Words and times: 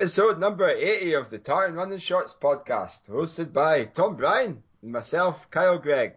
Episode 0.00 0.38
number 0.38 0.68
80 0.68 1.14
of 1.14 1.28
the 1.28 1.38
Tartan 1.38 1.74
Running 1.74 1.98
Shorts 1.98 2.32
podcast, 2.32 3.08
hosted 3.10 3.52
by 3.52 3.86
Tom 3.86 4.14
Bryan 4.14 4.62
and 4.80 4.92
myself, 4.92 5.50
Kyle 5.50 5.76
Greig. 5.76 6.12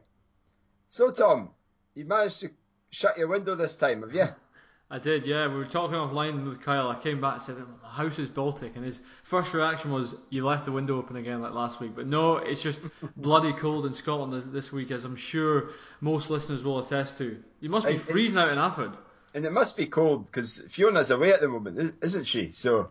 So, 0.87 1.09
Tom, 1.09 1.49
you 1.95 2.05
managed 2.05 2.41
to 2.41 2.51
shut 2.91 3.17
your 3.17 3.27
window 3.27 3.55
this 3.55 3.75
time, 3.75 4.01
have 4.03 4.13
you? 4.13 4.27
I 4.91 4.99
did, 4.99 5.25
yeah. 5.25 5.47
We 5.47 5.55
were 5.55 5.65
talking 5.65 5.95
offline 5.95 6.47
with 6.47 6.61
Kyle. 6.61 6.89
I 6.89 6.99
came 6.99 7.21
back 7.21 7.37
and 7.37 7.41
said, 7.41 7.55
My 7.81 7.89
house 7.89 8.19
is 8.19 8.29
Baltic. 8.29 8.75
And 8.75 8.85
his 8.85 8.99
first 9.23 9.51
reaction 9.51 9.91
was, 9.91 10.13
You 10.29 10.45
left 10.45 10.65
the 10.65 10.71
window 10.71 10.99
open 10.99 11.15
again 11.15 11.41
like 11.41 11.53
last 11.53 11.79
week. 11.79 11.93
But 11.95 12.05
no, 12.05 12.37
it's 12.37 12.61
just 12.61 12.81
bloody 13.17 13.53
cold 13.53 13.87
in 13.87 13.95
Scotland 13.95 14.31
this, 14.31 14.45
this 14.45 14.71
week, 14.71 14.91
as 14.91 15.05
I'm 15.05 15.15
sure 15.15 15.71
most 16.01 16.29
listeners 16.29 16.61
will 16.63 16.77
attest 16.77 17.17
to. 17.17 17.41
You 17.61 17.69
must 17.71 17.87
be 17.87 17.93
And- 17.93 18.01
freezing 18.01 18.37
out 18.37 18.49
in 18.51 18.59
Alford. 18.59 18.91
And 19.33 19.43
it 19.43 19.51
must 19.51 19.75
be 19.75 19.87
cold 19.87 20.27
because 20.27 20.61
Fiona's 20.69 21.09
away 21.09 21.33
at 21.33 21.41
the 21.41 21.47
moment, 21.47 21.95
isn't 22.03 22.25
she? 22.25 22.51
So, 22.51 22.89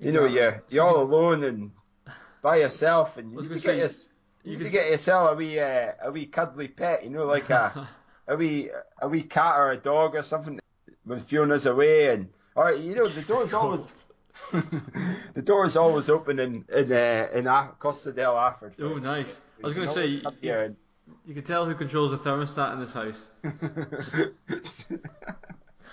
you 0.00 0.12
know, 0.12 0.24
you're, 0.24 0.62
you're 0.68 0.84
all 0.86 1.02
alone 1.02 1.44
and 1.44 1.70
by 2.42 2.56
yourself, 2.56 3.16
and 3.18 3.32
you 3.34 3.48
to 3.48 3.58
get, 3.60 3.76
your, 3.76 3.88
you 4.44 4.52
you 4.52 4.58
could 4.58 4.72
get 4.72 4.90
yourself 4.90 5.32
a 5.32 5.34
wee, 5.34 5.58
uh, 5.60 5.92
a 6.02 6.10
wee 6.10 6.26
cuddly 6.26 6.68
pet, 6.68 7.04
you 7.04 7.10
know, 7.10 7.26
like 7.26 7.50
a, 7.50 7.88
a 8.28 8.36
wee, 8.36 8.70
a 9.00 9.08
wee 9.08 9.22
cat 9.22 9.56
or 9.56 9.72
a 9.72 9.76
dog 9.76 10.14
or 10.14 10.22
something 10.22 10.58
when 11.04 11.20
Fiona's 11.20 11.66
away, 11.66 12.08
and 12.08 12.28
or 12.54 12.72
you 12.72 12.94
know, 12.94 13.04
the 13.04 13.22
door's 13.22 13.52
always, 13.60 14.06
the 14.52 15.42
door's 15.42 15.76
always 15.76 16.08
open 16.08 16.38
in 16.38 16.64
in 16.74 16.92
uh, 16.92 17.26
in 17.34 17.46
A- 17.46 17.72
Costa 17.78 18.12
del 18.12 18.36
Alford. 18.38 18.74
Oh, 18.80 18.94
nice. 18.94 19.38
I 19.62 19.66
was 19.66 19.74
going 19.74 19.88
to 19.88 19.94
say, 19.94 20.06
you, 20.40 20.52
and- 20.54 20.76
you 21.26 21.34
can 21.34 21.42
tell 21.42 21.66
who 21.66 21.74
controls 21.74 22.12
the 22.12 22.16
thermostat 22.18 22.72
in 22.74 22.80
this 22.80 22.94
house. 22.94 23.26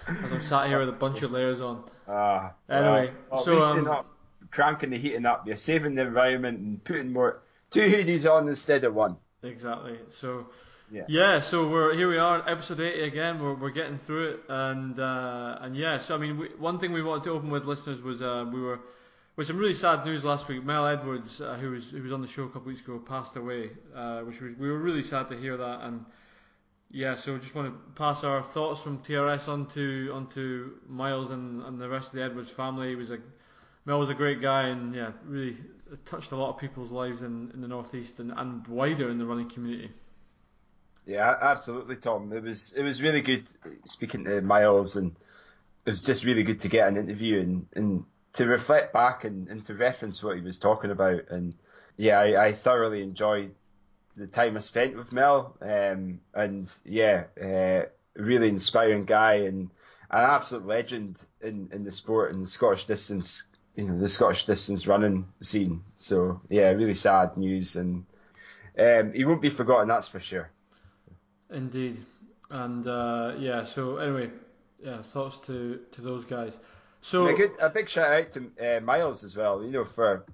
As 0.07 0.31
I'm 0.31 0.43
sat 0.43 0.67
here 0.67 0.79
with 0.79 0.89
a 0.89 0.93
bunch 0.93 1.21
of 1.23 1.31
layers 1.31 1.59
on. 1.59 1.83
Ah, 2.07 2.53
Anyway, 2.69 3.11
well, 3.29 3.39
so, 3.43 3.59
um, 3.59 3.75
you're 3.75 3.85
not 3.85 4.05
cranking 4.51 4.89
the 4.91 4.97
heating 4.97 5.25
up. 5.25 5.45
You're 5.47 5.57
saving 5.57 5.95
the 5.95 6.03
environment 6.03 6.59
and 6.59 6.83
putting 6.83 7.11
more 7.11 7.41
two 7.69 7.81
hoodies 7.81 8.29
on 8.31 8.47
instead 8.47 8.83
of 8.83 8.93
one. 8.95 9.17
Exactly. 9.43 9.99
So 10.09 10.47
Yeah. 10.89 11.03
yeah, 11.07 11.39
so 11.41 11.67
we're 11.69 11.93
here. 11.93 12.07
We 12.09 12.17
are 12.17 12.41
episode 12.47 12.79
eighty 12.79 13.01
again. 13.01 13.41
We're, 13.41 13.55
we're 13.55 13.71
getting 13.71 13.97
through 13.99 14.29
it, 14.29 14.39
and 14.47 14.99
uh, 14.99 15.57
and 15.61 15.75
yeah. 15.75 15.97
So 15.99 16.15
I 16.15 16.17
mean, 16.17 16.37
we, 16.37 16.47
one 16.57 16.79
thing 16.79 16.93
we 16.93 17.03
wanted 17.03 17.23
to 17.25 17.31
open 17.31 17.49
with 17.49 17.65
listeners 17.65 18.01
was 18.01 18.21
uh, 18.21 18.45
we 18.51 18.61
were 18.61 18.79
with 19.35 19.47
some 19.47 19.57
really 19.57 19.73
sad 19.73 20.05
news 20.05 20.23
last 20.23 20.47
week. 20.47 20.63
Mel 20.63 20.87
Edwards, 20.87 21.41
uh, 21.41 21.55
who 21.55 21.71
was 21.71 21.91
who 21.91 22.01
was 22.01 22.13
on 22.13 22.21
the 22.21 22.27
show 22.27 22.43
a 22.43 22.47
couple 22.47 22.67
weeks 22.69 22.81
ago, 22.81 22.99
passed 22.99 23.35
away, 23.35 23.71
uh, 23.93 24.21
which 24.21 24.39
was 24.41 24.55
we 24.57 24.71
were 24.71 24.79
really 24.79 25.03
sad 25.03 25.27
to 25.27 25.37
hear 25.37 25.57
that. 25.57 25.81
And 25.83 26.05
yeah, 26.89 27.15
so 27.15 27.37
just 27.37 27.53
want 27.53 27.73
to 27.73 27.91
pass 27.93 28.23
our 28.23 28.41
thoughts 28.41 28.81
from 28.81 28.99
TRS 28.99 29.47
onto 29.47 30.11
onto 30.13 30.71
Miles 30.87 31.31
and, 31.31 31.61
and 31.63 31.79
the 31.79 31.89
rest 31.89 32.07
of 32.07 32.13
the 32.13 32.23
Edwards 32.23 32.49
family. 32.49 32.89
He 32.89 32.95
was 32.95 33.11
a 33.11 33.19
Mel 33.85 33.99
was 33.99 34.09
a 34.09 34.13
great 34.13 34.41
guy, 34.41 34.67
and 34.67 34.93
yeah, 34.93 35.11
really 35.25 35.57
touched 36.05 36.31
a 36.31 36.35
lot 36.35 36.49
of 36.49 36.59
people's 36.59 36.91
lives 36.91 37.21
in, 37.21 37.51
in 37.53 37.61
the 37.61 37.67
northeast 37.67 38.19
and, 38.19 38.33
and 38.35 38.67
wider 38.67 39.09
in 39.09 39.17
the 39.17 39.25
running 39.25 39.49
community. 39.49 39.91
Yeah, 41.05 41.33
absolutely, 41.41 41.95
Tom. 41.95 42.33
It 42.33 42.43
was 42.43 42.73
it 42.75 42.83
was 42.83 43.01
really 43.01 43.21
good 43.21 43.47
speaking 43.85 44.25
to 44.25 44.41
Miles, 44.41 44.97
and 44.97 45.15
it 45.85 45.89
was 45.89 46.01
just 46.01 46.25
really 46.25 46.43
good 46.43 46.61
to 46.61 46.69
get 46.69 46.87
an 46.87 46.97
interview 46.97 47.39
and, 47.39 47.67
and 47.73 48.05
to 48.33 48.45
reflect 48.45 48.93
back 48.93 49.23
and, 49.23 49.47
and 49.47 49.65
to 49.65 49.73
reference 49.73 50.21
what 50.21 50.35
he 50.35 50.41
was 50.41 50.59
talking 50.59 50.91
about. 50.91 51.29
And 51.29 51.55
yeah, 51.95 52.19
I, 52.19 52.47
I 52.47 52.53
thoroughly 52.53 53.01
enjoyed 53.01 53.55
the 54.17 54.27
time 54.27 54.57
I 54.57 54.61
spent 54.61 54.97
with 54.97 55.11
Mel. 55.11 55.55
Um, 55.61 56.19
and 56.33 56.69
yeah, 56.83 57.25
uh, 57.41 57.87
really 58.15 58.49
inspiring 58.49 59.05
guy 59.05 59.33
and 59.45 59.69
an 60.09 60.23
absolute 60.23 60.65
legend 60.65 61.17
in, 61.41 61.69
in 61.71 61.83
the 61.83 61.91
sport 61.91 62.33
and 62.33 62.43
the 62.43 62.49
Scottish 62.49 62.85
distance, 62.85 63.43
you 63.75 63.85
know, 63.85 63.99
the 63.99 64.09
Scottish 64.09 64.45
distance 64.45 64.87
running 64.87 65.27
scene. 65.41 65.83
So 65.97 66.41
yeah, 66.49 66.69
really 66.69 66.95
sad 66.95 67.37
news, 67.37 67.75
and 67.75 68.05
um, 68.77 69.13
he 69.13 69.25
won't 69.25 69.41
be 69.41 69.49
forgotten. 69.49 69.87
That's 69.87 70.07
for 70.07 70.19
sure. 70.19 70.49
Indeed, 71.51 71.97
and 72.49 72.85
uh, 72.87 73.35
yeah. 73.37 73.65
So 73.65 73.97
anyway, 73.97 74.31
yeah. 74.83 75.01
Thoughts 75.01 75.37
to, 75.47 75.79
to 75.91 76.01
those 76.01 76.25
guys. 76.25 76.57
So 77.01 77.27
a, 77.27 77.33
good, 77.33 77.51
a 77.61 77.69
big 77.69 77.87
shout 77.87 78.11
out 78.11 78.31
to 78.33 78.77
uh, 78.77 78.79
Miles 78.81 79.23
as 79.23 79.35
well. 79.35 79.63
You 79.63 79.71
know, 79.71 79.85
for 79.85 80.25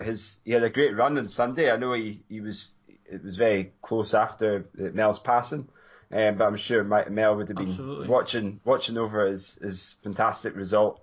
his 0.00 0.36
he 0.44 0.52
had 0.52 0.62
a 0.62 0.70
great 0.70 0.96
run 0.96 1.18
on 1.18 1.28
Sunday. 1.28 1.70
I 1.70 1.76
know 1.76 1.92
he, 1.92 2.22
he 2.28 2.40
was 2.40 2.70
it 3.06 3.22
was 3.22 3.36
very 3.36 3.72
close 3.82 4.14
after 4.14 4.66
Mel's 4.74 5.18
passing, 5.18 5.68
um, 6.12 6.36
but 6.36 6.46
I'm 6.46 6.56
sure 6.56 6.84
Mel 6.84 7.36
would 7.36 7.48
have 7.48 7.56
been 7.56 7.68
Absolutely. 7.68 8.08
watching 8.08 8.60
watching 8.64 8.98
over 8.98 9.26
his 9.26 9.58
his 9.62 9.96
fantastic 10.02 10.54
result 10.56 11.00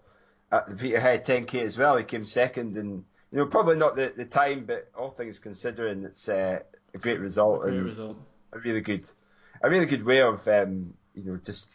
at 0.52 0.70
the 0.70 0.76
Peterhead 0.76 1.26
10k 1.26 1.64
as 1.64 1.78
well. 1.78 1.98
He 1.98 2.04
came 2.04 2.26
second, 2.26 2.78
and 2.78 3.04
you 3.32 3.38
know 3.40 3.46
probably 3.46 3.76
not 3.78 3.96
the, 3.96 4.14
the 4.16 4.26
time, 4.26 4.66
but 4.66 4.90
all 4.98 5.12
things 5.12 5.40
considering, 5.40 6.04
it's 6.04 6.28
uh, 6.30 6.60
a 6.94 6.98
great 6.98 7.20
result 7.20 7.62
great 7.62 7.74
and 7.76 7.86
result. 7.86 8.18
a 8.54 8.60
really 8.60 8.82
good 8.82 9.10
a 9.62 9.70
really 9.70 9.86
good 9.86 10.06
way 10.06 10.22
of 10.22 10.48
um, 10.48 10.94
you 11.16 11.24
know 11.24 11.38
just 11.38 11.68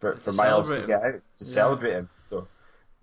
for, 0.00 0.16
for 0.16 0.30
To 0.30 0.32
Miles 0.32 0.68
to 0.68 0.86
get 0.86 1.02
out 1.02 1.14
to 1.38 1.44
Yeah. 1.44 1.44
celebrate 1.44 1.92
him. 1.94 2.08
So 2.20 2.48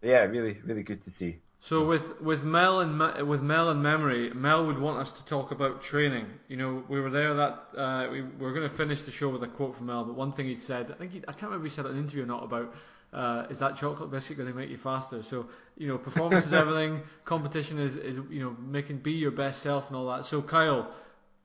yeah, 0.02 0.20
really 0.20 0.58
really 0.64 0.84
good 0.84 1.02
to 1.04 1.12
see. 1.12 1.40
So 1.64 1.86
with 1.86 2.20
with 2.20 2.44
Mel 2.44 2.80
and 2.80 3.28
with 3.28 3.42
Mel 3.44 3.70
in 3.70 3.84
memory, 3.84 4.32
Mel 4.34 4.66
would 4.66 4.80
want 4.80 4.98
us 4.98 5.12
to 5.12 5.26
talk 5.26 5.52
about 5.52 5.84
training. 5.84 6.26
You 6.48 6.58
know, 6.58 6.84
we 6.90 7.00
were 7.00 7.12
there 7.12 7.36
that 7.36 7.68
uh, 7.78 8.08
we 8.12 8.24
were 8.24 8.52
going 8.52 8.68
to 8.68 8.76
finish 8.76 9.04
the 9.04 9.12
show 9.12 9.30
with 9.30 9.44
a 9.44 9.48
quote 9.48 9.76
from 9.78 9.86
Mel, 9.86 10.04
but 10.04 10.16
one 10.16 10.32
thing 10.32 10.48
he'd 10.48 10.62
said, 10.62 10.90
I 10.92 10.96
think 10.96 11.12
he, 11.12 11.20
I 11.20 11.34
can't 11.34 11.44
remember 11.44 11.68
if 11.68 11.72
he 11.72 11.76
said 11.76 11.86
it 11.86 11.90
in 11.90 11.98
an 11.98 12.04
interview 12.04 12.24
or 12.24 12.28
not 12.28 12.44
about. 12.44 12.74
Uh, 13.14 13.46
is 13.50 13.60
that 13.60 13.76
chocolate 13.76 14.10
biscuit 14.10 14.38
going 14.38 14.50
to 14.50 14.56
make 14.56 14.70
you 14.70 14.78
faster? 14.78 15.22
So 15.22 15.48
you 15.78 15.88
know, 15.88 16.00
performance 16.00 16.48
is 16.48 16.54
everything. 16.64 17.02
Competition 17.26 17.78
is, 17.78 17.96
is 17.96 18.18
you 18.30 18.44
know 18.44 18.56
making 18.60 18.98
be 18.98 19.12
your 19.12 19.32
best 19.32 19.62
self 19.62 19.88
and 19.88 19.96
all 19.96 20.08
that. 20.08 20.26
So 20.26 20.42
Kyle, 20.42 20.92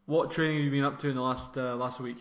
what 0.07 0.31
training 0.31 0.57
have 0.57 0.65
you 0.65 0.71
been 0.71 0.85
up 0.85 0.99
to 1.01 1.09
in 1.11 1.17
the 1.17 1.23
last 1.23 1.59
uh, 1.59 1.77
last 1.77 2.01
week? 2.01 2.19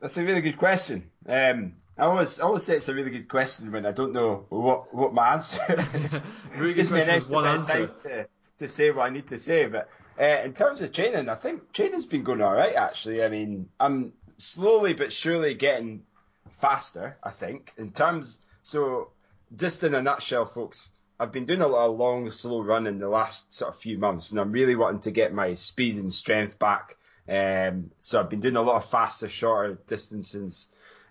That's 0.00 0.16
a 0.16 0.24
really 0.24 0.40
good 0.40 0.58
question. 0.58 1.08
Um, 1.28 1.74
I 1.98 2.04
always 2.04 2.38
I 2.40 2.44
always 2.44 2.64
say 2.64 2.76
it's 2.76 2.88
a 2.88 2.94
really 2.94 3.10
good 3.10 3.28
question 3.28 3.72
when 3.72 3.86
I 3.86 3.92
don't 3.92 4.12
know 4.12 4.44
what 4.50 4.94
what 4.94 5.14
my 5.14 5.34
answer. 5.34 5.58
Really 6.56 6.74
good 6.74 6.76
Gives 6.76 6.90
me 6.90 7.00
an 7.00 7.08
extra 7.08 7.36
one 7.36 7.46
answer. 7.46 7.86
time 7.86 7.90
to, 8.02 8.26
to 8.58 8.68
say 8.68 8.90
what 8.90 9.06
I 9.06 9.10
need 9.10 9.28
to 9.28 9.38
say. 9.38 9.66
But 9.66 9.88
uh, 10.20 10.42
in 10.44 10.52
terms 10.52 10.82
of 10.82 10.92
training, 10.92 11.28
I 11.28 11.34
think 11.36 11.72
training's 11.72 12.06
been 12.06 12.22
going 12.22 12.42
all 12.42 12.52
right. 12.54 12.74
Actually, 12.74 13.22
I 13.22 13.28
mean, 13.28 13.68
I'm 13.80 14.12
slowly 14.36 14.92
but 14.92 15.12
surely 15.12 15.54
getting 15.54 16.02
faster. 16.50 17.16
I 17.22 17.30
think 17.30 17.72
in 17.78 17.90
terms. 17.90 18.38
So, 18.62 19.10
just 19.54 19.84
in 19.84 19.94
a 19.94 20.02
nutshell, 20.02 20.44
folks, 20.44 20.90
I've 21.20 21.32
been 21.32 21.46
doing 21.46 21.62
a 21.62 21.68
lot 21.68 21.88
of 21.88 21.96
long, 21.96 22.30
slow 22.30 22.62
running 22.62 22.98
the 22.98 23.08
last 23.08 23.52
sort 23.52 23.72
of 23.72 23.80
few 23.80 23.96
months, 23.96 24.32
and 24.32 24.40
I'm 24.40 24.52
really 24.52 24.74
wanting 24.74 25.00
to 25.02 25.10
get 25.10 25.32
my 25.32 25.54
speed 25.54 25.96
and 25.96 26.12
strength 26.12 26.58
back. 26.58 26.96
Um, 27.28 27.90
so 28.00 28.20
I've 28.20 28.30
been 28.30 28.40
doing 28.40 28.56
a 28.56 28.62
lot 28.62 28.76
of 28.76 28.90
faster, 28.90 29.28
shorter 29.28 29.78
distances, 29.86 30.68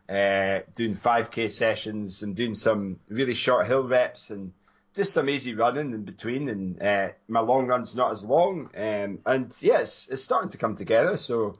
uh, 0.09 0.59
doing 0.75 0.95
5k 0.95 1.51
sessions 1.51 2.23
and 2.23 2.35
doing 2.35 2.53
some 2.53 2.99
really 3.09 3.33
short 3.33 3.67
hill 3.67 3.87
reps 3.87 4.29
and 4.29 4.53
just 4.93 5.13
some 5.13 5.29
easy 5.29 5.55
running 5.55 5.93
in 5.93 6.03
between. 6.03 6.49
And 6.49 6.81
uh, 6.81 7.09
my 7.27 7.39
long 7.39 7.67
run's 7.67 7.95
not 7.95 8.11
as 8.11 8.23
long. 8.23 8.69
Um, 8.75 9.19
and 9.25 9.53
yeah, 9.59 9.79
it's, 9.79 10.07
it's 10.09 10.23
starting 10.23 10.51
to 10.51 10.57
come 10.57 10.75
together. 10.75 11.17
So 11.17 11.55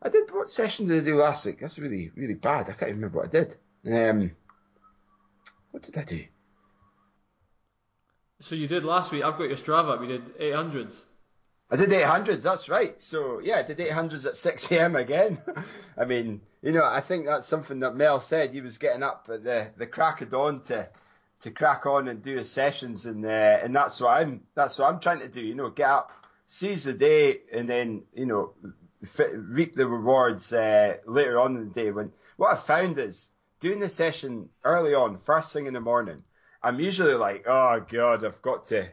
I 0.00 0.08
did 0.10 0.30
what 0.32 0.48
session 0.48 0.86
did 0.86 1.02
I 1.02 1.04
do 1.04 1.16
last 1.16 1.44
week? 1.46 1.60
That's 1.60 1.78
really 1.78 2.10
really 2.14 2.34
bad. 2.34 2.68
I 2.68 2.72
can't 2.72 2.90
even 2.90 2.96
remember 2.96 3.18
what 3.18 3.28
I 3.28 3.30
did. 3.30 3.56
Um, 3.86 4.32
what 5.70 5.82
did 5.82 5.96
I 5.98 6.04
do? 6.04 6.24
So 8.40 8.54
you 8.54 8.68
did 8.68 8.84
last 8.84 9.10
week. 9.10 9.24
I've 9.24 9.38
got 9.38 9.48
your 9.48 9.56
Strava 9.56 10.00
We 10.00 10.06
did 10.06 10.38
800s. 10.38 11.02
I 11.70 11.76
did 11.76 11.90
800s, 11.90 12.42
that's 12.42 12.68
right. 12.70 13.00
So, 13.02 13.40
yeah, 13.40 13.58
I 13.58 13.62
did 13.62 13.78
800s 13.78 14.24
at 14.24 14.36
6 14.36 14.72
a.m. 14.72 14.96
again. 14.96 15.38
I 15.98 16.06
mean, 16.06 16.40
you 16.62 16.72
know, 16.72 16.84
I 16.84 17.02
think 17.02 17.26
that's 17.26 17.46
something 17.46 17.80
that 17.80 17.94
Mel 17.94 18.20
said. 18.20 18.52
He 18.52 18.62
was 18.62 18.78
getting 18.78 19.02
up 19.02 19.28
at 19.30 19.44
the, 19.44 19.70
the 19.76 19.86
crack 19.86 20.22
of 20.22 20.30
dawn 20.30 20.62
to, 20.62 20.88
to 21.42 21.50
crack 21.50 21.84
on 21.84 22.08
and 22.08 22.22
do 22.22 22.38
his 22.38 22.50
sessions. 22.50 23.04
And, 23.04 23.24
uh, 23.24 23.28
and 23.28 23.76
that's 23.76 24.00
what 24.00 24.10
I'm, 24.10 24.42
that's 24.54 24.78
what 24.78 24.88
I'm 24.88 25.00
trying 25.00 25.20
to 25.20 25.28
do, 25.28 25.42
you 25.42 25.54
know, 25.54 25.68
get 25.68 25.90
up, 25.90 26.10
seize 26.46 26.84
the 26.84 26.94
day 26.94 27.40
and 27.52 27.68
then, 27.68 28.04
you 28.14 28.24
know, 28.24 28.54
f- 29.04 29.30
reap 29.34 29.74
the 29.74 29.86
rewards, 29.86 30.50
uh, 30.54 30.94
later 31.06 31.38
on 31.38 31.56
in 31.56 31.68
the 31.68 31.74
day. 31.74 31.90
When 31.90 32.12
what 32.38 32.52
I 32.52 32.56
found 32.56 32.98
is 32.98 33.28
doing 33.60 33.80
the 33.80 33.90
session 33.90 34.48
early 34.64 34.94
on, 34.94 35.18
first 35.18 35.52
thing 35.52 35.66
in 35.66 35.74
the 35.74 35.80
morning, 35.80 36.22
I'm 36.62 36.80
usually 36.80 37.14
like, 37.14 37.44
oh 37.46 37.84
God, 37.86 38.24
I've 38.24 38.40
got 38.40 38.66
to, 38.66 38.88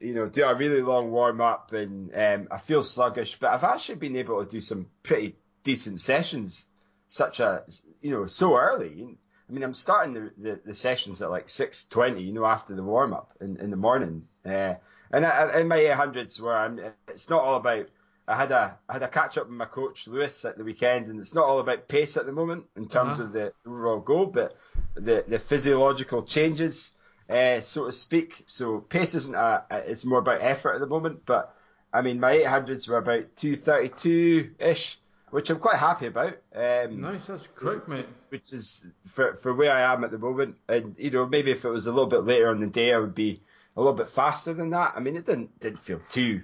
you 0.00 0.14
know, 0.14 0.26
do 0.28 0.44
a 0.44 0.54
really 0.54 0.82
long 0.82 1.10
warm 1.10 1.40
up 1.40 1.72
and 1.72 2.10
um, 2.14 2.48
I 2.50 2.58
feel 2.58 2.82
sluggish, 2.82 3.38
but 3.38 3.50
I've 3.50 3.64
actually 3.64 3.96
been 3.96 4.16
able 4.16 4.42
to 4.44 4.50
do 4.50 4.60
some 4.60 4.86
pretty 5.02 5.36
decent 5.62 6.00
sessions, 6.00 6.66
such 7.06 7.40
as, 7.40 7.82
you 8.00 8.10
know, 8.10 8.26
so 8.26 8.56
early. 8.56 9.18
I 9.48 9.52
mean, 9.52 9.62
I'm 9.62 9.74
starting 9.74 10.14
the, 10.14 10.30
the, 10.38 10.60
the 10.66 10.74
sessions 10.74 11.20
at 11.22 11.30
like 11.30 11.48
6.20, 11.48 12.24
you 12.24 12.32
know, 12.32 12.46
after 12.46 12.74
the 12.74 12.82
warm 12.82 13.12
up 13.12 13.32
in, 13.40 13.56
in 13.58 13.70
the 13.70 13.76
morning. 13.76 14.26
Uh, 14.46 14.74
and 15.12 15.26
I, 15.26 15.60
in 15.60 15.68
my 15.68 15.78
800s 15.78 16.40
where 16.40 16.56
I'm, 16.56 16.80
it's 17.08 17.28
not 17.28 17.42
all 17.42 17.56
about, 17.56 17.86
I 18.28 18.36
had 18.36 18.52
a, 18.52 18.78
I 18.88 18.92
had 18.92 19.02
a 19.02 19.08
catch 19.08 19.36
up 19.38 19.48
with 19.48 19.56
my 19.56 19.64
coach 19.64 20.06
Lewis 20.06 20.44
at 20.44 20.56
the 20.56 20.62
weekend 20.64 21.08
and 21.08 21.18
it's 21.18 21.34
not 21.34 21.44
all 21.46 21.58
about 21.60 21.88
pace 21.88 22.16
at 22.16 22.26
the 22.26 22.32
moment 22.32 22.64
in 22.76 22.86
terms 22.88 23.18
Uh-huh. 23.18 23.26
of 23.26 23.32
the 23.32 23.52
overall 23.66 24.00
goal, 24.00 24.26
but 24.26 24.54
the, 24.94 25.24
the 25.28 25.38
physiological 25.40 26.22
changes 26.22 26.92
uh, 27.30 27.60
so 27.60 27.86
to 27.86 27.92
speak. 27.92 28.44
So 28.46 28.78
pace 28.78 29.14
isn't 29.14 29.34
a, 29.34 29.64
it's 29.70 30.04
more 30.04 30.18
about 30.18 30.42
effort 30.42 30.74
at 30.74 30.80
the 30.80 30.86
moment. 30.86 31.24
But 31.26 31.54
I 31.92 32.02
mean, 32.02 32.20
my 32.20 32.32
800s 32.32 32.88
were 32.88 32.98
about 32.98 33.36
232 33.36 34.54
ish, 34.58 34.98
which 35.30 35.50
I'm 35.50 35.58
quite 35.58 35.78
happy 35.78 36.06
about. 36.06 36.38
Um, 36.54 37.00
nice, 37.00 37.26
that's 37.26 37.46
quick, 37.56 37.86
mate. 37.88 38.06
Which 38.30 38.52
is 38.52 38.86
for 39.12 39.36
for 39.36 39.54
where 39.54 39.72
I 39.72 39.92
am 39.92 40.04
at 40.04 40.10
the 40.10 40.18
moment, 40.18 40.56
and 40.68 40.94
you 40.98 41.10
know 41.10 41.26
maybe 41.26 41.50
if 41.50 41.64
it 41.64 41.70
was 41.70 41.86
a 41.86 41.92
little 41.92 42.08
bit 42.08 42.24
later 42.24 42.48
on 42.48 42.60
the 42.60 42.66
day, 42.66 42.92
I 42.92 42.98
would 42.98 43.14
be 43.14 43.40
a 43.76 43.80
little 43.80 43.94
bit 43.94 44.08
faster 44.08 44.52
than 44.52 44.70
that. 44.70 44.94
I 44.96 45.00
mean, 45.00 45.16
it 45.16 45.26
didn't 45.26 45.58
didn't 45.60 45.80
feel 45.80 46.00
too 46.10 46.42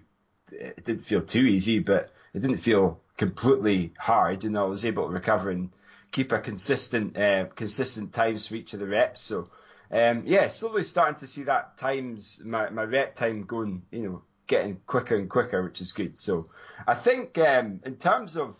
it 0.52 0.84
didn't 0.84 1.04
feel 1.04 1.22
too 1.22 1.42
easy, 1.42 1.78
but 1.78 2.12
it 2.34 2.40
didn't 2.40 2.58
feel 2.58 3.00
completely 3.16 3.92
hard. 3.98 4.44
You 4.44 4.50
know, 4.50 4.66
I 4.66 4.68
was 4.68 4.84
able 4.84 5.06
to 5.06 5.12
recover 5.12 5.50
and 5.50 5.70
keep 6.12 6.32
a 6.32 6.38
consistent 6.38 7.16
uh, 7.16 7.46
consistent 7.54 8.12
times 8.12 8.46
for 8.46 8.54
each 8.54 8.74
of 8.74 8.80
the 8.80 8.86
reps. 8.86 9.20
So 9.20 9.50
um, 9.90 10.22
yeah, 10.26 10.48
slowly 10.48 10.82
starting 10.82 11.18
to 11.20 11.26
see 11.26 11.44
that 11.44 11.78
times 11.78 12.40
my, 12.44 12.70
my 12.70 12.82
rep 12.82 13.14
time 13.14 13.44
going, 13.44 13.82
you 13.90 14.02
know, 14.02 14.22
getting 14.46 14.80
quicker 14.86 15.16
and 15.16 15.28
quicker, 15.28 15.62
which 15.62 15.80
is 15.80 15.92
good. 15.92 16.16
So 16.16 16.50
I 16.86 16.94
think 16.94 17.38
um, 17.38 17.80
in 17.84 17.96
terms 17.96 18.36
of 18.36 18.56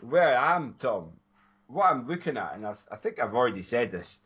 where 0.00 0.36
I 0.36 0.56
am, 0.56 0.74
Tom, 0.74 1.12
what 1.66 1.90
I'm 1.90 2.06
looking 2.06 2.36
at, 2.36 2.54
and 2.54 2.66
I've, 2.66 2.82
I 2.90 2.96
think 2.96 3.20
I've 3.20 3.34
already 3.34 3.62
said 3.62 3.90
this, 3.90 4.20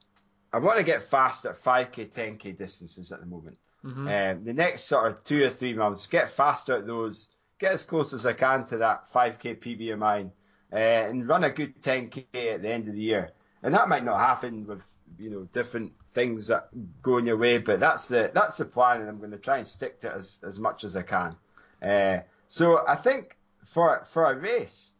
I 0.52 0.58
want 0.58 0.78
to 0.78 0.84
get 0.84 1.02
fast 1.02 1.46
at 1.46 1.62
5k, 1.62 2.12
10k 2.12 2.56
distances 2.56 3.10
at 3.10 3.20
the 3.20 3.26
moment. 3.26 3.58
Mm-hmm. 3.84 4.06
Um, 4.06 4.44
the 4.44 4.52
next 4.52 4.84
sort 4.84 5.10
of 5.10 5.24
two 5.24 5.42
or 5.44 5.50
three 5.50 5.74
months, 5.74 6.06
get 6.06 6.30
faster 6.30 6.76
at 6.76 6.86
those, 6.86 7.28
get 7.58 7.72
as 7.72 7.84
close 7.84 8.12
as 8.12 8.26
I 8.26 8.32
can 8.32 8.64
to 8.66 8.78
that 8.78 9.08
5k 9.12 9.58
PB 9.60 9.92
of 9.92 9.98
mine, 9.98 10.30
uh, 10.72 10.76
and 10.76 11.26
run 11.26 11.44
a 11.44 11.50
good 11.50 11.80
10k 11.82 12.24
at 12.34 12.62
the 12.62 12.70
end 12.70 12.88
of 12.88 12.94
the 12.94 13.00
year. 13.00 13.30
And 13.62 13.74
that 13.74 13.88
might 13.88 14.04
not 14.04 14.18
happen 14.18 14.66
with 14.66 14.82
you 15.18 15.30
know 15.30 15.48
different 15.52 15.92
things 16.12 16.48
that 16.48 16.68
go 17.02 17.18
in 17.18 17.26
your 17.26 17.36
way, 17.36 17.58
but 17.58 17.80
that's 17.80 18.08
the 18.08 18.30
that's 18.34 18.58
the 18.58 18.64
plan, 18.64 19.00
and 19.00 19.08
I'm 19.08 19.18
going 19.18 19.30
to 19.30 19.38
try 19.38 19.58
and 19.58 19.66
stick 19.66 20.00
to 20.00 20.08
it 20.08 20.16
as 20.16 20.38
as 20.42 20.58
much 20.58 20.84
as 20.84 20.96
I 20.96 21.02
can. 21.02 21.36
Uh, 21.82 22.20
so 22.48 22.86
I 22.86 22.96
think 22.96 23.36
for 23.66 24.04
for 24.12 24.30
a 24.30 24.36
race, 24.36 24.92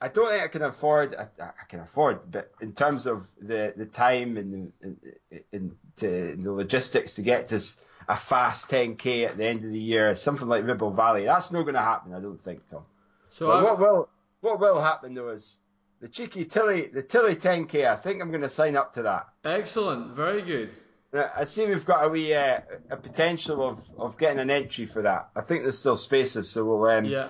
I 0.00 0.08
don't 0.08 0.28
think 0.28 0.42
I 0.42 0.48
can 0.48 0.62
afford. 0.62 1.14
I, 1.14 1.28
I, 1.42 1.64
can 1.68 1.80
afford, 1.80 2.30
but 2.30 2.52
in 2.60 2.72
terms 2.72 3.06
of 3.06 3.26
the, 3.40 3.72
the 3.76 3.86
time 3.86 4.36
and 4.36 4.72
the, 4.80 5.42
in, 5.52 5.76
to, 5.96 6.36
the 6.36 6.52
logistics 6.52 7.14
to 7.14 7.22
get 7.22 7.48
to 7.48 7.60
a 8.08 8.16
fast 8.16 8.70
10k 8.70 9.28
at 9.28 9.36
the 9.36 9.44
end 9.44 9.64
of 9.64 9.70
the 9.70 9.78
year, 9.78 10.14
something 10.14 10.46
like 10.46 10.64
Ribble 10.64 10.92
Valley, 10.92 11.24
that's 11.24 11.50
not 11.50 11.62
going 11.62 11.74
to 11.74 11.82
happen. 11.82 12.14
I 12.14 12.20
don't 12.20 12.42
think, 12.42 12.68
Tom. 12.68 12.84
So 13.30 13.48
what 13.62 13.78
will 13.78 14.08
what 14.40 14.60
will 14.60 14.80
happen 14.80 15.14
though 15.14 15.30
is 15.30 15.56
the 16.00 16.08
cheeky 16.08 16.44
Tilly 16.44 16.88
the 16.88 17.02
Tilly 17.02 17.36
10k. 17.36 17.86
I 17.86 17.96
think 17.96 18.22
I'm 18.22 18.30
going 18.30 18.42
to 18.42 18.48
sign 18.48 18.76
up 18.76 18.92
to 18.94 19.02
that. 19.02 19.28
Excellent, 19.44 20.14
very 20.14 20.42
good. 20.42 20.72
I 21.12 21.44
see 21.44 21.66
we've 21.66 21.86
got 21.86 22.04
a 22.04 22.08
wee 22.08 22.34
uh, 22.34 22.60
a 22.90 22.96
potential 22.96 23.66
of, 23.66 23.80
of 23.96 24.18
getting 24.18 24.40
an 24.40 24.50
entry 24.50 24.84
for 24.84 25.02
that. 25.02 25.30
I 25.34 25.40
think 25.40 25.62
there's 25.62 25.78
still 25.78 25.96
spaces, 25.96 26.50
so 26.50 26.64
we'll 26.66 26.84
um, 26.84 27.06
yeah 27.06 27.28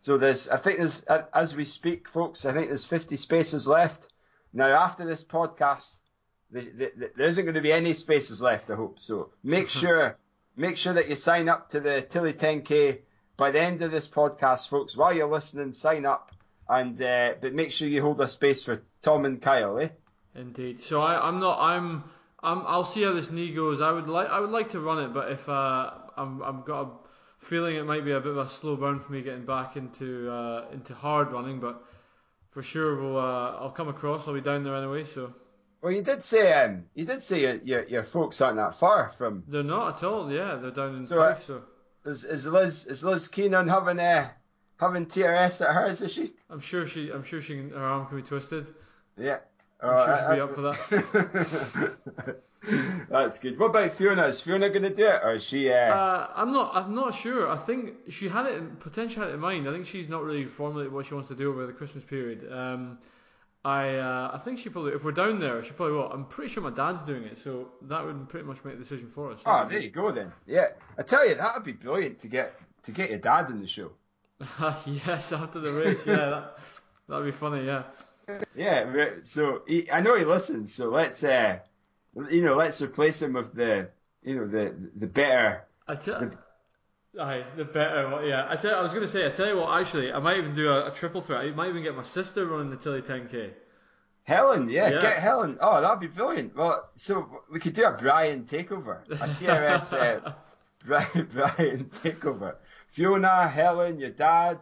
so 0.00 0.16
there's, 0.16 0.48
I 0.48 0.56
think 0.56 0.78
there's, 0.78 1.04
as 1.34 1.54
we 1.54 1.64
speak, 1.64 2.08
folks, 2.08 2.46
I 2.46 2.54
think 2.54 2.68
there's 2.68 2.86
50 2.86 3.16
spaces 3.16 3.68
left. 3.68 4.08
Now, 4.54 4.68
after 4.68 5.04
this 5.04 5.22
podcast, 5.22 5.94
the, 6.50 6.62
the, 6.62 6.92
the, 6.96 7.10
there 7.16 7.26
isn't 7.26 7.44
going 7.44 7.54
to 7.54 7.60
be 7.60 7.72
any 7.72 7.92
spaces 7.92 8.40
left, 8.40 8.70
I 8.70 8.76
hope. 8.76 8.98
So 8.98 9.30
make 9.44 9.68
sure, 9.68 10.16
make 10.56 10.78
sure 10.78 10.94
that 10.94 11.10
you 11.10 11.16
sign 11.16 11.50
up 11.50 11.68
to 11.70 11.80
the 11.80 12.00
Tilly 12.00 12.32
10K 12.32 13.00
by 13.36 13.50
the 13.50 13.60
end 13.60 13.82
of 13.82 13.90
this 13.90 14.08
podcast, 14.08 14.70
folks. 14.70 14.96
While 14.96 15.12
you're 15.12 15.30
listening, 15.30 15.74
sign 15.74 16.06
up 16.06 16.32
and, 16.70 17.00
uh, 17.02 17.34
but 17.40 17.52
make 17.54 17.72
sure 17.72 17.88
you 17.88 18.02
hold 18.02 18.20
a 18.20 18.28
space 18.28 18.64
for 18.64 18.82
Tom 19.02 19.24
and 19.24 19.42
Kyle, 19.42 19.78
eh? 19.78 19.88
Indeed. 20.34 20.82
So 20.82 21.02
I, 21.02 21.28
I'm 21.28 21.40
not, 21.40 21.58
I'm, 21.60 22.04
I'm, 22.42 22.62
I'll 22.66 22.84
see 22.84 23.02
how 23.02 23.12
this 23.12 23.30
knee 23.30 23.52
goes. 23.52 23.80
I 23.80 23.90
would 23.90 24.06
like, 24.06 24.28
I 24.28 24.40
would 24.40 24.50
like 24.50 24.70
to 24.70 24.80
run 24.80 25.02
it, 25.02 25.12
but 25.12 25.32
if, 25.32 25.48
uh, 25.48 25.90
I'm, 26.16 26.42
I've 26.42 26.64
got 26.64 26.82
a, 26.82 26.90
feeling 27.40 27.76
it 27.76 27.86
might 27.86 28.04
be 28.04 28.12
a 28.12 28.20
bit 28.20 28.32
of 28.32 28.38
a 28.38 28.48
slow 28.48 28.76
burn 28.76 29.00
for 29.00 29.12
me 29.12 29.22
getting 29.22 29.46
back 29.46 29.76
into 29.76 30.30
uh, 30.30 30.66
into 30.72 30.94
hard 30.94 31.32
running, 31.32 31.60
but 31.60 31.82
for 32.50 32.62
sure 32.62 33.00
we'll 33.00 33.18
uh, 33.18 33.56
I'll 33.58 33.70
come 33.70 33.88
across. 33.88 34.28
I'll 34.28 34.34
be 34.34 34.40
down 34.40 34.64
there 34.64 34.76
anyway. 34.76 35.04
So. 35.04 35.34
Well, 35.82 35.92
you 35.92 36.02
did 36.02 36.22
say 36.22 36.52
um, 36.52 36.84
you 36.94 37.06
did 37.06 37.22
say 37.22 37.40
your, 37.40 37.54
your, 37.64 37.86
your 37.86 38.04
folks 38.04 38.40
aren't 38.40 38.58
that 38.58 38.76
far 38.76 39.10
from. 39.16 39.44
They're 39.48 39.62
not 39.62 39.96
at 39.96 40.04
all. 40.04 40.30
Yeah, 40.30 40.56
they're 40.56 40.70
down 40.70 40.96
in 40.96 41.04
so, 41.04 41.22
uh, 41.22 41.34
Fife. 41.34 41.46
So. 41.46 41.62
Is, 42.04 42.24
is 42.24 42.46
Liz 42.46 42.86
is 42.86 43.04
Liz 43.04 43.28
keen 43.28 43.54
on 43.54 43.68
having 43.68 43.98
uh, 43.98 44.30
having 44.80 45.06
TRS 45.06 45.60
at 45.60 45.74
hers? 45.74 46.00
Is 46.02 46.12
she? 46.12 46.32
I'm 46.48 46.60
sure 46.60 46.86
she. 46.86 47.10
I'm 47.10 47.22
sure 47.22 47.40
she. 47.40 47.56
Can, 47.56 47.70
her 47.70 47.84
arm 47.84 48.06
can 48.06 48.16
be 48.16 48.22
twisted. 48.22 48.66
Yeah. 49.16 49.38
I'm 49.82 50.06
sure 50.06 50.18
she'll 50.18 50.34
be 50.34 50.40
up 50.40 50.54
for 50.54 50.62
that. 50.62 52.36
That's 53.10 53.38
good. 53.38 53.58
What 53.58 53.70
about 53.70 53.92
Fiona? 53.92 54.26
Is 54.26 54.40
Fiona 54.40 54.68
going 54.68 54.82
to 54.82 54.94
do 54.94 55.06
it, 55.06 55.20
or 55.22 55.34
is 55.36 55.44
she? 55.44 55.70
Uh... 55.70 55.74
Uh, 55.74 56.30
I'm 56.34 56.52
not. 56.52 56.74
I'm 56.74 56.94
not 56.94 57.14
sure. 57.14 57.48
I 57.48 57.56
think 57.56 57.94
she 58.10 58.28
had 58.28 58.46
it 58.46 58.80
potentially 58.80 59.24
had 59.24 59.30
it 59.30 59.34
in 59.34 59.40
mind. 59.40 59.68
I 59.68 59.72
think 59.72 59.86
she's 59.86 60.08
not 60.08 60.22
really 60.22 60.44
formulated 60.44 60.92
what 60.92 61.06
she 61.06 61.14
wants 61.14 61.28
to 61.28 61.34
do 61.34 61.50
over 61.50 61.66
the 61.66 61.72
Christmas 61.72 62.04
period. 62.04 62.46
Um, 62.52 62.98
I 63.64 63.96
uh, 63.96 64.30
I 64.34 64.38
think 64.38 64.58
she 64.58 64.68
probably 64.68 64.92
if 64.92 65.04
we're 65.04 65.12
down 65.12 65.40
there, 65.40 65.62
she 65.62 65.72
probably 65.72 65.96
will. 65.96 66.10
I'm 66.10 66.26
pretty 66.26 66.50
sure 66.50 66.62
my 66.62 66.70
dad's 66.70 67.02
doing 67.02 67.24
it, 67.24 67.38
so 67.38 67.68
that 67.82 68.04
would 68.04 68.28
pretty 68.28 68.46
much 68.46 68.64
make 68.64 68.74
the 68.74 68.82
decision 68.82 69.10
for 69.10 69.32
us. 69.32 69.42
Oh, 69.44 69.66
there 69.68 69.80
you 69.80 69.90
go 69.90 70.12
then. 70.12 70.32
Yeah, 70.46 70.68
I 70.98 71.02
tell 71.02 71.26
you 71.26 71.34
that 71.34 71.54
would 71.54 71.64
be 71.64 71.72
brilliant 71.72 72.20
to 72.20 72.28
get 72.28 72.52
to 72.84 72.92
get 72.92 73.10
your 73.10 73.18
dad 73.18 73.50
in 73.50 73.60
the 73.60 73.66
show. 73.66 73.92
yes, 74.86 75.32
after 75.32 75.60
the 75.60 75.72
race, 75.72 76.04
yeah, 76.06 76.16
that 76.16 76.58
that'd 77.08 77.24
be 77.24 77.32
funny. 77.32 77.66
Yeah. 77.66 77.82
Yeah. 78.56 79.06
So 79.22 79.62
he, 79.66 79.90
I 79.90 80.00
know 80.00 80.16
he 80.16 80.24
listens. 80.24 80.72
So 80.72 80.90
let's 80.90 81.22
uh, 81.24 81.58
you 82.28 82.42
know, 82.42 82.56
let's 82.56 82.80
replace 82.80 83.22
him 83.22 83.34
with 83.34 83.54
the, 83.54 83.88
you 84.22 84.36
know, 84.36 84.46
the 84.46 84.74
the 84.96 85.06
better. 85.06 85.64
I 85.86 85.94
tell, 85.96 86.20
the, 86.20 87.22
aye, 87.22 87.44
the 87.56 87.64
better. 87.64 88.22
Yeah, 88.26 88.46
I 88.48 88.56
tell. 88.56 88.74
I 88.74 88.82
was 88.82 88.92
going 88.92 89.04
to 89.04 89.10
say. 89.10 89.26
I 89.26 89.30
tell 89.30 89.46
you 89.46 89.56
what. 89.56 89.78
Actually, 89.78 90.12
I 90.12 90.18
might 90.18 90.38
even 90.38 90.54
do 90.54 90.70
a, 90.70 90.88
a 90.88 90.90
triple 90.90 91.20
threat. 91.20 91.44
I 91.44 91.50
might 91.50 91.68
even 91.68 91.82
get 91.82 91.94
my 91.94 92.02
sister 92.02 92.46
running 92.46 92.70
the 92.70 92.76
Tilly 92.76 93.02
10k. 93.02 93.52
Helen, 94.24 94.68
yeah, 94.68 94.90
yeah, 94.90 95.00
get 95.00 95.18
Helen. 95.18 95.58
Oh, 95.60 95.80
that'd 95.80 95.98
be 95.98 96.06
brilliant. 96.06 96.54
Well, 96.54 96.88
so 96.94 97.42
we 97.50 97.58
could 97.58 97.74
do 97.74 97.84
a 97.84 97.92
Bryan 97.92 98.44
takeover, 98.44 99.00
a 99.10 99.16
TRS 99.16 99.92
uh, 99.92 100.32
Bryan, 100.86 101.28
Bryan 101.32 101.84
takeover. 101.86 102.54
Fiona, 102.90 103.48
Helen, 103.48 103.98
your 103.98 104.10
dad. 104.10 104.58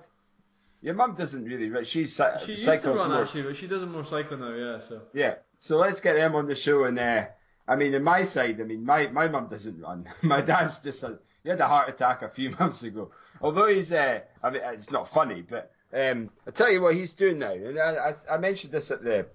Your 0.81 0.95
mum 0.95 1.15
doesn't 1.17 1.45
really. 1.45 1.85
She's 1.85 2.15
she 2.45 2.53
used 2.53 2.65
to 2.65 2.93
run 2.93 3.13
actually, 3.13 3.43
but 3.43 3.57
she 3.57 3.67
doesn't 3.67 3.91
more 3.91 4.05
cycling 4.05 4.41
now. 4.41 4.53
Yeah, 4.53 4.79
so 4.79 5.03
yeah. 5.13 5.35
So 5.59 5.77
let's 5.77 6.01
get 6.01 6.15
them 6.15 6.37
on 6.37 6.47
the 6.47 6.55
show 6.55 6.85
and 6.85 6.99
uh, 6.99 7.25
I 7.69 7.77
mean, 7.77 7.93
in 7.93 8.03
my 8.03 8.25
side, 8.25 8.61
I 8.61 8.65
mean, 8.65 8.85
my, 8.85 9.09
my 9.09 9.29
mum 9.29 9.49
doesn't 9.49 9.81
run. 9.81 10.09
my 10.23 10.41
dad's 10.41 10.81
just 10.81 11.03
a, 11.03 11.19
he 11.43 11.51
had 11.51 11.61
a 11.61 11.69
heart 11.69 11.91
attack 11.91 12.23
a 12.23 12.29
few 12.29 12.51
months 12.59 12.83
ago. 12.83 13.11
Although 13.43 13.69
he's, 13.69 13.93
uh, 13.93 14.21
I 14.43 14.51
mean, 14.51 14.63
it's 14.65 14.91
not 14.91 15.13
funny, 15.13 15.43
but 15.43 15.71
um, 15.93 16.31
I 16.47 16.51
tell 16.51 16.73
you 16.73 16.81
what 16.81 16.95
he's 16.95 17.15
doing 17.15 17.39
now. 17.39 17.53
And 17.53 17.79
I, 17.79 18.11
I, 18.31 18.35
I 18.35 18.39
mentioned 18.39 18.73
this 18.73 18.91
at 18.91 19.05
the 19.05 19.27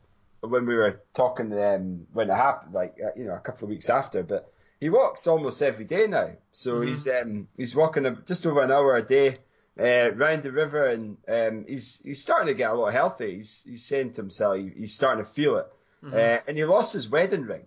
when 0.42 0.66
we 0.66 0.76
were 0.76 1.02
talking 1.14 1.54
um, 1.54 2.06
when 2.12 2.30
it 2.30 2.36
happened, 2.36 2.74
like 2.74 2.98
uh, 3.02 3.12
you 3.16 3.26
know, 3.26 3.34
a 3.34 3.40
couple 3.40 3.66
of 3.66 3.70
weeks 3.70 3.90
after. 3.90 4.24
But 4.24 4.52
he 4.84 4.90
walks 4.90 5.28
almost 5.28 5.62
every 5.62 5.86
day 5.86 6.08
now. 6.08 6.32
So 6.52 6.74
mm-hmm. 6.74 6.90
he's 6.90 7.08
um, 7.08 7.48
he's 7.56 7.74
walking 7.74 8.06
a, 8.06 8.12
just 8.26 8.46
over 8.46 8.62
an 8.62 8.70
hour 8.70 8.98
a 8.98 9.02
day 9.02 9.38
uh, 9.80 10.12
round 10.12 10.44
the 10.44 10.52
river, 10.52 10.88
and 10.88 11.16
um, 11.26 11.64
he's 11.66 12.02
he's 12.04 12.22
starting 12.22 12.48
to 12.48 12.54
get 12.54 12.70
a 12.70 12.74
lot 12.74 12.92
healthy. 12.92 13.38
He's 13.38 13.64
he's 13.66 13.86
saying 13.86 14.12
to 14.14 14.22
himself, 14.22 14.58
he's 14.58 14.94
starting 14.94 15.24
to 15.24 15.32
feel 15.32 15.56
it. 15.56 15.74
Mm-hmm. 16.04 16.16
Uh, 16.16 16.38
and 16.50 16.58
he 16.58 16.66
lost 16.66 16.92
his 16.92 17.08
wedding 17.08 17.44
ring 17.44 17.66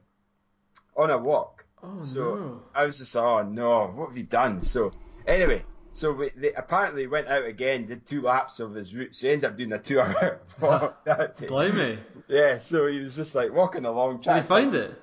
on 0.94 1.08
a 1.08 1.16
walk. 1.16 1.64
Oh, 1.82 2.02
so 2.02 2.34
no. 2.34 2.62
I 2.74 2.84
was 2.84 2.98
just, 2.98 3.14
like, 3.14 3.24
oh 3.24 3.42
no, 3.44 3.86
what 3.94 4.08
have 4.08 4.18
you 4.18 4.24
done? 4.24 4.60
So 4.60 4.92
anyway, 5.26 5.64
so 5.94 6.12
we, 6.12 6.32
they 6.36 6.52
apparently 6.52 7.06
went 7.06 7.28
out 7.28 7.46
again, 7.46 7.86
did 7.86 8.04
two 8.04 8.20
laps 8.20 8.60
of 8.60 8.74
his 8.74 8.94
route, 8.94 9.14
so 9.14 9.26
he 9.26 9.32
ended 9.32 9.50
up 9.50 9.56
doing 9.56 9.72
a 9.72 9.78
two-hour 9.78 10.40
walk 10.60 11.02
that 11.06 11.38
day. 11.38 11.46
Blimey. 11.46 11.98
Yeah, 12.28 12.58
so 12.58 12.86
he 12.88 12.98
was 12.98 13.16
just 13.16 13.34
like 13.34 13.54
walking 13.54 13.86
along. 13.86 14.20
Did 14.20 14.34
he 14.34 14.42
find 14.42 14.74
it? 14.74 15.00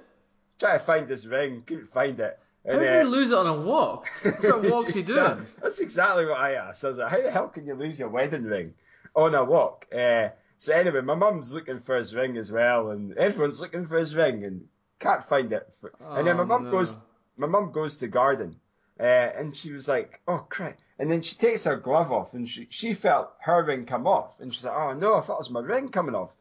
Trying 0.64 0.80
to 0.80 0.86
find 0.86 1.08
this 1.10 1.26
ring, 1.26 1.62
couldn't 1.68 1.92
find 1.92 2.18
it. 2.22 2.40
And, 2.64 2.76
how 2.76 2.80
did 2.80 2.90
uh, 2.90 3.00
he 3.00 3.04
lose 3.04 3.32
it 3.32 3.38
on 3.38 3.48
a 3.48 3.62
walk? 3.62 4.08
What 4.24 4.64
walk's 4.72 4.94
he 4.94 5.04
doing? 5.04 5.46
That's 5.62 5.80
exactly 5.80 6.26
what 6.26 6.38
I 6.38 6.54
asked. 6.54 6.86
I 6.86 6.88
was 6.88 7.00
like, 7.00 7.12
how 7.12 7.22
the 7.22 7.32
hell 7.32 7.50
can 7.50 7.68
you 7.68 7.74
lose 7.74 8.00
your 8.00 8.08
wedding 8.08 8.46
ring 8.46 8.74
on 9.14 9.36
a 9.36 9.44
walk? 9.44 9.88
Uh, 9.94 10.30
so 10.58 10.74
anyway, 10.74 11.02
my 11.02 11.16
mum's 11.16 11.52
looking 11.52 11.82
for 11.82 11.98
his 11.98 12.16
ring 12.16 12.38
as 12.38 12.50
well, 12.50 12.92
and 12.92 13.12
everyone's 13.18 13.60
looking 13.60 13.86
for 13.86 13.98
his 13.98 14.16
ring, 14.16 14.46
and 14.46 14.66
can't 15.00 15.28
find 15.28 15.52
it. 15.52 15.68
Oh, 15.84 16.14
and 16.14 16.26
then 16.26 16.38
my 16.38 16.46
mum 16.46 16.64
no. 16.64 16.72
goes, 16.72 16.96
my 17.36 17.48
mum 17.48 17.74
goes 17.74 17.98
to 17.98 18.08
garden, 18.08 18.56
uh, 18.98 19.04
and 19.04 19.54
she 19.54 19.74
was 19.74 19.90
like, 19.90 20.22
"Oh 20.30 20.48
crap!" 20.50 20.78
And 20.98 21.12
then 21.12 21.24
she 21.24 21.36
takes 21.36 21.66
her 21.66 21.76
glove 21.76 22.14
off, 22.14 22.34
and 22.34 22.48
she 22.48 22.68
she 22.70 22.94
felt 22.94 23.34
her 23.42 23.66
ring 23.66 23.86
come 23.86 24.08
off, 24.08 24.40
and 24.40 24.56
she's 24.56 24.64
like, 24.64 24.78
"Oh 24.78 24.94
no, 24.94 25.16
I 25.16 25.22
thought 25.22 25.34
it 25.34 25.40
was 25.40 25.50
my 25.50 25.60
ring 25.60 25.90
coming 25.90 26.16
off," 26.16 26.32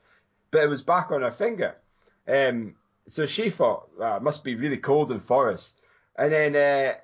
but 0.53 0.63
it 0.63 0.69
was 0.69 0.83
back 0.83 1.11
on 1.11 1.23
her 1.23 1.33
finger. 1.33 1.75
Um, 2.29 2.77
so 3.07 3.27
she 3.27 3.51
thought, 3.51 3.89
ah, 4.01 4.17
it 4.17 4.23
must 4.23 4.45
be 4.45 4.55
really 4.55 4.77
cold 4.77 5.11
in 5.13 5.21
Forres. 5.21 5.73
And 6.17 6.33
then 6.33 6.57
uh, 6.57 6.95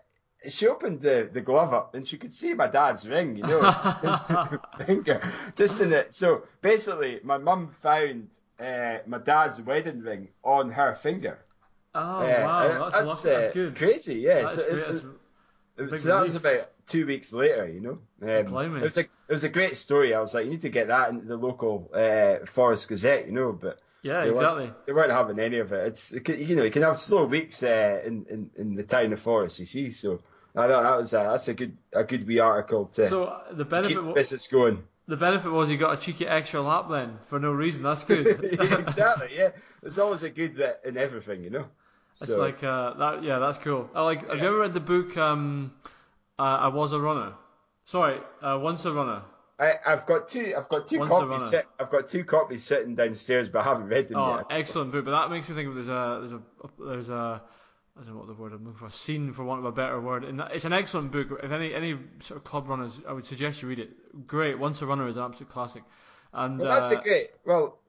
she 0.48 0.68
opened 0.68 1.00
the, 1.00 1.28
the 1.32 1.40
glove 1.40 1.72
up 1.72 1.94
and 1.94 2.06
she 2.06 2.16
could 2.16 2.32
see 2.32 2.54
my 2.54 2.68
dad's 2.68 3.08
ring, 3.08 3.36
you 3.36 3.42
know, 3.42 3.60
just 3.60 4.04
in 4.04 4.10
the 4.10 4.60
finger, 4.86 5.32
just 5.56 5.80
in 5.80 5.92
it. 5.92 6.14
So 6.14 6.44
basically, 6.60 7.20
my 7.24 7.38
mum 7.38 7.74
found 7.82 8.28
uh, 8.60 8.98
my 9.06 9.18
dad's 9.18 9.60
wedding 9.60 10.00
ring 10.00 10.28
on 10.44 10.70
her 10.70 10.94
finger. 10.94 11.38
Oh 11.94 12.20
wow, 12.20 12.90
that's, 12.90 12.94
that's, 12.94 13.22
that's 13.22 13.54
good. 13.54 13.74
Crazy, 13.74 14.16
yeah. 14.16 14.42
That 14.42 14.50
so 14.50 14.60
it, 14.60 15.92
it, 15.92 16.00
so 16.00 16.08
that 16.08 16.22
was 16.22 16.34
about 16.34 16.70
two 16.86 17.06
weeks 17.06 17.32
later, 17.32 17.66
you 17.66 17.80
know. 17.80 17.98
Um, 18.22 18.76
it 18.76 18.82
was 18.82 18.98
a 18.98 19.00
it 19.00 19.32
was 19.32 19.44
a 19.44 19.48
great 19.48 19.76
story. 19.76 20.14
I 20.14 20.20
was 20.20 20.34
like, 20.34 20.44
you 20.44 20.50
need 20.50 20.62
to 20.62 20.68
get 20.68 20.88
that 20.88 21.10
into 21.10 21.26
the 21.26 21.36
local 21.36 21.90
uh, 21.94 22.44
Forres 22.46 22.86
Gazette, 22.86 23.26
you 23.26 23.32
know, 23.32 23.52
but 23.52 23.80
yeah, 24.08 24.22
they 24.22 24.30
exactly. 24.30 24.64
Weren't, 24.64 24.86
they 24.86 24.92
weren't 24.92 25.12
having 25.12 25.38
any 25.38 25.58
of 25.58 25.72
it. 25.72 25.86
It's 25.86 26.12
you 26.12 26.56
know 26.56 26.64
you 26.64 26.70
can 26.70 26.82
have 26.82 26.98
slow 26.98 27.26
weeks 27.26 27.62
uh, 27.62 28.00
in, 28.04 28.26
in 28.28 28.50
in 28.56 28.74
the 28.74 28.82
town 28.82 29.12
of 29.12 29.20
Forres, 29.20 29.58
you 29.60 29.66
see. 29.66 29.90
So 29.90 30.20
I 30.56 30.66
thought 30.66 30.82
that 30.82 30.98
was 30.98 31.12
a, 31.12 31.16
that's 31.16 31.48
a 31.48 31.54
good 31.54 31.76
a 31.92 32.04
good 32.04 32.26
wee 32.26 32.38
article 32.38 32.86
to, 32.86 33.08
so 33.08 33.40
the 33.52 33.64
benefit 33.64 33.94
to 33.94 34.02
keep 34.02 34.14
business 34.14 34.46
going. 34.48 34.82
The 35.06 35.16
benefit 35.16 35.50
was 35.50 35.70
you 35.70 35.78
got 35.78 35.94
a 35.94 35.96
cheeky 35.96 36.26
extra 36.26 36.60
lap 36.60 36.86
then 36.90 37.18
for 37.28 37.38
no 37.38 37.50
reason. 37.50 37.82
That's 37.82 38.04
good. 38.04 38.26
exactly. 38.60 39.28
Yeah, 39.34 39.50
there's 39.82 39.98
always 39.98 40.22
a 40.22 40.30
good 40.30 40.62
in 40.84 40.96
everything, 40.96 41.44
you 41.44 41.50
know. 41.50 41.66
It's 42.20 42.30
so. 42.30 42.38
like 42.38 42.62
uh, 42.64 42.94
that. 42.94 43.22
Yeah, 43.22 43.38
that's 43.38 43.58
cool. 43.58 43.88
I 43.94 44.02
like. 44.02 44.26
Have 44.28 44.36
yeah. 44.36 44.42
you 44.42 44.48
ever 44.48 44.58
read 44.58 44.74
the 44.74 44.80
book? 44.80 45.16
Um, 45.16 45.72
uh, 46.38 46.42
I 46.42 46.68
was 46.68 46.92
a 46.92 47.00
runner. 47.00 47.32
Sorry, 47.84 48.20
uh, 48.42 48.58
once 48.60 48.84
a 48.84 48.92
runner. 48.92 49.22
I, 49.58 49.74
have 49.84 50.06
got 50.06 50.28
two. 50.28 50.54
I've 50.56 50.68
got 50.68 50.86
two 50.86 51.00
Once 51.00 51.10
copies. 51.10 51.50
Sit, 51.50 51.66
I've 51.80 51.90
got 51.90 52.08
two 52.08 52.24
copies 52.24 52.64
sitting 52.64 52.94
downstairs, 52.94 53.48
but 53.48 53.60
I 53.60 53.64
haven't 53.64 53.88
read 53.88 54.08
them 54.08 54.18
oh, 54.18 54.36
yet. 54.36 54.46
excellent 54.50 54.92
book! 54.92 55.04
But 55.04 55.10
that 55.10 55.30
makes 55.30 55.48
me 55.48 55.54
think 55.56 55.68
of 55.68 55.74
there's 55.74 55.88
a 55.88 56.18
there's 56.20 56.32
a 56.32 56.40
there's 56.78 57.08
a 57.08 57.42
I 57.98 58.04
don't 58.04 58.12
know 58.12 58.18
what 58.20 58.28
the 58.28 58.34
word 58.34 58.52
I'm 58.52 58.64
looking 58.64 58.78
for. 58.78 58.86
A 58.86 58.92
scene, 58.92 59.32
for 59.32 59.44
want 59.44 59.58
of 59.58 59.64
a 59.64 59.72
better 59.72 60.00
word. 60.00 60.22
And 60.22 60.40
it's 60.52 60.64
an 60.64 60.72
excellent 60.72 61.10
book. 61.10 61.40
If 61.42 61.50
any 61.50 61.74
any 61.74 61.98
sort 62.20 62.38
of 62.38 62.44
club 62.44 62.68
runners, 62.68 62.92
I 63.08 63.12
would 63.12 63.26
suggest 63.26 63.60
you 63.60 63.68
read 63.68 63.80
it. 63.80 64.26
Great. 64.26 64.58
Once 64.58 64.80
a 64.82 64.86
runner 64.86 65.08
is 65.08 65.16
an 65.16 65.24
absolute 65.24 65.50
classic. 65.50 65.82
And 66.32 66.60
well, 66.60 66.68
that's 66.68 66.92
uh, 66.92 67.00
a 67.00 67.02
great. 67.02 67.30
Well, 67.44 67.80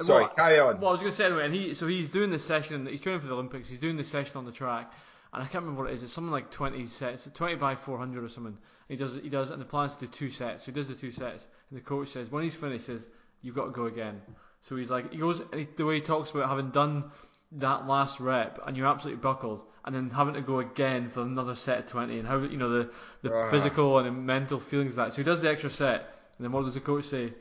sorry, 0.00 0.24
well, 0.24 0.34
carry 0.34 0.58
on. 0.58 0.80
Well, 0.80 0.88
I 0.88 0.92
was 0.92 1.00
going 1.00 1.12
to 1.12 1.16
say 1.16 1.26
anyway. 1.26 1.44
And 1.44 1.54
he 1.54 1.74
so 1.74 1.86
he's 1.86 2.08
doing 2.08 2.30
this 2.30 2.44
session. 2.44 2.84
He's 2.86 3.00
training 3.00 3.20
for 3.20 3.28
the 3.28 3.34
Olympics. 3.34 3.68
He's 3.68 3.78
doing 3.78 3.96
this 3.96 4.08
session 4.08 4.36
on 4.36 4.44
the 4.44 4.52
track. 4.52 4.92
And 5.34 5.42
I 5.42 5.46
can't 5.46 5.64
remember 5.64 5.82
what 5.82 5.90
it 5.90 5.94
is. 5.94 6.04
It's 6.04 6.12
something 6.12 6.30
like 6.30 6.50
20 6.52 6.86
sets, 6.86 7.28
20 7.34 7.56
by 7.56 7.74
400 7.74 8.22
or 8.22 8.28
something. 8.28 8.56
He 8.88 8.94
does, 8.94 9.14
he 9.14 9.28
does, 9.28 9.50
and 9.50 9.60
the 9.60 9.64
plan 9.66 9.86
is 9.86 9.94
to 9.94 10.06
do 10.06 10.12
two 10.12 10.30
sets. 10.30 10.64
So 10.64 10.72
he 10.72 10.76
does 10.76 10.86
the 10.86 10.94
two 10.94 11.10
sets, 11.10 11.48
and 11.70 11.78
the 11.78 11.84
coach 11.84 12.10
says 12.10 12.30
when 12.30 12.44
he's 12.44 12.54
finished, 12.54 12.86
says 12.86 13.06
you've 13.42 13.56
got 13.56 13.64
to 13.64 13.70
go 13.72 13.86
again. 13.86 14.22
So 14.62 14.76
he's 14.76 14.90
like, 14.90 15.12
he 15.12 15.18
goes, 15.18 15.42
he, 15.52 15.66
the 15.76 15.84
way 15.84 15.96
he 15.96 16.00
talks 16.00 16.30
about 16.30 16.48
having 16.48 16.70
done 16.70 17.10
that 17.52 17.86
last 17.86 18.20
rep, 18.20 18.60
and 18.64 18.76
you're 18.76 18.86
absolutely 18.86 19.20
buckled, 19.20 19.64
and 19.84 19.94
then 19.94 20.10
having 20.10 20.34
to 20.34 20.40
go 20.40 20.60
again 20.60 21.10
for 21.10 21.22
another 21.22 21.56
set 21.56 21.78
of 21.80 21.86
20, 21.86 22.18
and 22.18 22.28
how 22.28 22.38
you 22.38 22.56
know 22.56 22.68
the 22.68 22.90
the 23.22 23.34
uh-huh. 23.34 23.50
physical 23.50 23.98
and 23.98 24.06
the 24.06 24.12
mental 24.12 24.60
feelings 24.60 24.92
of 24.92 24.96
that. 24.96 25.12
So 25.12 25.16
he 25.16 25.24
does 25.24 25.40
the 25.40 25.50
extra 25.50 25.70
set, 25.70 26.00
and 26.38 26.44
then 26.44 26.52
what 26.52 26.64
does 26.64 26.74
the 26.74 26.80
coach 26.80 27.06
say? 27.06 27.32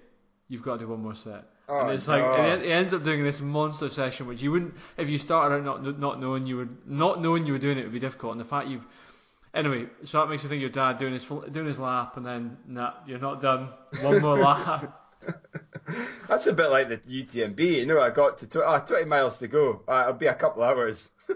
You've 0.48 0.64
got 0.64 0.74
to 0.74 0.86
do 0.86 0.88
one 0.90 1.02
more 1.02 1.16
set. 1.16 1.46
Oh, 1.70 1.80
and 1.80 1.92
it's 1.92 2.08
like 2.08 2.22
no. 2.22 2.60
he 2.60 2.72
ends 2.72 2.94
up 2.94 3.04
doing 3.04 3.24
this 3.24 3.40
monster 3.40 3.90
session, 3.90 4.28
which 4.28 4.42
you 4.42 4.52
wouldn't 4.52 4.74
if 4.98 5.10
you 5.10 5.18
started 5.18 5.56
out 5.56 5.64
not 5.64 6.00
not 6.00 6.20
knowing 6.20 6.46
you 6.46 6.58
were 6.58 6.68
not 6.86 7.22
knowing 7.22 7.46
you 7.46 7.54
were 7.54 7.60
doing 7.60 7.78
it 7.78 7.84
would 7.84 7.94
be 7.94 8.00
difficult. 8.00 8.34
And 8.34 8.42
the 8.42 8.46
fact 8.46 8.68
you've 8.68 8.86
Anyway, 9.54 9.86
so 10.06 10.20
that 10.20 10.30
makes 10.30 10.42
you 10.42 10.50
think 10.50 10.62
your 10.62 10.72
dad 10.72 10.98
doing 10.98 11.14
his 11.14 11.26
doing 11.26 11.68
his 11.68 11.78
lap, 11.78 12.18
and 12.18 12.26
then 12.26 12.58
nah, 12.68 12.94
you're 13.06 13.20
not 13.20 13.40
done. 13.40 13.70
One 14.02 14.20
more 14.20 14.38
lap. 14.38 15.00
That's 16.28 16.48
a 16.48 16.54
bit 16.54 16.70
like 16.70 16.90
the 16.90 16.98
UTMB. 16.98 17.60
You 17.60 17.86
know, 17.86 18.00
I 18.00 18.10
got 18.10 18.40
to 18.40 18.48
tw- 18.48 18.58
oh, 18.58 18.84
20 18.86 19.06
miles 19.06 19.40
to 19.40 19.48
go. 19.48 19.82
Uh, 19.88 20.02
it'll 20.02 20.14
be 20.14 20.28
a 20.28 20.36
couple 20.36 20.64
hours. 20.64 21.10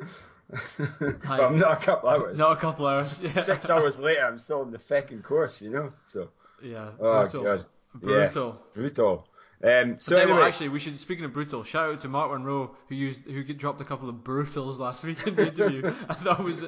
well, 0.79 1.51
not 1.51 1.81
a 1.81 1.85
couple 1.85 2.09
hours. 2.09 2.37
Not 2.37 2.57
a 2.57 2.59
couple 2.59 2.87
hours. 2.87 3.19
Yeah. 3.21 3.39
Six 3.41 3.69
hours 3.69 3.99
later, 3.99 4.25
I'm 4.25 4.39
still 4.39 4.61
in 4.63 4.71
the 4.71 4.79
fucking 4.79 5.21
course. 5.21 5.61
You 5.61 5.69
know, 5.69 5.93
so. 6.07 6.29
Yeah. 6.63 6.91
Oh 6.99 7.21
brutal. 7.21 7.43
god. 7.43 7.65
Brutal. 8.01 8.47
Yeah, 8.49 8.81
brutal. 8.81 9.27
Um, 9.63 9.95
so 9.97 10.15
anyway, 10.15 10.43
actually, 10.43 10.69
we 10.69 10.77
should. 10.77 10.99
Speaking 10.99 11.25
of 11.25 11.33
brutal, 11.33 11.63
shout 11.63 11.89
out 11.89 12.01
to 12.01 12.07
Mark 12.07 12.29
Munro 12.29 12.75
who 12.89 12.95
used 12.95 13.21
who 13.21 13.43
dropped 13.53 13.81
a 13.81 13.85
couple 13.85 14.07
of 14.07 14.23
brutals 14.23 14.79
last 14.79 15.03
week 15.05 15.25
in 15.25 15.35
the 15.35 15.47
interview. 15.47 15.93
I 16.07 16.13
thought 16.13 16.43
was 16.43 16.63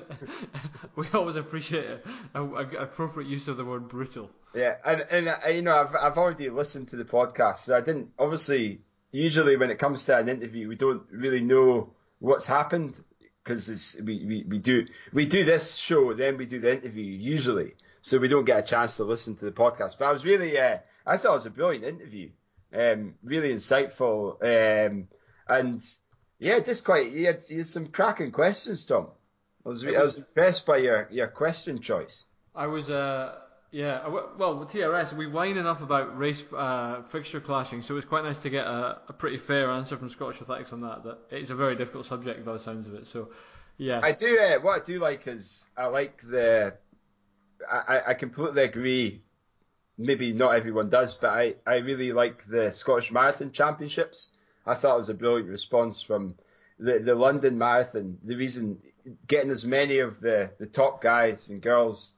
we 0.95 1.07
always 1.13 1.35
appreciate 1.35 1.85
a, 2.33 2.41
a, 2.41 2.43
a, 2.43 2.67
appropriate 2.83 3.29
use 3.29 3.47
of 3.47 3.57
the 3.57 3.65
word 3.65 3.87
brutal. 3.89 4.31
Yeah, 4.55 4.75
and 4.83 5.05
and 5.11 5.27
uh, 5.27 5.49
you 5.49 5.61
know 5.61 5.75
I've 5.75 5.95
I've 5.95 6.17
already 6.17 6.49
listened 6.49 6.89
to 6.89 6.95
the 6.95 7.03
podcast, 7.03 7.59
so 7.59 7.75
I 7.75 7.81
didn't 7.81 8.11
obviously. 8.17 8.81
Usually, 9.11 9.57
when 9.57 9.71
it 9.71 9.79
comes 9.79 10.03
to 10.03 10.15
an 10.15 10.29
interview, 10.29 10.67
we 10.67 10.75
don't 10.75 11.01
really 11.11 11.41
know 11.41 11.93
what's 12.19 12.45
happened 12.45 13.01
because 13.43 13.95
we, 14.03 14.25
we 14.25 14.45
we 14.47 14.57
do 14.59 14.85
we 15.13 15.25
do 15.25 15.43
this 15.43 15.75
show, 15.75 16.13
then 16.13 16.37
we 16.37 16.45
do 16.45 16.59
the 16.59 16.71
interview 16.71 17.05
usually, 17.05 17.73
so 18.01 18.19
we 18.19 18.27
don't 18.27 18.45
get 18.45 18.59
a 18.59 18.63
chance 18.63 18.97
to 18.97 19.03
listen 19.03 19.35
to 19.37 19.45
the 19.45 19.51
podcast. 19.51 19.97
But 19.97 20.05
I 20.05 20.11
was 20.11 20.23
really, 20.23 20.57
uh, 20.57 20.77
I 21.09 21.17
thought 21.17 21.31
it 21.31 21.33
was 21.33 21.45
a 21.47 21.51
brilliant 21.51 21.85
interview. 21.85 22.29
Um, 22.71 23.15
really 23.23 23.49
insightful. 23.49 24.37
Um, 24.43 25.07
and 25.47 25.83
yeah, 26.37 26.59
just 26.59 26.85
quite, 26.85 27.11
you 27.11 27.25
had, 27.25 27.39
you 27.49 27.57
had 27.57 27.67
some 27.67 27.87
cracking 27.87 28.31
questions, 28.31 28.85
Tom. 28.85 29.07
I 29.65 29.69
was, 29.69 29.83
was, 29.83 29.95
I 29.95 30.01
was 30.01 30.17
impressed 30.17 30.67
by 30.67 30.77
your, 30.77 31.07
your 31.11 31.27
question 31.27 31.81
choice. 31.81 32.25
I 32.55 32.67
was, 32.67 32.91
uh, 32.91 33.33
yeah, 33.71 34.07
well, 34.07 34.59
with 34.59 34.69
TRS, 34.69 35.13
we 35.13 35.25
whine 35.25 35.57
enough 35.57 35.81
about 35.81 36.15
race 36.15 36.43
uh, 36.55 37.01
fixture 37.11 37.39
clashing, 37.39 37.81
so 37.81 37.95
it 37.95 37.95
was 37.95 38.05
quite 38.05 38.23
nice 38.23 38.39
to 38.39 38.51
get 38.51 38.65
a, 38.65 38.99
a, 39.09 39.13
pretty 39.13 39.37
fair 39.37 39.71
answer 39.71 39.97
from 39.97 40.09
Scottish 40.09 40.41
Athletics 40.41 40.71
on 40.73 40.81
that. 40.81 41.03
That 41.03 41.17
it's 41.31 41.49
a 41.49 41.55
very 41.55 41.75
difficult 41.75 42.05
subject 42.05 42.45
by 42.45 42.53
the 42.53 42.59
sounds 42.59 42.87
of 42.87 42.93
it. 42.93 43.07
So, 43.07 43.29
yeah, 43.77 43.99
I 44.01 44.11
do. 44.11 44.39
Uh, 44.39 44.59
what 44.59 44.81
I 44.81 44.85
do 44.85 44.99
like 44.99 45.27
is 45.27 45.63
I 45.77 45.85
like 45.85 46.21
the. 46.21 46.75
I, 47.71 48.01
I 48.07 48.13
completely 48.15 48.63
agree 48.63 49.21
maybe 49.99 50.31
not 50.31 50.55
everyone 50.55 50.89
does, 50.89 51.15
but 51.15 51.29
I, 51.31 51.55
I 51.67 51.75
really 51.75 52.13
like 52.13 52.45
the 52.47 52.71
Scottish 52.71 53.11
Marathon 53.11 53.51
Championships. 53.51 54.29
I 54.65 54.73
thought 54.73 54.95
it 54.95 54.99
was 54.99 55.09
a 55.09 55.13
brilliant 55.13 55.49
response 55.49 56.01
from 56.01 56.35
the, 56.79 56.99
the 56.99 57.13
London 57.13 57.57
Marathon. 57.57 58.17
The 58.23 58.35
reason 58.35 58.79
getting 59.27 59.51
as 59.51 59.65
many 59.65 59.99
of 59.99 60.21
the, 60.21 60.51
the 60.57 60.67
top 60.67 61.01
guys 61.01 61.49
and 61.49 61.61
girls 61.61 62.13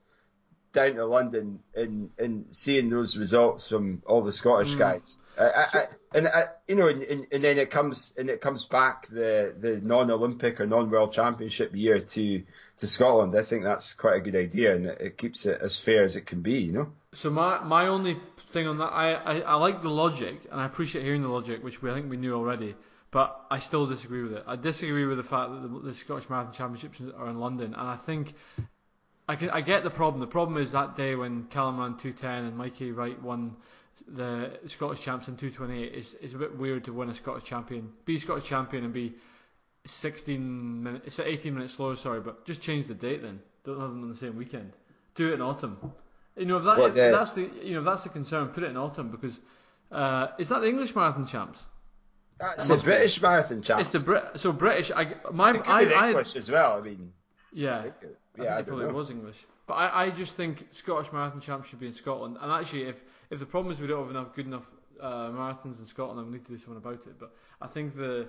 down 0.73 0.95
to 0.95 1.05
London 1.05 1.59
and, 1.75 2.11
and 2.19 2.45
seeing 2.51 2.89
those 2.89 3.17
results 3.17 3.67
from 3.67 4.03
all 4.05 4.21
the 4.21 4.31
Scottish 4.31 4.75
mm. 4.75 4.79
guys. 4.79 5.17
I, 5.39 5.43
I, 5.43 5.85
and 6.13 6.27
I, 6.27 6.47
you 6.67 6.75
know, 6.75 6.87
and, 6.87 7.27
and, 7.31 7.43
then 7.43 7.57
it 7.57 7.71
comes 7.71 8.13
and 8.17 8.29
it 8.29 8.41
comes 8.41 8.65
back 8.65 9.07
the, 9.07 9.55
the 9.57 9.79
non-Olympic 9.81 10.59
or 10.59 10.65
non-World 10.65 11.13
Championship 11.13 11.73
year 11.73 11.99
to 11.99 12.43
to 12.77 12.87
Scotland. 12.87 13.37
I 13.37 13.43
think 13.43 13.63
that's 13.63 13.93
quite 13.93 14.17
a 14.17 14.19
good 14.19 14.35
idea, 14.35 14.75
and 14.75 14.87
it, 14.87 15.01
it 15.01 15.17
keeps 15.17 15.45
it 15.45 15.59
as 15.61 15.79
fair 15.79 16.03
as 16.03 16.15
it 16.15 16.25
can 16.25 16.41
be. 16.41 16.59
You 16.59 16.71
know. 16.73 16.87
So 17.13 17.29
my 17.29 17.63
my 17.63 17.87
only 17.87 18.17
thing 18.49 18.67
on 18.67 18.77
that, 18.79 18.91
I, 18.91 19.13
I, 19.13 19.39
I 19.39 19.55
like 19.55 19.81
the 19.81 19.89
logic, 19.89 20.47
and 20.51 20.59
I 20.59 20.65
appreciate 20.65 21.03
hearing 21.03 21.21
the 21.21 21.29
logic, 21.29 21.63
which 21.63 21.81
we 21.81 21.89
I 21.89 21.93
think 21.93 22.09
we 22.09 22.17
knew 22.17 22.33
already. 22.33 22.75
But 23.11 23.37
I 23.51 23.59
still 23.59 23.87
disagree 23.87 24.23
with 24.23 24.33
it. 24.33 24.43
I 24.47 24.55
disagree 24.55 25.05
with 25.05 25.17
the 25.17 25.23
fact 25.23 25.51
that 25.51 25.61
the, 25.61 25.79
the 25.79 25.93
Scottish 25.93 26.29
Marathon 26.29 26.53
Championships 26.53 27.01
are 27.17 27.29
in 27.29 27.39
London, 27.39 27.73
and 27.73 27.87
I 27.87 27.97
think 27.97 28.33
I 29.27 29.35
can 29.35 29.49
I 29.49 29.61
get 29.61 29.83
the 29.83 29.89
problem. 29.89 30.19
The 30.19 30.27
problem 30.27 30.61
is 30.61 30.71
that 30.73 30.95
day 30.95 31.15
when 31.15 31.45
Callum 31.45 31.79
ran 31.79 31.97
210 31.97 32.45
and 32.45 32.57
Mikey 32.57 32.91
Wright 32.91 33.21
won 33.21 33.55
the 34.15 34.59
Scottish 34.67 35.01
champs 35.01 35.27
in 35.27 35.37
228. 35.37 35.93
It's 35.93 36.13
it's 36.21 36.33
a 36.33 36.37
bit 36.37 36.57
weird 36.57 36.85
to 36.85 36.93
win 36.93 37.09
a 37.09 37.15
Scottish 37.15 37.43
champion, 37.43 37.91
be 38.05 38.15
a 38.15 38.19
Scottish 38.19 38.45
champion, 38.45 38.83
and 38.83 38.93
be 38.93 39.13
16 39.85 40.83
minutes, 40.83 41.07
it's 41.07 41.19
18 41.19 41.53
minutes 41.53 41.73
slower. 41.73 41.95
Sorry, 41.95 42.21
but 42.21 42.45
just 42.45 42.61
change 42.61 42.87
the 42.87 42.93
date 42.93 43.21
then. 43.21 43.41
Don't 43.63 43.79
have 43.79 43.89
them 43.89 44.03
on 44.03 44.09
the 44.09 44.15
same 44.15 44.37
weekend. 44.37 44.73
Do 45.15 45.29
it 45.29 45.33
in 45.33 45.41
autumn. 45.41 45.77
You 46.37 46.45
know, 46.45 46.57
if, 46.57 46.63
that, 46.63 46.79
if 46.79 46.95
that's 46.95 47.33
the 47.33 47.49
you 47.61 47.73
know 47.73 47.79
if 47.79 47.85
that's 47.85 48.03
the 48.03 48.09
concern, 48.09 48.49
put 48.49 48.63
it 48.63 48.69
in 48.69 48.77
autumn 48.77 49.11
because 49.11 49.39
uh, 49.91 50.27
is 50.37 50.49
that 50.49 50.61
the 50.61 50.67
English 50.67 50.95
marathon 50.95 51.27
champs? 51.27 51.59
That's 52.39 52.67
the 52.67 52.77
British 52.77 53.19
be. 53.19 53.23
marathon 53.23 53.61
champs. 53.61 53.81
It's 53.81 53.91
the 53.91 53.99
Brit. 53.99 54.39
So 54.39 54.51
British. 54.51 54.91
I 54.91 55.15
my 55.31 55.51
it 55.51 55.63
could 55.63 55.67
I, 55.67 56.09
English 56.09 56.35
I, 56.35 56.39
as 56.39 56.49
well. 56.49 56.77
I 56.77 56.81
mean. 56.81 57.11
Yeah. 57.53 57.79
I 57.79 57.81
think 57.81 57.95
it, 58.01 58.19
yeah, 58.37 58.43
I 58.43 58.45
think 58.45 58.49
I 58.49 58.59
it 58.59 58.67
probably 58.67 58.85
know. 58.85 58.93
was 58.93 59.09
English. 59.09 59.45
But 59.71 59.77
I, 59.77 60.07
I 60.07 60.09
just 60.09 60.35
think 60.35 60.67
Scottish 60.73 61.13
marathon 61.13 61.39
champs 61.39 61.69
should 61.69 61.79
be 61.79 61.87
in 61.87 61.93
Scotland. 61.93 62.35
And 62.41 62.51
actually, 62.51 62.89
if 62.89 62.97
if 63.29 63.39
the 63.39 63.45
problem 63.45 63.71
is 63.71 63.79
we 63.79 63.87
don't 63.87 64.01
have 64.01 64.09
enough 64.09 64.35
good 64.35 64.45
enough 64.45 64.65
uh, 64.99 65.29
marathons 65.29 65.79
in 65.79 65.85
Scotland, 65.85 66.27
we 66.27 66.33
need 66.33 66.45
to 66.45 66.51
do 66.51 66.57
something 66.57 66.75
about 66.75 67.07
it. 67.07 67.17
But 67.17 67.33
I 67.61 67.67
think 67.67 67.95
the 67.95 68.27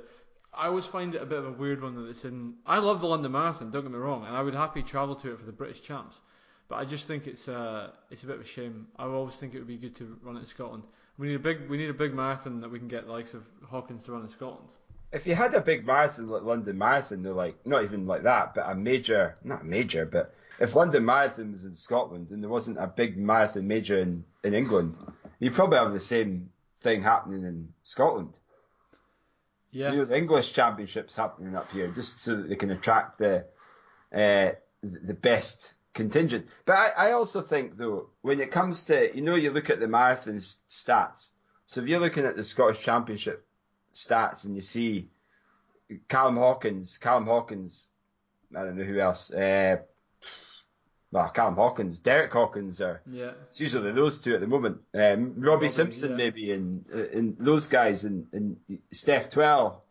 I 0.55 0.69
always 0.69 0.87
find 0.87 1.17
it 1.17 1.21
a 1.21 1.27
bit 1.27 1.41
of 1.41 1.47
a 1.47 1.51
weird 1.51 1.83
one 1.83 1.97
that 1.97 2.09
it's 2.09 2.25
in. 2.25 2.55
I 2.65 2.79
love 2.79 3.01
the 3.01 3.09
London 3.09 3.33
Marathon. 3.33 3.73
Don't 3.73 3.83
get 3.83 3.91
me 3.91 3.99
wrong, 3.99 4.25
and 4.25 4.37
I 4.37 4.41
would 4.41 4.55
happily 4.55 4.85
travel 4.85 5.17
to 5.17 5.33
it 5.33 5.39
for 5.41 5.45
the 5.45 5.51
British 5.51 5.83
champs. 5.83 6.21
But 6.69 6.77
I 6.77 6.85
just 6.85 7.09
think 7.09 7.27
it's 7.27 7.49
uh, 7.49 7.91
it's 8.13 8.23
a 8.23 8.27
bit 8.27 8.37
of 8.37 8.43
a 8.43 8.45
shame. 8.47 8.87
I 8.97 9.07
always 9.07 9.35
think 9.35 9.55
it 9.55 9.59
would 9.59 9.67
be 9.67 9.79
good 9.79 9.97
to 9.97 10.17
run 10.23 10.37
it 10.37 10.43
in 10.43 10.47
Scotland. 10.47 10.85
We 11.19 11.27
need 11.27 11.35
a 11.35 11.41
big 11.41 11.69
we 11.69 11.77
need 11.77 11.91
a 11.91 11.93
big 12.05 12.15
marathon 12.15 12.61
that 12.61 12.71
we 12.71 12.79
can 12.79 12.87
get 12.87 13.07
the 13.07 13.13
likes 13.13 13.35
of 13.35 13.43
Hawkins 13.65 14.05
to 14.05 14.13
run 14.13 14.23
in 14.23 14.29
Scotland. 14.29 14.69
If 15.13 15.27
you 15.27 15.35
had 15.35 15.55
a 15.55 15.61
big 15.61 15.87
marathon 15.87 16.29
like 16.29 16.43
London 16.43 16.79
Marathon, 16.79 17.23
they're 17.23 17.33
like 17.33 17.67
not 17.67 17.85
even 17.85 18.07
like 18.07 18.23
that, 18.23 18.55
but 18.55 18.69
a 18.69 18.75
major 18.75 19.37
not 19.45 19.61
a 19.61 19.65
major, 19.65 20.07
but 20.07 20.35
if 20.59 20.75
London 20.75 21.05
Marathon 21.05 21.53
was 21.53 21.65
in 21.65 21.75
Scotland 21.75 22.31
and 22.31 22.43
there 22.43 22.51
wasn't 22.51 22.79
a 22.79 22.87
big 22.87 23.19
marathon 23.19 23.67
major 23.67 23.99
in, 23.99 24.25
in 24.45 24.55
England, 24.55 24.97
you'd 25.39 25.55
probably 25.55 25.79
have 25.79 25.93
the 25.93 26.01
same 26.01 26.51
thing 26.81 27.03
happening 27.03 27.45
in 27.45 27.73
Scotland. 27.83 28.39
Yeah. 29.71 29.93
You 29.93 29.99
know, 29.99 30.05
the 30.05 30.17
English 30.17 30.53
Championships 30.53 31.17
happening 31.17 31.57
up 31.57 31.71
here 31.73 31.89
just 31.89 32.21
so 32.21 32.37
that 32.37 32.49
they 32.49 32.57
can 32.57 32.71
attract 32.71 33.19
the 33.19 33.47
uh, 34.15 34.53
the 34.83 35.15
best 35.15 35.75
contingent. 35.95 36.47
But 36.65 36.77
I, 36.77 37.09
I 37.09 37.13
also 37.13 37.43
think 37.43 37.77
though, 37.77 38.11
when 38.21 38.41
it 38.41 38.51
comes 38.51 38.85
to, 38.85 39.15
you 39.15 39.23
know, 39.23 39.35
you 39.35 39.51
look 39.51 39.71
at 39.71 39.81
the 39.81 39.89
marathon 39.89 40.41
stats. 40.69 41.31
So 41.67 41.81
if 41.81 41.89
you're 41.89 42.01
looking 42.01 42.25
at 42.25 42.37
the 42.37 42.45
Scottish 42.45 42.81
Championship 42.81 43.47
stats 43.93 44.45
and 44.45 44.57
you 44.57 44.63
see 44.63 45.09
Callum 46.09 46.37
Hawkins, 46.37 46.99
Callum 46.99 47.27
Hawkins. 47.27 47.89
I 48.57 48.65
don't 48.65 48.77
know 48.77 48.85
who 48.85 49.01
else. 49.01 49.31
Uh, 49.31 49.79
well, 51.11 51.29
Callum 51.29 51.57
Hawkins, 51.57 52.01
Derek 52.01 52.33
Hawkins 52.33 52.81
are. 52.81 53.03
Yeah. 53.07 53.33
It's 53.47 53.61
usually 53.61 53.93
those 53.93 54.19
two 54.21 54.35
at 54.35 54.41
the 54.41 54.47
moment. 54.47 54.79
Um, 54.95 55.35
Robbie 55.37 55.47
Robbie, 55.47 55.69
Simpson 55.69 56.11
yeah. 56.11 56.17
maybe, 56.17 56.53
and 56.53 56.87
and 56.89 57.39
those 57.39 57.69
guys, 57.69 58.05
and, 58.05 58.27
and 58.33 58.57
Steph 58.93 59.31
Twell. 59.31 59.85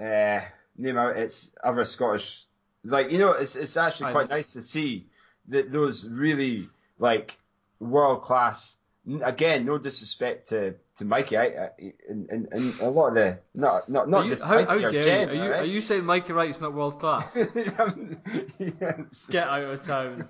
Uh, 0.00 0.40
name 0.76 0.96
out 0.96 1.16
it's 1.16 1.50
other 1.62 1.84
Scottish. 1.84 2.44
Like 2.84 3.10
you 3.10 3.18
know, 3.18 3.32
it's 3.32 3.56
it's 3.56 3.76
actually 3.76 4.12
quite 4.12 4.30
nice 4.30 4.52
to 4.52 4.62
see 4.62 5.06
that 5.48 5.72
those 5.72 6.06
really 6.06 6.68
like 6.98 7.36
world 7.80 8.22
class. 8.22 8.76
Again, 9.22 9.64
no 9.64 9.78
disrespect 9.78 10.48
to, 10.48 10.74
to 10.96 11.04
Mikey, 11.06 11.36
I, 11.36 11.44
I, 11.44 11.68
and, 12.08 12.28
and, 12.28 12.48
and 12.52 12.80
a 12.80 12.88
lot 12.90 13.08
of 13.08 13.14
the 13.14 13.38
not 13.54 13.88
not 13.88 14.10
not 14.10 14.24
you, 14.24 14.30
just 14.30 14.42
how, 14.42 14.58
how 14.58 14.74
Mikey 14.74 14.84
or 14.84 14.90
dare 14.90 15.02
Jen, 15.02 15.28
you? 15.28 15.32
Are 15.32 15.34
you, 15.34 15.42
alright? 15.42 15.60
are 15.62 15.64
you 15.64 15.80
saying 15.80 16.04
Mikey 16.04 16.32
Wright's 16.34 16.60
not 16.60 16.74
world 16.74 17.00
class? 17.00 17.34
yes. 18.58 19.26
Get 19.30 19.48
out 19.48 19.62
of 19.62 19.82
town. 19.82 20.28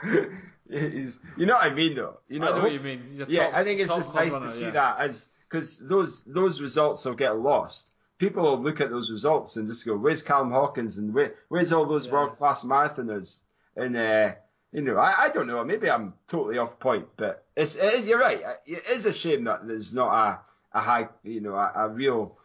You 0.68 1.12
know 1.38 1.54
what 1.54 1.64
I 1.64 1.72
mean, 1.72 1.94
though. 1.94 2.18
You 2.28 2.40
know, 2.40 2.52
I 2.52 2.56
know 2.56 2.62
what 2.64 2.72
you 2.72 2.80
mean. 2.80 3.20
A 3.20 3.30
yeah, 3.30 3.50
I 3.52 3.62
think 3.62 3.80
it's 3.80 3.94
just 3.94 4.12
nice 4.12 4.32
runner, 4.32 4.46
to 4.46 4.52
see 4.52 4.64
yeah. 4.64 4.70
that 4.72 4.98
as 4.98 5.28
because 5.48 5.78
those 5.78 6.24
those 6.24 6.60
results 6.60 7.04
will 7.04 7.14
get 7.14 7.38
lost. 7.38 7.90
People 8.18 8.42
will 8.42 8.62
look 8.62 8.80
at 8.80 8.90
those 8.90 9.10
results 9.10 9.56
and 9.56 9.68
just 9.68 9.86
go, 9.86 9.96
"Where's 9.96 10.22
Callum 10.22 10.50
Hawkins 10.50 10.98
and 10.98 11.14
where, 11.14 11.34
where's 11.48 11.72
all 11.72 11.86
those 11.86 12.06
Yeah. 12.06 12.14
world 12.14 12.38
class 12.38 12.64
marathoners?" 12.64 13.40
And 13.76 13.96
uh, 13.96 14.32
you 14.72 14.82
know, 14.82 14.96
I, 14.96 15.24
I 15.24 15.28
don't 15.30 15.46
know. 15.46 15.64
Maybe 15.64 15.88
I'm 15.90 16.14
totally 16.28 16.58
off 16.58 16.78
point, 16.78 17.06
but 17.16 17.44
it's 17.56 17.76
it, 17.76 18.04
you're 18.04 18.18
right. 18.18 18.42
It 18.66 18.86
is 18.90 19.06
a 19.06 19.12
shame 19.12 19.44
that 19.44 19.66
there's 19.66 19.94
not 19.94 20.12
a 20.12 20.78
a 20.78 20.80
high, 20.80 21.08
you 21.24 21.40
know, 21.40 21.54
a, 21.54 21.72
a 21.76 21.88
real 21.88 22.36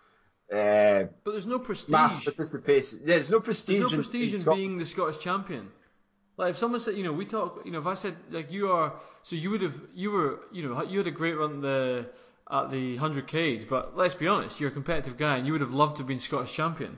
uh, 0.52 1.04
But 1.24 1.32
there's 1.32 1.46
no 1.46 1.60
prestige. 1.60 1.90
mass 1.90 2.24
participation. 2.24 3.00
There's 3.04 3.30
no 3.30 3.40
prestige. 3.40 3.80
There's 3.80 3.92
no 3.92 3.98
prestige 3.98 4.30
in 4.30 4.36
in 4.36 4.40
Scotland. 4.40 4.60
being 4.60 4.78
the 4.78 4.86
Scottish 4.86 5.20
champion. 5.20 5.70
Like 6.38 6.52
if 6.52 6.58
someone 6.58 6.80
said, 6.80 6.96
you 6.96 7.04
know, 7.04 7.14
we 7.14 7.26
talk, 7.26 7.62
you 7.66 7.72
know, 7.72 7.80
if 7.80 7.86
I 7.88 7.94
said 7.94 8.16
like 8.32 8.52
you 8.52 8.72
are, 8.72 8.94
so 9.24 9.36
you 9.36 9.50
would 9.52 9.62
have, 9.62 9.80
you 9.94 10.12
were, 10.12 10.40
you 10.52 10.68
know, 10.68 10.82
you 10.84 10.98
had 10.98 11.08
a 11.08 11.12
great 11.12 11.38
run 11.38 11.62
the 11.62 12.08
at 12.50 12.72
the 12.72 12.96
hundred 12.98 13.28
Ks, 13.28 13.64
but 13.66 13.96
let's 13.96 14.16
be 14.16 14.28
honest, 14.28 14.60
you're 14.60 14.70
a 14.70 14.74
competitive 14.74 15.18
guy, 15.18 15.38
and 15.38 15.46
you 15.46 15.54
would 15.54 15.62
have 15.62 15.72
loved 15.74 15.98
to 15.98 16.02
have 16.02 16.08
been 16.08 16.20
Scottish 16.20 16.54
champion. 16.54 16.98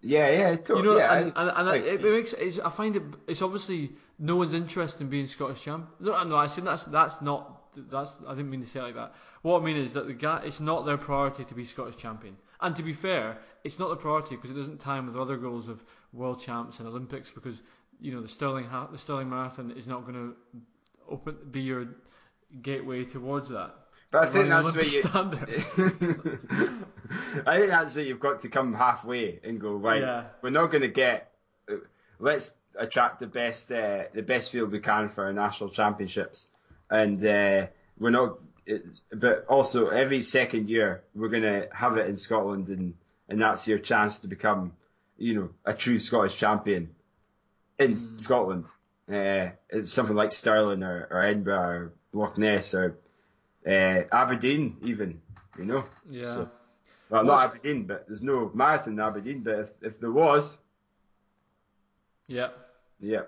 Yeah, 0.00 0.30
yeah, 0.30 0.56
totally. 0.56 0.80
You 0.80 0.84
know, 0.84 0.96
yeah, 0.98 1.14
and, 1.18 1.32
and, 1.34 1.50
and 1.56 1.68
like- 1.68 1.82
it, 1.82 2.04
it 2.04 2.12
makes 2.12 2.32
it's, 2.32 2.58
I 2.58 2.70
find 2.70 2.96
it 2.96 3.02
it's 3.26 3.42
obviously 3.42 3.92
no 4.18 4.36
one's 4.36 4.54
interested 4.54 5.00
in 5.00 5.08
being 5.08 5.26
Scottish 5.26 5.62
champ. 5.62 5.88
No, 6.00 6.22
no, 6.24 6.36
I 6.36 6.46
said 6.46 6.64
that's 6.64 6.84
that's 6.84 7.20
not 7.20 7.62
that's 7.90 8.18
I 8.26 8.34
didn't 8.34 8.50
mean 8.50 8.60
to 8.60 8.66
say 8.66 8.80
it 8.80 8.84
like 8.84 8.94
that. 8.94 9.14
What 9.42 9.60
I 9.60 9.64
mean 9.64 9.76
is 9.76 9.92
that 9.94 10.06
the 10.06 10.14
guy 10.14 10.42
it's 10.44 10.60
not 10.60 10.86
their 10.86 10.96
priority 10.96 11.44
to 11.44 11.54
be 11.54 11.64
Scottish 11.64 11.96
champion. 11.96 12.36
And 12.60 12.74
to 12.76 12.82
be 12.82 12.92
fair, 12.92 13.38
it's 13.64 13.78
not 13.78 13.88
the 13.90 13.96
priority 13.96 14.36
because 14.36 14.50
it 14.50 14.54
doesn't 14.54 14.80
time 14.80 15.06
with 15.06 15.16
other 15.16 15.36
goals 15.36 15.68
of 15.68 15.82
world 16.12 16.40
champs 16.40 16.78
and 16.78 16.88
Olympics 16.88 17.30
because 17.30 17.62
you 18.00 18.12
know 18.12 18.20
the 18.20 18.28
Stirling 18.28 18.68
the 18.92 18.98
Stirling 18.98 19.28
Marathon 19.28 19.72
is 19.72 19.86
not 19.86 20.02
going 20.02 20.14
to 20.14 20.36
open 21.08 21.36
be 21.50 21.60
your 21.60 21.88
gateway 22.62 23.04
towards 23.04 23.48
that. 23.48 23.74
But 24.10 24.28
I 24.28 24.30
think 24.30 24.48
that's 24.48 24.74
where 24.74 24.84
you. 24.84 25.02
I 27.46 27.58
think 27.58 27.70
that's 27.70 27.96
where 27.96 28.04
you've 28.04 28.20
got 28.20 28.40
to 28.42 28.48
come 28.48 28.74
halfway 28.74 29.38
and 29.44 29.60
go 29.60 29.72
right. 29.72 30.00
Yeah. 30.00 30.24
We're 30.42 30.50
not 30.50 30.70
going 30.70 30.82
to 30.82 30.88
get. 30.88 31.30
Let's 32.18 32.54
attract 32.78 33.20
the 33.20 33.26
best, 33.26 33.70
uh, 33.70 34.04
the 34.14 34.22
best 34.22 34.50
field 34.50 34.72
we 34.72 34.80
can 34.80 35.08
for 35.08 35.24
our 35.24 35.32
national 35.32 35.70
championships, 35.70 36.46
and 36.90 37.24
uh, 37.24 37.66
we're 37.98 38.10
not. 38.10 38.38
But 39.12 39.46
also, 39.48 39.88
every 39.88 40.22
second 40.22 40.68
year 40.68 41.02
we're 41.14 41.28
going 41.30 41.42
to 41.42 41.68
have 41.72 41.96
it 41.96 42.06
in 42.08 42.16
Scotland, 42.16 42.68
and 42.70 42.94
and 43.28 43.40
that's 43.40 43.68
your 43.68 43.78
chance 43.78 44.20
to 44.20 44.28
become, 44.28 44.72
you 45.18 45.34
know, 45.34 45.50
a 45.64 45.74
true 45.74 45.98
Scottish 45.98 46.36
champion 46.36 46.94
in 47.78 47.92
Mm. 47.92 48.20
Scotland. 48.20 48.66
Uh, 49.10 49.50
it's 49.70 49.92
something 49.92 50.16
like 50.16 50.32
Stirling 50.32 50.82
or, 50.82 51.08
or 51.10 51.22
Edinburgh 51.22 51.68
or 51.68 51.92
Loch 52.12 52.36
Ness 52.36 52.74
or 52.74 52.98
uh, 53.66 54.02
Aberdeen, 54.12 54.76
even. 54.82 55.20
You 55.58 55.64
know. 55.64 55.84
Yeah. 56.08 56.34
So- 56.34 56.48
Well, 57.10 57.24
What's- 57.24 57.42
not 57.42 57.50
Aberdeen, 57.56 57.84
but 57.86 58.06
there's 58.06 58.22
no 58.22 58.50
marathon 58.54 58.92
in 58.94 59.00
Aberdeen. 59.00 59.42
But 59.42 59.58
if, 59.60 59.70
if 59.82 60.00
there 60.00 60.12
was, 60.12 60.58
yeah. 62.26 62.48
yeah. 63.00 63.22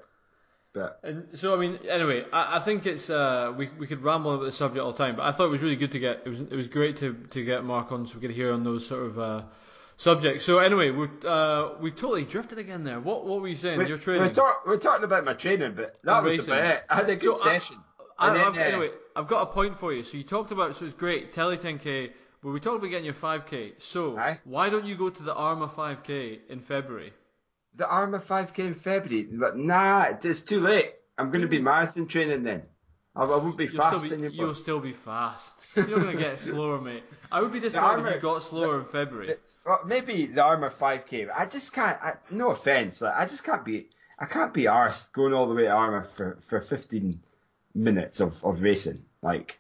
But 0.73 1.01
And 1.03 1.27
so 1.37 1.53
I 1.55 1.57
mean, 1.59 1.79
anyway, 1.89 2.25
I, 2.33 2.59
I 2.59 2.61
think 2.61 2.87
it's 2.87 3.11
uh, 3.11 3.53
we 3.57 3.69
we 3.79 3.87
could 3.89 4.03
ramble 4.05 4.35
about 4.35 4.45
the 4.45 4.53
subject 4.53 4.81
all 4.85 4.93
the 4.93 4.99
time, 4.99 5.17
but 5.17 5.25
I 5.25 5.33
thought 5.33 5.47
it 5.47 5.51
was 5.51 5.63
really 5.63 5.75
good 5.77 5.91
to 5.93 5.99
get 5.99 6.23
it 6.25 6.29
was 6.29 6.41
it 6.43 6.53
was 6.55 6.69
great 6.69 6.97
to, 6.99 7.15
to 7.31 7.45
get 7.45 7.65
Mark 7.65 7.91
on 7.91 8.07
so 8.07 8.15
we 8.15 8.21
could 8.21 8.31
hear 8.31 8.53
on 8.53 8.63
those 8.63 8.87
sort 8.87 9.07
of 9.07 9.19
uh, 9.19 9.43
subjects. 9.97 10.45
So 10.45 10.59
anyway, 10.61 10.91
we 10.91 11.09
uh, 11.27 11.71
we 11.81 11.91
totally 11.91 12.25
drifted 12.25 12.59
again 12.59 12.85
there. 12.85 13.01
What 13.01 13.27
what 13.27 13.41
were 13.41 13.49
you 13.49 13.57
saying? 13.57 13.79
we, 13.81 13.89
Your 13.89 13.97
we're, 13.97 14.03
training. 14.03 14.33
talk, 14.33 14.65
we're 14.65 14.77
talking 14.77 15.03
about 15.05 15.25
my 15.25 15.33
training, 15.33 15.73
but 15.75 15.99
that 16.05 16.23
was 16.23 16.37
racing. 16.39 16.55
about 16.55 16.71
it. 16.71 16.85
I 16.89 16.95
had 16.97 17.11
a 17.11 17.17
good 17.17 17.37
So 17.37 17.43
session. 17.43 17.77
I, 18.17 18.29
And 18.29 18.37
then, 18.37 18.47
I've, 18.47 18.57
uh, 18.57 18.61
anyway, 18.61 18.91
I've 19.17 19.29
got 19.29 19.43
a 19.43 19.47
point 19.47 19.79
for 19.79 19.93
you. 19.93 20.03
So 20.03 20.17
you 20.17 20.25
talked 20.25 20.51
about 20.53 20.77
so 20.77 20.85
it's 20.85 20.95
great 20.95 21.33
Tilly 21.33 21.57
10k, 21.57 22.11
but 22.43 22.51
we 22.51 22.61
talked 22.61 22.79
about 22.79 22.89
getting 22.91 23.05
your 23.05 23.15
5k. 23.15 23.73
So 23.79 24.19
Aye. 24.19 24.39
why 24.45 24.71
don't 24.71 24.85
you 24.85 24.97
go 24.97 25.11
to 25.11 25.23
the 25.23 25.35
Armagh 25.35 25.71
5k 25.71 26.49
in 26.49 26.61
February? 26.61 27.13
the 27.77 27.89
Armagh 27.89 28.23
5k 28.23 28.59
in 28.59 28.75
February, 28.75 29.29
but 29.31 29.57
nah, 29.57 30.07
it's 30.23 30.43
too 30.43 30.61
late. 30.61 30.95
I'm 31.17 31.31
going 31.31 31.43
to 31.43 31.49
be 31.49 31.61
marathon 31.61 32.07
training 32.09 32.43
then. 32.43 32.63
I, 33.15 33.23
I 33.23 33.37
won't 33.37 33.57
be 33.57 33.67
You'll 33.67 33.77
fast 33.77 33.99
still 34.05 34.09
be, 34.11 34.15
anymore. 34.27 34.47
you'll 34.47 34.55
still 34.55 34.81
be 34.81 34.93
fast. 34.93 35.55
You're 35.77 35.87
going 35.87 36.17
to 36.17 36.23
get 36.23 36.41
slower, 36.51 36.81
mate. 36.81 37.05
I 37.31 37.41
would 37.41 37.53
be 37.53 37.61
disappointed 37.61 38.07
if 38.09 38.15
you 38.17 38.21
got 38.21 38.43
slower 38.43 38.81
in 38.81 38.87
February. 38.87 39.35
Well, 39.65 39.81
maybe 39.87 40.27
the 40.27 40.43
Armagh 40.43 40.73
5k. 40.73 41.29
but 41.29 41.37
I 41.39 41.47
just 41.47 41.73
can't. 41.73 41.99
I, 42.03 42.15
no 42.31 42.51
offense, 42.51 43.01
like 43.03 43.15
I 43.17 43.27
just 43.27 43.45
can't 43.45 43.65
be. 43.65 43.89
I 44.19 44.27
can't 44.27 44.53
be 44.53 44.65
arsed 44.65 45.13
going 45.13 45.33
all 45.33 45.49
the 45.49 45.55
way 45.55 45.63
to 45.65 45.71
Armagh 45.71 46.07
for, 46.09 46.39
for 46.43 46.61
15 46.61 47.21
minutes 47.75 48.21
of, 48.21 48.43
of 48.45 48.61
racing. 48.61 49.05
Like, 49.23 49.59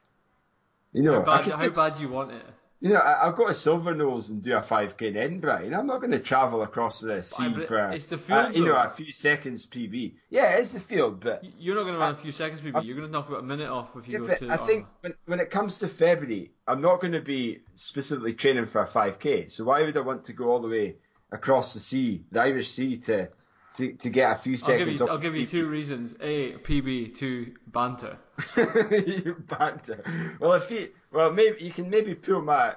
you 0.92 1.02
know, 1.02 1.22
How 1.22 1.38
bad, 1.38 1.50
how 1.50 1.58
just, 1.58 1.76
bad 1.76 1.98
you 1.98 2.08
want 2.08 2.32
it? 2.32 2.42
You 2.80 2.90
know, 2.90 2.96
I, 2.96 3.12
I'll 3.24 3.32
go 3.32 3.46
to 3.46 3.54
Silverknowes 3.54 4.30
and 4.30 4.42
do 4.42 4.56
a 4.56 4.62
5k 4.62 5.02
in 5.02 5.16
Edinburgh. 5.16 5.68
Know, 5.68 5.78
I'm 5.78 5.86
not 5.86 6.00
going 6.00 6.12
to 6.12 6.18
travel 6.18 6.62
across 6.62 7.00
the 7.00 7.22
sea 7.22 7.50
but 7.54 7.68
for 7.68 7.76
a, 7.76 7.94
it's 7.94 8.06
the 8.06 8.16
a- 8.16 8.18
field, 8.18 8.56
you 8.56 8.64
know 8.64 8.74
a 8.74 8.88
few 8.88 9.12
seconds 9.12 9.66
PB. 9.66 10.14
Yeah, 10.30 10.56
it's 10.56 10.72
the 10.72 10.80
field, 10.80 11.20
but 11.20 11.44
You're 11.58 11.74
not 11.74 11.82
going 11.82 11.94
to 11.94 12.00
run 12.00 12.14
a 12.14 12.18
few 12.18 12.32
seconds, 12.32 12.62
maybe. 12.62 12.80
You're 12.82 12.96
going 12.96 13.06
to 13.06 13.12
knock 13.12 13.28
about 13.28 13.40
a 13.40 13.46
minute 13.46 13.68
off 13.68 13.94
if 13.96 14.08
you 14.08 14.22
yeah, 14.22 14.34
go 14.34 14.46
to. 14.46 14.50
I 14.50 14.56
think 14.56 14.86
when, 15.02 15.12
when 15.26 15.40
it 15.40 15.50
comes 15.50 15.78
to 15.78 15.88
February, 15.88 16.52
I'm 16.66 16.80
not 16.80 17.02
going 17.02 17.12
to 17.12 17.20
be 17.20 17.60
specifically 17.74 18.32
training 18.32 18.66
for 18.66 18.82
a 18.82 18.88
5k. 18.88 19.50
So 19.50 19.64
why 19.64 19.82
would 19.82 19.96
I 19.96 20.00
want 20.00 20.24
to 20.24 20.32
go 20.32 20.50
all 20.50 20.62
the 20.62 20.68
way 20.68 20.96
across 21.32 21.74
the 21.74 21.80
sea, 21.80 22.24
the 22.32 22.40
Irish 22.40 22.70
Sea, 22.70 22.96
to 22.96 23.28
to, 23.76 23.92
to 23.92 24.10
get 24.10 24.32
a 24.32 24.34
few 24.34 24.52
I'll 24.52 24.58
give 24.58 24.60
seconds? 24.60 25.00
you. 25.00 25.04
off 25.06 25.10
I'll 25.10 25.18
give 25.18 25.36
you 25.36 25.46
two 25.46 25.68
reasons: 25.68 26.14
a 26.20 26.54
PB, 26.54 27.16
two 27.16 27.54
banter. 27.66 28.18
you 28.56 29.36
banter. 29.48 30.04
Well, 30.38 30.54
if 30.54 30.70
you, 30.70 30.90
well, 31.12 31.32
maybe 31.32 31.64
you 31.64 31.72
can 31.72 31.90
maybe 31.90 32.14
pull 32.14 32.42
my. 32.42 32.70
Uh, 32.70 32.74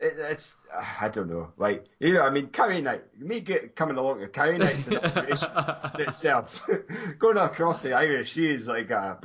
it, 0.00 0.14
it's 0.18 0.54
uh, 0.74 0.84
I 1.00 1.08
don't 1.08 1.28
know, 1.28 1.52
like 1.56 1.84
you 2.00 2.12
know, 2.12 2.22
I 2.22 2.30
mean, 2.30 2.48
carry 2.48 2.80
night. 2.80 3.04
Me 3.18 3.40
get 3.40 3.76
coming 3.76 3.96
along 3.96 4.20
to 4.20 4.28
carry 4.28 4.58
night's 4.58 4.86
an 4.88 4.96
operation 5.04 5.50
itself. 5.98 6.60
Going 7.18 7.38
across 7.38 7.82
the 7.82 7.94
Irish 7.94 8.32
Sea 8.32 8.52
is 8.52 8.66
like 8.68 8.90
a, 8.90 9.18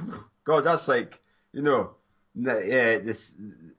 God, 0.46 0.62
that's 0.62 0.88
like 0.88 1.20
you 1.54 1.62
know, 1.62 1.92
the, 2.36 2.64
yeah, 2.66 3.00
this 3.00 3.34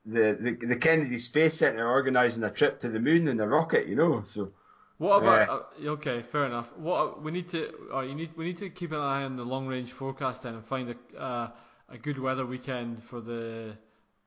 the, 0.05 0.37
the 0.41 0.67
the 0.67 0.77
Kennedy 0.77 1.19
Space 1.19 1.55
Center 1.55 1.89
organising 1.89 2.43
a 2.43 2.51
trip 2.51 2.81
to 2.81 2.89
the 2.89 3.01
moon 3.01 3.29
in 3.29 3.41
a 3.41 3.47
rocket, 3.47 3.87
you 3.87 3.97
know. 3.97 4.23
So 4.25 4.53
What 5.01 5.23
about? 5.23 5.71
Uh, 5.83 5.89
okay, 5.93 6.21
fair 6.21 6.45
enough. 6.45 6.71
What 6.77 7.23
we 7.23 7.33
need 7.33 7.49
to, 7.49 7.73
or 7.91 8.05
you 8.05 8.15
need, 8.15 8.37
we 8.37 8.45
need 8.45 8.59
to 8.59 8.69
keep 8.69 8.93
an 8.93 8.99
eye 8.99 9.23
on 9.23 9.35
the 9.37 9.45
long 9.45 9.67
range 9.67 9.93
forecast 9.93 10.43
then 10.43 10.57
and 10.57 10.65
find 10.67 10.95
a 10.95 11.19
uh, 11.19 11.51
a 11.89 11.97
good 11.97 12.19
weather 12.19 12.45
weekend 12.45 13.03
for 13.05 13.23
the 13.23 13.79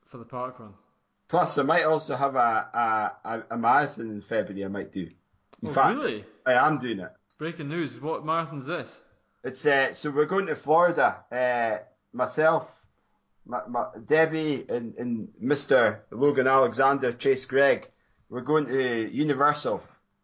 for 0.08 0.18
the 0.18 0.26
park 0.26 0.60
run. 0.60 0.74
plus, 1.28 1.60
I 1.60 1.62
might 1.62 1.84
also 1.84 2.16
have 2.16 2.36
a 2.36 3.12
a, 3.24 3.44
a, 3.52 3.56
marathon 3.56 4.10
in 4.10 4.22
February. 4.22 4.66
I 4.66 4.68
might 4.68 4.92
do. 4.92 5.12
In 5.62 5.70
oh, 5.70 5.74
fact, 5.74 5.96
really? 5.96 6.26
I 6.44 6.54
am 6.54 6.80
doing 6.80 7.02
it. 7.02 7.12
Breaking 7.38 7.70
news! 7.70 8.02
What 8.02 8.26
marathon's 8.26 8.66
this? 8.66 9.00
It's 9.44 9.64
uh, 9.68 9.94
so 9.94 10.10
we're 10.10 10.26
going 10.26 10.48
to 10.48 10.56
Florida. 10.56 11.18
Uh, 11.32 11.84
myself, 12.14 12.68
my, 13.46 13.60
my, 13.68 13.90
Debbie, 14.04 14.66
and, 14.68 14.96
and 14.96 15.28
Mr. 15.40 16.00
Logan 16.10 16.48
Alexander, 16.48 17.14
Chase 17.14 17.46
Greig. 17.46 17.88
We're 18.28 18.42
going 18.42 18.66
to 18.66 19.08
Universal 19.14 19.84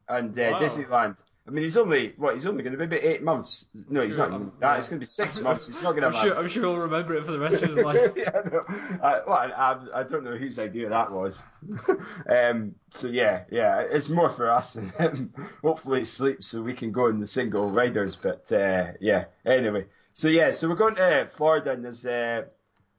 and 0.10 0.38
uh, 0.38 0.50
Wow. 0.54 0.60
Disneyland. 0.60 1.17
I 1.48 1.52
mean, 1.52 1.63
he's 1.63 1.78
only 1.78 2.13
what? 2.17 2.36
He's 2.36 2.45
only 2.45 2.62
going 2.62 2.78
to 2.78 2.78
be 2.78 2.84
about 2.84 3.04
eight 3.04 3.24
months. 3.24 3.65
No, 3.89 4.02
he's 4.02 4.15
Sure, 4.15 4.30
not. 4.30 4.60
That. 4.60 4.74
yeah. 4.74 4.78
It's 4.78 4.88
going 4.89 5.00
to 5.00 5.04
be 5.04 5.08
six 5.22 5.39
months. 5.39 5.65
He's 5.65 5.82
not 5.82 5.91
going 5.91 6.02
to 6.02 6.08
I'm 6.08 6.13
have. 6.13 6.22
sure. 6.24 6.38
I'm 6.38 6.48
sure 6.48 6.63
he'll 6.63 6.78
remember 6.78 7.15
it 7.15 7.26
for 7.26 7.32
the 7.32 7.39
rest 7.39 7.63
of 7.63 7.69
his 7.76 7.78
life. 7.86 8.12
yeah, 8.15 8.30
no. 8.52 8.63
I, 9.02 9.22
well, 9.26 9.34
I, 9.36 9.78
I 9.95 10.04
don't 10.04 10.24
know 10.24 10.36
whose 10.38 10.60
idea 10.60 10.89
that 10.89 11.12
was. 11.12 11.41
um, 12.30 12.76
so 12.91 13.08
yeah, 13.08 13.45
yeah, 13.52 13.80
it's 13.89 14.10
more 14.10 14.30
for 14.30 14.52
us 14.52 14.76
and 14.76 14.91
him. 14.91 15.34
Hopefully, 15.63 16.02
it 16.02 16.08
sleeps 16.08 16.45
so 16.48 16.62
we 16.62 16.74
can 16.74 16.91
go 16.91 17.08
in 17.08 17.19
the 17.19 17.26
single 17.28 17.72
riders. 17.72 18.15
But 18.15 18.52
uh, 18.52 18.91
yeah, 19.00 19.26
anyway. 19.45 19.86
So 20.13 20.28
yeah, 20.28 20.52
so 20.52 20.69
we're 20.69 20.76
going 20.76 20.95
to 20.95 21.30
Florida 21.36 21.72
and 21.72 21.84
there's 21.84 22.06
uh, 22.06 22.43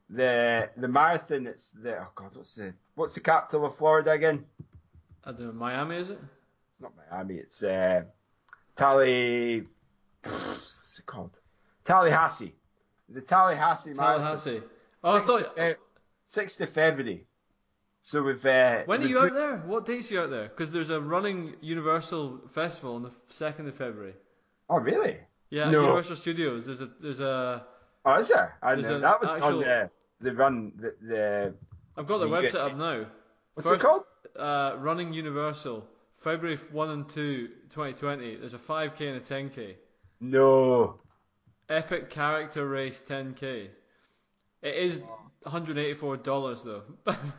the 0.09 0.70
the 0.77 0.88
marathon. 0.88 1.46
It's 1.46 1.70
the 1.70 1.99
oh 2.01 2.09
god, 2.16 2.35
what's 2.35 2.57
the 2.57 2.75
what's 2.96 3.14
the 3.14 3.20
capital 3.20 3.66
of 3.66 3.77
Florida 3.77 4.11
again? 4.11 4.44
I 5.25 5.31
don't 5.33 5.42
know. 5.46 5.53
Miami 5.53 5.96
is 5.96 6.11
it? 6.11 6.18
Not 6.81 6.93
Miami. 7.11 7.37
It's 7.37 7.62
uh, 7.62 8.03
Tally. 8.77 9.66
What's 10.23 10.99
it 10.99 11.07
called? 11.07 11.38
Tallahassee. 11.85 12.55
The 13.09 13.21
Tallahassee. 13.21 13.95
Tallahassee. 13.95 14.62
Oh, 15.03 15.16
I 15.16 15.21
thought. 15.21 15.55
Fe- 15.57 15.77
6th 16.33 16.61
of 16.61 16.71
February. 16.71 17.27
So 18.03 18.23
we've. 18.23 18.45
Uh, 18.45 18.83
When 18.87 19.03
are 19.03 19.07
you 19.07 19.19
out 19.19 19.35
there? 19.35 19.59
What 19.66 19.85
dates 19.87 20.11
are 20.11 20.14
you 20.14 20.21
out 20.23 20.31
there? 20.31 20.45
Because 20.49 20.71
there's 20.71 20.90
a 20.90 21.01
running 21.01 21.55
Universal 21.61 22.40
Festival 22.53 22.95
on 22.97 23.03
the 23.03 23.11
second 23.29 23.69
of 23.69 23.75
February. 23.75 24.14
Oh, 24.69 24.79
really? 24.79 25.19
Yeah, 25.51 25.69
No. 25.71 25.83
Universal 25.83 26.16
Studios. 26.16 26.66
There's 26.66 26.81
a 26.81 26.88
there's 27.01 27.21
a. 27.21 27.64
Oh, 28.05 28.14
is 28.14 28.29
there? 28.29 28.57
I 28.62 28.77
know. 28.77 29.01
That 29.01 29.21
was 29.21 29.31
actual- 29.31 29.47
on 29.47 29.61
the, 29.61 29.90
the 30.21 30.33
run. 30.33 30.73
The, 30.77 30.95
the 31.03 31.55
I've 31.97 32.07
got 32.07 32.19
the 32.19 32.29
The 32.29 32.37
website 32.37 32.55
up 32.55 32.77
now. 32.77 33.07
what's 33.55 33.69
First- 33.69 33.83
it 33.83 33.87
called? 33.87 34.05
Uh, 34.38 34.77
running 34.79 35.12
Universal, 35.12 35.85
February 36.21 36.59
1 36.71 36.91
and 36.91 37.09
2, 37.09 37.49
2020. 37.71 38.37
There's 38.37 38.55
a 38.55 38.59
5k 38.59 39.01
and 39.01 39.17
a 39.17 39.21
10k. 39.21 39.75
No. 40.21 41.01
Epic 41.69 42.11
character 42.11 42.69
race 42.69 43.03
10k. 43.09 43.69
It 44.63 44.75
is 44.75 45.01
$184 45.47 46.65
though. 46.65 46.83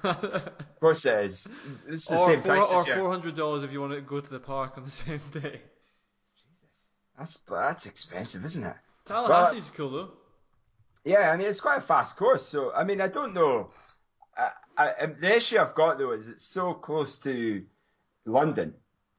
Of 0.04 0.80
course 0.80 1.06
it 1.06 1.26
is. 1.26 1.48
It's 1.88 2.08
the 2.08 2.15
or 2.15 2.26
same 2.26 2.41
four, 2.41 2.56
price 2.56 2.70
or 2.72 2.80
as 2.80 2.86
here. 2.86 2.98
$400 2.98 3.63
if 3.63 3.72
you 3.72 3.80
want 3.80 3.94
to 3.94 4.02
go 4.02 4.20
to 4.20 4.30
the 4.30 4.39
park 4.39 4.74
on 4.78 4.84
the 4.84 4.89
same 5.06 5.22
day. 5.32 5.62
Jesus. 6.36 6.88
That's 7.17 7.39
that's 7.48 7.86
expensive, 7.86 8.44
isn't 8.46 8.63
it? 8.63 8.76
Tallahassee's 9.06 9.72
cool 9.76 9.91
though. 9.91 10.10
Yeah, 11.04 11.30
I 11.32 11.38
mean 11.38 11.48
it's 11.48 11.60
quite 11.60 11.78
a 11.78 11.82
fast 11.82 12.17
course. 12.17 12.48
So 12.48 12.74
I 12.74 12.84
mean 12.84 13.00
I 13.00 13.08
don't 13.08 13.36
know. 13.36 13.70
I, 14.36 14.50
I, 14.78 15.06
the 15.06 15.36
issue 15.36 15.60
I've 15.60 15.76
got 15.76 16.00
though 16.00 16.13
is 16.13 16.28
it's 16.28 16.48
so 16.48 16.74
close 16.74 17.17
to 17.20 17.63
London 18.25 18.73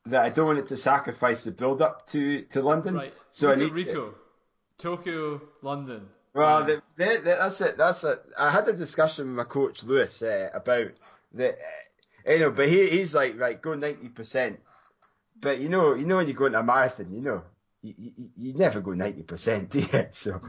that 0.06 0.22
I 0.24 0.30
don't 0.30 0.46
want 0.46 0.58
it 0.58 0.66
to 0.68 0.76
sacrifice 0.76 1.44
the 1.44 1.52
build 1.52 1.80
up 1.82 2.06
to 2.08 2.42
to 2.42 2.62
London. 2.62 2.94
Right. 2.96 3.14
So 3.30 3.48
Look 3.52 3.72
I 3.72 3.74
need 3.76 3.84
to- 3.86 4.14
Tokyo, 4.78 5.40
London. 5.62 6.08
Well, 6.34 6.56
Um, 6.62 6.66
the, 6.66 6.82
the, 6.96 7.04
the, 7.18 7.22
that's 7.38 7.60
it. 7.60 7.76
That's 7.76 8.02
it. 8.04 8.20
I 8.38 8.50
had 8.50 8.66
a 8.66 8.72
discussion 8.72 9.26
with 9.26 9.36
my 9.36 9.44
coach 9.44 9.84
Lewis 9.84 10.22
uh, 10.22 10.48
about 10.54 10.88
the, 11.32 11.50
uh, 11.50 12.32
you 12.32 12.38
know, 12.40 12.50
but 12.50 12.68
he, 12.68 12.88
he's 12.88 13.14
like, 13.14 13.38
right, 13.38 13.60
go 13.60 13.74
ninety 13.74 14.08
percent. 14.08 14.58
But 15.40 15.60
you 15.60 15.68
know, 15.68 15.94
you 15.94 16.06
know, 16.06 16.16
when 16.16 16.26
you 16.26 16.34
go 16.34 16.46
into 16.46 16.58
a 16.58 16.62
marathon, 16.64 17.12
you 17.12 17.20
know, 17.20 17.42
you, 17.82 17.94
you, 17.98 18.12
you 18.36 18.54
never 18.54 18.80
go 18.80 18.92
ninety 18.92 19.22
percent, 19.22 19.70
do 19.74 19.80
you? 19.80 20.06
So 20.12 20.30
no. 20.32 20.40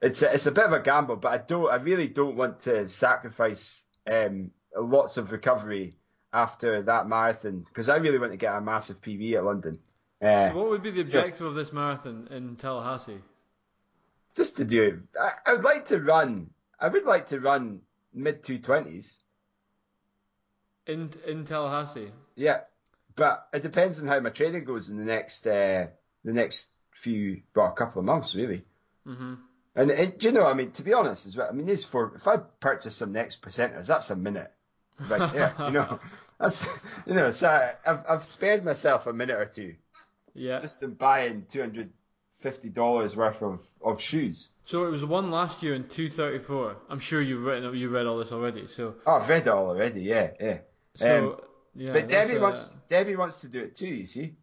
it's 0.00 0.22
a, 0.22 0.32
it's 0.32 0.46
a 0.46 0.52
bit 0.52 0.64
of 0.64 0.72
a 0.72 0.80
gamble. 0.80 1.16
But 1.16 1.32
I 1.32 1.38
don't, 1.38 1.70
I 1.70 1.76
really 1.76 2.08
don't 2.08 2.36
want 2.36 2.60
to 2.60 2.88
sacrifice 2.88 3.82
um, 4.10 4.50
lots 4.76 5.16
of 5.16 5.32
recovery 5.32 5.96
after 6.32 6.82
that 6.82 7.08
marathon 7.08 7.60
because 7.68 7.88
I 7.88 7.96
really 7.96 8.18
want 8.18 8.32
to 8.32 8.38
get 8.38 8.54
a 8.54 8.60
massive 8.60 9.00
PB 9.02 9.34
at 9.36 9.44
London. 9.44 9.78
Uh, 10.22 10.50
So 10.50 10.56
what 10.56 10.70
would 10.70 10.82
be 10.82 10.90
the 10.90 11.00
objective 11.02 11.46
of 11.46 11.54
this 11.54 11.72
marathon 11.72 12.28
in 12.30 12.56
Tallahassee? 12.56 13.20
just 14.34 14.56
to 14.56 14.64
do. 14.64 15.02
I, 15.20 15.30
I 15.50 15.52
would 15.54 15.64
like 15.64 15.86
to 15.86 15.98
run. 16.00 16.50
I 16.80 16.88
would 16.88 17.04
like 17.04 17.28
to 17.28 17.40
run 17.40 17.82
mid 18.14 18.42
two 18.42 18.58
twenties. 18.58 19.18
In 20.86 21.12
in 21.26 21.44
Tallahassee. 21.44 22.10
Yeah, 22.34 22.60
but 23.14 23.46
it 23.52 23.62
depends 23.62 24.00
on 24.00 24.08
how 24.08 24.18
my 24.20 24.30
training 24.30 24.64
goes 24.64 24.88
in 24.88 24.96
the 24.96 25.04
next 25.04 25.46
uh, 25.46 25.86
the 26.24 26.32
next 26.32 26.70
few 26.94 27.42
well 27.54 27.66
a 27.66 27.72
couple 27.74 28.00
of 28.00 28.06
months 28.06 28.34
really. 28.34 28.64
hmm 29.04 29.34
And, 29.74 29.90
and 29.90 30.18
do 30.18 30.26
you 30.28 30.32
know, 30.32 30.46
I 30.46 30.54
mean, 30.54 30.72
to 30.72 30.82
be 30.82 30.92
honest 30.92 31.26
as 31.26 31.36
well, 31.36 31.48
I 31.48 31.52
mean, 31.52 31.66
these 31.66 31.84
four. 31.84 32.14
If 32.16 32.26
I 32.26 32.36
purchase 32.38 32.96
some 32.96 33.12
next 33.12 33.42
percenters, 33.42 33.86
that's 33.86 34.10
a 34.10 34.16
minute 34.16 34.50
right 35.08 35.34
yeah, 35.34 35.66
you 35.66 35.72
know, 35.72 35.98
that's 36.40 36.66
you 37.06 37.14
know. 37.14 37.30
So 37.30 37.48
I, 37.48 37.72
I've 37.90 38.04
I've 38.08 38.26
spared 38.26 38.64
myself 38.64 39.06
a 39.06 39.12
minute 39.12 39.36
or 39.36 39.46
two 39.46 39.74
Yeah. 40.34 40.58
just 40.58 40.82
in 40.82 40.94
buying 40.94 41.46
two 41.48 41.60
hundred 41.60 41.90
fifty 42.40 42.68
dollars 42.68 43.14
worth 43.16 43.42
of, 43.42 43.60
of 43.84 44.00
shoes. 44.00 44.50
So 44.64 44.84
it 44.86 44.90
was 44.90 45.04
one 45.04 45.30
last 45.30 45.62
year 45.62 45.74
in 45.74 45.84
234. 45.84 46.76
I'm 46.88 46.98
sure 47.00 47.20
you've 47.22 47.42
written 47.44 47.74
you've 47.76 47.92
read 47.92 48.06
all 48.06 48.18
this 48.18 48.32
already. 48.32 48.66
So 48.66 48.94
Oh, 49.06 49.20
I've 49.20 49.28
read 49.28 49.42
it 49.42 49.48
all 49.48 49.68
already. 49.68 50.02
Yeah, 50.02 50.30
yeah. 50.40 50.58
so 50.96 51.44
yeah. 51.74 51.92
but 51.92 52.08
Debbie 52.08 52.38
uh, 52.38 52.42
wants 52.42 52.70
Debbie 52.88 53.16
wants 53.16 53.40
to 53.42 53.48
do 53.48 53.60
it 53.60 53.76
too. 53.76 53.88
You 53.88 54.06
see, 54.06 54.34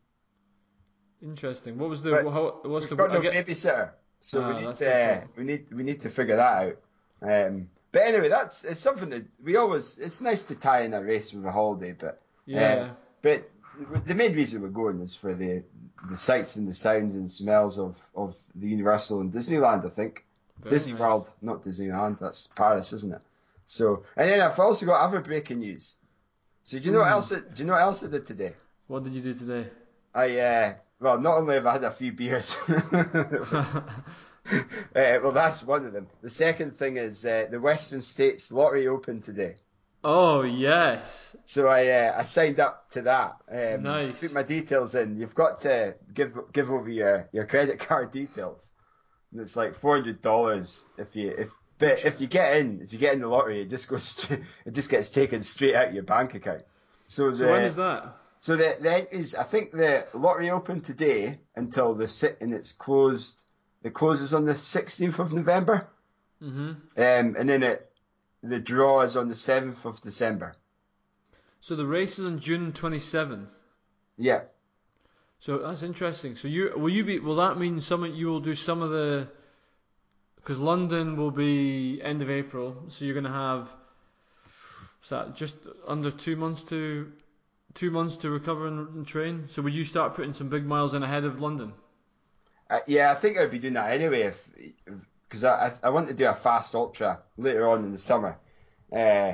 interesting. 1.22 1.78
What 1.78 1.90
was 1.90 2.02
the 2.02 2.12
But 2.24 2.32
how, 2.32 2.60
what's 2.64 2.88
the 2.88 2.96
we've 2.96 3.08
got 3.10 3.14
no 3.14 3.22
get- 3.22 3.46
babysitter, 3.46 3.92
so 4.20 4.42
Ah, 4.42 4.58
we 4.60 4.66
need 4.66 4.76
to 4.76 4.94
uh, 5.14 5.22
we 5.38 5.44
need 5.44 5.66
we 5.74 5.84
need 5.84 6.02
to 6.02 6.10
figure 6.10 6.36
that 6.38 6.42
out. 6.64 6.78
Um, 7.22 7.70
but 7.92 8.02
anyway, 8.04 8.30
that's 8.30 8.64
it's 8.64 8.80
something 8.82 9.10
that 9.10 9.24
we 9.44 9.56
always. 9.56 9.98
It's 9.98 10.22
nice 10.22 10.44
to 10.46 10.56
tie 10.56 10.82
in 10.84 10.94
a 10.94 11.02
race 11.02 11.34
with 11.34 11.46
a 11.46 11.52
holiday, 11.52 11.94
but 11.94 12.22
yeah. 12.46 12.62
uh, 12.62 12.90
but 13.22 13.50
the 14.06 14.14
main 14.16 14.34
reason 14.36 14.62
we're 14.62 14.70
going 14.70 15.02
is 15.02 15.16
for 15.16 15.34
the 15.36 15.64
the 16.10 16.18
sights 16.18 16.56
and 16.56 16.68
the 16.68 16.74
sounds 16.74 17.16
and 17.16 17.30
smells 17.30 17.78
of 17.80 17.96
of 18.16 18.36
the 18.56 18.68
Universal 18.68 19.22
and 19.22 19.32
Disneyland. 19.32 19.86
I 19.86 19.90
think 19.90 20.24
Very 20.60 20.76
Disney 20.76 20.94
nice. 20.94 21.02
World, 21.02 21.32
not 21.42 21.64
Disneyland. 21.64 22.20
That's 22.20 22.48
Paris, 22.56 22.94
isn't 22.94 23.14
it? 23.14 23.22
So 23.66 24.04
and 24.16 24.30
then 24.30 24.42
I've 24.42 24.60
also 24.60 24.86
got 24.86 25.02
other 25.02 25.20
breaking 25.22 25.60
news. 25.60 25.96
So 26.64 26.78
do 26.80 26.86
you 26.86 26.92
know 26.92 27.00
what 27.00 27.08
Hmm. 27.08 27.14
else? 27.14 27.32
I, 27.32 27.40
do 27.40 27.46
you 27.58 27.66
know 27.66 27.74
what 27.74 27.82
else 27.82 28.04
I 28.04 28.08
did 28.08 28.28
today? 28.28 28.54
What 28.88 29.04
did 29.04 29.14
you 29.14 29.22
do 29.22 29.34
today? 29.34 29.70
I 30.14 30.40
uh, 30.40 30.74
well, 31.00 31.20
not 31.20 31.38
only 31.38 31.56
have 31.56 31.66
I 31.66 31.74
had 31.74 31.84
a 31.84 31.92
few 31.92 32.12
beers. 32.12 32.56
Uh, 34.96 35.20
well, 35.24 35.32
that's 35.32 35.64
one 35.64 35.86
of 35.86 35.94
them. 35.94 36.08
The 36.22 36.30
second 36.30 36.76
thing 36.78 36.98
is 36.98 37.24
uh, 37.26 37.46
the 37.52 37.60
Western 37.60 38.02
States 38.02 38.52
Lottery 38.52 38.88
opened 38.88 39.24
today, 39.24 39.56
oh 40.04 40.42
yes. 40.42 41.36
so 41.46 41.68
I 41.68 41.88
uh, 41.90 42.16
I 42.20 42.24
signed 42.26 42.60
up 42.60 42.90
to 42.92 43.02
that. 43.04 43.38
Um, 43.52 43.84
Nice. 43.84 44.20
Put 44.22 44.34
my 44.34 44.44
details 44.44 44.96
in. 44.96 45.18
You've 45.20 45.36
got 45.36 45.60
to 45.62 45.96
give 46.14 46.38
give 46.54 46.72
over 46.72 46.90
your, 46.90 47.30
your 47.32 47.46
credit 47.46 47.80
card 47.88 48.12
details. 48.12 48.72
And 49.32 49.42
it's 49.42 49.56
like 49.56 49.76
four 49.76 49.96
hundred 49.96 50.22
dollars 50.22 50.82
if 50.98 51.16
you 51.16 51.30
if 51.38 51.50
but 51.78 52.04
if 52.04 52.20
you 52.20 52.28
get 52.28 52.58
in 52.58 52.82
if 52.82 52.92
you 52.92 53.00
get 53.00 53.14
in 53.14 53.22
the 53.22 53.28
lottery, 53.28 53.62
it 53.62 53.70
just 53.70 53.88
goes 53.88 54.04
straight, 54.16 54.42
it 54.66 54.74
just 54.74 54.90
gets 54.90 55.10
taken 55.10 55.44
straight 55.44 55.76
out 55.76 55.90
of 55.90 55.94
your 55.94 56.04
bank 56.04 56.34
account. 56.34 56.64
So, 57.06 57.34
So 57.34 57.48
when 57.50 57.64
is 57.64 57.76
that? 57.76 58.16
So 58.40 58.56
the 58.56 58.76
the 58.82 58.92
entries, 58.94 59.36
I 59.36 59.44
think 59.44 59.72
the 59.72 60.08
lottery 60.14 60.50
opened 60.50 60.84
today 60.86 61.40
until 61.56 61.94
the 61.94 62.08
si- 62.08 62.36
and 62.42 62.54
it's 62.54 62.72
closed. 62.72 63.44
It 63.84 63.94
closes 63.94 64.34
on 64.34 64.46
the 64.46 64.54
16th 64.54 65.20
of 65.20 65.34
November, 65.34 65.88
hmm 66.42 66.72
um, 66.98 67.36
and 67.38 67.50
then 67.50 67.64
it 67.64 67.92
the 68.42 68.60
draw 68.60 69.02
is 69.02 69.18
on 69.18 69.28
the 69.28 69.36
7th 69.36 69.86
of 69.86 70.02
December. 70.02 70.54
So 71.62 71.76
the 71.76 71.86
race 71.86 72.20
is 72.20 72.26
on 72.26 72.40
June 72.40 72.72
27th. 72.72 73.50
Yeah, 74.18 74.42
So 75.40 75.58
that's 75.58 75.84
interesting. 75.84 76.36
So 76.36 76.48
you 76.48 76.74
will 76.76 76.90
you 76.90 77.04
be? 77.04 77.20
Will 77.20 77.38
that 77.38 77.58
mean 77.58 77.82
some 77.82 78.04
of 78.04 78.14
you 78.14 78.28
will 78.28 78.40
do 78.42 78.56
some 78.56 78.82
of 78.82 78.90
the? 78.92 79.28
Because 80.36 80.58
London 80.60 81.16
will 81.18 81.32
be 81.32 82.02
end 82.02 82.22
of 82.22 82.30
April, 82.30 82.76
so 82.90 83.06
you're 83.06 83.14
going 83.14 83.24
to 83.26 83.30
have. 83.30 83.70
What's 85.00 85.10
that? 85.10 85.36
Just 85.36 85.56
under 85.88 86.12
two 86.12 86.36
months 86.36 86.64
to, 86.64 87.12
two 87.74 87.92
months 87.92 88.18
to 88.18 88.30
recover 88.30 88.68
and, 88.68 88.90
and 88.90 89.08
train. 89.08 89.46
So 89.48 89.62
would 89.62 89.74
you 89.74 89.84
start 89.84 90.16
putting 90.16 90.34
some 90.34 90.50
big 90.50 90.66
miles 90.66 90.94
in 90.94 91.04
ahead 91.04 91.24
of 91.24 91.40
London? 91.40 91.74
Uh, 92.70 92.80
yeah. 92.88 93.12
I 93.12 93.16
think 93.16 93.38
I'd 93.38 93.52
be 93.52 93.60
doing 93.60 93.74
that 93.76 93.92
anyway 93.92 94.24
if 94.24 94.50
because 95.28 95.44
I, 95.44 95.68
I 95.84 95.88
I 95.88 95.90
want 95.90 96.08
to 96.08 96.14
do 96.14 96.28
a 96.28 96.36
fast 96.36 96.76
ultra 96.76 97.20
later 97.38 97.68
on 97.68 97.84
in 97.84 97.92
the 97.92 97.98
summer. 97.98 98.38
Uh, 98.92 99.34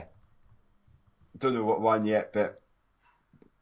don't 1.37 1.53
know 1.53 1.63
what 1.63 1.81
one 1.81 2.05
yet, 2.05 2.31
but 2.33 2.61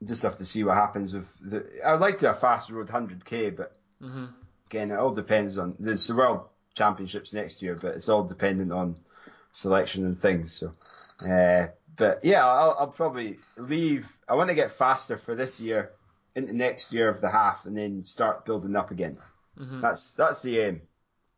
just 0.04 0.24
have 0.24 0.38
to 0.38 0.46
see 0.46 0.64
what 0.64 0.76
happens 0.76 1.14
with 1.14 1.28
the. 1.42 1.66
I'd 1.86 2.00
like 2.00 2.16
to 2.20 2.26
do 2.26 2.28
a 2.28 2.34
fast 2.34 2.70
road 2.70 2.88
100k, 2.88 3.56
but 3.56 3.76
hmm 4.02 4.26
again, 4.68 4.92
it 4.92 4.98
all 4.98 5.14
depends 5.14 5.58
on 5.58 5.76
there's 5.80 6.08
the 6.08 6.16
World 6.16 6.48
Championships 6.76 7.34
next 7.34 7.62
year, 7.62 7.78
but 7.80 7.96
it's 7.96 8.10
all 8.10 8.24
dependent 8.24 8.72
on 8.72 8.96
selection 9.52 10.06
and 10.06 10.20
things. 10.20 10.54
So, 10.54 10.72
uh, 11.28 11.68
but 11.96 12.26
yeah, 12.26 12.46
I'll, 12.46 12.76
I'll 12.80 12.88
probably 12.88 13.38
leave. 13.58 14.08
I 14.28 14.34
want 14.34 14.50
to 14.50 14.56
get 14.56 14.72
faster 14.72 15.18
for 15.18 15.36
this 15.36 15.60
year 15.60 15.92
into 16.36 16.54
next 16.54 16.92
year 16.92 17.10
of 17.10 17.22
the 17.22 17.30
half, 17.30 17.66
and 17.66 17.78
then 17.78 18.04
start 18.04 18.46
building 18.46 18.76
up 18.76 18.90
again. 18.92 19.18
Hmm 19.58 19.82
That's 19.82 20.13
that's 20.16 20.42
the 20.42 20.60
aim. 20.60 20.82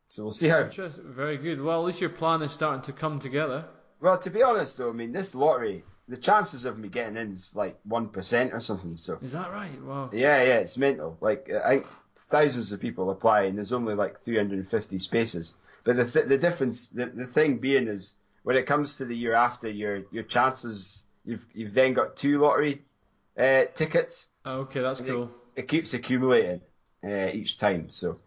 So 0.08 0.24
we'll 0.24 0.34
see 0.34 0.48
how. 0.48 0.64
Very 0.70 1.38
good. 1.38 1.60
Well, 1.62 1.82
at 1.82 1.86
least 1.86 2.02
your 2.02 2.12
plan 2.12 2.42
is 2.42 2.52
starting 2.52 2.84
to 2.84 2.94
come 2.94 3.20
together. 3.20 3.66
Well, 4.00 4.18
to 4.20 4.30
be 4.30 4.44
honest 4.44 4.78
though, 4.78 4.90
I 4.90 4.94
mean 4.94 5.12
this 5.12 5.34
lottery, 5.36 5.84
the 6.08 6.18
chances 6.18 6.66
of 6.66 6.78
me 6.78 6.90
getting 6.90 7.18
in 7.18 7.32
is 7.32 7.54
like 7.56 7.80
one 7.84 8.10
percent 8.10 8.54
or 8.54 8.60
something. 8.60 8.98
So 8.98 9.18
Is 9.22 9.32
that 9.32 9.52
right? 9.52 9.82
Wow. 9.82 10.10
yeah, 10.14 10.44
yeah, 10.44 10.58
it's 10.60 10.78
mental. 10.78 11.18
Like 11.22 11.50
I 11.52 11.70
think 11.76 11.88
thousands 12.30 12.72
of 12.72 12.80
people 12.80 13.10
apply, 13.10 13.44
and 13.44 13.58
there's 13.58 13.74
only 13.74 13.96
like 13.96 14.22
350 14.22 14.98
spaces. 15.00 15.54
But 15.84 15.98
the 15.98 16.06
th- 16.06 16.28
the 16.28 16.38
difference, 16.38 16.90
the, 16.90 17.08
the 17.08 17.28
thing 17.28 17.58
being 17.58 17.88
is 17.88 18.14
when 18.44 18.56
it 18.58 18.66
comes 18.66 18.98
to 18.98 19.06
the 19.06 19.16
year 19.16 19.34
after, 19.34 19.70
your 19.70 20.04
your 20.12 20.24
chances, 20.24 21.04
you've 21.26 21.46
you've 21.54 21.74
then 21.74 21.94
got 21.94 22.16
two 22.16 22.40
lottery 22.40 22.84
uh, 23.38 23.64
tickets. 23.74 24.30
Oh, 24.46 24.60
okay, 24.62 24.82
that's 24.82 25.00
And 25.00 25.10
it- 25.10 25.12
cool. 25.12 25.32
It 25.56 25.68
keeps 25.68 25.94
accumulating 25.94 26.62
uh, 27.06 27.30
each 27.32 27.58
time, 27.58 27.90
so 27.90 28.20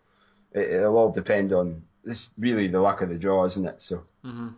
it, 0.53 0.71
it'll 0.71 0.97
all 0.97 1.11
depend 1.12 1.53
on 1.53 1.83
this. 2.05 2.33
Really, 2.38 2.69
the 2.69 2.81
luck 2.81 3.03
of 3.03 3.09
the 3.09 3.19
draw, 3.19 3.45
isn't 3.47 3.67
it? 3.67 3.83
So. 3.83 4.05
hmm 4.23 4.49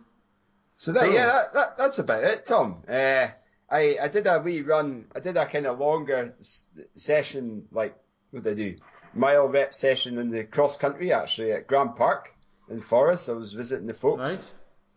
So 0.77 0.91
that, 0.93 1.03
Cool. 1.05 1.13
yeah, 1.13 1.25
that, 1.25 1.53
that, 1.53 1.77
that's 1.77 1.99
about 1.99 2.23
it, 2.23 2.45
Tom. 2.45 2.83
Uh, 2.87 3.27
I 3.69 3.97
I 4.01 4.07
did 4.09 4.27
a 4.27 4.39
wee 4.39 4.61
run. 4.61 5.05
I 5.15 5.19
did 5.19 5.37
a 5.37 5.45
kind 5.45 5.65
of 5.65 5.79
longer 5.79 6.33
s- 6.39 6.65
session, 6.95 7.67
like 7.71 7.95
what 8.31 8.43
did 8.43 8.53
I 8.53 8.55
do? 8.55 8.75
Mile 9.13 9.47
rep 9.47 9.73
session 9.73 10.17
in 10.17 10.29
the 10.29 10.43
cross 10.43 10.77
country 10.77 11.11
actually 11.13 11.51
at 11.51 11.67
Grant 11.67 11.95
Park 11.95 12.33
in 12.69 12.81
Forres. 12.81 13.27
I 13.29 13.33
was 13.33 13.53
visiting 13.53 13.87
the 13.87 13.93
folks. 13.93 14.37
Nice. 14.37 14.51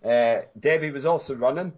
Uh, 0.05 0.43
Debbie 0.59 0.91
was 0.91 1.07
also 1.07 1.35
running. 1.35 1.73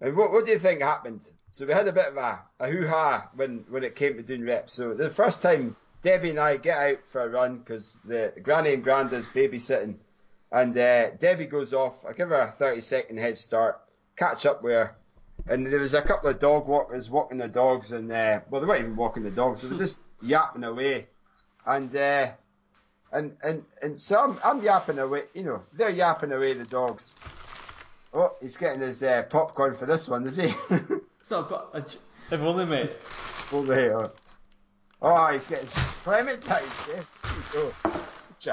And 0.00 0.16
what, 0.16 0.32
what 0.32 0.46
do 0.46 0.52
you 0.52 0.58
think 0.58 0.80
happened? 0.80 1.28
So 1.52 1.66
we 1.66 1.72
had 1.72 1.88
a 1.88 1.92
bit 1.92 2.06
of 2.06 2.16
a, 2.16 2.40
a 2.60 2.70
hoo-ha 2.70 3.30
when, 3.34 3.64
when 3.68 3.82
it 3.84 3.96
came 3.96 4.16
to 4.16 4.22
doing 4.22 4.44
reps. 4.44 4.72
So 4.74 4.94
the 4.94 5.10
first 5.10 5.42
time 5.42 5.76
Debbie 6.08 6.30
and 6.30 6.40
I 6.40 6.56
get 6.56 6.78
out 6.78 6.98
for 7.12 7.20
a 7.22 7.28
run 7.28 7.58
because 7.58 7.98
the 8.02 8.32
granny 8.42 8.72
and 8.72 8.82
granda's 8.82 9.28
babysitting. 9.28 9.96
And 10.50 10.76
uh, 10.78 11.10
Debbie 11.10 11.44
goes 11.44 11.74
off. 11.74 11.96
I 12.08 12.14
give 12.14 12.30
her 12.30 12.40
a 12.40 12.50
30 12.50 12.80
second 12.80 13.18
head 13.18 13.36
start, 13.36 13.78
catch 14.16 14.46
up 14.46 14.62
with 14.62 14.72
her. 14.72 14.96
And 15.48 15.66
there 15.66 15.78
was 15.78 15.92
a 15.92 16.00
couple 16.00 16.30
of 16.30 16.38
dog 16.38 16.66
walkers 16.66 17.10
walking 17.10 17.36
the 17.36 17.46
dogs 17.48 17.92
and, 17.92 18.10
uh, 18.10 18.40
well, 18.48 18.62
they 18.62 18.66
weren't 18.66 18.84
even 18.84 18.96
walking 18.96 19.22
the 19.22 19.30
dogs. 19.30 19.60
They 19.60 19.68
were 19.68 19.76
just 19.76 19.98
yapping 20.22 20.64
away. 20.64 21.08
And, 21.66 21.94
uh, 21.94 22.28
and, 23.12 23.36
and, 23.42 23.64
and 23.82 24.00
so 24.00 24.18
I'm, 24.18 24.38
I'm 24.42 24.62
yapping 24.64 24.98
away, 24.98 25.24
you 25.34 25.42
know, 25.42 25.62
they're 25.74 25.90
yapping 25.90 26.32
away 26.32 26.54
the 26.54 26.64
dogs. 26.64 27.12
Oh, 28.14 28.32
he's 28.40 28.56
getting 28.56 28.80
his 28.80 29.02
uh, 29.02 29.24
popcorn 29.28 29.74
for 29.76 29.84
this 29.84 30.08
one, 30.08 30.26
is 30.26 30.36
he? 30.36 30.44
It's 31.20 31.30
not. 31.30 31.50
but- 31.50 31.68
uh, 31.74 31.82
If 32.30 32.40
only, 32.40 32.64
mate. 32.64 32.92
Over 33.52 33.74
here. 33.74 34.10
Oh, 35.00 35.32
he's 35.32 35.46
getting 35.46 35.68
clementines. 35.68 36.88
Yeah. 36.88 37.02
You 37.54 37.72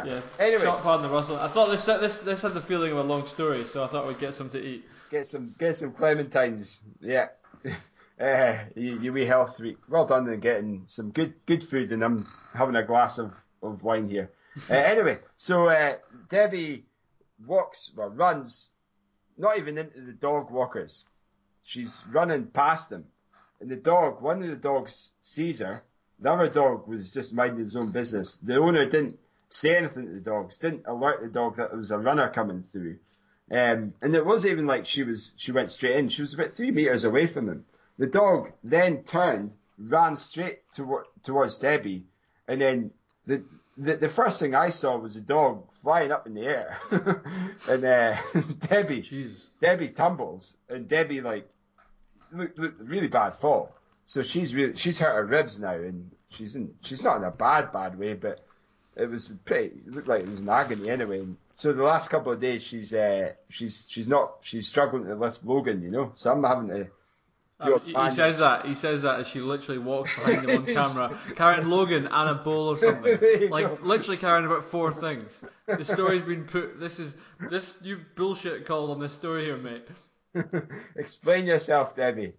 Yeah. 0.06 0.22
Anyway, 0.40 0.64
Short 0.64 0.82
pardon 0.82 1.08
the 1.08 1.14
rustle. 1.14 1.38
I 1.38 1.48
thought 1.48 1.70
this 1.70 1.86
this 1.86 2.20
this 2.20 2.42
had 2.42 2.54
the 2.54 2.62
feeling 2.62 2.92
of 2.92 3.00
a 3.00 3.04
long 3.04 3.28
story, 3.28 3.66
so 3.66 3.84
I 3.84 3.88
thought 3.88 4.08
we'd 4.08 4.20
get 4.20 4.36
some 4.36 4.50
to 4.52 4.60
eat. 4.60 4.86
get 5.10 5.26
some 5.26 5.56
get 5.58 5.76
some 5.76 5.92
clementines. 5.92 6.80
Yeah. 7.00 7.28
Uh, 8.18 8.58
you, 8.78 8.98
you 9.02 9.12
wee 9.12 9.26
health 9.26 9.58
freak. 9.58 9.76
Well 9.90 10.06
done 10.06 10.30
in 10.30 10.40
getting 10.40 10.84
some 10.86 11.12
good 11.12 11.34
good 11.46 11.62
food, 11.62 11.92
and 11.92 12.02
I'm 12.02 12.26
having 12.54 12.78
a 12.78 12.86
glass 12.86 13.18
of, 13.18 13.34
of 13.62 13.84
wine 13.84 14.08
here. 14.08 14.32
Uh, 14.70 14.76
anyway, 14.76 15.20
so 15.36 15.68
uh, 15.68 15.96
Debbie 16.30 16.86
walks, 17.46 17.92
well, 17.94 18.08
runs, 18.08 18.70
not 19.38 19.58
even 19.58 19.78
into 19.78 20.00
the 20.00 20.14
dog 20.14 20.50
walkers. 20.50 21.04
She's 21.62 22.06
running 22.10 22.46
past 22.46 22.90
them, 22.90 23.04
and 23.60 23.70
the 23.70 23.76
dog, 23.76 24.22
one 24.22 24.42
of 24.42 24.48
the 24.48 24.56
dogs, 24.56 25.12
sees 25.20 25.60
her. 25.60 25.84
The 26.20 26.32
other 26.32 26.50
dog 26.50 26.88
was 26.88 27.14
just 27.14 27.34
minding 27.34 27.60
his 27.60 27.76
own 27.76 27.92
business. 27.92 28.38
The 28.38 28.56
owner 28.56 28.86
didn't 28.86 29.20
say 29.50 29.78
anything 29.78 30.08
to 30.08 30.14
the 30.14 30.20
dogs, 30.20 30.60
didn't 30.60 30.86
alert 30.88 31.22
the 31.22 31.28
dog 31.28 31.58
that 31.58 31.70
there 31.70 31.80
was 31.80 31.92
a 31.92 31.98
runner 31.98 32.30
coming 32.30 32.64
through. 32.64 32.98
Um, 33.52 33.94
and 34.02 34.16
it 34.16 34.26
wasn't 34.26 34.54
even 34.54 34.66
like 34.66 34.88
she 34.88 35.04
was 35.04 35.34
she 35.38 35.52
went 35.52 35.72
straight 35.72 35.98
in. 35.98 36.10
She 36.10 36.22
was 36.22 36.34
about 36.34 36.52
three 36.52 36.72
meters 36.72 37.04
away 37.04 37.28
from 37.28 37.48
him. 37.48 37.66
The 37.98 38.08
dog 38.08 38.52
then 38.64 39.04
turned, 39.04 39.56
ran 39.78 40.18
straight 40.18 40.60
to, 40.74 41.04
towards 41.24 41.58
Debbie, 41.58 42.06
and 42.48 42.60
then 42.60 42.92
the, 43.28 43.44
the 43.78 43.98
the 43.98 44.10
first 44.10 44.40
thing 44.40 44.56
I 44.56 44.70
saw 44.70 44.98
was 44.98 45.16
a 45.16 45.22
dog 45.22 45.64
flying 45.84 46.12
up 46.12 46.26
in 46.26 46.34
the 46.34 46.46
air, 46.46 46.78
and 47.70 47.86
uh, 47.86 48.16
Debbie 48.68 49.02
Jesus. 49.02 49.46
Debbie 49.62 49.90
tumbles, 49.90 50.58
and 50.68 50.88
Debbie 50.88 51.22
like 51.22 51.48
look, 52.32 52.58
look, 52.58 52.74
really 52.80 53.08
bad 53.08 53.36
fall. 53.36 53.76
So 54.06 54.22
she's 54.22 54.54
really 54.56 54.78
she's 54.78 54.98
hurt 55.00 55.14
her 55.16 55.26
ribs 55.26 55.60
now, 55.60 55.74
and 55.74 56.12
she's 56.30 56.56
in 56.56 56.74
she's 56.82 57.02
not 57.04 57.18
in 57.18 57.24
a 57.24 57.32
bad 57.32 57.72
bad 57.74 57.98
way, 57.98 58.14
but 58.14 58.46
it 58.96 59.10
was 59.10 59.34
pretty 59.46 59.76
it 59.86 59.92
looked 59.92 60.08
like 60.08 60.22
it 60.24 60.30
was 60.30 60.42
an 60.42 60.50
agony 60.50 60.90
anyway. 60.90 61.20
And 61.20 61.38
so 61.56 61.74
the 61.74 61.84
last 61.84 62.10
couple 62.10 62.32
of 62.32 62.40
days 62.40 62.62
she's 62.64 62.94
uh, 62.94 63.32
she's 63.50 63.86
she's 63.90 64.08
not 64.08 64.36
she's 64.42 64.68
struggling 64.68 65.06
to 65.08 65.16
lift 65.16 65.44
Logan, 65.44 65.82
you 65.82 65.90
know. 65.92 66.12
So 66.14 66.32
I'm 66.32 66.44
having 66.44 66.68
to 66.70 66.84
do 66.84 66.90
Uh, 67.74 67.76
a 67.78 67.80
he, 67.80 67.86
he 67.88 67.94
band- 67.94 68.14
says 68.14 68.38
that. 68.38 68.66
He 68.66 68.76
says 68.76 69.02
that 69.02 69.22
as 69.22 69.28
she 69.28 69.40
literally 69.40 69.80
walks 69.80 70.14
behind 70.16 70.48
him 70.50 70.58
on 70.58 70.66
camera, 70.74 71.18
carrying 71.36 71.68
Logan 71.68 72.08
and 72.12 72.30
a 72.30 72.36
bowl 72.36 72.70
of 72.70 72.80
something. 72.80 73.18
Like 73.50 73.66
go. 73.80 73.84
literally 73.84 74.18
carrying 74.18 74.46
about 74.46 74.66
four 74.66 74.94
things. 74.94 75.44
The 75.66 75.84
story's 75.84 76.22
been 76.22 76.44
put. 76.44 76.80
This 76.80 77.00
is 77.00 77.18
this 77.50 77.74
you 77.82 78.02
bullshit 78.16 78.68
called 78.68 78.92
on 78.92 79.00
this 79.00 79.14
story 79.14 79.46
here, 79.46 79.58
mate. 79.58 79.88
Explain 80.96 81.48
yourself, 81.48 81.96
Debbie. 81.96 82.34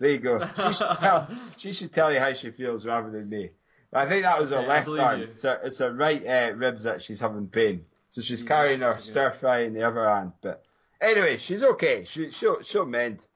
I'm 0.00 0.06
in 0.06 0.10
agony. 0.10 0.20
There 0.20 0.38
you 0.38 0.38
go. 0.38 0.46
She 0.56 0.72
should 0.74 0.98
tell, 0.98 1.28
she 1.56 1.72
should 1.72 1.92
tell 1.92 2.12
you 2.12 2.20
how 2.20 2.32
she 2.32 2.50
feels 2.50 2.86
rather 2.86 3.10
than 3.10 3.28
me. 3.28 3.50
I 3.92 4.06
think 4.06 4.22
that 4.24 4.40
was 4.40 4.50
her 4.50 4.58
Okay, 4.58 4.66
left 4.68 4.88
arm. 4.88 5.20
you. 5.20 5.26
It's 5.26 5.42
her, 5.42 5.60
it's 5.64 5.78
her 5.78 5.92
right 5.92 6.26
uh, 6.26 6.52
ribs 6.54 6.82
that 6.84 7.00
she's 7.02 7.20
having 7.20 7.46
pain. 7.48 7.84
So 8.10 8.20
she's 8.22 8.42
Yeah, 8.42 8.48
carrying 8.48 8.80
her 8.80 8.98
stir 8.98 9.30
fry 9.30 9.60
in 9.62 9.74
the 9.74 9.82
other 9.82 10.08
hand. 10.08 10.32
But 10.42 10.64
anyway, 11.00 11.36
she's 11.38 11.62
okay. 11.62 12.04
She, 12.04 12.30
she'll 12.30 12.60
she'll 12.62 12.86
mend, 12.86 13.26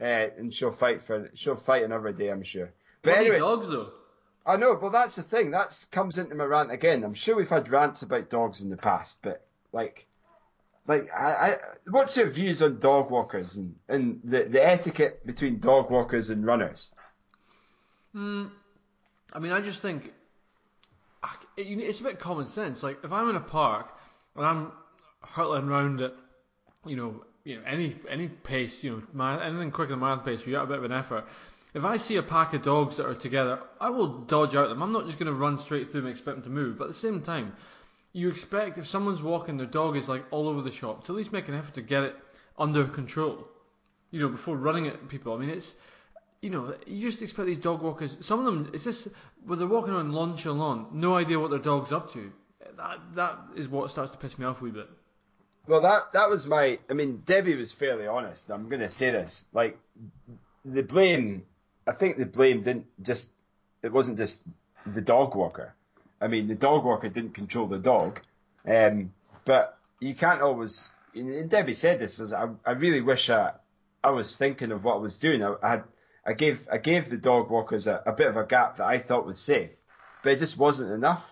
uh, 0.00 0.04
and 0.04 0.52
she'll 0.52 0.72
fight 0.72 1.02
for 1.02 1.30
she'll 1.34 1.56
fight 1.56 1.82
another 1.84 2.12
day, 2.12 2.30
I'm 2.30 2.42
sure. 2.42 2.72
But 3.02 3.16
anyway, 3.18 3.38
dogs 3.38 3.68
though. 3.68 3.92
I 4.44 4.56
know. 4.56 4.74
Well, 4.80 4.90
that's 4.90 5.16
the 5.16 5.22
thing. 5.22 5.50
That 5.50 5.84
comes 5.90 6.18
into 6.18 6.34
my 6.34 6.44
rant 6.44 6.70
again. 6.70 7.02
I'm 7.04 7.14
sure 7.14 7.34
we've 7.36 7.48
had 7.48 7.68
rants 7.70 8.02
about 8.02 8.30
dogs 8.30 8.60
in 8.60 8.68
the 8.70 8.76
past, 8.76 9.18
but 9.22 9.46
like, 9.72 10.06
like, 10.86 11.08
I, 11.16 11.30
I 11.30 11.56
what's 11.88 12.16
your 12.16 12.28
views 12.28 12.62
on 12.62 12.78
dog 12.78 13.10
walkers 13.10 13.56
and, 13.56 13.74
and 13.88 14.20
the, 14.24 14.44
the 14.44 14.64
etiquette 14.64 15.26
between 15.26 15.58
dog 15.58 15.90
walkers 15.90 16.30
and 16.30 16.46
runners? 16.46 16.90
Mm, 18.14 18.50
I 19.32 19.38
mean, 19.38 19.52
I 19.52 19.60
just 19.60 19.82
think 19.82 20.12
it, 21.56 21.66
it's 21.66 22.00
a 22.00 22.04
bit 22.04 22.18
common 22.18 22.46
sense. 22.46 22.82
Like 22.82 22.98
if 23.04 23.12
I'm 23.12 23.28
in 23.30 23.36
a 23.36 23.40
park 23.40 23.92
and 24.36 24.46
I'm 24.46 24.72
hurtling 25.22 25.68
around 25.68 26.00
at, 26.00 26.14
you 26.86 26.96
know, 26.96 27.24
you 27.44 27.56
know 27.56 27.62
any 27.66 27.96
any 28.08 28.28
pace, 28.28 28.82
you 28.82 29.02
know, 29.12 29.38
anything 29.38 29.70
quicker 29.70 29.90
than 29.90 30.00
marathon 30.00 30.24
pace, 30.24 30.46
you 30.46 30.52
got 30.52 30.64
a 30.64 30.66
bit 30.66 30.78
of 30.78 30.84
an 30.84 30.92
effort. 30.92 31.24
If 31.74 31.84
I 31.84 31.98
see 31.98 32.16
a 32.16 32.22
pack 32.22 32.54
of 32.54 32.62
dogs 32.62 32.96
that 32.96 33.06
are 33.06 33.14
together, 33.14 33.60
I 33.80 33.90
will 33.90 34.20
dodge 34.20 34.56
out 34.56 34.70
them. 34.70 34.82
I'm 34.82 34.92
not 34.92 35.06
just 35.06 35.18
going 35.18 35.30
to 35.30 35.38
run 35.38 35.58
straight 35.58 35.90
through 35.90 36.00
them 36.00 36.06
and 36.06 36.16
expect 36.16 36.36
them 36.36 36.44
to 36.44 36.50
move. 36.50 36.78
But 36.78 36.84
at 36.84 36.90
the 36.90 36.94
same 36.94 37.20
time, 37.20 37.54
you 38.16 38.30
expect 38.30 38.78
if 38.78 38.86
someone's 38.88 39.22
walking, 39.22 39.58
their 39.58 39.66
dog 39.66 39.94
is 39.94 40.08
like 40.08 40.24
all 40.30 40.48
over 40.48 40.62
the 40.62 40.70
shop, 40.70 41.04
to 41.04 41.12
at 41.12 41.16
least 41.16 41.32
make 41.32 41.48
an 41.48 41.54
effort 41.54 41.74
to 41.74 41.82
get 41.82 42.02
it 42.02 42.16
under 42.58 42.86
control. 42.86 43.46
You 44.10 44.20
know, 44.20 44.28
before 44.28 44.56
running 44.56 44.86
at 44.86 45.08
people. 45.08 45.34
I 45.34 45.38
mean, 45.38 45.50
it's 45.50 45.74
you 46.40 46.48
know, 46.48 46.74
you 46.86 47.10
just 47.10 47.20
expect 47.20 47.46
these 47.46 47.58
dog 47.58 47.82
walkers. 47.82 48.16
Some 48.20 48.38
of 48.38 48.46
them, 48.46 48.70
it's 48.72 48.84
just 48.84 49.08
where 49.44 49.58
they're 49.58 49.66
walking 49.66 49.92
on 49.92 50.06
around 50.06 50.14
nonchalant, 50.14 50.94
no 50.94 51.14
idea 51.14 51.38
what 51.38 51.50
their 51.50 51.58
dog's 51.58 51.92
up 51.92 52.10
to. 52.14 52.32
That 52.78 53.00
that 53.16 53.38
is 53.54 53.68
what 53.68 53.90
starts 53.90 54.12
to 54.12 54.18
piss 54.18 54.38
me 54.38 54.46
off 54.46 54.62
a 54.62 54.64
wee 54.64 54.70
bit. 54.70 54.88
Well, 55.66 55.82
that 55.82 56.14
that 56.14 56.30
was 56.30 56.46
my. 56.46 56.78
I 56.88 56.94
mean, 56.94 57.22
Debbie 57.26 57.54
was 57.54 57.70
fairly 57.70 58.06
honest. 58.06 58.50
I'm 58.50 58.70
going 58.70 58.80
to 58.80 58.88
say 58.88 59.10
this. 59.10 59.44
Like, 59.52 59.78
the 60.64 60.82
blame. 60.82 61.44
I 61.86 61.92
think 61.92 62.16
the 62.16 62.24
blame 62.24 62.62
didn't 62.62 62.86
just. 63.02 63.28
It 63.82 63.92
wasn't 63.92 64.16
just 64.16 64.42
the 64.86 65.02
dog 65.02 65.34
walker. 65.34 65.74
I 66.20 66.28
mean, 66.28 66.48
the 66.48 66.54
dog 66.54 66.84
walker 66.84 67.08
didn't 67.08 67.34
control 67.34 67.66
the 67.66 67.78
dog. 67.78 68.20
Um, 68.66 69.12
but 69.44 69.78
you 70.00 70.14
can't 70.14 70.40
always. 70.42 70.88
And 71.14 71.48
Debbie 71.48 71.74
said 71.74 71.98
this. 71.98 72.18
is 72.20 72.32
I, 72.32 72.48
I 72.64 72.72
really 72.72 73.00
wish 73.00 73.30
I, 73.30 73.52
I 74.02 74.10
was 74.10 74.34
thinking 74.36 74.72
of 74.72 74.84
what 74.84 74.94
I 74.94 74.98
was 74.98 75.18
doing. 75.18 75.42
I, 75.42 75.54
I 75.62 75.68
had. 75.70 75.84
I 76.28 76.32
gave 76.32 76.66
I 76.72 76.78
gave 76.78 77.08
the 77.08 77.16
dog 77.16 77.50
walkers 77.50 77.86
a, 77.86 78.02
a 78.04 78.12
bit 78.12 78.26
of 78.26 78.36
a 78.36 78.44
gap 78.44 78.78
that 78.78 78.86
I 78.86 78.98
thought 78.98 79.24
was 79.26 79.38
safe, 79.38 79.70
but 80.24 80.32
it 80.32 80.40
just 80.40 80.58
wasn't 80.58 80.90
enough. 80.90 81.24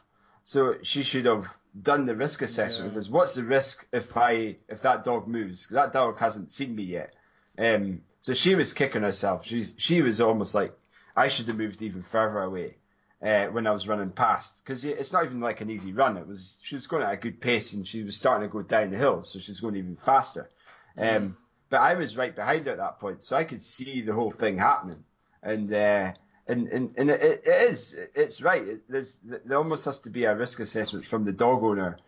So 0.45 0.77
she 0.83 1.03
should 1.03 1.25
have 1.25 1.49
done 1.83 2.07
the 2.07 2.15
risk 2.15 2.43
assessment 2.43 2.91
Yeah. 2.93 2.95
because 2.95 3.09
what's 3.11 3.35
the 3.35 3.43
risk 3.43 3.85
if 3.93 4.17
I 4.17 4.55
if 4.69 4.83
that 4.83 5.03
dog 5.03 5.27
moves? 5.27 5.67
That 5.71 5.93
dog 5.93 6.19
hasn't 6.21 6.53
seen 6.53 6.77
me 6.77 6.85
yet. 6.85 7.13
Um, 7.59 8.03
so 8.21 8.35
she 8.35 8.55
was 8.55 8.73
kicking 8.73 9.03
herself. 9.03 9.45
She's 9.45 9.73
she 9.79 10.01
was 10.01 10.21
almost 10.21 10.55
like 10.55 10.73
I 11.17 11.27
should 11.27 11.49
have 11.49 11.57
moved 11.57 11.83
even 11.83 12.03
further 12.05 12.43
away 12.43 12.77
uh, 13.25 13.47
when 13.47 13.67
I 13.67 13.71
was 13.71 13.89
running 13.89 14.11
past 14.11 14.61
because 14.63 14.85
it's 14.85 15.13
not 15.13 15.25
even 15.25 15.41
like 15.41 15.61
an 15.63 15.71
easy 15.71 15.93
run. 15.93 16.19
It 16.19 16.27
was 16.27 16.59
she 16.63 16.75
was 16.75 16.87
going 16.87 17.03
at 17.03 17.13
a 17.13 17.17
good 17.17 17.41
pace 17.41 17.73
and 17.73 17.87
she 17.87 18.03
was 18.03 18.17
starting 18.17 18.47
to 18.47 18.53
go 18.53 18.63
down 18.63 18.91
the 18.91 18.99
hill, 18.99 19.23
so 19.23 19.39
she 19.39 19.51
was 19.51 19.61
going 19.61 19.77
even 19.77 19.97
faster. 19.97 20.49
Um, 20.99 21.37
but 21.71 21.81
I 21.81 21.95
was 21.95 22.17
right 22.17 22.35
behind 22.35 22.67
her 22.67 22.73
at 22.73 22.79
that 22.79 23.01
point, 23.01 23.23
so 23.23 23.37
I 23.37 23.45
could 23.45 23.63
see 23.63 24.03
the 24.03 24.13
whole 24.13 24.31
thing 24.31 24.59
happening. 24.59 25.05
And 25.43 25.73
uh, 25.73 26.13
and 26.47 26.69
and, 26.69 26.95
and 26.97 27.11
it, 27.11 27.43
it 27.47 27.71
is 27.71 27.97
it's 28.15 28.43
right. 28.43 28.63
It, 28.63 28.91
there's 28.91 29.21
there 29.25 29.57
almost 29.57 29.87
has 29.87 29.99
to 30.01 30.11
be 30.11 30.25
a 30.25 30.37
risk 30.37 30.61
assessment 30.61 31.07
from 31.07 31.25
the 31.25 31.33
dog 31.33 31.63
owner 31.63 31.99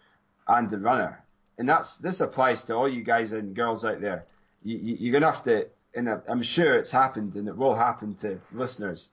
and 0.46 0.70
the 0.70 0.78
runner, 0.78 1.24
and 1.56 1.68
that's 1.68 1.96
this 1.96 2.20
applies 2.20 2.64
to 2.64 2.74
all 2.74 2.88
you 2.88 3.02
guys 3.02 3.32
and 3.32 3.56
girls 3.56 3.84
out 3.86 4.02
there. 4.02 4.26
You, 4.62 4.76
you, 4.76 4.96
you're 5.00 5.12
gonna 5.18 5.32
have 5.32 5.44
to, 5.44 5.68
and 5.94 6.08
I'm 6.28 6.42
sure 6.42 6.76
it's 6.76 6.92
happened, 6.92 7.36
and 7.36 7.48
it 7.48 7.56
will 7.56 7.74
happen 7.74 8.16
to 8.16 8.38
listeners. 8.52 9.08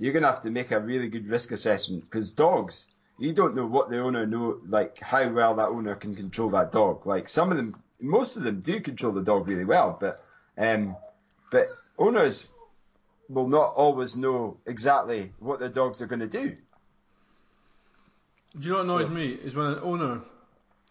You're 0.00 0.12
gonna 0.12 0.26
have 0.26 0.40
to 0.42 0.50
make 0.50 0.72
a 0.72 0.80
really 0.80 1.08
good 1.08 1.28
risk 1.28 1.52
assessment 1.52 2.04
because 2.04 2.32
dogs, 2.32 2.88
you 3.18 3.32
don't 3.32 3.54
know 3.54 3.66
what 3.66 3.90
the 3.90 4.00
owner 4.00 4.26
know, 4.26 4.58
like 4.68 4.98
how 4.98 5.30
well 5.30 5.54
that 5.56 5.68
owner 5.68 5.94
can 5.94 6.14
control 6.14 6.50
that 6.50 6.72
dog. 6.72 7.06
Like 7.06 7.28
some 7.28 7.50
of 7.52 7.56
them, 7.56 7.76
most 8.00 8.36
of 8.36 8.42
them 8.42 8.60
do 8.60 8.80
control 8.80 9.12
the 9.12 9.20
dog 9.20 9.46
really 9.46 9.64
well, 9.64 9.96
but 10.00 10.18
um, 10.56 10.96
but 11.52 11.66
owners 11.98 12.50
will 13.28 13.46
not 13.46 13.74
always 13.74 14.16
know 14.16 14.56
exactly 14.66 15.32
what 15.38 15.60
their 15.60 15.68
dogs 15.68 16.00
are 16.02 16.06
going 16.06 16.20
to 16.20 16.26
do. 16.26 16.56
Do 18.58 18.66
you 18.66 18.70
know 18.70 18.76
what 18.78 18.84
annoys 18.84 19.10
me 19.10 19.28
is 19.28 19.54
when 19.54 19.66
an 19.66 19.78
owner, 19.82 20.22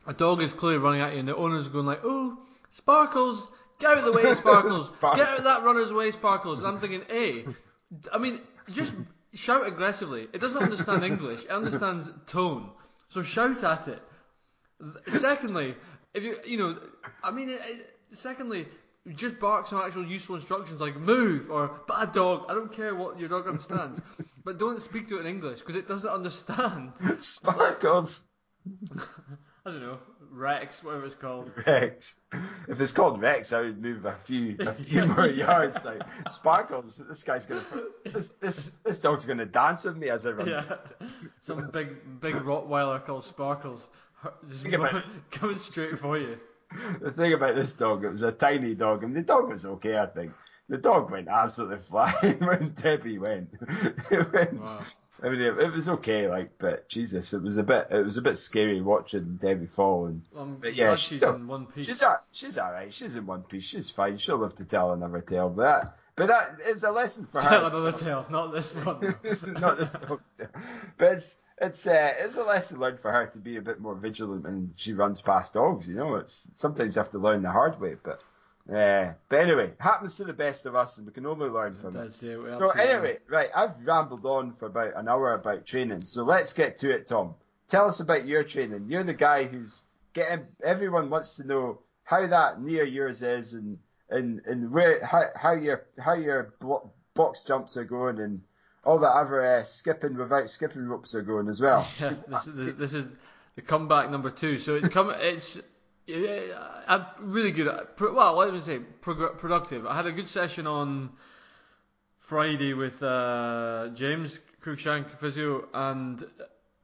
a 0.08 0.13
dog 0.13 0.41
is 0.41 0.54
clearly 0.54 0.78
running 0.78 1.02
at 1.02 1.13
you, 1.13 1.19
and 1.19 1.28
the 1.28 1.36
owner's 1.36 1.67
going 1.67 1.86
like, 1.86 2.00
"Oh, 2.04 2.38
Sparkles, 2.69 3.48
Get 3.80 3.91
out 3.91 3.98
of 4.00 4.04
the 4.04 4.12
way, 4.12 4.34
Sparkles. 4.36 4.89
Sparkles. 4.98 5.26
Get 5.26 5.30
out 5.32 5.38
of 5.39 5.43
that 5.45 5.63
runner's 5.63 5.93
way, 5.93 6.12
Sparkles. 6.12 6.60
And 6.60 6.67
I'm 6.67 6.80
thinking, 6.80 7.02
A, 7.10 7.45
I 8.13 8.17
mean, 8.17 8.39
just 8.71 8.93
shout 9.34 9.67
aggressively. 9.67 10.27
It 10.34 10.41
doesn't 10.41 10.62
understand 10.62 11.03
English. 11.03 11.43
It 11.43 11.49
understands 11.49 12.10
tone. 12.27 12.69
So 13.10 13.21
shout 13.23 13.63
at 13.63 13.88
it. 13.88 14.01
Secondly, 15.08 15.75
if 16.13 16.23
you, 16.23 16.38
you 16.45 16.58
know, 16.58 16.77
I 17.23 17.32
mean, 17.32 17.49
it, 17.49 17.62
it- 17.65 17.95
secondly, 18.13 18.67
just 19.15 19.39
bark 19.39 19.67
some 19.67 19.79
actual 19.79 20.05
useful 20.05 20.36
instructions 20.36 20.79
like 20.82 20.95
move 20.95 21.49
or 21.49 21.79
bad 21.88 22.12
dog. 22.12 22.45
I 22.49 22.53
don't 22.53 22.71
care 22.71 22.95
what 22.95 23.19
your 23.19 23.29
dog 23.29 23.47
understands. 23.47 24.01
but 24.43 24.58
don't 24.58 24.82
speak 24.82 25.08
to 25.10 25.17
it 25.17 25.21
in 25.21 25.27
English 25.27 25.60
because 25.60 25.75
it 25.75 25.88
doesn't 25.88 26.10
understand. 26.10 26.91
Sparkles. 27.21 28.23
I 29.65 29.71
don't 29.71 29.82
know, 29.82 29.99
Rex, 30.32 30.84
whatever 30.84 31.06
it's 31.06 31.15
called. 31.15 31.54
Rex. 31.68 32.15
If 32.68 32.80
it's 32.80 32.92
called 32.92 33.22
Rex, 33.22 33.52
I 33.54 33.62
would 33.62 33.82
move 33.82 34.06
a 34.06 34.15
few 34.26 34.56
a 34.60 34.74
few 34.86 35.06
more 35.06 35.28
yards. 35.28 35.84
Like 35.86 36.02
Sparkles, 36.30 37.02
this 37.08 37.24
guy's 37.24 37.46
gonna 37.46 37.63
this 38.06 38.32
this 38.42 38.72
this 38.86 39.00
dog's 39.00 39.26
gonna 39.26 39.46
dance 39.46 39.84
with 39.86 39.98
me 39.98 40.10
as 40.10 40.26
I 40.26 40.32
run. 40.32 40.48
Yeah, 40.48 40.76
some 41.42 41.70
big 41.72 42.20
big 42.20 42.36
Rottweiler 42.36 43.06
called 43.06 43.24
Sparkles, 43.26 43.88
just 44.50 44.65
about 44.65 45.04
coming 45.32 45.58
straight 45.58 45.98
for 46.00 46.18
you. 46.18 46.38
The 47.02 47.12
thing 47.12 47.34
about 47.34 47.56
this 47.56 47.72
dog, 47.74 48.04
it 48.06 48.12
was 48.12 48.22
a 48.22 48.32
tiny 48.32 48.76
dog, 48.76 49.04
and 49.04 49.15
the 49.15 49.22
dog 49.22 49.50
was 49.50 49.65
okay, 49.65 49.98
I 49.98 50.06
think. 50.06 50.32
The 50.70 50.78
dog 50.78 51.10
went 51.10 51.28
absolutely 51.28 51.80
flying 51.80 52.38
when 52.46 52.74
Debbie 52.76 53.18
went. 53.18 53.50
Went- 54.12 54.62
Wow. 54.62 54.82
I 55.23 55.29
mean, 55.29 55.41
it, 55.41 55.58
it 55.58 55.71
was 55.73 55.89
okay, 55.89 56.27
like, 56.29 56.51
but 56.58 56.88
Jesus, 56.89 57.34
it 57.34 57.41
was 57.41 57.58
a 57.58 57.63
bit, 57.63 57.88
it 57.91 58.05
was 58.05 58.17
a 58.17 58.21
bit 58.21 58.38
scary 58.38 58.82
watching 58.82 59.38
Debbie 59.41 59.65
fall. 59.67 60.05
And 60.08 60.21
But 60.62 60.75
yeah, 60.75 60.95
she's 60.95 61.08
she's 61.19 61.23
a- 61.23 61.34
one 61.34 61.65
piece. 61.67 61.86
she's 61.88 62.01
a, 62.01 62.19
she's 62.32 62.58
all 62.58 62.71
right. 62.71 62.93
She's 62.93 63.15
in 63.15 63.25
one 63.25 63.43
piece. 63.43 63.63
She's 63.63 63.89
fine. 63.89 64.17
She'll 64.17 64.38
live 64.38 64.55
to 64.55 64.65
tell 64.65 64.93
another 64.93 65.21
tale. 65.21 65.49
But 65.49 65.63
that, 65.63 65.97
but 66.15 66.27
that 66.27 66.60
is 66.67 66.84
a 66.84 66.91
lesson 66.91 67.25
for 67.25 67.41
Tell 67.41 67.62
her. 67.62 67.67
another 67.67 67.91
tale, 67.91 68.25
not 68.29 68.53
this 68.53 68.73
one. 68.75 69.15
Not 69.60 69.77
this 69.77 69.91
dog. 69.93 70.21
But 70.97 71.12
it's 71.13 71.36
it's 71.62 71.86
uh, 71.88 72.12
it's 72.19 72.36
a 72.38 72.43
lesson 72.43 72.79
learned 72.79 72.99
for 73.01 73.12
her 73.12 73.27
to 73.27 73.39
be 73.39 73.58
a 73.58 73.62
bit 73.62 73.79
more 73.82 73.95
vigilant 73.95 74.43
when 74.43 74.73
she 74.77 74.93
runs 74.93 75.19
past 75.21 75.53
dogs. 75.53 75.88
You 75.89 75.95
know, 75.95 76.15
it's 76.15 76.49
sometimes 76.53 76.95
you 76.95 77.01
have 77.01 77.12
to 77.12 77.19
learn 77.19 77.41
the 77.41 77.51
hard 77.51 77.79
way. 77.82 77.95
But 78.01 78.21
uh, 78.73 79.13
but 79.29 79.39
anyway, 79.41 79.73
happens 79.79 80.15
to 80.17 80.23
the 80.25 80.34
best 80.34 80.65
of 80.65 80.75
us, 80.75 80.97
and 80.97 81.08
we 81.08 81.13
can 81.13 81.25
only 81.25 81.49
learn 81.49 81.75
from 81.75 81.95
it. 81.95 81.99
That's, 81.99 82.21
yeah, 82.21 82.38
we 82.38 82.49
So 82.58 82.69
anyway, 82.69 83.17
right, 83.29 83.49
I've 83.55 83.71
rambled 83.84 84.25
on 84.25 84.53
for 84.53 84.67
about 84.67 84.95
an 84.95 85.08
hour 85.08 85.34
about 85.34 85.65
training. 85.65 86.03
So 86.05 86.23
let's 86.23 86.53
get 86.53 86.77
to 86.79 86.91
it, 86.91 87.08
Tom. 87.08 87.36
Tell 87.67 87.88
us 87.88 87.99
about 87.99 88.25
your 88.25 88.43
training. 88.43 88.86
You're 88.88 89.03
the 89.03 89.13
guy 89.13 89.45
who's 89.45 89.84
getting. 90.13 90.45
Everyone 90.63 91.10
wants 91.10 91.36
to 91.38 91.47
know 91.47 91.79
how 92.03 92.25
that 92.27 92.62
near 92.62 92.84
yours 92.84 93.21
is, 93.23 93.53
and 93.53 93.77
and 94.10 94.41
and 94.45 94.71
where 94.71 95.03
how 95.05 95.23
how 95.36 95.51
your 95.53 95.86
how 95.99 96.13
your 96.13 96.53
box 97.15 97.43
jumps 97.43 97.77
are 97.77 97.84
going, 97.84 98.19
and 98.19 98.41
all 98.86 98.97
that 98.99 99.08
other 99.12 99.43
uh, 99.58 99.63
skipping 99.63 100.15
without 100.17 100.49
skipping 100.49 100.88
ropes 100.88 101.13
are 101.15 101.21
going 101.21 101.47
as 101.47 101.60
well. 101.62 101.88
Yeah, 101.99 102.13
this, 102.27 102.47
is- 102.47 102.77
this 102.77 102.93
is 102.93 103.05
the 103.55 103.62
comeback 103.62 104.10
number 104.10 104.29
two. 104.29 104.58
So 104.58 104.75
it's 104.75 104.88
come. 104.88 105.12
It's 105.19 105.62
yeah, 106.17 106.41
I'm 106.88 107.06
really 107.19 107.52
good. 107.52 107.67
At, 107.67 108.00
well, 108.00 108.36
let 108.36 108.54
me 108.54 108.60
say 108.60 108.80
productive. 109.02 109.86
I 109.86 109.95
had 109.95 110.06
a 110.06 110.12
good 110.12 110.28
session 110.28 110.67
on 110.67 111.12
Friday 112.19 112.74
with 112.74 113.02
uh, 113.04 113.89
James 113.93 114.39
Cruikshank 114.63 115.10
physio, 115.19 115.67
and 115.74 116.26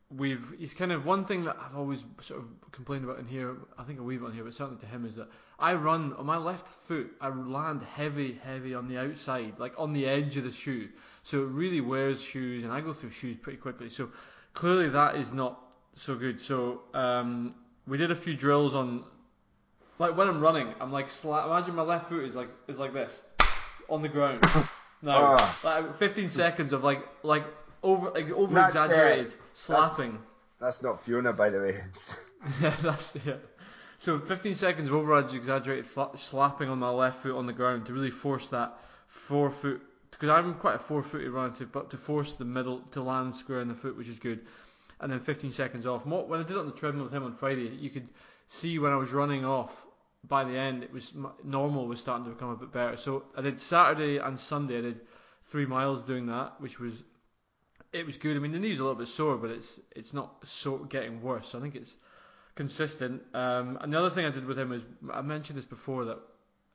we've. 0.10 0.54
He's 0.58 0.74
kind 0.74 0.92
of 0.92 1.06
one 1.06 1.26
thing 1.26 1.44
that 1.46 1.58
I've 1.60 1.76
always 1.76 2.04
sort 2.22 2.42
of 2.42 2.72
complained 2.72 3.04
about 3.04 3.20
in 3.20 3.26
here. 3.26 3.56
I 3.78 3.84
think 3.84 4.00
a 4.00 4.04
wee 4.04 4.18
bit 4.18 4.28
on 4.28 4.34
here, 4.34 4.44
but 4.44 4.54
certainly 4.54 4.80
to 4.82 4.88
him 4.88 5.06
is 5.06 5.16
that 5.16 5.28
I 5.60 5.74
run 5.74 6.14
on 6.14 6.26
my 6.26 6.38
left 6.38 6.68
foot. 6.68 7.12
I 7.20 7.30
land 7.30 7.82
heavy, 7.94 8.40
heavy 8.44 8.76
on 8.76 8.88
the 8.88 8.98
outside, 8.98 9.54
like 9.58 9.74
on 9.78 9.94
the 9.94 10.06
edge 10.06 10.38
of 10.38 10.44
the 10.44 10.52
shoe. 10.52 10.90
So 11.24 11.42
it 11.42 11.48
really 11.48 11.82
wears 11.82 12.22
shoes, 12.22 12.64
and 12.64 12.72
I 12.72 12.82
go 12.82 12.94
through 12.94 13.12
shoes 13.12 13.38
pretty 13.42 13.58
quickly. 13.58 13.90
So 13.90 14.10
clearly 14.54 14.90
that 14.90 15.16
is 15.16 15.32
not 15.34 15.60
so 15.96 16.16
good. 16.16 16.42
So 16.42 16.82
um, 16.94 17.56
we 17.88 17.98
did 17.98 18.12
a 18.12 18.16
few 18.16 18.36
drills 18.36 18.76
on, 18.76 19.04
like 20.00 20.16
when 20.18 20.28
I'm 20.28 20.42
running, 20.42 20.74
I'm 20.80 20.92
like 20.92 21.08
sla- 21.10 21.46
imagine 21.46 21.76
my 21.76 21.84
left 21.84 22.10
foot 22.10 22.24
is 22.24 22.36
like 22.36 22.50
is 22.68 22.78
like 22.80 22.94
this 22.94 23.24
on 23.90 24.02
the 24.02 24.10
ground. 24.10 24.40
No, 25.02 25.36
Ah. 25.38 25.60
like 25.64 25.96
15 25.98 26.30
seconds 26.30 26.74
of 26.74 26.84
like 26.84 27.06
like 27.22 27.44
over 27.84 28.10
like 28.12 28.30
over 28.32 28.56
That's, 28.56 28.74
exaggerated 28.74 29.34
slapping. 29.54 30.20
That's 30.60 30.82
not 30.82 31.04
Fiona, 31.04 31.32
by 31.34 31.50
the 31.50 31.60
way. 31.60 31.80
Yeah, 32.62 32.76
that's 32.82 33.16
yeah. 33.24 33.36
So 34.00 34.18
15 34.20 34.56
seconds 34.56 34.90
of 34.90 34.96
over 34.96 35.20
exaggerated 35.20 35.86
fla- 35.86 36.18
slapping 36.18 36.70
on 36.70 36.80
my 36.80 36.90
left 36.90 37.22
foot 37.22 37.36
on 37.36 37.46
the 37.46 37.54
ground 37.54 37.86
to 37.88 37.94
really 37.94 38.10
force 38.10 38.48
that 38.48 38.80
forefoot 39.08 39.82
because 40.12 40.30
I'm 40.30 40.56
quite 40.56 40.76
a 40.76 40.80
four-footed 40.80 41.30
runner 41.30 41.54
to 41.58 41.66
but 41.66 41.90
to 41.92 41.98
force 41.98 42.32
the 42.34 42.46
middle 42.46 42.80
to 42.92 43.02
land 43.04 43.36
square 43.36 43.60
in 43.60 43.68
the 43.68 43.76
foot, 43.76 43.98
which 43.98 44.08
is 44.08 44.18
good. 44.18 44.40
And 45.02 45.12
then 45.12 45.20
15 45.20 45.52
seconds 45.52 45.86
off. 45.86 46.06
Mo- 46.06 46.24
When 46.24 46.40
I 46.40 46.44
did 46.44 46.54
it 46.56 46.60
on 46.60 46.68
the 46.68 46.72
treadmill 46.72 47.04
with 47.04 47.14
him 47.14 47.24
on 47.24 47.36
Friday, 47.36 47.68
you 47.68 47.90
could 47.90 48.10
see 48.48 48.80
when 48.80 48.94
I 48.94 48.96
was 48.96 49.12
running 49.12 49.46
off. 49.46 49.85
By 50.28 50.44
the 50.44 50.58
end, 50.58 50.84
it 50.84 50.92
was 50.92 51.14
normal 51.44 51.88
was 51.88 52.00
starting 52.00 52.26
to 52.26 52.32
become 52.32 52.50
a 52.50 52.56
bit 52.56 52.72
better. 52.72 52.98
So 52.98 53.24
I 53.36 53.42
did 53.42 53.60
Saturday 53.60 54.18
and 54.18 54.40
Sunday. 54.40 54.78
I 54.80 54.82
did 54.82 55.02
three 55.44 55.66
miles 55.66 56.02
doing 56.02 56.26
that, 56.28 56.54
which 56.60 56.80
was 56.80 57.04
it 57.94 58.06
was 58.06 58.18
good. 58.18 58.36
I 58.36 58.40
mean, 58.40 58.52
the 58.52 58.60
knee's 58.60 58.80
a 58.80 58.84
little 58.84 58.98
bit 58.98 59.08
sore, 59.08 59.38
but 59.38 59.52
it's 59.52 59.80
it's 59.96 60.14
not 60.14 60.36
so 60.44 60.78
getting 60.78 61.22
worse. 61.22 61.56
I 61.56 61.60
think 61.60 61.76
it's 61.76 61.96
consistent. 62.56 63.22
Um, 63.34 63.78
and 63.82 63.92
the 63.92 64.00
other 64.00 64.10
thing 64.10 64.26
I 64.26 64.30
did 64.32 64.46
with 64.46 64.58
him 64.58 64.72
is 64.72 64.82
I 65.14 65.22
mentioned 65.22 65.58
this 65.58 65.66
before 65.66 66.06
that 66.06 66.20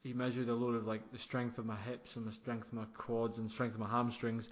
he 0.02 0.12
measured 0.12 0.48
a 0.48 0.54
load 0.54 0.74
of 0.74 0.86
like 0.86 1.12
the 1.12 1.18
strength 1.18 1.58
of 1.58 1.66
my 1.66 1.76
hips 1.76 2.16
and 2.16 2.26
the 2.26 2.32
strength 2.32 2.68
of 2.68 2.74
my 2.74 2.84
quads 2.94 3.38
and 3.38 3.50
strength 3.50 3.74
of 3.74 3.80
my 3.80 3.88
hamstrings. 3.88 4.48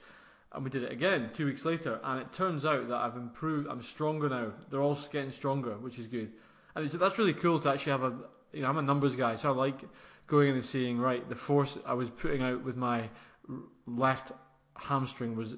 And 0.52 0.64
we 0.64 0.70
did 0.70 0.82
it 0.82 0.92
again 0.92 1.30
two 1.34 1.44
weeks 1.44 1.64
later, 1.64 2.00
and 2.02 2.20
it 2.20 2.32
turns 2.32 2.64
out 2.64 2.88
that 2.88 2.96
I've 2.96 3.16
improved. 3.16 3.68
I'm 3.68 3.82
stronger 3.82 4.28
now. 4.28 4.52
They're 4.70 4.80
all 4.80 4.98
getting 5.12 5.30
stronger, 5.30 5.76
which 5.76 5.98
is 5.98 6.06
good. 6.06 6.32
And 6.74 6.90
that's 6.90 7.18
really 7.18 7.34
cool 7.34 7.60
to 7.60 7.70
actually 7.70 7.92
have 7.92 8.02
a. 8.02 8.18
You 8.52 8.62
know, 8.62 8.68
I'm 8.68 8.78
a 8.78 8.82
numbers 8.82 9.16
guy, 9.16 9.36
so 9.36 9.50
I 9.50 9.52
like 9.52 9.80
going 10.26 10.50
in 10.50 10.54
and 10.56 10.64
seeing 10.64 10.98
right 10.98 11.26
the 11.28 11.36
force 11.36 11.78
I 11.86 11.94
was 11.94 12.10
putting 12.10 12.42
out 12.42 12.62
with 12.62 12.76
my 12.76 13.08
left 13.86 14.32
hamstring 14.76 15.36
was 15.36 15.56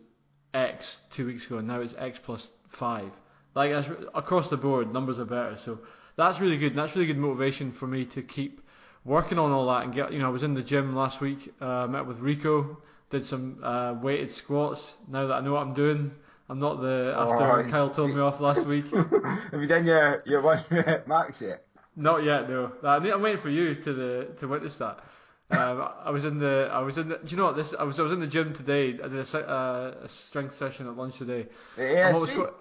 X 0.55 1.01
two 1.11 1.27
weeks 1.27 1.47
ago, 1.47 1.59
and 1.59 1.69
now 1.69 1.81
it's 1.81 1.95
X 1.99 2.19
plus 2.23 2.51
five. 2.69 3.11
Like 3.55 3.73
that's, 3.73 3.89
across 4.15 4.49
the 4.49 4.57
board, 4.57 4.93
numbers 4.93 5.19
are 5.19 5.25
better. 5.25 5.57
So 5.57 5.81
that's 6.17 6.41
really 6.41 6.57
good. 6.57 6.73
And 6.73 6.79
that's 6.79 6.95
really 6.95 7.07
good 7.07 7.19
motivation 7.19 7.73
for 7.73 7.87
me 7.87 8.05
to 8.07 8.23
keep 8.23 8.61
working 9.05 9.39
on 9.39 9.51
all 9.51 9.67
that 9.69 9.85
and 9.85 9.93
get. 9.93 10.13
You 10.13 10.19
know, 10.19 10.27
I 10.27 10.31
was 10.31 10.43
in 10.43 10.55
the 10.55 10.63
gym 10.63 10.95
last 10.95 11.21
week, 11.21 11.53
uh, 11.61 11.87
met 11.89 12.07
with 12.07 12.19
Rico, 12.19 12.79
did 13.11 13.25
some 13.25 13.59
uh, 13.63 13.95
weighted 14.01 14.33
squats. 14.33 14.95
Now 15.09 15.27
that 15.27 15.35
I 15.35 15.41
know 15.41 15.55
what 15.55 15.63
I'm 15.63 15.75
doing, 15.75 16.13
I'm 16.49 16.59
not 16.59 16.81
the 16.81 17.15
after 17.17 17.45
Oh, 17.45 17.71
Kyle 17.71 17.91
told 17.91 18.11
me 18.11 18.21
off 18.21 18.41
last 18.41 18.67
week. 18.67 18.91
Have 18.95 19.61
you 19.61 19.67
done 19.67 19.87
your 19.87 20.23
your 20.27 20.41
one 20.43 20.65
rep 20.71 21.07
max 21.09 21.43
yet? 21.43 21.65
Not 21.97 22.25
yet, 22.25 22.49
no. 22.49 22.73
I 22.83 22.97
I'm 22.97 23.23
waiting 23.23 23.41
for 23.41 23.51
you 23.51 23.75
to 23.75 23.93
the 23.93 24.29
to 24.39 24.49
witness 24.49 24.77
that. 24.77 25.01
Um, 25.51 25.89
I 26.05 26.11
was 26.11 26.25
in 26.25 26.39
the 26.39 26.69
I 26.73 26.81
was 26.81 26.97
in 26.99 27.09
the. 27.09 27.17
Do 27.19 27.31
you 27.31 27.37
know 27.37 27.45
what 27.47 27.57
this? 27.57 27.75
I 27.79 27.83
was 27.83 27.99
I 27.99 28.03
was 28.05 28.13
in 28.13 28.21
the 28.21 28.27
gym 28.27 28.53
today. 28.53 28.91
I 29.03 29.09
did 29.09 29.35
a, 29.35 29.39
uh, 29.39 29.95
a 30.05 30.09
strength 30.09 30.57
session 30.57 30.87
at 30.87 30.97
lunch 30.97 31.19
today. 31.19 31.49
I'm 31.77 32.13
go- 32.37 32.55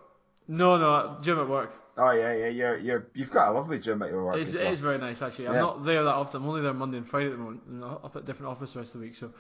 no, 0.48 0.78
no, 0.78 1.18
gym 1.22 1.40
at 1.40 1.48
work. 1.48 1.72
Oh 1.96 2.12
yeah, 2.12 2.34
yeah, 2.34 2.48
you're 2.48 2.78
you're 2.80 3.08
you've 3.14 3.30
got 3.30 3.50
a 3.50 3.52
lovely 3.52 3.78
gym 3.78 4.02
at 4.02 4.10
your 4.10 4.26
work. 4.26 4.38
It's, 4.38 4.52
well. 4.52 4.72
is 4.72 4.80
very 4.80 4.98
nice 4.98 5.22
actually. 5.22 5.48
I'm 5.48 5.56
Yeah. 5.56 5.60
not 5.62 5.86
there 5.86 6.04
that 6.04 6.16
often. 6.16 6.42
I'm 6.42 6.50
only 6.50 6.62
there 6.62 6.74
Monday 6.74 6.98
and 6.98 7.08
Friday 7.08 7.28
at 7.28 7.34
the 7.34 7.38
moment, 7.38 7.64
and 7.68 7.84
up 7.84 8.16
at 8.16 8.26
different 8.26 8.52
office 8.52 8.74
the 8.74 8.80
rest 8.80 8.96
of 8.96 9.02
the 9.02 9.08
week. 9.08 9.16
So, 9.16 9.32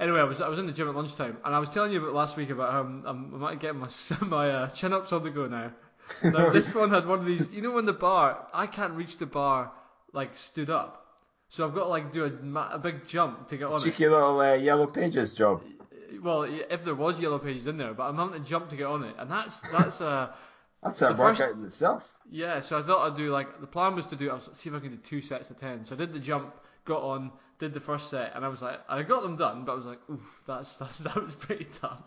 anyway, 0.00 0.20
I 0.20 0.24
was 0.24 0.42
I 0.42 0.48
was 0.48 0.58
in 0.58 0.66
the 0.66 0.72
gym 0.72 0.88
at 0.88 0.94
lunchtime, 0.94 1.38
and 1.44 1.54
I 1.54 1.58
was 1.58 1.70
telling 1.70 1.92
you 1.92 2.02
about 2.02 2.14
last 2.14 2.36
week 2.36 2.50
about 2.50 2.72
how 2.72 2.80
I'm, 2.80 3.04
I'm, 3.06 3.34
I 3.36 3.38
might 3.38 3.60
get 3.60 3.74
my 3.74 3.88
my 4.20 4.50
uh, 4.50 4.68
chin 4.70 4.92
ups 4.92 5.12
on 5.12 5.22
the 5.22 5.30
go 5.30 5.46
now. 5.46 5.72
Now 6.24 6.50
this 6.50 6.74
one 6.74 6.90
had 6.90 7.06
one 7.06 7.20
of 7.20 7.26
these. 7.26 7.50
You 7.52 7.62
know, 7.62 7.72
when 7.72 7.86
the 7.86 7.92
bar, 7.92 8.46
I 8.52 8.66
can't 8.66 8.94
reach 8.94 9.18
the 9.18 9.26
bar 9.26 9.72
like 10.12 10.34
stood 10.36 10.70
up, 10.70 11.06
so 11.48 11.66
I've 11.66 11.74
got 11.74 11.84
to 11.84 11.88
like 11.90 12.12
do 12.12 12.24
a, 12.24 12.30
ma- 12.30 12.70
a 12.72 12.78
big 12.78 13.06
jump 13.06 13.48
to 13.48 13.56
get 13.56 13.66
on 13.68 13.76
it. 13.80 13.84
Cheeky 13.84 14.08
little 14.08 14.40
uh, 14.40 14.54
yellow 14.54 14.86
pages 14.86 15.32
job. 15.32 15.62
Well, 16.22 16.42
if 16.44 16.84
there 16.84 16.94
was 16.94 17.20
yellow 17.20 17.38
pages 17.38 17.66
in 17.66 17.76
there, 17.76 17.92
but 17.94 18.04
I'm 18.04 18.16
having 18.16 18.42
to 18.42 18.48
jump 18.48 18.70
to 18.70 18.76
get 18.76 18.86
on 18.86 19.04
it, 19.04 19.14
and 19.18 19.30
that's 19.30 19.60
that's 19.72 20.00
uh 20.00 20.32
That's 20.82 21.02
a 21.02 21.08
The 21.08 21.14
first- 21.16 21.40
workout 21.40 21.56
in 21.56 21.64
itself. 21.64 22.08
Yeah, 22.30 22.60
so 22.60 22.78
I 22.78 22.82
thought 22.82 23.10
I'd 23.10 23.16
do 23.16 23.30
like 23.32 23.60
the 23.60 23.66
plan 23.66 23.96
was 23.96 24.06
to 24.06 24.16
do. 24.16 24.30
I'll 24.30 24.40
see 24.54 24.68
if 24.68 24.74
I 24.76 24.78
can 24.80 24.90
do 24.90 24.96
two 24.98 25.20
sets 25.22 25.50
of 25.50 25.58
ten. 25.58 25.84
So 25.86 25.94
I 25.94 25.98
did 25.98 26.12
the 26.12 26.18
jump, 26.20 26.54
got 26.84 27.02
on, 27.02 27.32
did 27.58 27.72
the 27.74 27.80
first 27.80 28.10
set, 28.10 28.32
and 28.36 28.44
I 28.44 28.48
was 28.48 28.62
like, 28.62 28.78
I 28.88 29.02
got 29.02 29.22
them 29.22 29.36
done, 29.36 29.64
but 29.64 29.72
I 29.72 29.74
was 29.74 29.86
like, 29.86 29.98
oof, 30.10 30.20
that's 30.46 30.76
that's 30.76 30.98
that 30.98 31.16
was 31.24 31.34
pretty 31.34 31.64
tough. 31.80 32.00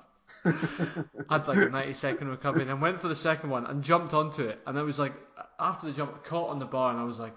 Had 0.44 1.48
like 1.48 1.58
a 1.58 1.70
90 1.70 1.94
second 1.94 2.28
recovery, 2.30 2.62
and 2.62 2.70
then 2.70 2.80
went 2.80 3.00
for 3.00 3.08
the 3.08 3.16
second 3.16 3.50
one 3.50 3.66
and 3.66 3.84
jumped 3.84 4.14
onto 4.14 4.44
it, 4.44 4.60
and 4.66 4.78
I 4.78 4.82
was 4.82 5.00
like, 5.00 5.14
after 5.60 5.88
the 5.88 5.94
jump, 5.94 6.14
I 6.16 6.28
caught 6.28 6.50
on 6.50 6.60
the 6.60 6.66
bar, 6.66 6.92
and 6.92 7.00
I 7.00 7.04
was 7.04 7.20
like. 7.20 7.34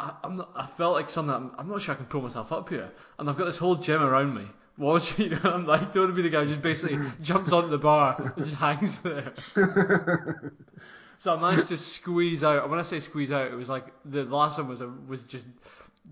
I, 0.00 0.14
I'm 0.22 0.36
not, 0.36 0.52
I 0.54 0.64
felt 0.64 0.94
like 0.94 1.10
something. 1.10 1.34
I'm, 1.34 1.50
I'm 1.58 1.68
not 1.68 1.82
sure 1.82 1.92
I 1.92 1.96
can 1.96 2.06
pull 2.06 2.22
myself 2.22 2.52
up 2.52 2.68
here, 2.68 2.88
and 3.18 3.28
I've 3.28 3.36
got 3.36 3.46
this 3.46 3.56
whole 3.56 3.74
gym 3.74 4.00
around 4.00 4.32
me 4.32 4.44
watching. 4.76 5.24
You 5.32 5.40
know, 5.42 5.50
I'm 5.52 5.66
like, 5.66 5.92
don't 5.92 6.04
want 6.04 6.10
to 6.12 6.16
be 6.16 6.22
the 6.22 6.30
guy 6.30 6.44
who 6.44 6.50
just 6.50 6.62
basically 6.62 6.98
jumps 7.20 7.52
onto 7.52 7.68
the 7.68 7.78
bar 7.78 8.14
and 8.18 8.32
just 8.36 8.54
hangs 8.54 9.00
there. 9.00 9.32
So 11.20 11.34
I 11.34 11.40
managed 11.40 11.68
to 11.68 11.78
squeeze 11.78 12.44
out. 12.44 12.62
and 12.62 12.70
When 12.70 12.78
I 12.78 12.84
say 12.84 13.00
squeeze 13.00 13.32
out, 13.32 13.50
it 13.50 13.54
was 13.56 13.68
like 13.68 13.86
the 14.04 14.22
last 14.24 14.56
one 14.58 14.68
was 14.68 14.80
a, 14.80 14.86
was 14.86 15.22
just 15.22 15.46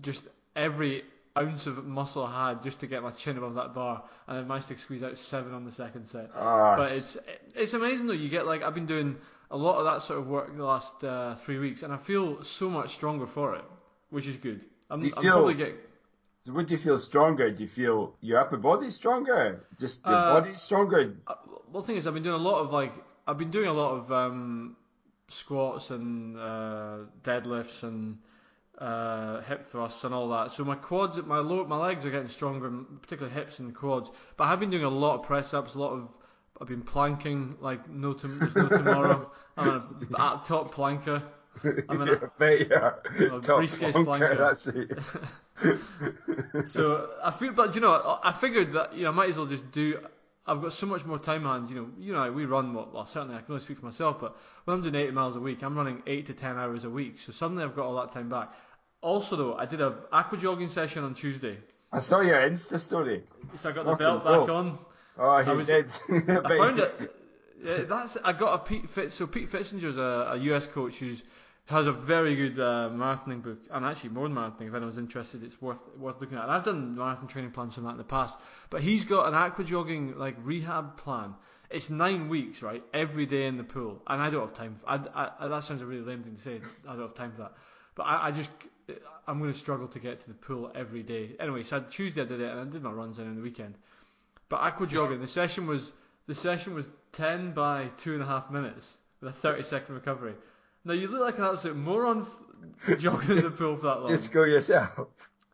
just 0.01 0.23
every 0.55 1.03
ounce 1.37 1.67
of 1.67 1.85
muscle 1.85 2.23
I 2.23 2.49
had 2.49 2.63
just 2.63 2.79
to 2.81 2.87
get 2.87 3.03
my 3.03 3.11
chin 3.11 3.37
above 3.37 3.55
that 3.55 3.73
bar, 3.73 4.03
and 4.27 4.37
I 4.37 4.41
managed 4.43 4.67
to 4.69 4.77
squeeze 4.77 5.03
out 5.03 5.17
seven 5.17 5.53
on 5.53 5.65
the 5.65 5.71
second 5.71 6.05
set. 6.07 6.31
Oh, 6.35 6.73
But 6.77 6.91
it's 6.91 7.17
it's 7.55 7.73
amazing 7.73 8.07
though. 8.07 8.13
You 8.13 8.29
get 8.29 8.45
like 8.45 8.63
I've 8.63 8.75
been 8.75 8.85
doing 8.85 9.17
a 9.51 9.57
lot 9.57 9.77
of 9.77 9.85
that 9.85 10.01
sort 10.03 10.19
of 10.19 10.27
work 10.27 10.55
the 10.55 10.63
last 10.65 11.03
uh, 11.03 11.35
three 11.35 11.59
weeks, 11.59 11.83
and 11.83 11.93
I 11.93 11.97
feel 11.97 12.43
so 12.43 12.69
much 12.69 12.93
stronger 12.95 13.25
for 13.27 13.55
it, 13.55 13.63
which 14.09 14.27
is 14.27 14.35
good. 14.37 14.65
I'm, 14.89 14.99
Do 14.99 15.07
you 15.07 15.13
I'm 15.15 15.23
feel- 15.23 15.31
probably 15.33 15.53
get 15.55 15.75
So 16.43 16.53
would 16.53 16.69
you 16.71 16.77
feel 16.77 16.97
stronger? 16.97 17.49
Do 17.51 17.63
you 17.63 17.69
feel 17.69 18.13
your 18.21 18.39
upper 18.39 18.57
body 18.57 18.89
stronger? 18.91 19.65
Just 19.79 20.05
your 20.05 20.15
Uh, 20.15 20.39
body 20.39 20.55
stronger? 20.55 21.13
Uh, 21.27 21.35
well, 21.71 21.81
the 21.81 21.87
thing 21.87 21.97
is, 21.97 22.07
I've 22.07 22.13
been 22.13 22.23
doing 22.23 22.35
a 22.39 22.43
lot 22.49 22.59
of 22.59 22.71
like 22.71 22.93
I've 23.27 23.37
been 23.37 23.51
doing 23.51 23.67
a 23.67 23.73
lot 23.73 23.91
of 23.97 24.11
um, 24.11 24.75
squats 25.27 25.91
and 25.91 26.37
uh, 26.37 26.97
deadlifts 27.23 27.83
and 27.83 28.17
uh, 28.77 29.41
hip 29.41 29.63
thrusts 29.63 30.03
and 30.03 30.13
all 30.13 30.29
that. 30.29 30.51
So 30.51 30.63
my 30.63 30.75
quads, 30.75 31.17
my 31.25 31.39
lower, 31.39 31.65
my 31.65 31.77
legs 31.77 32.05
are 32.05 32.11
getting 32.11 32.27
stronger, 32.29 32.69
particularly 33.01 33.33
hips 33.33 33.59
and 33.59 33.73
quads. 33.73 34.11
But 34.37 34.45
I 34.45 34.49
have 34.49 34.59
been 34.59 34.69
doing 34.69 34.83
a 34.83 34.89
lot 34.89 35.19
of 35.19 35.25
press 35.25 35.53
ups, 35.53 35.75
a 35.75 35.79
lot 35.79 35.91
of 35.93 36.09
I've 36.59 36.67
been 36.67 36.81
planking 36.81 37.55
like 37.59 37.87
no, 37.89 38.13
there's 38.13 38.55
no 38.55 38.67
tomorrow. 38.69 39.31
I'm 39.57 39.67
a, 39.67 40.15
a 40.15 40.41
top 40.45 40.73
planker. 40.73 41.21
I'm 41.89 42.01
in 42.01 42.09
a- 42.09 42.13
I 42.13 42.27
bet 42.37 42.67
you're 42.69 43.01
a 43.37 43.41
top 43.41 43.57
briefcase 43.57 43.95
flanker. 43.95 44.37
That's 44.37 44.67
it. 44.67 44.97
So 46.65 47.09
I 47.23 47.31
feel, 47.31 47.51
but 47.53 47.73
you 47.75 47.81
know, 47.81 47.93
I, 47.93 48.29
I 48.29 48.31
figured 48.31 48.73
that 48.73 48.93
you 48.93 49.03
know 49.03 49.09
I 49.09 49.13
might 49.13 49.29
as 49.29 49.37
well 49.37 49.45
just 49.47 49.71
do. 49.71 49.99
I've 50.45 50.61
got 50.61 50.71
so 50.71 50.85
much 50.85 51.03
more 51.03 51.19
time 51.19 51.45
on 51.45 51.59
hands. 51.61 51.71
You 51.71 51.77
know, 51.77 51.89
you 51.99 52.13
know, 52.13 52.31
we 52.31 52.45
run. 52.45 52.73
Well, 52.73 52.89
well, 52.93 53.05
certainly 53.05 53.35
I 53.35 53.39
can 53.41 53.53
only 53.53 53.63
speak 53.63 53.79
for 53.79 53.85
myself, 53.85 54.19
but 54.19 54.37
when 54.65 54.75
I'm 54.75 54.81
doing 54.81 54.95
80 54.95 55.11
miles 55.11 55.35
a 55.35 55.39
week, 55.39 55.61
I'm 55.63 55.75
running 55.75 56.01
eight 56.07 56.25
to 56.27 56.33
10 56.33 56.57
hours 56.57 56.83
a 56.83 56.89
week. 56.89 57.19
So 57.19 57.31
suddenly 57.31 57.63
I've 57.63 57.75
got 57.75 57.85
all 57.85 57.95
that 57.95 58.11
time 58.11 58.29
back. 58.29 58.51
Also, 59.01 59.35
though, 59.35 59.55
I 59.55 59.65
did 59.65 59.81
a 59.81 59.95
aqua 60.11 60.37
jogging 60.37 60.69
session 60.69 61.03
on 61.03 61.13
Tuesday, 61.13 61.57
I 61.91 61.99
saw 61.99 62.19
your 62.21 62.37
Insta 62.39 62.79
story. 62.79 63.23
so 63.55 63.69
I 63.69 63.71
got 63.71 63.85
the 63.85 63.95
belt 63.95 64.23
back 64.25 64.45
cool. 64.47 64.51
on. 64.55 64.77
Oh, 65.17 65.37
he 65.43 65.51
was- 65.51 65.67
did. 65.67 65.85
I 66.09 66.47
found 66.57 66.79
it. 66.79 67.13
Yeah, 67.63 67.83
that's 67.89 68.17
I 68.23 68.33
got 68.33 68.53
a 68.53 68.59
Pete 68.59 68.89
Fitz. 68.89 69.15
So 69.15 69.25
Pete 69.25 69.49
Pfitzinger's 69.49 69.97
a, 69.97 70.33
a 70.33 70.37
US 70.53 70.67
coach 70.67 70.97
who's 70.97 71.23
has 71.65 71.85
a 71.87 71.91
very 71.91 72.35
good 72.35 72.59
uh, 72.59 72.89
marathoning 72.93 73.41
book, 73.43 73.57
and 73.71 73.83
actually 73.85 74.09
more 74.11 74.27
than 74.27 74.37
marathoning. 74.37 74.67
If 74.67 74.73
anyone's 74.75 74.97
interested, 74.97 75.43
it's 75.43 75.59
worth 75.61 75.79
worth 75.97 76.19
looking 76.21 76.37
at. 76.37 76.43
And 76.43 76.51
I've 76.51 76.63
done 76.63 76.95
marathon 76.95 77.27
training 77.27 77.51
plans 77.51 77.77
on 77.77 77.83
that 77.85 77.91
in 77.91 77.97
the 77.97 78.03
past, 78.03 78.37
but 78.69 78.81
he's 78.81 79.05
got 79.05 79.27
an 79.27 79.33
aqua 79.33 79.63
jogging 79.65 80.17
like 80.17 80.35
rehab 80.43 80.97
plan. 80.97 81.33
It's 81.71 81.89
nine 81.89 82.29
weeks, 82.29 82.61
right? 82.61 82.83
Every 82.93 83.25
day 83.25 83.47
in 83.47 83.57
the 83.57 83.63
pool, 83.63 84.01
and 84.07 84.21
I 84.21 84.29
don't 84.29 84.41
have 84.47 84.53
time. 84.53 84.79
I, 84.85 84.95
I, 85.15 85.31
I- 85.39 85.47
that 85.47 85.63
sounds 85.63 85.81
a 85.81 85.85
really 85.85 86.03
lame 86.03 86.23
thing 86.23 86.35
to 86.35 86.41
say. 86.41 86.61
I 86.87 86.93
don't 86.93 87.01
have 87.01 87.15
time 87.15 87.31
for 87.31 87.41
that, 87.43 87.53
but 87.95 88.03
I, 88.03 88.27
I 88.27 88.31
just 88.31 88.51
I'm 89.27 89.39
going 89.39 89.51
to 89.51 89.57
struggle 89.59 89.87
to 89.89 89.99
get 89.99 90.21
to 90.21 90.27
the 90.27 90.33
pool 90.33 90.71
every 90.73 91.03
day. 91.03 91.31
Anyway, 91.39 91.63
so 91.63 91.83
Tuesday 91.89 92.21
I 92.21 92.25
did 92.25 92.39
it, 92.39 92.49
and 92.49 92.59
I 92.59 92.63
did 92.63 92.81
my 92.81 92.91
runs 92.91 93.19
in 93.19 93.27
on 93.27 93.35
the 93.35 93.41
weekend. 93.41 93.75
But 94.49 94.57
aqua 94.57 94.87
jogging, 94.87 95.19
the 95.19 95.27
session 95.27 95.67
was 95.67 95.91
the 96.27 96.35
session 96.35 96.73
was 96.73 96.87
ten 97.11 97.51
by 97.51 97.89
two 97.97 98.13
and 98.13 98.23
a 98.23 98.25
half 98.25 98.49
minutes 98.49 98.97
with 99.19 99.29
a 99.29 99.33
thirty 99.33 99.63
second 99.63 99.95
recovery. 99.95 100.33
Now 100.85 100.93
you 100.93 101.07
look 101.09 101.21
like 101.21 101.37
an 101.37 101.43
absolute 101.43 101.75
moron 101.75 102.25
f- 102.87 102.99
jogging 102.99 103.37
in 103.37 103.43
the 103.43 103.51
pool 103.51 103.75
for 103.75 103.87
that 103.87 104.01
long. 104.01 104.09
Just 104.09 104.31
go 104.31 104.43
yourself. 104.43 105.09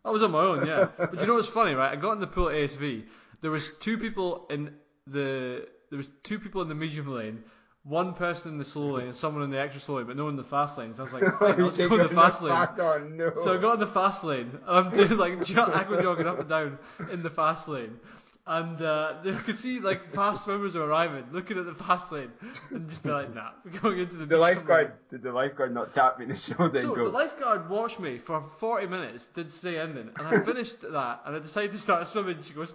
I 0.06 0.12
was 0.12 0.22
on 0.22 0.32
my 0.32 0.40
own, 0.40 0.68
yeah. 0.68 0.90
But 0.98 1.20
you 1.20 1.26
know 1.26 1.36
what's 1.36 1.48
funny, 1.48 1.74
right? 1.74 1.92
I 1.92 1.96
got 1.96 2.12
in 2.14 2.20
the 2.20 2.28
pool 2.28 2.50
at 2.50 2.56
ASV. 2.56 3.06
There 3.42 3.52
was 3.52 3.72
two 3.80 3.98
people 3.98 4.46
in 4.50 4.76
the 5.08 5.68
there 5.90 5.98
was 5.98 6.08
two 6.24 6.40
people 6.40 6.62
in 6.62 6.68
the 6.68 6.76
medium 6.76 7.08
lane, 7.08 7.44
one 7.84 8.14
person 8.14 8.52
in 8.52 8.58
the 8.58 8.66
slow 8.66 8.94
lane, 8.94 9.08
and 9.08 9.16
someone 9.16 9.44
in 9.44 9.50
the 9.50 9.60
extra 9.60 9.82
slow 9.82 9.98
lane, 9.98 10.08
but 10.08 10.16
no 10.16 10.24
one 10.26 10.34
in 10.34 10.38
the 10.38 10.44
fast 10.44 10.78
lane. 10.78 10.96
So 10.96 11.04
I 11.04 11.06
was 11.06 11.14
like, 11.14 11.34
fine, 11.40 11.64
let's 11.64 11.78
go 11.78 11.94
in 11.94 12.00
the 12.00 12.10
fast 12.10 12.42
lane. 12.42 12.54
Oh 12.54 13.08
no. 13.10 13.34
So 13.44 13.54
I 13.54 13.62
got 13.62 13.74
in 13.74 13.80
the 13.82 13.88
fast 13.88 14.24
lane, 14.24 14.58
and 14.66 14.88
I'm 14.88 14.92
doing 14.92 15.18
like 15.18 15.44
jo- 15.46 15.64
aqua 15.64 16.02
jogging 16.02 16.28
up 16.28 16.40
and 16.40 16.50
down 16.50 16.78
in 17.12 17.24
the 17.24 17.30
fast 17.30 17.68
lane. 17.68 18.00
And 18.46 18.82
uh, 18.82 19.16
you 19.24 19.34
could 19.34 19.58
see 19.58 19.80
like 19.80 20.04
fast 20.14 20.46
swimmers 20.46 20.76
are 20.76 20.84
arriving, 20.84 21.26
looking 21.32 21.58
at 21.58 21.66
the 21.66 21.74
fast 21.74 22.12
lane, 22.12 22.32
and 22.72 22.88
just 22.88 23.04
be 23.04 23.10
like, 23.10 23.34
"Nah, 23.34 23.52
we're 23.66 23.78
going 23.80 24.00
into 24.00 24.16
the." 24.16 24.26
the 24.26 24.38
lifeguard, 24.38 24.88
lane." 24.88 24.96
did 25.12 25.24
the 25.24 25.32
lifeguard 25.34 25.74
not 25.74 25.94
tap 25.94 26.20
me 26.20 26.24
in 26.24 26.30
the 26.30 26.38
shoulder 26.38 26.82
So 26.82 26.96
the 26.96 27.04
lifeguard 27.04 27.70
watched 27.70 28.00
me 28.00 28.18
for 28.18 28.42
40 28.60 28.88
minutes, 28.88 29.28
did 29.34 29.52
say 29.52 29.78
ending, 29.78 30.10
and 30.18 30.28
I 30.28 30.40
finished 30.40 30.82
that, 30.82 31.22
and 31.26 31.36
I 31.36 31.40
decided 31.40 31.72
to 31.72 31.78
start 31.78 32.08
swimming. 32.08 32.42
She 32.42 32.54
goes, 32.54 32.74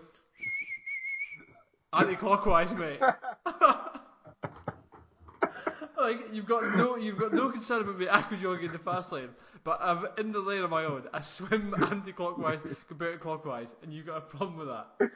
"Anti-clockwise, 1.95 2.73
mate." 2.75 3.01
Like 6.09 6.33
you've 6.33 6.47
got 6.47 6.63
no, 6.77 6.97
you've 6.97 7.19
got 7.19 7.33
no 7.33 7.51
concern 7.51 7.83
about 7.83 7.99
me 7.99 8.09
aqua 8.19 8.37
jogging 8.37 8.67
in 8.67 8.73
the 8.73 8.79
fast 8.79 9.13
lane, 9.13 9.29
but 9.65 9.79
I'm 9.81 10.07
in 10.19 10.33
the 10.33 10.41
lane 10.41 10.63
of 10.63 10.71
my 10.71 10.85
own. 10.85 11.03
I 11.13 11.21
swim 11.21 11.75
anti-clockwise 11.91 12.61
compared 12.89 13.15
to 13.15 13.19
clockwise, 13.19 13.75
and 13.83 13.93
you've 13.93 14.07
got 14.07 14.19
a 14.19 14.21
problem 14.23 14.57
with 14.59 14.69
that. 14.69 15.11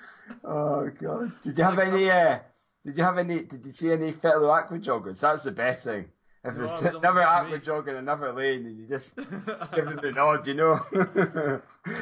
oh 0.44 0.90
god. 1.00 1.32
Did 1.44 1.58
you 1.58 1.64
have 1.64 1.76
Like, 1.76 1.88
any, 1.88 2.10
uh, 2.10 2.38
did 2.84 2.98
you 2.98 3.04
have 3.04 3.18
any, 3.18 3.42
did 3.42 3.64
you 3.64 3.72
see 3.72 3.92
any 3.92 4.12
fellow 4.12 4.50
aqua 4.50 4.78
joggers? 4.78 5.20
That's 5.20 5.44
the 5.44 5.52
best 5.52 5.84
thing. 5.84 6.06
If 6.44 6.56
No, 6.56 6.64
it's 6.64 6.82
I 6.82 6.86
was 6.86 6.94
on 6.96 7.04
another 7.04 7.22
aqua 7.22 7.82
in 7.90 7.96
another 7.96 8.32
lane 8.32 8.66
and 8.66 8.76
you 8.76 8.86
just 8.88 9.14
give 9.16 9.84
them 9.86 10.00
the 10.02 10.10
nod, 10.10 10.46
you 10.48 10.54
know? 10.54 10.80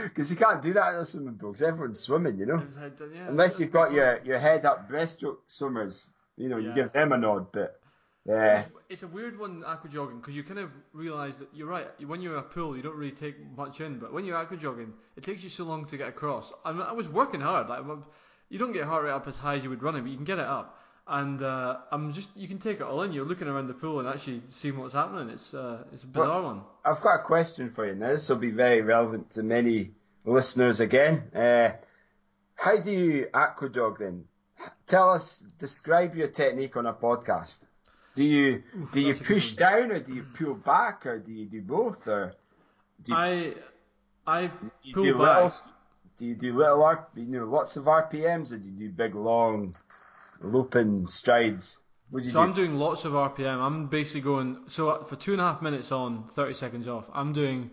Because 0.05 0.31
you 0.31 0.37
can't 0.37 0.63
do 0.63 0.73
that 0.73 0.95
in 0.95 1.01
a 1.01 1.05
swimming 1.05 1.35
pool 1.35 1.53
'cause 1.53 1.61
everyone's 1.63 2.01
swimming, 2.01 2.39
you 2.39 2.47
know? 2.47 2.63
Yeah, 3.15 3.29
Unless 3.29 3.61
you've 3.61 3.71
got 3.71 3.93
your, 3.93 4.21
your 4.25 4.39
head 4.39 4.65
up 4.65 4.89
breaststroke 4.89 5.41
swimmers, 5.47 6.07
you 6.39 6.49
know, 6.49 6.57
you 6.57 6.73
give 6.73 6.91
them 6.93 7.13
a 7.13 7.19
nod, 7.19 7.53
but 7.53 7.80
yeah. 8.27 8.61
It's, 8.61 8.71
it's 8.89 9.03
a 9.03 9.09
weird 9.09 9.39
one, 9.39 9.65
aqua 9.65 9.91
jogging, 9.91 10.19
because 10.21 10.35
you 10.35 10.45
kind 10.45 10.59
of 10.59 10.71
realise 10.93 11.39
that 11.39 11.49
you're 11.55 11.69
right. 11.69 11.87
When 12.07 12.21
you're 12.21 12.35
in 12.35 12.41
a 12.41 12.43
pool, 12.43 12.77
you 12.77 12.83
don't 12.83 12.97
really 12.97 13.13
take 13.13 13.37
much 13.57 13.81
in, 13.81 13.99
but 13.99 14.13
when 14.13 14.25
you're 14.25 14.37
aqua 14.37 14.57
jogging, 14.57 14.93
it 15.17 15.25
takes 15.25 15.43
you 15.43 15.49
so 15.49 15.65
long 15.65 15.87
to 15.87 15.97
get 15.97 16.09
across. 16.09 16.53
I, 16.65 16.73
mean, 16.73 16.83
I 16.83 16.93
was 16.93 17.09
working 17.09 17.41
hard. 17.41 17.69
Like, 17.69 17.83
you 18.49 18.59
don't 18.59 18.73
get 18.73 18.85
heart 18.85 19.05
rate 19.05 19.13
up 19.13 19.27
as 19.27 19.37
high 19.37 19.57
as 19.57 19.65
you 19.65 19.71
would 19.71 19.83
running, 19.83 20.03
but 20.03 20.11
you 20.11 20.17
can 20.17 20.25
get 20.25 20.39
it 20.39 20.47
up. 20.47 20.77
And 21.07 21.43
uh, 21.43 21.79
I'm 21.91 22.13
just, 22.13 22.29
you 22.37 22.47
can 22.47 22.59
take 22.59 22.77
it 22.77 22.83
all 22.83 23.03
in. 23.03 23.13
You're 23.13 23.25
looking 23.25 23.49
around 23.49 23.67
the 23.67 23.75
pool 23.75 23.99
and 23.99 24.09
actually 24.09 24.43
seeing 24.51 24.79
what's 24.79 24.95
happening. 24.95 25.31
It's, 25.31 25.53
uh, 25.53 25.85
it's 25.93 26.05
a 26.05 26.07
bizarre 26.07 26.43
one. 26.43 26.63
I've 26.85 27.01
got 27.01 27.21
a 27.21 27.23
question 27.25 27.73
for 27.73 27.87
you 27.87 27.95
now. 27.95 28.13
This 28.13 28.29
will 28.29 28.37
be 28.37 28.51
very 28.51 28.83
relevant 28.83 29.31
to 29.31 29.43
many 29.43 29.91
listeners 30.25 30.79
again. 30.79 31.23
Uh, 31.35 31.71
how 32.55 32.77
do 32.77 32.93
you 32.93 33.27
aqua 33.35 33.71
jog 33.71 33.99
then? 33.99 34.25
Tell 34.87 35.11
us, 35.11 35.43
describe 35.59 36.15
your 36.15 36.29
technique 36.29 36.77
on 36.77 36.87
a 36.87 36.93
podcast. 36.93 37.65
Do 38.21 38.27
you 38.27 38.63
do 38.93 39.01
you 39.01 39.15
that's 39.15 39.21
a 39.21 39.25
good 39.25 39.35
push 39.35 39.53
down 39.53 39.93
or 39.93 39.99
do 39.99 40.15
you 40.15 40.25
pull 40.25 40.55
back 40.55 41.07
or 41.07 41.19
do 41.19 41.33
you 41.33 41.47
do 41.47 41.63
both 41.63 42.07
or 42.07 42.35
do 43.03 43.13
you, 43.13 43.19
I, 43.19 43.55
I 44.27 44.51
do 44.85 44.93
pull 44.93 45.03
do 45.05 45.15
back. 45.15 45.43
little 45.45 45.53
do 46.19 46.27
you 46.27 46.35
do 46.35 46.59
little 46.59 47.07
you 47.17 47.25
know 47.25 47.47
lots 47.47 47.79
of 47.79 47.85
RPMs 47.85 48.53
or 48.53 48.59
do 48.59 48.69
you 48.69 48.77
do 48.77 48.91
big 48.91 49.15
long 49.15 49.75
looping 50.43 51.07
strides? 51.07 51.79
What 52.11 52.21
do 52.21 52.27
you 52.27 52.33
So 52.33 52.41
do? 52.41 52.41
I'm 52.41 52.53
doing 52.53 52.75
lots 52.75 53.07
of 53.07 53.13
RPM. 53.15 53.59
I'm 53.59 53.87
basically 53.87 54.21
going 54.21 54.65
so 54.69 55.03
for 55.05 55.17
two 55.17 55.33
and 55.33 55.41
a 55.41 55.45
half 55.45 55.63
minutes 55.63 55.91
on, 55.91 56.25
thirty 56.25 56.53
seconds 56.53 56.89
off. 56.89 57.09
I'm 57.15 57.33
doing 57.33 57.71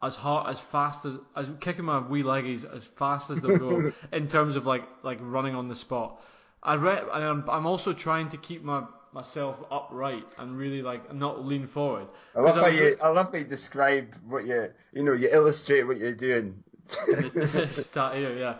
as 0.00 0.14
hard 0.14 0.48
as 0.48 0.60
fast 0.60 1.04
as 1.06 1.14
as 1.34 1.50
kicking 1.58 1.86
my 1.86 1.98
wee 1.98 2.22
leggies 2.22 2.64
as 2.72 2.84
fast 2.84 3.30
as 3.30 3.40
they'll 3.40 3.56
go 3.56 3.92
in 4.12 4.28
terms 4.28 4.54
of 4.54 4.64
like 4.64 4.84
like 5.02 5.18
running 5.20 5.56
on 5.56 5.66
the 5.66 5.74
spot. 5.74 6.20
I 6.62 6.74
re- 6.74 7.02
I'm, 7.12 7.48
I'm 7.48 7.66
also 7.66 7.92
trying 7.92 8.28
to 8.28 8.36
keep 8.36 8.62
my 8.62 8.84
myself 9.16 9.56
upright 9.70 10.24
and 10.38 10.56
really 10.56 10.82
like 10.82 11.12
not 11.12 11.44
lean 11.44 11.66
forward. 11.66 12.06
I 12.36 12.40
love 12.40 12.56
how 12.56 12.66
you 12.66 12.96
I 13.02 13.08
love 13.08 13.32
how 13.32 13.38
you 13.38 13.44
describe 13.44 14.14
what 14.28 14.46
you 14.46 14.70
you 14.92 15.02
know 15.02 15.14
you 15.14 15.28
illustrate 15.32 15.84
what 15.84 15.96
you're 15.96 16.14
doing. 16.14 16.62
start 17.72 18.16
here, 18.16 18.36
yeah. 18.36 18.56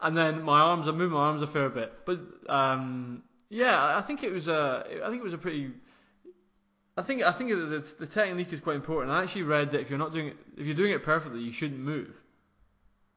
And 0.00 0.16
then 0.16 0.42
my 0.42 0.60
arms, 0.60 0.88
I 0.88 0.90
move 0.90 1.12
my 1.12 1.20
arms 1.20 1.42
a 1.42 1.46
fair 1.46 1.68
bit, 1.68 1.92
but 2.04 2.20
um, 2.48 3.22
yeah, 3.48 3.96
I 3.96 4.02
think 4.02 4.24
it 4.24 4.32
was 4.32 4.48
a, 4.48 4.84
I 5.04 5.08
think 5.08 5.20
it 5.20 5.24
was 5.24 5.32
a 5.32 5.38
pretty. 5.38 5.70
I 6.96 7.02
think 7.02 7.22
I 7.22 7.32
think 7.32 7.50
the, 7.50 7.86
the 7.98 8.06
technique 8.06 8.52
is 8.52 8.60
quite 8.60 8.76
important. 8.76 9.12
I 9.12 9.22
actually 9.22 9.44
read 9.44 9.70
that 9.72 9.80
if 9.80 9.90
you're 9.90 9.98
not 9.98 10.12
doing 10.12 10.28
it, 10.28 10.36
if 10.56 10.66
you're 10.66 10.74
doing 10.74 10.92
it 10.92 11.02
perfectly, 11.02 11.40
you 11.40 11.52
shouldn't 11.52 11.80
move. 11.80 12.14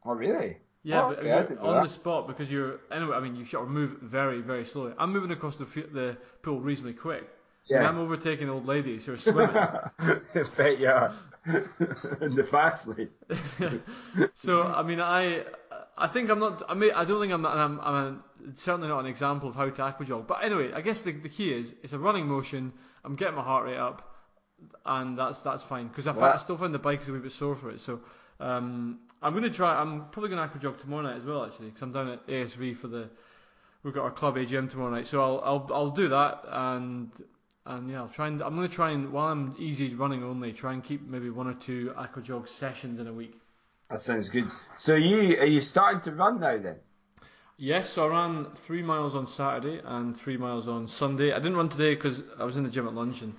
Oh 0.05 0.13
really? 0.13 0.57
Yeah, 0.84 1.05
Oh, 1.05 1.09
but 1.09 1.19
okay, 1.19 1.55
on 1.61 1.75
that. 1.75 1.84
the 1.84 1.89
spot 1.89 2.27
because 2.27 2.51
you're 2.51 2.79
anyway. 2.91 3.15
I 3.15 3.19
mean, 3.21 3.36
you 3.36 3.45
should 3.45 3.65
move 3.67 3.97
very 4.01 4.41
very 4.41 4.65
slowly. 4.65 4.93
I'm 4.97 5.11
moving 5.13 5.31
across 5.31 5.55
the 5.55 5.65
the 5.65 6.17
pool 6.41 6.59
reasonably 6.59 6.93
quick. 6.93 7.23
I 7.23 7.73
mean, 7.73 7.81
Yeah. 7.84 7.88
I'm 7.89 7.99
overtaking 7.99 8.49
old 8.49 8.65
ladies 8.65 9.05
who 9.05 9.13
are 9.13 9.17
swimming. 9.17 9.55
Bet 10.57 10.79
you 10.79 10.89
are. 10.89 11.13
In 12.21 12.36
the 12.36 12.43
fast 12.43 12.88
lane. 12.88 13.09
so 14.36 14.63
I 14.63 14.84
mean, 14.84 14.99
I 15.01 15.43
I 15.97 16.07
think 16.07 16.29
I'm 16.29 16.39
not. 16.39 16.63
I 16.67 16.73
mean, 16.73 16.91
I 16.95 17.05
don't 17.05 17.21
think 17.21 17.34
I'm. 17.34 17.41
Not, 17.41 17.55
I'm, 17.57 17.79
I'm 17.81 18.23
certainly 18.55 18.88
not 18.88 18.99
an 18.99 19.05
example 19.05 19.49
of 19.49 19.55
how 19.55 19.69
to 19.69 19.81
aqua 19.81 20.05
jog. 20.05 20.27
But 20.27 20.43
anyway, 20.43 20.71
I 20.73 20.81
guess 20.81 21.01
the, 21.01 21.11
the 21.11 21.29
key 21.29 21.51
is 21.53 21.73
it's 21.84 21.93
a 21.93 21.99
running 21.99 22.27
motion. 22.27 22.73
I'm 23.05 23.15
getting 23.15 23.36
my 23.36 23.43
heart 23.43 23.65
rate 23.65 23.77
up, 23.77 24.09
and 24.86 25.17
that's 25.17 25.39
that's 25.41 25.63
fine 25.63 25.88
because 25.88 26.07
I, 26.07 26.11
Well- 26.11 26.34
I 26.34 26.38
still 26.39 26.57
find 26.57 26.73
the 26.73 26.79
bike 26.79 27.01
is 27.01 27.09
a 27.09 27.13
wee 27.13 27.19
bit 27.19 27.31
sore 27.34 27.55
for 27.55 27.69
it. 27.71 27.81
So 27.81 28.01
um, 28.39 28.99
I'm 29.24 29.34
gonna 29.34 29.49
try. 29.49 29.80
I'm 29.80 30.05
probably 30.09 30.30
gonna 30.30 30.41
aqua 30.41 30.59
jog 30.59 30.80
tomorrow 30.80 31.03
night 31.03 31.17
as 31.17 31.24
well, 31.24 31.45
actually, 31.45 31.67
because 31.67 31.82
I'm 31.82 31.91
down 31.91 32.09
at 32.09 32.28
ASV 32.28 32.78
for 32.78 32.88
the. 32.88 33.09
We've 33.84 33.93
got 33.93 34.03
our 34.03 34.11
club 34.11 34.36
AGM 34.36 34.69
tomorrow 34.69 34.91
night, 34.91 35.07
so 35.07 35.21
I'll 35.21 35.41
I'll 35.43 35.69
I'll 35.74 35.89
do 35.89 36.09
that 36.09 36.43
and. 36.47 37.11
And 37.65 37.89
yeah, 37.89 38.01
I'll 38.01 38.09
try 38.09 38.28
and 38.28 38.41
I'm 38.41 38.57
going 38.57 38.67
to 38.67 38.76
try 38.76 38.91
and 38.91 39.13
while 39.13 39.28
I'm 39.30 39.55
easy 39.57 39.95
running 39.95 40.21
only, 40.21 40.51
try 40.51 40.74
and 40.74 40.84
keep 40.84 41.07
maybe 41.07 41.30
one 41.30 41.47
or 41.47 41.53
two 41.53 41.93
aqua 41.95 42.21
jog 42.21 42.49
sessions 42.49 42.99
in 42.99 43.07
a 43.07 43.13
week. 43.13 43.39
That 43.89 44.01
sounds 44.01 44.28
good. 44.28 44.43
So 44.76 44.95
you 44.95 45.39
are 45.39 45.45
you 45.45 45.61
starting 45.61 46.01
to 46.01 46.11
run 46.11 46.41
now 46.41 46.57
then? 46.57 46.76
Yes, 47.57 47.91
so 47.91 48.05
I 48.05 48.09
ran 48.09 48.47
three 48.65 48.82
miles 48.82 49.15
on 49.15 49.28
Saturday 49.28 49.80
and 49.86 50.17
three 50.17 50.36
miles 50.36 50.67
on 50.67 50.88
Sunday. 50.88 51.32
I 51.32 51.38
didn't 51.38 51.55
run 51.55 51.69
today 51.69 51.95
because 51.95 52.21
I 52.38 52.43
was 52.43 52.57
in 52.57 52.63
the 52.63 52.69
gym 52.69 52.88
at 52.88 52.95
lunch 52.95 53.21
and 53.21 53.34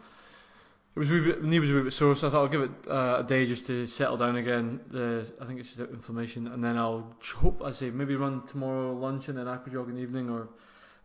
it 0.94 0.98
was 1.00 1.10
a 1.10 1.12
wee 1.12 1.20
bit, 1.20 1.42
knee 1.42 1.58
was 1.58 1.70
a 1.70 1.74
wee 1.74 1.82
bit 1.82 1.92
sore, 1.92 2.14
so 2.14 2.28
I 2.28 2.30
thought 2.30 2.42
I'll 2.42 2.48
give 2.48 2.62
it 2.62 2.70
uh, 2.88 3.16
a 3.18 3.24
day 3.24 3.46
just 3.46 3.66
to 3.66 3.84
settle 3.86 4.16
down 4.16 4.36
again. 4.36 4.78
The 4.90 5.26
I 5.40 5.44
think 5.44 5.58
it's 5.58 5.70
just 5.70 5.80
inflammation, 5.90 6.46
and 6.46 6.62
then 6.62 6.78
I'll 6.78 7.16
hope 7.34 7.62
I 7.64 7.72
say 7.72 7.90
maybe 7.90 8.14
run 8.14 8.46
tomorrow 8.46 8.92
lunch 8.92 9.28
and 9.28 9.36
then 9.36 9.46
aquajog 9.46 9.88
in 9.88 9.96
the 9.96 10.02
evening, 10.02 10.30
or 10.30 10.48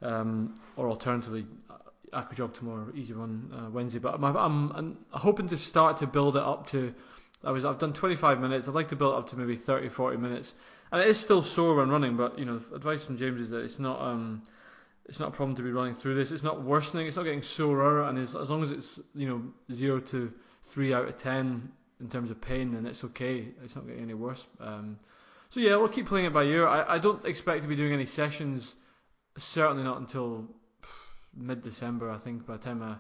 um, 0.04 0.54
or 0.78 0.90
alternatively 0.90 1.48
uh, 1.72 1.78
aquajog 2.14 2.54
tomorrow, 2.54 2.88
easy 2.94 3.14
run 3.14 3.52
uh, 3.52 3.72
Wednesday. 3.72 3.98
But 3.98 4.14
I'm, 4.14 4.24
I'm, 4.24 4.72
I'm 4.74 4.98
hoping 5.10 5.48
to 5.48 5.58
start 5.58 5.98
to 5.98 6.08
build 6.08 6.36
it 6.36 6.44
up 6.44 6.68
to. 6.68 6.94
I 7.44 7.50
was 7.52 7.66
I've 7.66 7.80
done 7.80 7.94
25 7.94 8.40
minutes. 8.40 8.68
I'd 8.68 8.76
like 8.76 8.90
to 8.90 8.96
build 8.96 9.16
it 9.16 9.18
up 9.18 9.30
to 9.30 9.38
maybe 9.38 9.56
30, 9.56 9.90
40 9.90 10.18
minutes, 10.18 10.54
and 10.92 11.02
it 11.02 11.08
is 11.08 11.20
still 11.20 11.42
sore 11.42 11.76
when 11.76 11.90
running. 11.90 12.16
But 12.16 12.38
you 12.38 12.46
know, 12.46 12.62
advice 12.76 13.06
from 13.06 13.18
James 13.18 13.42
is 13.42 13.50
that 13.50 13.64
it's 13.64 13.80
not. 13.80 14.00
Um, 14.00 14.44
it's 15.10 15.20
not 15.20 15.30
a 15.30 15.32
problem 15.32 15.56
to 15.56 15.64
be 15.64 15.72
running 15.72 15.96
through 15.96 16.16
this. 16.16 16.32
It's 16.32 16.44
not 16.44 16.64
worsening. 16.64 17.08
It's 17.08 17.18
not 17.18 17.24
getting 17.24 17.42
sorer, 17.42 18.04
and 18.04 18.18
as, 18.20 18.36
as 18.36 18.50
long 18.50 18.62
as 18.62 18.70
it's 18.70 19.00
you 19.16 19.28
know 19.28 19.44
zero 19.74 20.00
to 20.00 20.32
three 20.64 20.94
out 20.94 21.08
of 21.08 21.18
ten 21.18 21.72
in 22.00 22.10
terms 22.10 22.30
of 22.30 22.40
pain, 22.40 22.72
then 22.72 22.86
it's 22.86 23.04
okay. 23.04 23.48
It's 23.64 23.76
not 23.76 23.88
getting 23.88 24.04
any 24.04 24.14
worse. 24.14 24.46
Um, 24.60 25.00
so 25.50 25.60
yeah, 25.60 25.76
we'll 25.78 25.90
keep 25.90 26.06
playing 26.06 26.28
it 26.28 26.34
by 26.34 26.44
ear. 26.44 26.68
I, 26.68 26.96
I 26.96 27.00
don't 27.00 27.26
expect 27.26 27.64
to 27.64 27.68
be 27.68 27.76
doing 27.76 27.92
any 27.92 28.06
sessions. 28.06 28.76
Certainly 29.36 29.84
not 29.84 30.00
until 30.00 30.46
mid 31.36 31.64
December. 31.64 32.12
I 32.12 32.20
think 32.20 32.46
by 32.46 32.58
the 32.58 32.64
time 32.64 32.84
I 32.84 32.96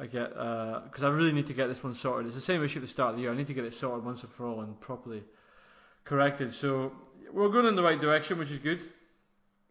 I 0.00 0.06
get 0.06 0.30
because 0.30 1.02
uh, 1.02 1.08
I 1.08 1.10
really 1.10 1.32
need 1.32 1.48
to 1.48 1.54
get 1.54 1.66
this 1.66 1.82
one 1.82 1.96
sorted. 1.96 2.26
It's 2.26 2.36
the 2.36 2.40
same 2.40 2.62
issue 2.62 2.78
at 2.78 2.82
the 2.82 2.88
start 2.88 3.10
of 3.10 3.16
the 3.16 3.22
year. 3.22 3.32
I 3.32 3.36
need 3.36 3.48
to 3.48 3.54
get 3.54 3.64
it 3.64 3.74
sorted 3.74 4.04
once 4.04 4.22
and 4.22 4.30
for 4.30 4.46
all 4.46 4.60
and 4.60 4.80
properly 4.80 5.24
corrected. 6.04 6.54
So 6.54 6.92
we're 7.32 7.48
going 7.48 7.66
in 7.66 7.74
the 7.74 7.82
right 7.82 8.00
direction, 8.00 8.38
which 8.38 8.52
is 8.52 8.60
good. 8.60 8.80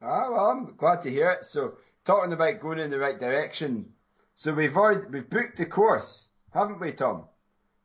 Ah, 0.02 0.30
well, 0.30 0.50
I'm 0.52 0.76
glad 0.76 1.02
to 1.04 1.10
hear 1.10 1.32
it. 1.32 1.46
So, 1.46 1.78
talking 2.06 2.34
about 2.34 2.60
going 2.60 2.80
in 2.80 2.90
the 2.90 3.00
right 3.00 3.20
direction, 3.20 3.94
so 4.34 4.54
we've 4.54 4.78
already 4.78 5.08
we've 5.10 5.30
booked 5.30 5.58
the 5.58 5.66
course, 5.66 6.28
haven't 6.54 6.80
we, 6.80 6.92
Tom? 6.92 7.24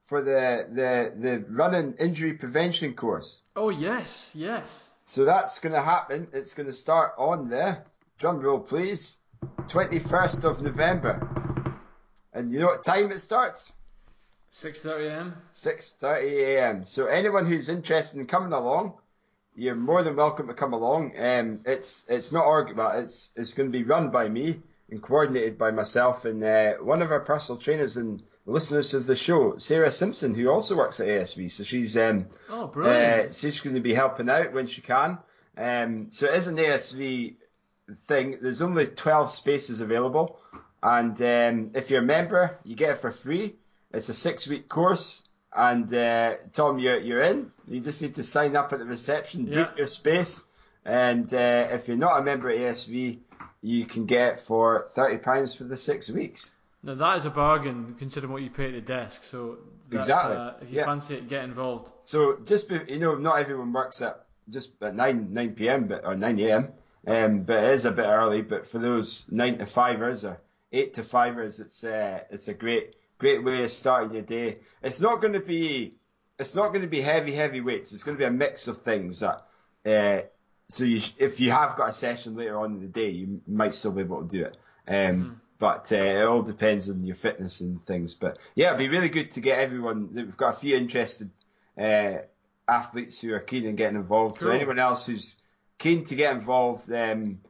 For 0.07 0.21
the 0.21 0.67
the 0.71 1.15
the 1.19 1.45
running 1.49 1.95
injury 1.99 2.35
prevention 2.35 2.95
course. 2.95 3.41
Oh 3.57 3.71
yes, 3.71 4.31
yes. 4.35 4.91
So 5.07 5.25
that's 5.25 5.59
going 5.59 5.75
to 5.75 5.83
happen. 5.83 6.29
It's 6.33 6.55
going 6.55 6.67
to 6.67 6.73
start 6.73 7.13
on 7.19 7.49
the 7.49 7.79
drum 8.19 8.41
roll, 8.41 8.61
please. 8.61 9.17
Twenty 9.69 9.99
first 9.99 10.45
of 10.45 10.61
November. 10.61 11.29
And 12.35 12.53
you 12.53 12.61
know 12.61 12.67
what 12.67 12.85
time 12.85 13.11
it 13.11 13.21
starts? 13.21 13.73
Six 14.51 14.81
thirty 14.83 15.07
a.m. 15.07 15.35
Six 15.53 15.95
thirty 15.99 16.43
a.m. 16.43 16.85
So 16.85 17.07
anyone 17.07 17.47
who's 17.47 17.69
interested 17.71 18.21
in 18.21 18.27
coming 18.27 18.53
along, 18.53 18.95
you're 19.55 19.75
more 19.75 20.03
than 20.03 20.17
welcome 20.17 20.47
to 20.49 20.55
come 20.55 20.73
along. 20.73 21.13
Um, 21.19 21.61
it's 21.65 22.05
it's 22.09 22.33
not 22.33 22.75
but 22.75 22.97
it's 22.97 23.31
it's 23.37 23.55
going 23.55 23.71
to 23.71 23.79
be 23.79 23.85
run 23.85 24.11
by 24.11 24.29
me 24.29 24.61
and 24.91 25.03
coordinated 25.03 25.59
by 25.59 25.71
myself 25.71 26.25
and 26.25 26.43
uh, 26.45 26.75
one 26.75 27.03
of 27.03 27.11
our 27.11 27.21
personal 27.21 27.61
trainers 27.61 27.97
and 27.97 28.23
listeners 28.45 28.93
of 28.95 29.07
the 29.07 29.17
show, 29.17 29.57
Sarah 29.57 29.91
Simpson, 29.91 30.35
who 30.35 30.49
also 30.49 30.77
works 30.77 31.01
at 31.01 31.07
ASV. 31.07 31.51
So 31.51 31.65
she's 31.65 31.97
um, 31.97 32.27
oh 32.51 32.67
brilliant. 32.67 33.31
Uh, 33.31 33.33
she's 33.33 33.61
going 33.61 33.75
to 33.75 33.81
be 33.81 33.95
helping 33.95 34.29
out 34.29 34.53
when 34.53 34.67
she 34.67 34.81
can. 34.81 35.19
Um, 35.57 36.11
so 36.11 36.27
it 36.27 36.35
is 36.35 36.47
an 36.47 36.57
ASV 36.57 37.37
thing. 38.07 38.39
There's 38.41 38.63
only 38.63 38.87
12 38.87 39.31
spaces 39.31 39.81
available, 39.81 40.39
and 40.83 41.21
um, 41.23 41.71
if 41.75 41.91
you're 41.91 42.03
a 42.03 42.07
member, 42.07 42.59
you 42.65 42.75
get 42.75 42.91
it 42.91 43.01
for 43.01 43.11
free. 43.11 43.57
It's 43.93 44.09
a 44.09 44.15
six 44.15 44.47
week 44.47 44.69
course. 44.69 45.23
And 45.55 45.93
uh, 45.93 46.35
Tom, 46.53 46.79
you're 46.79 46.99
you're 46.99 47.23
in. 47.23 47.53
You 47.69 47.81
just 47.81 48.01
need 48.01 48.15
to 48.15 48.23
sign 48.23 48.57
up 48.57 48.73
at 48.73 48.79
the 48.79 48.85
reception, 48.85 49.47
yeah. 49.47 49.65
book 49.65 49.77
your 49.77 49.87
space, 49.87 50.43
and 50.85 51.33
uh, 51.33 51.69
if 51.71 51.89
you're 51.89 51.97
not 51.97 52.21
a 52.21 52.23
member 52.23 52.51
at 52.51 52.59
ASV, 52.59 53.19
you 53.61 53.87
can 53.87 54.07
get 54.07 54.41
for 54.41 54.89
thirty 54.95 55.19
pounds 55.19 55.55
for 55.55 55.65
the 55.65 55.77
six 55.77 56.09
weeks. 56.09 56.51
Now 56.83 56.95
that 56.95 57.19
is 57.19 57.27
a 57.27 57.31
bargain 57.31 57.95
considering 57.99 58.33
what 58.33 58.43
you 58.43 58.51
pay 58.51 58.67
at 58.67 58.73
the 58.73 58.81
desk. 58.81 59.23
So 59.31 59.59
exactly, 59.91 60.37
uh, 60.37 60.53
if 60.63 60.71
you 60.71 60.77
yeah. 60.79 60.85
fancy 60.85 61.15
it, 61.15 61.29
get 61.29 61.45
involved. 61.45 61.93
So 62.07 62.39
just 62.45 62.69
be, 62.69 62.81
you 62.89 62.99
know, 62.99 63.15
not 63.15 63.39
everyone 63.39 63.73
works 63.73 64.03
at 64.03 64.25
just 64.49 64.83
at 64.83 64.95
nine 64.95 65.33
nine 65.33 65.55
p.m. 65.55 65.87
but 65.87 66.05
or 66.05 66.17
nine 66.17 66.41
a.m. 66.41 66.73
Um, 67.07 67.43
but 67.43 67.63
it 67.63 67.71
is 67.71 67.85
a 67.85 67.93
bit 67.93 68.07
early. 68.07 68.43
But 68.43 68.67
for 68.67 68.79
those 68.79 69.27
nine 69.31 69.59
to 69.59 69.67
fivers 69.67 70.25
or 70.25 70.41
eight 70.73 70.95
to 70.95 71.05
fivers, 71.05 71.61
it's 71.61 71.85
uh, 71.85 72.25
it's 72.31 72.49
a 72.49 72.55
great 72.55 72.97
great 73.23 73.45
way 73.45 73.63
of 73.63 73.71
starting 73.71 74.13
your 74.13 74.23
day. 74.23 74.59
It's 74.83 75.01
not 75.01 75.21
going 75.21 75.35
to 75.35 75.41
be 75.41 75.97
it's 76.39 76.55
not 76.57 76.69
going 76.69 76.83
to 76.83 76.89
be 76.89 77.01
heavy 77.01 77.35
heavy 77.35 77.61
weights. 77.61 77.93
It's 77.93 78.03
going 78.03 78.17
to 78.17 78.19
be 78.19 78.27
a 78.27 78.31
mix 78.31 78.69
of 78.69 78.83
things 78.83 79.21
that. 79.21 79.47
Uh, 79.87 80.27
so 80.69 80.85
you, 80.85 81.03
if 81.19 81.39
you 81.39 81.51
have 81.51 81.77
got 81.77 81.91
a 81.91 81.93
session 81.93 82.35
later 82.35 82.59
on 82.59 82.75
in 82.75 82.81
the 82.81 82.87
day, 82.87 83.11
you 83.11 83.43
might 83.47 83.75
still 83.75 83.93
be 83.93 84.01
able 84.01 84.23
to 84.23 84.29
do 84.29 84.45
it. 84.45 84.57
Um, 84.89 84.95
mm-hmm. 84.95 85.33
But 85.59 85.93
uh, 85.93 85.97
it 85.97 86.25
all 86.25 86.43
depends 86.43 86.89
on 86.89 87.05
your 87.05 87.15
fitness 87.15 87.61
and 87.61 87.81
things. 87.83 88.15
But 88.15 88.39
yeah, 88.55 88.69
it'd 88.69 88.79
be 88.79 88.89
really 88.89 89.11
good 89.11 89.31
to 89.33 89.41
get 89.41 89.59
everyone. 89.59 90.15
We've 90.15 90.37
got 90.37 90.57
a 90.57 90.59
few 90.59 90.77
interested 90.77 91.31
uh, 91.79 92.23
athletes 92.67 93.21
who 93.21 93.35
are 93.35 93.41
keen 93.41 93.67
in 93.67 93.77
getting 93.77 93.97
involved. 93.97 94.39
Cool. 94.39 94.49
So 94.49 94.53
anyone 94.53 94.79
else 94.79 95.07
who's 95.07 95.37
keen 95.79 96.05
to 96.07 96.15
get 96.17 96.33
involved, 96.33 96.91
um, 96.91 97.41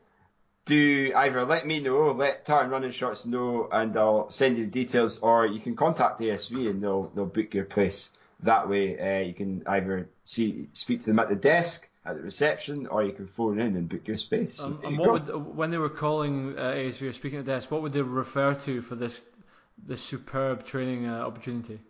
do 0.65 1.13
either 1.17 1.45
let 1.45 1.67
me 1.67 1.81
know, 1.81 2.13
let 2.13 2.45
Tartan 2.45 2.71
Running 2.71 2.91
Shorts 2.91 3.27
know, 3.27 3.69
and 3.73 3.97
I'll 3.97 4.31
send 4.31 4.59
you 4.59 4.65
the 4.65 4.71
details, 4.71 5.19
or 5.19 5.47
you 5.47 5.61
can 5.61 5.75
contact 5.75 6.21
ASV 6.21 6.71
and 6.71 6.83
they'll 6.83 7.09
they'll 7.15 7.27
book 7.27 7.55
your 7.55 7.65
place 7.65 8.11
that 8.41 8.69
way. 8.69 8.99
Uh, 8.99 9.27
you 9.27 9.35
can 9.35 9.63
either 9.67 10.09
see 10.25 10.69
speak 10.73 11.01
to 11.01 11.07
them 11.07 11.19
at 11.19 11.29
the 11.29 11.37
desk 11.37 11.89
at 12.05 12.17
the 12.17 12.23
reception, 12.23 12.87
or 12.87 13.03
you 13.05 13.13
can 13.13 13.27
phone 13.27 13.61
in 13.61 13.77
and 13.77 13.89
book 13.89 14.07
your 14.07 14.17
space. 14.17 14.61
Um, 14.61 14.81
and 14.85 14.99
what 14.99 15.13
would, 15.13 15.57
when 15.57 15.71
they 15.71 15.79
were 15.79 15.89
calling 15.89 16.59
uh, 16.59 16.73
ASV 16.73 17.03
or 17.03 17.13
speaking 17.13 17.39
at 17.39 17.45
the 17.45 17.53
desk, 17.53 17.71
what 17.71 17.83
would 17.83 17.93
they 17.93 18.03
refer 18.03 18.55
to 18.55 18.83
for 18.83 18.95
this 18.95 19.23
this 19.85 20.03
superb 20.03 20.65
training 20.65 21.07
uh, 21.07 21.21
opportunity? 21.21 21.81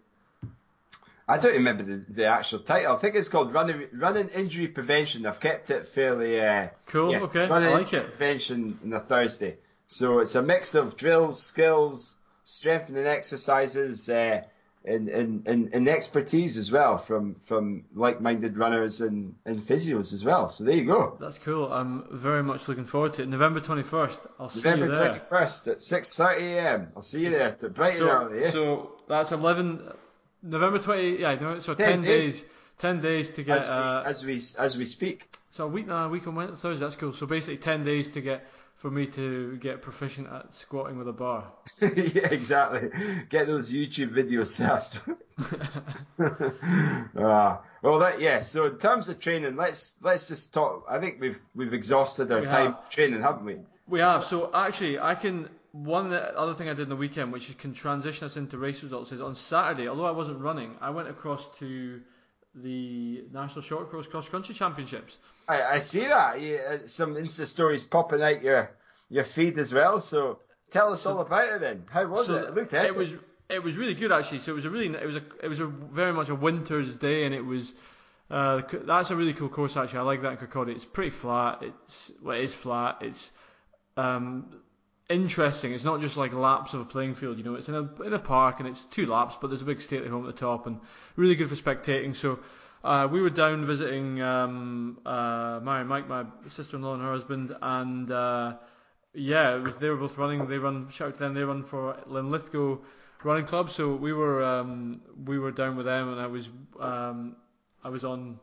I 1.29 1.39
don't 1.39 1.55
remember 1.55 1.85
the, 1.85 2.05
the 2.09 2.27
actual 2.27 2.61
title. 2.61 2.95
I 2.95 2.99
think 2.99 3.15
it's 3.15 3.29
called 3.29 3.53
Running 3.55 3.89
Running 3.93 4.29
Injury 4.29 4.69
Prevention. 4.69 5.27
I've 5.27 5.41
kept 5.41 5.71
it 5.71 5.89
fairly 5.89 6.41
uh, 6.41 6.69
cool. 6.87 7.13
Yeah, 7.13 7.21
okay, 7.21 7.47
running 7.47 7.69
I 7.69 7.79
like 7.79 7.93
it. 7.93 8.07
Prevention 8.07 8.79
on 8.85 8.93
a 8.93 9.01
Thursday. 9.01 9.57
So 9.87 10.19
it's 10.21 10.35
a 10.35 10.43
mix 10.43 10.75
of 10.75 10.97
drills, 10.97 11.43
skills, 11.43 12.17
strengthening 12.45 13.07
exercises, 13.07 14.09
uh, 14.09 14.43
and, 14.85 15.09
and, 15.09 15.47
and, 15.47 15.75
and 15.75 15.89
expertise 15.89 16.59
as 16.59 16.73
well 16.73 16.99
from 16.99 17.37
from 17.45 17.85
like-minded 17.95 18.57
runners 18.57 19.01
and, 19.01 19.37
and 19.45 19.65
physios 19.65 20.13
as 20.13 20.25
well. 20.25 20.49
So 20.49 20.65
there 20.65 20.75
you 20.75 20.87
go. 20.87 21.17
That's 21.21 21.39
cool. 21.39 21.73
I'm 21.73 22.05
very 22.11 22.43
much 22.43 22.67
looking 22.67 22.85
forward 22.85 23.15
to 23.15 23.23
it. 23.23 23.29
November 23.29 23.61
21st. 23.61 24.19
I'll 24.41 24.51
see 24.51 24.59
November 24.59 24.87
you 24.87 24.93
there. 24.93 25.05
November 25.05 25.25
21st 25.25 25.69
at 25.69 25.79
6:30 25.79 26.41
a.m. 26.41 26.89
I'll 26.97 27.03
see 27.03 27.21
you 27.21 27.31
there. 27.31 27.53
Bright 27.53 27.97
so, 27.97 28.09
early. 28.09 28.41
Yeah? 28.41 28.51
So 28.51 28.93
that's 29.09 29.31
11 29.31 29.93
November 30.43 30.79
20, 30.79 31.21
yeah, 31.21 31.61
so 31.61 31.75
10, 31.75 31.77
10 31.77 32.03
days. 32.03 32.41
days. 32.41 32.45
10 32.79 33.01
days 33.01 33.31
to 33.31 33.45
get. 33.45 33.59
As 33.59 33.69
we, 33.69 33.75
uh, 33.75 34.03
as 34.03 34.25
we, 34.25 34.43
as 34.59 34.77
we 34.77 34.85
speak. 34.87 35.29
So 35.53 35.65
a 35.65 35.69
week, 35.69 35.89
uh, 35.89 35.93
a 35.93 36.09
week 36.09 36.27
on 36.27 36.35
Wednesday, 36.35 36.57
Thursday, 36.57 36.85
that's 36.85 36.97
cool. 36.97 37.13
So 37.13 37.27
basically 37.27 37.59
10 37.59 37.85
days 37.85 38.09
to 38.09 38.21
get, 38.21 38.45
for 38.77 38.91
me 38.91 39.07
to 39.07 39.57
get 39.59 39.83
proficient 39.83 40.27
at 40.27 40.53
squatting 40.53 40.99
with 40.99 41.07
a 41.07 41.13
bar. 41.13 41.53
yeah, 41.81 42.27
exactly. 42.27 42.91
Get 43.29 43.47
those 43.47 43.71
YouTube 43.73 44.11
videos 44.11 44.41
assessed. 44.43 44.99
uh, 47.17 47.59
well, 47.83 47.99
that, 48.01 48.21
yeah. 48.21 48.43
So 48.43 48.67
in 48.67 48.79
terms 48.79 49.09
of 49.09 49.21
training, 49.21 49.55
let's 49.55 49.95
let's 50.03 50.27
just 50.27 50.53
talk. 50.53 50.85
I 50.89 50.99
think 50.99 51.21
we've 51.21 51.39
we've 51.55 51.73
exhausted 51.73 52.33
our 52.33 52.41
we 52.41 52.47
time 52.49 52.73
have. 52.73 52.91
training, 52.91 53.23
haven't 53.23 53.45
we? 53.45 53.59
We 53.87 54.01
have. 54.01 54.25
So 54.25 54.51
actually, 54.53 54.99
I 54.99 55.15
can 55.15 55.49
one 55.73 56.13
other 56.13 56.55
thing 56.55 56.69
I 56.69 56.75
did 56.75 56.83
in 56.83 56.89
the 56.91 56.97
weekend, 56.97 57.33
which 57.33 57.57
can 57.59 57.73
transition 57.73 58.27
us 58.27 58.37
into 58.37 58.59
race 58.59 58.83
results, 58.83 59.11
is 59.11 59.21
on 59.21 59.35
Saturday. 59.35 59.89
Although 59.89 60.07
I 60.07 60.11
wasn't 60.11 60.41
running, 60.41 60.77
I 60.81 60.91
went 60.91 61.09
across 61.09 61.49
to 61.59 62.01
the 62.55 63.25
National 63.33 63.63
Short 63.63 63.91
Course 63.91 64.07
Cross 64.07 64.29
Country 64.29 64.55
Championships. 64.55 65.17
I, 65.49 65.63
I 65.63 65.79
see 65.81 66.07
that. 66.07 66.41
Yeah, 66.41 66.57
uh, 66.57 66.87
some 66.87 67.15
Insta 67.15 67.47
stories 67.47 67.85
popping 67.85 68.23
out 68.23 68.43
your 68.43 68.71
your 69.09 69.25
feed 69.25 69.59
as 69.59 69.73
well. 69.73 70.01
So 70.01 70.41
tell 70.71 70.93
us 70.93 71.03
so, 71.03 71.17
all 71.17 71.21
about 71.21 71.49
it 71.49 71.61
then. 71.61 71.85
How 71.91 72.07
was 72.07 72.27
so 72.27 72.37
it? 72.37 72.49
It 72.49 72.55
looked 72.55 72.75
epic. 72.75 72.91
It 72.91 72.97
was 72.97 73.15
it 73.49 73.63
was 73.63 73.77
really 73.77 73.95
good 73.95 74.13
actually. 74.13 74.41
So 74.41 74.53
it 74.53 74.57
was 74.57 74.67
a 74.67 74.71
really 74.71 74.95
it 74.95 75.07
was 75.07 75.17
a 75.17 75.23
it 75.43 75.49
was 75.49 75.61
a 75.61 75.67
very 75.67 76.13
much 76.13 76.29
a 76.29 76.35
winter's 76.35 76.97
day, 76.97 77.25
and 77.25 77.35
it 77.35 77.45
was. 77.45 77.75
Uh, 78.31 78.63
that's 78.85 79.11
a 79.11 79.17
really 79.17 79.35
cool 79.35 79.51
course 79.51 79.77
actually. 79.77 79.99
I 79.99 80.03
like 80.03 80.23
that 80.23 80.33
in 80.33 80.37
Kirkcaldy. 80.39 80.75
It's 80.75 80.87
pretty 80.87 81.11
flat. 81.11 81.63
It's 81.63 82.13
well, 82.23 82.37
it 82.37 82.45
is 82.45 82.55
flat. 82.55 82.99
It's 83.03 83.31
um, 83.99 84.62
interesting. 85.13 85.73
It's 85.73 85.85
not 85.85 86.01
just 86.01 86.17
like 86.17 86.33
laps 86.33 86.75
of 86.75 86.81
a 86.81 86.85
playing 86.85 87.15
field. 87.15 87.39
You 87.39 87.45
know, 87.45 87.55
it's 87.55 87.69
in 87.69 87.75
a 87.75 88.03
in 88.03 88.13
a 88.13 88.19
park 88.19 88.61
and 88.61 88.69
it's 88.69 88.85
two 88.87 89.07
laps, 89.07 89.37
but 89.41 89.49
there's 89.49 89.63
a 89.63 89.67
big 89.67 89.81
stately 89.81 90.09
home 90.09 90.27
at 90.27 90.35
the 90.35 90.41
top 90.41 90.67
and 90.67 90.81
really 91.17 91.35
good 91.35 91.49
for 91.49 91.57
spectating. 91.57 92.17
So. 92.17 92.39
Uh, 92.85 93.07
we 93.07 93.23
were 93.23 93.31
down 93.31 93.65
visiting 93.65 94.21
um, 94.21 94.99
uh, 95.07 95.61
Mary 95.63 95.85
Mike, 95.85 96.09
my 96.09 96.25
sister-in-law 96.49 96.95
and 96.95 97.03
her 97.05 97.13
husband, 97.13 97.55
and 97.63 98.11
uh, 98.11 98.55
yeah, 99.15 99.55
was, 99.55 99.77
they 99.77 99.89
were 99.89 99.97
both 99.97 100.19
running. 100.19 100.49
They 100.49 100.59
run. 100.59 100.89
Shout 100.91 101.09
out 101.09 101.15
to 101.15 101.21
them. 101.21 101.35
They 101.35 101.45
run 101.45 101.63
for 101.63 101.97
Linlithgow 102.07 102.79
Running 103.23 103.45
Club. 103.45 103.71
So 103.71 103.95
we 103.95 104.13
were 104.13 104.43
um, 104.43 105.01
we 105.25 105.39
were 105.39 105.53
down 105.53 105.77
with 105.77 105.87
them, 105.87 106.11
and 106.11 106.21
I 106.21 106.27
was 106.27 106.49
um, 106.81 107.37
I 107.85 107.89
was 107.89 108.05
on 108.05 108.41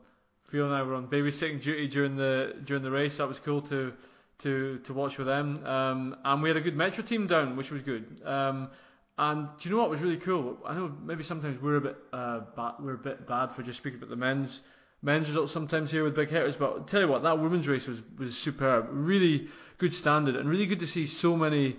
Fiona 0.49 0.73
and 0.73 0.75
I 0.75 0.83
were 0.83 0.95
on 0.95 1.07
babysitting 1.07 1.61
duty 1.61 1.87
during 1.87 2.15
the 2.15 2.55
during 2.65 2.83
the 2.83 2.91
race. 2.91 3.17
That 3.17 3.27
was 3.27 3.39
cool 3.39 3.61
to 3.63 3.93
to 4.39 4.79
to 4.79 4.93
watch 4.93 5.17
with 5.17 5.27
them. 5.27 5.65
Um, 5.65 6.15
and 6.23 6.41
we 6.41 6.49
had 6.49 6.57
a 6.57 6.61
good 6.61 6.75
Metro 6.75 7.03
team 7.03 7.27
down, 7.27 7.55
which 7.55 7.71
was 7.71 7.81
good. 7.81 8.21
Um, 8.25 8.69
and 9.17 9.49
do 9.59 9.67
you 9.67 9.75
know 9.75 9.81
what 9.81 9.89
was 9.89 10.01
really 10.01 10.17
cool? 10.17 10.57
I 10.65 10.73
know 10.73 10.91
maybe 11.03 11.23
sometimes 11.23 11.61
we're 11.61 11.75
a 11.75 11.81
bit 11.81 11.97
uh, 12.13 12.41
bad, 12.55 12.73
we're 12.79 12.93
a 12.93 12.97
bit 12.97 13.27
bad 13.27 13.51
for 13.51 13.63
just 13.63 13.77
speaking 13.77 13.99
about 13.99 14.09
the 14.09 14.15
men's 14.15 14.61
men's 15.01 15.27
results 15.27 15.51
sometimes 15.51 15.91
here 15.91 16.03
with 16.03 16.15
big 16.15 16.29
hitters. 16.29 16.55
But 16.55 16.71
I'll 16.71 16.83
tell 16.83 17.01
you 17.01 17.07
what, 17.07 17.23
that 17.23 17.39
women's 17.39 17.67
race 17.67 17.87
was 17.87 18.01
was 18.17 18.37
superb. 18.37 18.87
Really 18.91 19.49
good 19.77 19.93
standard, 19.93 20.35
and 20.35 20.49
really 20.49 20.65
good 20.65 20.79
to 20.79 20.87
see 20.87 21.05
so 21.05 21.35
many 21.35 21.77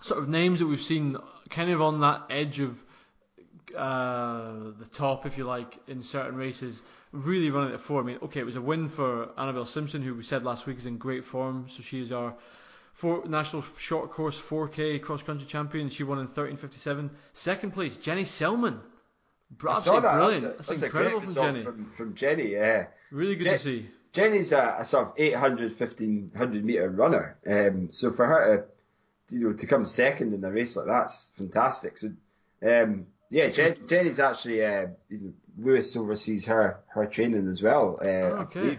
sort 0.00 0.22
of 0.22 0.28
names 0.28 0.58
that 0.58 0.66
we've 0.66 0.80
seen 0.80 1.16
kind 1.48 1.70
of 1.70 1.80
on 1.80 2.00
that 2.00 2.24
edge 2.28 2.60
of 2.60 2.78
uh, 3.74 4.70
the 4.78 4.86
top, 4.92 5.26
if 5.26 5.38
you 5.38 5.44
like, 5.44 5.78
in 5.88 6.02
certain 6.02 6.36
races, 6.36 6.82
really 7.14 7.50
running 7.50 7.72
at 7.72 7.80
four. 7.80 8.00
I 8.00 8.04
mean, 8.04 8.18
okay, 8.22 8.40
it 8.40 8.46
was 8.46 8.56
a 8.56 8.60
win 8.60 8.88
for 8.88 9.30
Annabelle 9.38 9.66
Simpson, 9.66 10.02
who 10.02 10.14
we 10.14 10.22
said 10.22 10.42
last 10.42 10.66
week 10.66 10.78
is 10.78 10.86
in 10.86 10.98
great 10.98 11.24
form, 11.24 11.66
so 11.68 11.82
she 11.82 12.00
is 12.00 12.12
our 12.12 12.34
four, 12.92 13.24
national 13.26 13.62
short 13.78 14.10
course 14.10 14.40
4K 14.40 15.00
cross 15.00 15.22
country 15.22 15.46
champion. 15.46 15.88
She 15.88 16.02
won 16.02 16.18
in 16.18 16.28
13:57. 16.28 17.10
Second 17.32 17.72
place, 17.72 17.96
Jenny 17.96 18.24
Selman. 18.24 18.80
Absolutely 19.66 20.10
brilliant. 20.10 20.42
That's, 20.42 20.42
a, 20.42 20.56
that's, 20.56 20.68
that's 20.68 20.82
incredible 20.82 21.20
from 21.20 21.34
Jenny. 21.34 21.62
From, 21.62 21.90
from 21.90 22.14
Jenny, 22.14 22.52
yeah. 22.52 22.86
Really 23.12 23.36
good 23.36 23.50
to 23.50 23.58
see. 23.58 23.88
Jenny's 24.12 24.52
a, 24.52 24.76
a, 24.78 24.84
sort 24.84 25.08
of 25.08 25.14
800, 25.16 25.78
1500 25.78 26.64
meter 26.64 26.88
runner. 26.88 27.36
Um, 27.46 27.90
so 27.90 28.12
for 28.12 28.26
her 28.26 28.68
to, 29.28 29.36
you 29.36 29.48
know, 29.48 29.52
to 29.54 29.66
come 29.66 29.86
second 29.86 30.34
in 30.34 30.44
a 30.44 30.50
race 30.50 30.76
like 30.76 30.86
that's 30.86 31.30
fantastic. 31.36 31.98
So, 31.98 32.08
um, 32.64 33.06
yeah, 33.34 33.48
Jen, 33.48 33.76
Jenny's 33.86 34.20
actually, 34.20 34.64
uh, 34.64 34.86
Lewis 35.58 35.96
oversees 35.96 36.46
her, 36.46 36.80
her 36.88 37.06
training 37.06 37.48
as 37.48 37.62
well. 37.62 37.98
Uh, 38.00 38.08
oh, 38.08 38.46
okay. 38.46 38.78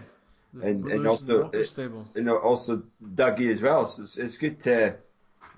And, 0.62 0.86
and 0.86 1.06
also, 1.06 1.50
and 2.14 2.30
also 2.30 2.82
Dougie 3.04 3.52
as 3.52 3.60
well. 3.60 3.84
So 3.84 4.04
it's, 4.04 4.16
it's 4.16 4.38
good 4.38 4.60
to, 4.60 4.96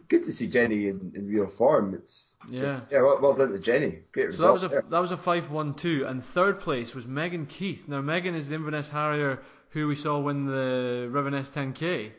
good 0.09 0.25
to 0.25 0.33
see 0.33 0.49
Jenny 0.49 0.89
in, 0.89 1.13
in 1.15 1.29
real 1.29 1.47
form. 1.47 1.95
It's 1.95 2.35
yeah, 2.49 2.81
yeah. 2.91 3.03
Well, 3.03 3.21
well, 3.23 3.35
done 3.35 3.53
to 3.53 3.61
Jenny. 3.61 4.01
Great 4.11 4.33
so 4.33 4.33
result. 4.33 4.49
that 4.49 4.53
was 4.53 4.63
a 4.65 4.69
there. 4.69 4.85
that 4.91 4.99
was 4.99 5.13
a 5.13 5.17
five 5.17 5.51
one 5.53 5.75
two, 5.75 6.05
and 6.05 6.25
third 6.25 6.59
place 6.59 6.97
was 6.97 7.07
Megan 7.07 7.47
Keith. 7.47 7.87
Now 7.87 8.01
Megan 8.01 8.35
is 8.35 8.49
the 8.49 8.57
Inverness 8.57 8.89
Harrier 8.89 9.41
who 9.71 9.87
we 9.87 9.95
saw 9.95 10.19
win 10.19 10.47
the 10.47 11.09
River 11.11 11.31
Ness 11.31 11.51
10k. 11.51 12.13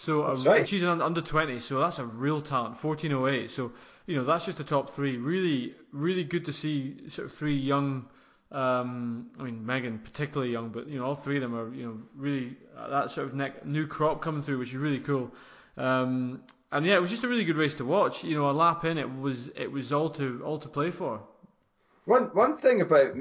So 0.00 0.22
uh, 0.22 0.34
right. 0.46 0.66
she's 0.66 0.82
an 0.82 1.02
under 1.02 1.20
20, 1.20 1.60
so 1.60 1.78
that's 1.78 1.98
a 1.98 2.06
real 2.06 2.40
talent. 2.40 2.82
1408. 2.82 3.50
So 3.50 3.72
you 4.06 4.16
know 4.16 4.24
that's 4.24 4.46
just 4.46 4.56
the 4.56 4.64
top 4.64 4.88
three. 4.88 5.18
Really, 5.18 5.74
really 5.92 6.24
good 6.24 6.46
to 6.46 6.54
see 6.54 7.06
sort 7.10 7.26
of 7.26 7.34
three 7.34 7.58
young. 7.58 8.06
Um, 8.50 9.26
I 9.38 9.42
mean 9.42 9.66
Megan 9.66 9.98
particularly 9.98 10.52
young, 10.52 10.70
but 10.70 10.88
you 10.88 10.98
know 10.98 11.04
all 11.04 11.14
three 11.14 11.36
of 11.36 11.42
them 11.42 11.54
are 11.54 11.74
you 11.74 11.84
know 11.84 11.98
really 12.16 12.56
uh, 12.78 12.88
that 12.88 13.10
sort 13.10 13.26
of 13.26 13.34
neck, 13.34 13.66
new 13.66 13.86
crop 13.86 14.22
coming 14.22 14.42
through, 14.42 14.56
which 14.56 14.70
is 14.70 14.76
really 14.76 15.00
cool. 15.00 15.30
Um, 15.76 16.44
and 16.72 16.86
yeah, 16.86 16.94
it 16.94 17.02
was 17.02 17.10
just 17.10 17.24
a 17.24 17.28
really 17.28 17.44
good 17.44 17.58
race 17.58 17.74
to 17.74 17.84
watch. 17.84 18.24
You 18.24 18.36
know, 18.36 18.48
a 18.48 18.52
lap 18.52 18.86
in, 18.86 18.96
it 18.96 19.20
was 19.20 19.48
it 19.48 19.70
was 19.70 19.92
all 19.92 20.08
to 20.10 20.40
all 20.42 20.58
to 20.60 20.68
play 20.68 20.90
for. 20.90 21.20
One 22.06 22.24
one 22.32 22.56
thing 22.56 22.80
about 22.80 23.16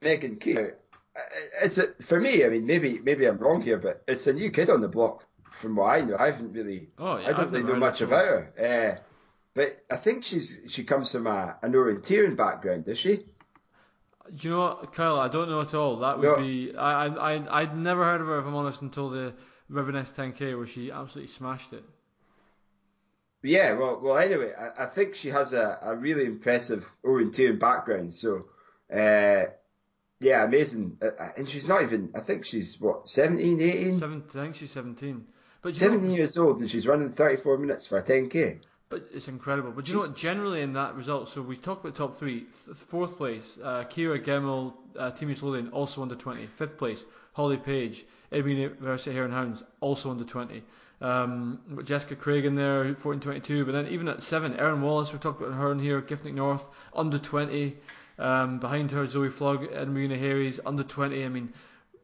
Megan 0.00 0.38
uh, 0.46 1.20
it's 1.60 1.78
a, 1.78 1.88
for 2.04 2.20
me. 2.20 2.44
I 2.44 2.50
mean, 2.50 2.66
maybe 2.66 3.00
maybe 3.00 3.26
I'm 3.26 3.38
wrong 3.38 3.62
here, 3.62 3.78
but 3.78 4.04
it's 4.06 4.28
a 4.28 4.32
new 4.32 4.52
kid 4.52 4.70
on 4.70 4.80
the 4.80 4.86
block. 4.86 5.24
From 5.60 5.76
what 5.76 5.86
I 5.86 6.00
know, 6.02 6.16
I 6.18 6.26
haven't 6.30 6.52
really. 6.52 6.88
Oh, 6.98 7.16
yeah, 7.18 7.28
I 7.28 7.32
don't 7.32 7.50
really 7.50 7.64
know 7.64 7.76
much 7.76 8.00
about 8.00 8.24
her. 8.26 8.52
Uh, 8.98 9.02
but 9.54 9.84
I 9.90 9.96
think 9.96 10.24
she's 10.24 10.60
she 10.68 10.84
comes 10.84 11.10
from 11.12 11.26
a, 11.26 11.56
an 11.62 11.72
orienteering 11.72 12.36
background, 12.36 12.84
does 12.84 12.98
she? 12.98 13.16
Do 14.34 14.46
you 14.46 14.50
know 14.50 14.60
what, 14.60 14.92
Kyle? 14.92 15.18
I 15.18 15.28
don't 15.28 15.48
know 15.48 15.60
at 15.62 15.74
all. 15.74 15.96
That 15.98 16.18
would 16.18 16.24
No. 16.24 16.36
be. 16.36 16.76
I, 16.76 17.06
I, 17.06 17.62
I'd 17.62 17.76
never 17.76 18.04
heard 18.04 18.20
of 18.20 18.26
her, 18.26 18.38
if 18.38 18.44
I'm 18.44 18.54
honest, 18.54 18.82
until 18.82 19.08
the 19.10 19.32
River 19.68 19.90
Ness 19.90 20.10
10K 20.12 20.56
where 20.56 20.66
she 20.66 20.90
absolutely 20.90 21.32
smashed 21.32 21.72
it. 21.72 21.82
Yeah, 23.42 23.72
well, 23.74 24.00
well. 24.02 24.18
Anyway, 24.18 24.52
I, 24.52 24.84
I 24.84 24.86
think 24.86 25.14
she 25.14 25.30
has 25.30 25.52
a, 25.54 25.78
a 25.82 25.96
really 25.96 26.24
impressive 26.24 26.86
orienteering 27.04 27.58
background. 27.58 28.12
So, 28.12 28.46
uh, 28.92 29.44
yeah, 30.20 30.44
amazing. 30.44 30.98
Uh, 31.00 31.10
and 31.36 31.48
she's 31.48 31.68
not 31.68 31.82
even. 31.82 32.12
I 32.14 32.20
think 32.20 32.44
she's 32.44 32.80
what 32.80 33.08
17, 33.08 33.60
18? 33.60 33.98
Seven, 33.98 34.24
I 34.28 34.32
think 34.32 34.56
she's 34.56 34.72
17. 34.72 35.24
But 35.62 35.70
you 35.70 35.80
17 35.80 36.08
know, 36.10 36.16
years 36.16 36.38
old, 36.38 36.60
and 36.60 36.70
she's 36.70 36.86
running 36.86 37.10
34 37.10 37.58
minutes 37.58 37.86
for 37.86 37.98
a 37.98 38.02
10k. 38.02 38.60
But 38.90 39.08
it's 39.12 39.28
incredible. 39.28 39.72
But 39.72 39.84
do 39.84 39.92
you 39.92 39.98
know 39.98 40.06
what? 40.06 40.16
Generally, 40.16 40.62
in 40.62 40.72
that 40.74 40.94
result, 40.94 41.28
so 41.28 41.42
we 41.42 41.56
talked 41.56 41.84
about 41.84 41.96
top 41.96 42.16
three. 42.16 42.46
Th- 42.64 42.76
Fourth 42.76 43.16
place, 43.16 43.58
uh, 43.62 43.84
Kira 43.84 44.24
Gemmell, 44.24 44.72
uh, 44.98 45.10
Team 45.10 45.28
Lothian, 45.28 45.68
also 45.68 46.00
under 46.00 46.14
20. 46.14 46.46
Fifth 46.46 46.78
place, 46.78 47.04
Holly 47.34 47.58
Page, 47.58 48.06
Edinburgh 48.32 48.52
University 48.52 49.18
and 49.18 49.32
Hounds, 49.32 49.62
also 49.80 50.10
under 50.10 50.24
20. 50.24 50.62
Um, 51.00 51.60
we've 51.70 51.84
Jessica 51.84 52.16
Craig 52.16 52.44
in 52.44 52.54
there, 52.54 52.78
1422. 52.84 53.64
But 53.66 53.72
then 53.72 53.88
even 53.88 54.08
at 54.08 54.22
seven, 54.22 54.54
Erin 54.56 54.80
Wallace, 54.80 55.12
we 55.12 55.18
talked 55.18 55.42
about 55.42 55.54
her 55.54 55.70
in 55.70 55.78
here, 55.78 56.00
Giffnock 56.00 56.34
North, 56.34 56.66
under 56.94 57.18
20. 57.18 57.76
Um, 58.18 58.58
behind 58.58 58.90
her, 58.90 59.06
Zoe 59.06 59.28
Flog 59.28 59.64
and 59.70 59.92
Marina 59.92 60.16
Harries, 60.16 60.58
under 60.64 60.82
20. 60.82 61.24
I 61.24 61.28
mean, 61.28 61.52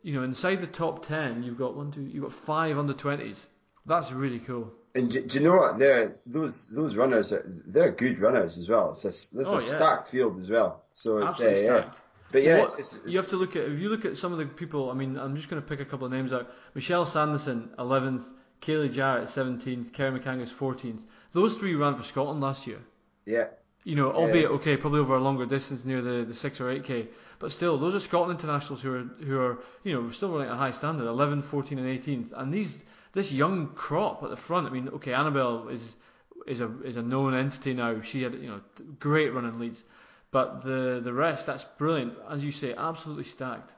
you 0.04 0.14
know, 0.14 0.22
inside 0.22 0.60
the 0.60 0.66
top 0.68 1.04
10, 1.06 1.42
you've 1.42 1.58
got 1.58 1.74
one, 1.76 1.90
two, 1.90 2.02
you've 2.02 2.22
got 2.22 2.32
five 2.32 2.78
under 2.78 2.94
20s. 2.94 3.46
That's 3.86 4.12
really 4.12 4.38
cool. 4.38 4.72
And 4.94 5.10
do, 5.10 5.22
do 5.22 5.38
you 5.38 5.44
know 5.44 5.56
what? 5.56 5.78
They're 5.78 6.14
those 6.24 6.68
those 6.68 6.94
runners. 6.94 7.32
Are, 7.32 7.42
they're 7.66 7.90
good 7.90 8.20
runners 8.20 8.56
as 8.58 8.68
well. 8.68 8.90
It's 8.90 9.04
a, 9.04 9.08
it's 9.08 9.34
Oh, 9.48 9.52
a 9.58 9.60
yeah. 9.60 9.60
stacked 9.60 10.08
field 10.08 10.38
as 10.38 10.48
well. 10.50 10.84
So 10.92 11.18
it's 11.18 11.26
uh, 11.26 11.28
Absolutely 11.30 11.64
yeah. 11.64 11.80
stacked. 11.80 12.00
But 12.30 12.42
yeah, 12.44 12.60
What- 12.60 12.78
it's, 12.78 12.94
it's, 12.94 13.06
you 13.12 13.18
have 13.18 13.28
to 13.30 13.36
look 13.36 13.56
at 13.56 13.64
if 13.64 13.80
you 13.80 13.88
look 13.88 14.04
at 14.04 14.16
some 14.16 14.30
of 14.32 14.38
the 14.38 14.46
people. 14.46 14.90
I 14.90 14.94
mean, 14.94 15.16
I'm 15.18 15.34
just 15.36 15.48
going 15.50 15.60
to 15.60 15.68
pick 15.68 15.80
a 15.80 15.84
couple 15.84 16.06
of 16.06 16.12
names 16.12 16.32
out. 16.32 16.48
Michelle 16.74 17.06
Sanderson, 17.06 17.70
11th. 17.78 18.24
Kaylee 18.62 18.92
Jarrett, 18.92 19.24
17th. 19.28 19.92
Kerry 19.92 20.18
MacAngus, 20.18 20.50
14th. 20.52 21.02
Those 21.32 21.54
three 21.58 21.74
ran 21.74 21.96
for 21.96 22.02
Scotland 22.04 22.40
last 22.40 22.66
year. 22.66 22.78
Yeah, 23.26 23.46
You 23.84 23.96
know, 23.96 24.10
albeit 24.12 24.50
okay, 24.50 24.78
probably 24.78 25.00
over 25.00 25.14
a 25.14 25.20
longer 25.20 25.44
distance 25.44 25.84
near 25.84 26.00
the, 26.00 26.24
the 26.24 26.34
six 26.34 26.58
or 26.58 26.70
eight 26.70 26.84
k, 26.84 27.06
but 27.38 27.52
still, 27.52 27.76
those 27.76 27.94
are 27.94 28.00
Scotland 28.00 28.40
internationals 28.40 28.80
who 28.80 28.94
are 28.94 29.02
who 29.24 29.38
are 29.38 29.58
you 29.82 29.92
know 29.92 30.10
still 30.10 30.30
running 30.30 30.48
at 30.48 30.54
a 30.54 30.56
high 30.56 30.70
standard, 30.70 31.06
11, 31.06 31.42
14, 31.42 31.78
and 31.78 32.02
18th, 32.02 32.32
and 32.34 32.52
these 32.52 32.82
this 33.12 33.30
young 33.30 33.68
crop 33.74 34.22
at 34.22 34.30
the 34.30 34.36
front. 34.36 34.66
I 34.66 34.70
mean, 34.70 34.88
okay, 34.88 35.12
Annabelle 35.12 35.68
is 35.68 35.96
is 36.46 36.60
a 36.60 36.70
is 36.82 36.96
a 36.96 37.02
known 37.02 37.34
entity 37.34 37.74
now. 37.74 38.00
She 38.00 38.22
had 38.22 38.34
you 38.34 38.48
know 38.48 38.60
great 38.98 39.34
running 39.34 39.58
leads, 39.58 39.84
but 40.30 40.62
the 40.62 41.00
the 41.02 41.12
rest 41.12 41.46
that's 41.46 41.64
brilliant, 41.64 42.14
as 42.30 42.44
you 42.44 42.52
say, 42.52 42.74
absolutely 42.74 43.24
stacked. 43.24 43.74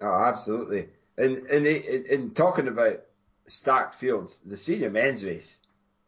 oh, 0.00 0.24
absolutely. 0.24 0.88
And 1.18 1.38
and 1.48 1.66
in 1.66 2.30
talking 2.30 2.68
about 2.68 3.02
stacked 3.46 3.96
fields, 3.96 4.40
the 4.46 4.56
senior 4.56 4.90
men's 4.90 5.24
race, 5.24 5.58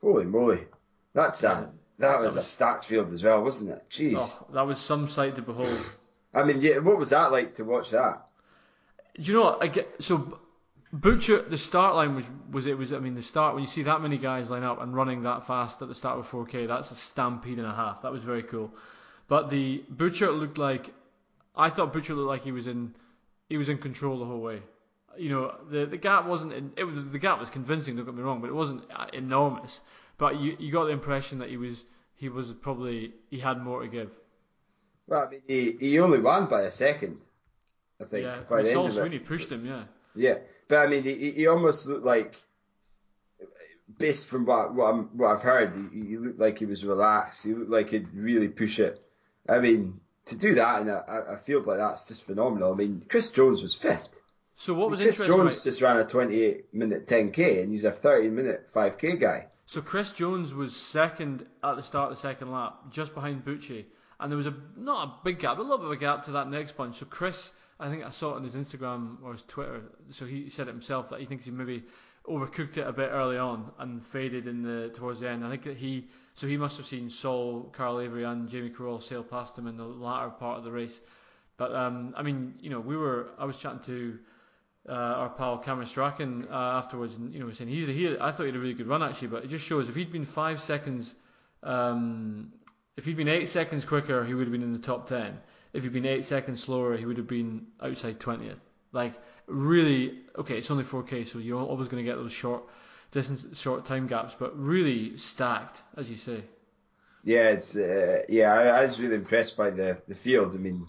holy 0.00 0.24
moly, 0.24 0.66
that's 1.12 1.42
uh, 1.44 1.48
a 1.48 1.72
that 1.98 2.18
was, 2.20 2.36
was- 2.36 2.44
a 2.44 2.48
stacked 2.48 2.84
field 2.86 3.12
as 3.12 3.22
well, 3.22 3.42
wasn't 3.42 3.70
it? 3.70 3.84
Jeez. 3.90 4.16
Oh, 4.18 4.46
that 4.52 4.66
was 4.66 4.80
some 4.80 5.08
sight 5.08 5.36
to 5.36 5.42
behold. 5.42 5.96
I 6.32 6.42
mean, 6.42 6.60
yeah, 6.60 6.78
what 6.78 6.98
was 6.98 7.10
that 7.10 7.30
like 7.30 7.54
to 7.56 7.64
watch 7.64 7.90
that? 7.90 8.26
Do 9.16 9.22
you 9.22 9.34
know 9.34 9.44
what? 9.44 9.62
I 9.62 9.68
get, 9.68 9.88
so 10.00 10.40
Butchart, 10.94 11.50
the 11.50 11.58
start 11.58 11.94
line 11.94 12.14
was 12.14 12.24
was 12.50 12.66
it 12.66 12.76
was. 12.76 12.92
I 12.92 12.98
mean, 12.98 13.14
the 13.14 13.22
start 13.22 13.54
when 13.54 13.62
you 13.62 13.68
see 13.68 13.84
that 13.84 14.00
many 14.00 14.18
guys 14.18 14.50
line 14.50 14.62
up 14.64 14.80
and 14.80 14.94
running 14.94 15.22
that 15.22 15.46
fast 15.46 15.82
at 15.82 15.88
the 15.88 15.94
start 15.94 16.18
of 16.18 16.28
4K, 16.28 16.66
that's 16.66 16.90
a 16.90 16.96
stampede 16.96 17.58
and 17.58 17.66
a 17.66 17.74
half. 17.74 18.02
That 18.02 18.12
was 18.12 18.24
very 18.24 18.42
cool. 18.42 18.72
But 19.28 19.50
the 19.50 19.84
Butchart 19.94 20.38
looked 20.38 20.58
like 20.58 20.92
I 21.56 21.70
thought 21.70 21.92
Butchart 21.92 22.16
looked 22.16 22.28
like 22.28 22.42
he 22.42 22.52
was 22.52 22.66
in 22.66 22.94
he 23.48 23.56
was 23.56 23.68
in 23.68 23.78
control 23.78 24.18
the 24.18 24.24
whole 24.24 24.40
way. 24.40 24.62
You 25.16 25.30
know, 25.30 25.54
the 25.70 25.86
the 25.86 25.96
gap 25.96 26.26
wasn't 26.26 26.52
in, 26.52 26.72
it 26.76 26.84
was 26.84 26.96
the 27.10 27.18
gap 27.18 27.38
was 27.38 27.50
convincing. 27.50 27.96
Don't 27.96 28.04
get 28.04 28.14
me 28.14 28.22
wrong, 28.22 28.40
but 28.40 28.50
it 28.50 28.54
wasn't 28.54 28.82
uh, 28.94 29.06
enormous. 29.12 29.80
But 30.18 30.40
you 30.40 30.56
you 30.58 30.72
got 30.72 30.84
the 30.84 30.92
impression 30.92 31.38
that 31.38 31.48
he 31.48 31.56
was 31.56 31.84
he 32.14 32.28
was 32.28 32.52
probably 32.52 33.12
he 33.30 33.38
had 33.38 33.60
more 33.60 33.82
to 33.82 33.88
give. 33.88 34.10
Well, 35.06 35.26
I 35.26 35.30
mean, 35.30 35.42
he, 35.46 35.76
he 35.78 35.98
only 35.98 36.18
won 36.20 36.46
by 36.46 36.62
a 36.62 36.70
second, 36.70 37.18
I 38.00 38.04
think. 38.04 38.24
yeah, 38.24 38.38
by 38.48 38.62
the 38.62 38.70
end 38.70 38.98
of 38.98 39.12
it. 39.12 39.26
Pushed 39.26 39.50
him. 39.50 39.66
Yeah. 39.66 39.84
Yeah, 40.14 40.38
but 40.68 40.78
I 40.78 40.86
mean, 40.86 41.02
he, 41.02 41.32
he 41.32 41.46
almost 41.46 41.86
looked 41.86 42.04
like, 42.06 42.36
based 43.98 44.26
from 44.28 44.46
what 44.46 44.74
what, 44.74 44.86
I'm, 44.94 45.04
what 45.18 45.32
I've 45.32 45.42
heard, 45.42 45.72
he, 45.92 46.06
he 46.06 46.16
looked 46.16 46.38
like 46.38 46.58
he 46.58 46.66
was 46.66 46.84
relaxed. 46.84 47.42
He 47.44 47.52
looked 47.52 47.70
like 47.70 47.90
he'd 47.90 48.14
really 48.14 48.48
push 48.48 48.78
it. 48.78 49.00
I 49.48 49.58
mean, 49.58 50.00
to 50.26 50.38
do 50.38 50.54
that 50.54 50.80
in 50.82 50.88
a, 50.88 51.04
a 51.06 51.36
field 51.36 51.66
like 51.66 51.78
that's 51.78 52.06
just 52.08 52.24
phenomenal. 52.24 52.72
I 52.72 52.76
mean, 52.76 53.04
Chris 53.08 53.30
Jones 53.30 53.60
was 53.60 53.74
fifth. 53.74 54.20
So 54.56 54.72
what 54.72 54.90
was 54.90 55.00
Chris 55.00 55.16
interesting? 55.18 55.36
Jones 55.36 55.56
right- 55.56 55.64
just 55.64 55.82
ran 55.82 55.96
a 55.98 56.04
28 56.04 56.72
minute 56.72 57.06
10k, 57.06 57.62
and 57.62 57.70
he's 57.70 57.84
a 57.84 57.90
30 57.90 58.28
minute 58.28 58.68
5k 58.72 59.20
guy. 59.20 59.48
So 59.74 59.82
Chris 59.82 60.12
Jones 60.12 60.54
was 60.54 60.76
second 60.76 61.44
at 61.64 61.74
the 61.74 61.82
start 61.82 62.12
of 62.12 62.16
the 62.16 62.22
second 62.22 62.52
lap, 62.52 62.76
just 62.92 63.12
behind 63.12 63.44
Bucci, 63.44 63.84
and 64.20 64.30
there 64.30 64.36
was 64.36 64.46
a 64.46 64.54
not 64.76 65.08
a 65.08 65.24
big 65.24 65.40
gap, 65.40 65.58
a 65.58 65.62
little 65.62 65.78
bit 65.78 65.86
of 65.86 65.90
a 65.90 65.96
gap 65.96 66.22
to 66.26 66.30
that 66.30 66.48
next 66.48 66.76
bunch. 66.76 67.00
So 67.00 67.06
Chris, 67.06 67.50
I 67.80 67.88
think 67.88 68.04
I 68.04 68.10
saw 68.10 68.34
it 68.34 68.36
on 68.36 68.44
his 68.44 68.54
Instagram 68.54 69.16
or 69.24 69.32
his 69.32 69.42
Twitter. 69.42 69.82
So 70.10 70.26
he 70.26 70.48
said 70.48 70.68
it 70.68 70.70
himself 70.70 71.08
that 71.08 71.18
he 71.18 71.26
thinks 71.26 71.44
he 71.44 71.50
maybe 71.50 71.82
overcooked 72.24 72.76
it 72.76 72.86
a 72.86 72.92
bit 72.92 73.10
early 73.10 73.36
on 73.36 73.72
and 73.80 74.06
faded 74.06 74.46
in 74.46 74.62
the 74.62 74.90
towards 74.90 75.18
the 75.18 75.28
end. 75.28 75.44
I 75.44 75.50
think 75.50 75.64
that 75.64 75.76
he 75.76 76.06
so 76.34 76.46
he 76.46 76.56
must 76.56 76.76
have 76.76 76.86
seen 76.86 77.10
Sol, 77.10 77.64
Carl 77.72 77.98
Avery, 77.98 78.22
and 78.22 78.48
Jamie 78.48 78.70
Carroll 78.70 79.00
sail 79.00 79.24
past 79.24 79.58
him 79.58 79.66
in 79.66 79.76
the 79.76 79.82
latter 79.82 80.30
part 80.30 80.56
of 80.56 80.62
the 80.62 80.70
race. 80.70 81.00
But 81.56 81.74
um, 81.74 82.14
I 82.16 82.22
mean, 82.22 82.54
you 82.60 82.70
know, 82.70 82.78
we 82.78 82.96
were. 82.96 83.30
I 83.40 83.44
was 83.44 83.56
chatting 83.56 83.80
to 83.86 84.20
uh, 84.88 84.92
our 84.92 85.30
pal 85.30 85.58
Cameron 85.58 85.86
Strachan 85.86 86.46
uh, 86.50 86.54
afterwards, 86.54 87.14
and 87.14 87.32
you 87.32 87.40
know, 87.40 87.50
saying 87.50 87.70
he, 87.70 87.84
he, 87.86 88.16
I 88.18 88.30
thought 88.32 88.44
he 88.44 88.46
had 88.46 88.56
a 88.56 88.58
really 88.58 88.74
good 88.74 88.86
run 88.86 89.02
actually, 89.02 89.28
but 89.28 89.44
it 89.44 89.48
just 89.48 89.64
shows 89.64 89.88
if 89.88 89.94
he'd 89.94 90.12
been 90.12 90.24
five 90.24 90.60
seconds, 90.60 91.14
um, 91.62 92.52
if 92.96 93.04
he'd 93.04 93.16
been 93.16 93.28
eight 93.28 93.48
seconds 93.48 93.84
quicker, 93.84 94.24
he 94.24 94.34
would 94.34 94.46
have 94.46 94.52
been 94.52 94.62
in 94.62 94.72
the 94.72 94.78
top 94.78 95.08
ten. 95.08 95.38
If 95.72 95.82
he'd 95.82 95.92
been 95.92 96.06
eight 96.06 96.24
seconds 96.24 96.62
slower, 96.62 96.96
he 96.96 97.06
would 97.06 97.16
have 97.16 97.26
been 97.26 97.66
outside 97.80 98.20
twentieth. 98.20 98.64
Like 98.92 99.14
really, 99.46 100.20
okay, 100.36 100.58
it's 100.58 100.70
only 100.70 100.84
4K, 100.84 101.26
so 101.26 101.38
you're 101.38 101.60
always 101.60 101.88
going 101.88 102.04
to 102.04 102.10
get 102.10 102.16
those 102.16 102.32
short 102.32 102.64
distance, 103.10 103.58
short 103.58 103.84
time 103.84 104.06
gaps, 104.06 104.34
but 104.38 104.58
really 104.58 105.16
stacked, 105.16 105.82
as 105.96 106.08
you 106.08 106.16
say. 106.16 106.44
Yeah, 107.22 107.48
it's 107.48 107.76
uh, 107.76 108.22
yeah. 108.28 108.52
I, 108.52 108.62
I, 108.80 108.84
was 108.84 109.00
really 109.00 109.14
impressed 109.14 109.56
by 109.56 109.70
the 109.70 109.96
the 110.06 110.14
field. 110.14 110.54
I 110.54 110.58
mean, 110.58 110.86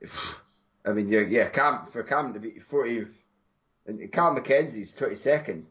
if, 0.00 0.40
I 0.88 0.92
mean, 0.92 1.08
yeah, 1.08 1.20
yeah. 1.20 1.48
Cam 1.48 1.86
for 1.92 2.02
Cam 2.02 2.32
to 2.32 2.40
be 2.40 2.60
40, 2.60 3.06
and 3.86 4.12
Cam 4.12 4.34
Mackenzie's 4.34 4.96
22nd, 4.96 5.64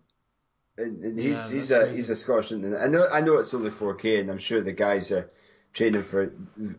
and, 0.77 1.03
and 1.03 1.19
he's 1.19 1.49
yeah, 1.49 1.55
he's 1.55 1.71
a 1.71 1.79
crazy. 1.79 1.95
he's 1.95 2.09
a 2.11 2.15
Scottish. 2.15 2.51
And 2.51 2.75
I 2.75 2.87
know 2.87 3.07
I 3.07 3.21
know 3.21 3.37
it's 3.37 3.53
only 3.53 3.71
4K, 3.71 4.19
and 4.19 4.29
I'm 4.29 4.37
sure 4.37 4.61
the 4.61 4.73
guys 4.73 5.11
are 5.11 5.29
training 5.73 6.03
for 6.03 6.31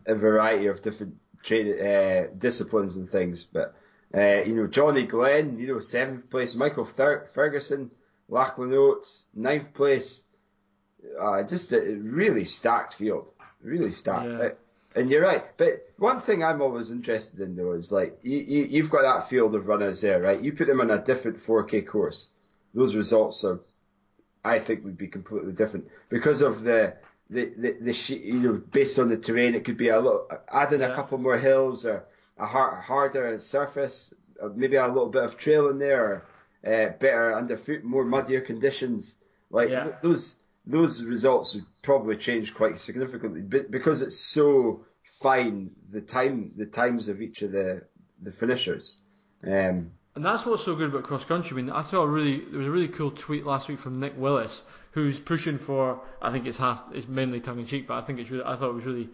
a 0.05 0.15
variety 0.15 0.67
of 0.67 0.81
different 0.81 1.15
train 1.43 1.79
uh, 1.79 2.27
disciplines 2.37 2.95
and 2.95 3.09
things, 3.09 3.43
but. 3.43 3.75
Uh, 4.11 4.41
you 4.41 4.55
know, 4.55 4.65
Johnny 4.65 5.05
Glenn, 5.05 5.59
you 5.59 5.67
know, 5.67 5.77
seventh 5.77 6.31
place. 6.31 6.55
Michael 6.55 6.83
Ferguson, 6.83 7.91
Lachlan 8.27 8.73
Oates, 8.73 9.27
ninth 9.35 9.71
place. 9.75 10.23
Uh, 11.21 11.43
just 11.43 11.71
a 11.73 11.79
really 11.79 12.43
stacked 12.43 12.95
field, 12.95 13.31
really 13.61 13.91
stacked. 13.91 14.25
Yeah. 14.25 14.49
And 14.95 15.09
you're 15.09 15.21
right. 15.21 15.45
But 15.57 15.87
one 15.97 16.21
thing 16.21 16.43
I'm 16.43 16.61
always 16.61 16.89
interested 16.89 17.39
in 17.39 17.55
though 17.55 17.73
is 17.73 17.91
like 17.91 18.17
you, 18.23 18.37
you 18.37 18.63
you've 18.65 18.89
got 18.89 19.03
that 19.03 19.29
field 19.29 19.53
of 19.55 19.67
runners 19.67 20.01
there, 20.01 20.19
right? 20.21 20.41
You 20.41 20.53
put 20.53 20.67
them 20.67 20.81
on 20.81 20.89
a 20.89 20.97
different 20.97 21.45
4K 21.45 21.85
course. 21.85 22.29
Those 22.73 22.95
results 22.95 23.43
are, 23.43 23.59
I 24.43 24.59
think, 24.59 24.83
would 24.83 24.97
be 24.97 25.07
completely 25.07 25.53
different 25.53 25.89
because 26.09 26.41
of 26.41 26.61
the 26.61 26.95
the 27.29 27.53
the, 27.55 27.77
the 27.81 28.15
you 28.15 28.39
know 28.39 28.53
based 28.53 28.97
on 28.97 29.09
the 29.09 29.17
terrain. 29.17 29.53
It 29.53 29.63
could 29.63 29.77
be 29.77 29.89
a 29.89 29.99
little 29.99 30.27
adding 30.51 30.81
yeah. 30.81 30.91
a 30.91 30.95
couple 30.95 31.17
more 31.19 31.37
hills 31.37 31.85
or 31.85 32.05
a 32.37 32.45
hard, 32.45 32.83
harder 32.83 33.37
surface, 33.39 34.13
maybe 34.55 34.77
a 34.77 34.87
little 34.87 35.09
bit 35.09 35.23
of 35.23 35.37
trail 35.37 35.69
in 35.69 35.77
there, 35.77 36.03
or 36.03 36.23
uh, 36.65 36.89
better 36.97 37.35
underfoot, 37.35 37.83
more 37.83 38.05
muddier 38.05 38.41
conditions. 38.41 39.17
Like 39.51 39.69
yeah. 39.69 39.83
th- 39.83 39.95
those 40.01 40.37
those 40.69 41.03
results 41.03 41.55
would 41.55 41.65
probably 41.81 42.15
change 42.15 42.53
quite 42.53 42.79
significantly 42.79 43.41
but 43.41 43.71
because 43.71 44.01
it's 44.01 44.19
so 44.19 44.85
fine 45.21 45.71
the 45.91 46.01
time 46.01 46.51
the 46.55 46.65
times 46.65 47.07
of 47.07 47.21
each 47.21 47.41
of 47.41 47.51
the 47.51 47.81
the 48.21 48.31
finishers. 48.31 48.95
Um, 49.43 49.91
and 50.15 50.25
that's 50.25 50.45
what's 50.45 50.63
so 50.63 50.75
good 50.75 50.89
about 50.89 51.03
cross 51.03 51.23
country. 51.23 51.55
I 51.55 51.61
mean, 51.61 51.69
I 51.71 51.81
saw 51.81 52.01
a 52.01 52.07
really 52.07 52.43
there 52.49 52.57
was 52.57 52.67
a 52.67 52.71
really 52.71 52.87
cool 52.87 53.11
tweet 53.11 53.45
last 53.45 53.67
week 53.67 53.79
from 53.79 53.99
Nick 53.99 54.13
Willis, 54.17 54.63
who's 54.91 55.19
pushing 55.19 55.57
for. 55.57 56.01
I 56.21 56.31
think 56.31 56.45
it's 56.45 56.57
half, 56.57 56.83
it's 56.93 57.07
mainly 57.07 57.39
tongue 57.39 57.59
in 57.59 57.65
cheek, 57.65 57.87
but 57.87 57.95
I 57.95 58.01
think 58.01 58.19
it's 58.19 58.29
really. 58.29 58.43
I 58.43 58.55
thought 58.55 58.71
it 58.71 58.75
was 58.75 58.85
really, 58.85 59.09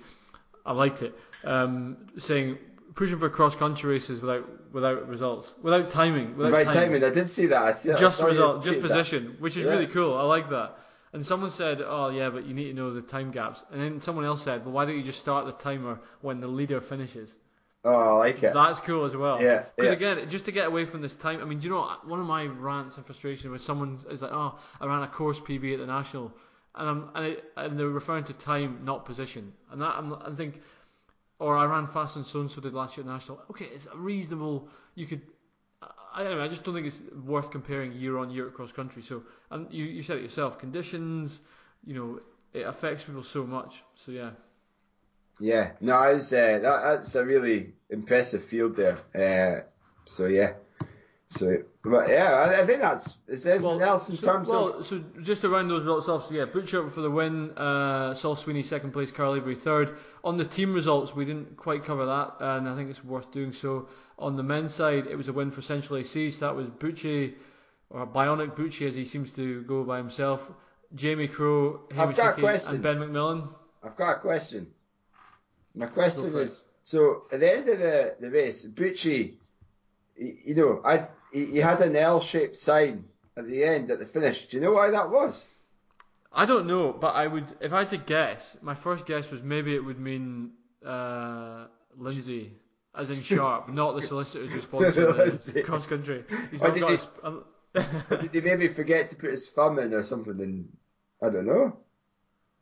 I 0.66 0.74
liked 0.74 1.02
it. 1.02 1.14
Um, 1.44 1.98
saying 2.18 2.58
pushing 2.96 3.20
for 3.20 3.30
cross 3.30 3.56
country 3.56 3.94
races 3.94 4.22
without 4.22 4.48
without 4.74 5.08
results, 5.08 5.54
without 5.62 5.92
timing, 5.92 6.38
without, 6.38 6.58
without 6.58 6.74
timing. 6.74 7.04
I 7.04 7.10
did 7.10 7.30
see 7.30 7.48
that. 7.48 7.78
See, 7.78 7.94
just 7.98 8.22
result, 8.22 8.64
just 8.64 8.82
position, 8.82 9.26
that. 9.28 9.42
which 9.42 9.58
is 9.58 9.66
yeah. 9.66 9.72
really 9.72 9.88
cool. 9.88 10.18
I 10.18 10.24
like 10.24 10.50
that. 10.50 10.78
And 11.16 11.26
someone 11.26 11.50
said, 11.50 11.82
"Oh 11.82 12.10
yeah, 12.10 12.30
but 12.30 12.46
you 12.46 12.54
need 12.54 12.66
to 12.66 12.74
know 12.74 12.94
the 12.94 13.02
time 13.02 13.32
gaps." 13.32 13.64
And 13.72 13.82
then 13.82 14.02
someone 14.02 14.26
else 14.26 14.44
said, 14.44 14.66
"Well, 14.66 14.74
why 14.74 14.84
don't 14.84 14.98
you 14.98 15.02
just 15.02 15.18
start 15.18 15.46
the 15.46 15.54
timer 15.54 16.02
when 16.20 16.42
the 16.42 16.48
leader 16.48 16.82
finishes?" 16.82 17.34
Oh, 17.86 17.96
I 17.96 18.12
like 18.12 18.44
it. 18.44 18.54
That's 18.54 18.82
cool 18.82 19.06
as 19.06 19.16
well. 19.16 19.42
Yeah. 19.42 19.64
Because 19.78 19.92
yeah. 19.92 20.10
again, 20.12 20.30
just 20.30 20.44
to 20.46 20.52
get 20.52 20.68
away 20.68 20.84
from 20.84 21.02
this 21.02 21.16
time, 21.16 21.40
I 21.42 21.46
mean, 21.46 21.60
do 21.60 21.68
you 21.70 21.74
know 21.74 21.90
one 22.04 22.20
of 22.20 22.26
my 22.26 22.48
rants 22.48 22.98
and 22.98 23.06
frustration 23.06 23.50
was 23.50 23.64
someone 23.64 23.98
is 24.10 24.24
like, 24.24 24.32
"Oh, 24.34 24.60
I 24.82 24.88
ran 24.88 25.04
a 25.04 25.08
course 25.08 25.40
PB 25.40 25.76
at 25.76 25.80
the 25.80 25.86
national," 25.86 26.34
and 26.76 26.90
I'm 26.90 27.10
and, 27.16 27.26
it, 27.28 27.46
and 27.56 27.80
they're 27.80 27.88
referring 27.88 28.26
to 28.26 28.34
time, 28.34 28.82
not 28.84 29.06
position, 29.06 29.54
and 29.72 29.82
that 29.82 29.96
I'm, 29.96 30.16
I 30.16 30.36
think, 30.36 30.62
or 31.40 31.56
I 31.56 31.66
ran 31.66 31.88
faster 31.88 32.20
than 32.20 32.26
so 32.26 32.42
and 32.42 32.52
so 32.52 32.60
did 32.60 32.74
last 32.74 32.98
year 32.98 33.06
at 33.06 33.10
national. 33.10 33.42
Okay, 33.52 33.70
it's 33.74 33.86
a 33.86 33.96
reasonable. 33.96 34.68
You 34.96 35.08
could 35.08 35.22
I, 36.16 36.44
I 36.44 36.48
just 36.48 36.64
don't 36.64 36.74
think 36.74 36.88
it's 36.88 37.02
worth 37.26 37.52
comparing 37.52 37.92
year 37.92 38.18
on 38.18 38.30
year 38.30 38.48
across 38.48 38.72
country. 38.72 39.04
So, 39.04 39.24
and 39.52 39.72
you, 39.72 39.84
you 39.86 40.02
said 40.02 40.18
it 40.18 40.24
yourself, 40.24 40.58
conditions, 40.58 41.42
you 41.86 41.94
know, 41.94 42.20
it 42.54 42.62
affects 42.62 43.04
people 43.04 43.24
so 43.24 43.46
much. 43.46 43.84
So 43.96 44.12
yeah. 44.12 44.32
Yeah, 45.40 45.74
no, 45.82 45.96
uh, 45.96 46.14
that, 46.14 46.62
that's 46.62 47.16
a 47.16 47.26
really 47.26 47.74
impressive 47.90 48.46
field 48.46 48.78
there. 48.78 48.98
Uh, 49.14 49.68
so 50.06 50.28
yeah, 50.28 50.54
so 51.28 51.58
but 51.84 52.10
yeah, 52.10 52.34
I, 52.34 52.62
I 52.62 52.66
think 52.66 52.82
that's 52.82 53.18
is 53.28 53.44
there 53.44 53.56
anything 53.56 53.78
well, 53.78 53.90
else 53.90 54.10
in 54.10 54.16
so, 54.16 54.26
terms 54.26 54.48
well, 54.48 54.68
of. 54.76 54.86
so 54.86 55.04
just 55.22 55.42
to 55.42 55.50
round 55.50 55.70
those 55.70 55.82
results 55.82 56.08
off, 56.08 56.28
so 56.28 56.34
yeah, 56.34 56.46
Butchart 56.46 56.92
for 56.92 57.02
the 57.02 57.10
win, 57.10 57.52
uh, 57.58 58.14
Sol 58.14 58.36
Sweeney 58.36 58.64
second 58.64 58.92
place, 58.92 59.12
Carl 59.12 59.36
Avery 59.36 59.56
third. 59.56 59.98
On 60.24 60.38
the 60.38 60.46
team 60.46 60.74
results, 60.74 61.16
we 61.16 61.26
didn't 61.26 61.58
quite 61.58 61.84
cover 61.84 62.06
that, 62.06 62.36
and 62.40 62.70
I 62.70 62.76
think 62.76 62.90
it's 62.90 63.04
worth 63.04 63.32
doing 63.32 63.54
so. 63.54 63.88
On 64.20 64.36
the 64.36 64.44
men's 64.44 64.74
side, 64.74 65.08
it 65.08 65.16
was 65.16 65.28
a 65.28 65.34
win 65.34 65.52
for 65.52 65.62
Central 65.62 65.98
AC. 65.98 66.32
So 66.32 66.46
that 66.46 66.56
was 66.56 66.68
Bucci, 66.68 67.34
or 67.90 68.06
Bionic 68.06 68.56
Bucci 68.56 68.88
as 68.88 68.96
he 68.96 69.06
seems 69.06 69.32
to 69.32 69.64
go 69.64 69.84
by 69.84 69.98
himself. 69.98 70.52
Jamie 70.94 71.28
Crowe, 71.28 71.82
Hamish 71.94 72.20
and 72.20 72.82
Ben 72.82 72.98
McMillan. 72.98 73.50
I've 73.84 73.96
got 73.96 74.18
a 74.18 74.20
question. 74.20 74.68
My 75.74 75.88
question 75.88 76.34
is: 76.36 76.66
so 76.84 77.24
at 77.32 77.40
the 77.40 77.52
end 77.52 77.68
of 77.68 77.80
the, 77.80 78.16
the 78.20 78.30
race, 78.30 78.66
Bucci, 78.66 79.34
you 80.18 80.56
know, 80.56 80.82
I 80.86 81.08
he 81.36 81.58
had 81.58 81.82
an 81.82 81.96
L-shaped 81.96 82.56
sign 82.56 83.06
at 83.36 83.46
the 83.46 83.64
end 83.64 83.92
at 83.92 84.00
the 84.00 84.06
finish. 84.06 84.48
Do 84.48 84.58
you 84.58 84.64
know 84.64 84.72
why 84.72 84.92
that 84.92 85.10
was? 85.10 85.46
I 86.32 86.46
don't 86.46 86.68
know, 86.68 86.94
but 86.94 87.16
I 87.16 87.28
would, 87.28 87.46
if 87.62 87.74
I 87.74 87.80
had 87.80 87.90
to 87.90 87.98
guess, 87.98 88.58
my 88.62 88.76
first 88.76 89.06
guess 89.06 89.30
was 89.32 89.42
maybe 89.42 89.74
it 89.76 89.84
would 89.84 90.00
mean 90.00 90.52
uh, 90.86 91.66
Lindsay 91.98 92.54
as 92.94 93.10
in 93.10 93.22
Sharp, 93.22 93.70
not 93.74 93.96
the 93.96 94.02
solicitors 94.02 94.52
the 94.54 95.62
cross 95.66 95.86
country. 95.86 96.24
He's 96.52 96.62
not 96.62 96.78
got. 96.78 96.90
He, 96.90 96.96
his, 96.96 97.08
um, 97.24 97.44
did 97.74 98.34
he 98.34 98.42
maybe 98.42 98.68
forget 98.68 99.10
to 99.10 99.16
put 99.16 99.32
his 99.32 99.50
thumb 99.50 99.80
in 99.80 99.94
or 99.94 100.04
something? 100.04 100.40
And 100.40 100.70
I 101.22 101.30
don't 101.30 101.46
know. 101.46 101.78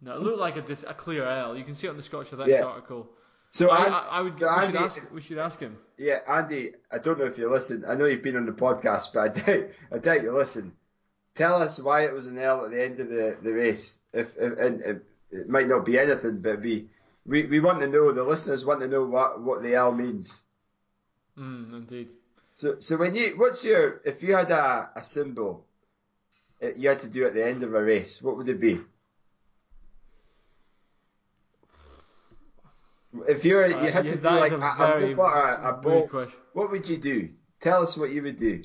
No, 0.01 0.15
it 0.15 0.21
looked 0.21 0.39
like 0.39 0.57
a, 0.57 0.77
a 0.87 0.93
clear 0.93 1.25
L. 1.25 1.55
You 1.55 1.63
can 1.63 1.75
see 1.75 1.87
it 1.87 1.91
on 1.91 1.97
the 1.97 2.03
Scottish 2.03 2.33
Athletics 2.33 2.57
yeah. 2.59 2.65
article. 2.65 3.09
So 3.53 3.69
I, 3.69 3.83
I, 3.83 3.99
I 4.17 4.21
would. 4.21 4.35
So 4.35 4.47
we, 4.47 4.51
Andy, 4.51 4.65
should 4.65 4.75
ask, 4.75 5.01
we 5.13 5.21
should 5.21 5.37
ask 5.37 5.59
him. 5.59 5.77
Yeah, 5.97 6.19
Andy. 6.27 6.71
I 6.91 6.97
don't 6.97 7.17
know 7.17 7.25
if 7.25 7.37
you 7.37 7.49
listen. 7.49 7.85
I 7.87 7.95
know 7.95 8.05
you've 8.05 8.23
been 8.23 8.35
on 8.35 8.45
the 8.45 8.51
podcast, 8.51 9.13
but 9.13 9.19
I 9.19 9.27
doubt, 9.41 9.69
I 9.91 9.97
doubt 9.99 10.23
you 10.23 10.35
listen. 10.35 10.73
Tell 11.35 11.61
us 11.61 11.79
why 11.79 12.05
it 12.05 12.13
was 12.13 12.25
an 12.25 12.37
L 12.37 12.65
at 12.65 12.71
the 12.71 12.83
end 12.83 12.99
of 12.99 13.09
the, 13.09 13.37
the 13.41 13.53
race. 13.53 13.97
If, 14.11 14.29
if 14.37 14.59
and 14.59 14.81
if, 14.81 14.97
it 15.31 15.49
might 15.49 15.67
not 15.67 15.85
be 15.85 15.97
anything, 15.97 16.41
but 16.41 16.61
be 16.61 16.89
we, 17.25 17.45
we 17.45 17.59
want 17.59 17.79
to 17.79 17.87
know, 17.87 18.11
the 18.11 18.23
listeners 18.23 18.65
want 18.65 18.81
to 18.81 18.87
know 18.87 19.05
what, 19.05 19.41
what 19.41 19.61
the 19.61 19.75
L 19.75 19.91
means. 19.91 20.41
Mm, 21.37 21.73
indeed. 21.73 22.11
So, 22.53 22.75
so 22.79 22.97
when 22.97 23.15
you, 23.15 23.33
what's 23.37 23.63
your, 23.63 24.01
if 24.05 24.21
you 24.21 24.35
had 24.35 24.51
a, 24.51 24.89
a 24.95 25.03
symbol 25.03 25.65
you 26.77 26.89
had 26.89 26.99
to 26.99 27.09
do 27.09 27.25
at 27.25 27.33
the 27.33 27.45
end 27.45 27.63
of 27.63 27.73
a 27.73 27.83
race, 27.83 28.21
what 28.21 28.37
would 28.37 28.47
it 28.47 28.59
be? 28.59 28.79
If 33.27 33.45
you're, 33.45 33.67
you 33.67 33.75
uh, 33.75 33.91
had 33.91 34.07
uh, 34.07 34.11
to 34.11 34.17
do 34.17 34.29
like 34.29 34.51
a, 34.51 35.79
bolt, 35.81 36.11
what 36.53 36.71
would 36.71 36.87
you 36.89 36.97
do? 36.97 37.29
Tell 37.59 37.83
us 37.83 37.95
what 37.95 38.09
you 38.09 38.23
would 38.23 38.37
do. 38.37 38.63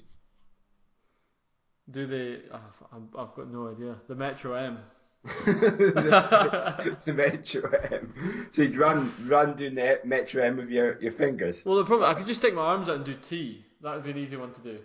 Do 1.91 2.07
the? 2.07 2.41
Oh, 2.53 3.03
I've 3.19 3.35
got 3.35 3.51
no 3.51 3.69
idea. 3.69 3.97
The 4.09 4.15
Metro 4.15 4.55
M 4.55 4.79
the, 5.25 7.13
Metro 7.15 7.71
M. 7.71 8.49
So 8.51 8.63
you'd 8.63 8.77
run 8.77 9.13
run 9.27 9.57
doing 9.57 9.75
the 9.75 10.01
Metro 10.05 10.45
M 10.45 10.57
with 10.57 10.71
your, 10.71 11.01
your 11.01 11.13
fingers. 11.13 11.65
Well, 11.65 11.77
the 11.77 11.85
problem 11.85 12.09
I 12.09 12.15
could 12.15 12.27
just 12.27 12.41
stick 12.41 12.55
my 12.55 12.63
arms 12.63 12.89
out 12.89 12.97
and 12.97 13.05
do 13.05 13.15
T. 13.15 13.65
That 13.83 13.95
would 13.95 14.05
be 14.05 14.11
an 14.11 14.19
easy 14.19 14.37
one 14.37 14.53
to 14.53 14.61
do. 14.61 14.79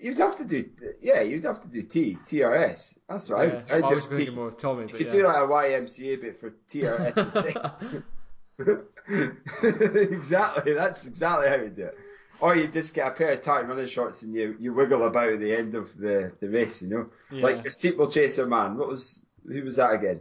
You'd 0.00 0.18
have 0.18 0.36
to 0.36 0.44
do 0.44 0.68
yeah, 1.00 1.22
you'd 1.22 1.44
have 1.44 1.60
to 1.62 1.68
do 1.68 1.82
T 1.82 2.16
TRS. 2.26 2.98
That's 3.08 3.30
right. 3.30 3.62
Yeah, 3.66 3.74
I, 3.74 3.78
I, 3.78 3.90
I 3.90 3.94
was 3.94 4.04
thinking 4.06 4.34
more 4.34 4.50
Tommy. 4.50 4.86
You 4.88 4.94
could 4.94 5.06
yeah. 5.06 5.12
do 5.12 5.22
like 5.24 5.36
a 5.36 5.46
YMCA 5.46 6.20
bit 6.20 6.38
for 6.38 6.54
TRS 6.70 8.02
exactly. 9.08 10.74
That's 10.74 11.06
exactly 11.06 11.48
how 11.48 11.56
you 11.56 11.68
do 11.68 11.84
it. 11.84 11.98
Or 12.40 12.56
you 12.56 12.66
just 12.66 12.94
get 12.94 13.06
a 13.06 13.10
pair 13.12 13.32
of 13.32 13.42
tight 13.42 13.68
running 13.68 13.86
shorts 13.86 14.22
and 14.22 14.34
you, 14.34 14.56
you 14.58 14.74
wiggle 14.74 15.06
about 15.06 15.28
at 15.28 15.38
the 15.38 15.54
end 15.54 15.74
of 15.74 15.96
the, 15.96 16.32
the 16.40 16.48
race, 16.48 16.82
you 16.82 16.88
know? 16.88 17.06
Yeah. 17.30 17.44
Like 17.44 17.62
the 17.62 17.70
steeplechaser 17.70 18.46
man. 18.46 18.76
What 18.76 18.88
was 18.88 19.24
who 19.46 19.62
was 19.62 19.76
that 19.76 19.92
again? 19.92 20.20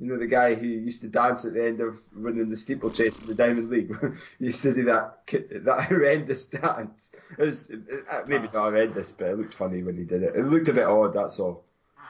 You 0.00 0.06
know 0.06 0.18
the 0.18 0.26
guy 0.26 0.54
who 0.54 0.66
used 0.66 1.00
to 1.00 1.08
dance 1.08 1.44
at 1.44 1.54
the 1.54 1.64
end 1.64 1.80
of 1.80 1.98
running 2.12 2.48
the 2.50 2.56
steeplechase 2.56 3.20
in 3.20 3.26
the 3.26 3.34
Diamond 3.34 3.68
League. 3.68 3.92
he 4.38 4.46
used 4.46 4.62
to 4.62 4.72
do 4.72 4.84
that 4.84 5.26
that 5.64 5.82
horrendous 5.88 6.46
dance. 6.46 7.10
It 7.36 7.42
was 7.42 7.70
uh, 7.70 8.20
maybe 8.26 8.44
not 8.44 8.70
horrendous, 8.70 9.10
but 9.10 9.28
it 9.28 9.38
looked 9.38 9.54
funny 9.54 9.82
when 9.82 9.96
he 9.96 10.04
did 10.04 10.22
it. 10.22 10.36
It 10.36 10.44
looked 10.44 10.68
a 10.68 10.72
bit 10.72 10.86
odd. 10.86 11.14
That's 11.14 11.40
all. 11.40 11.64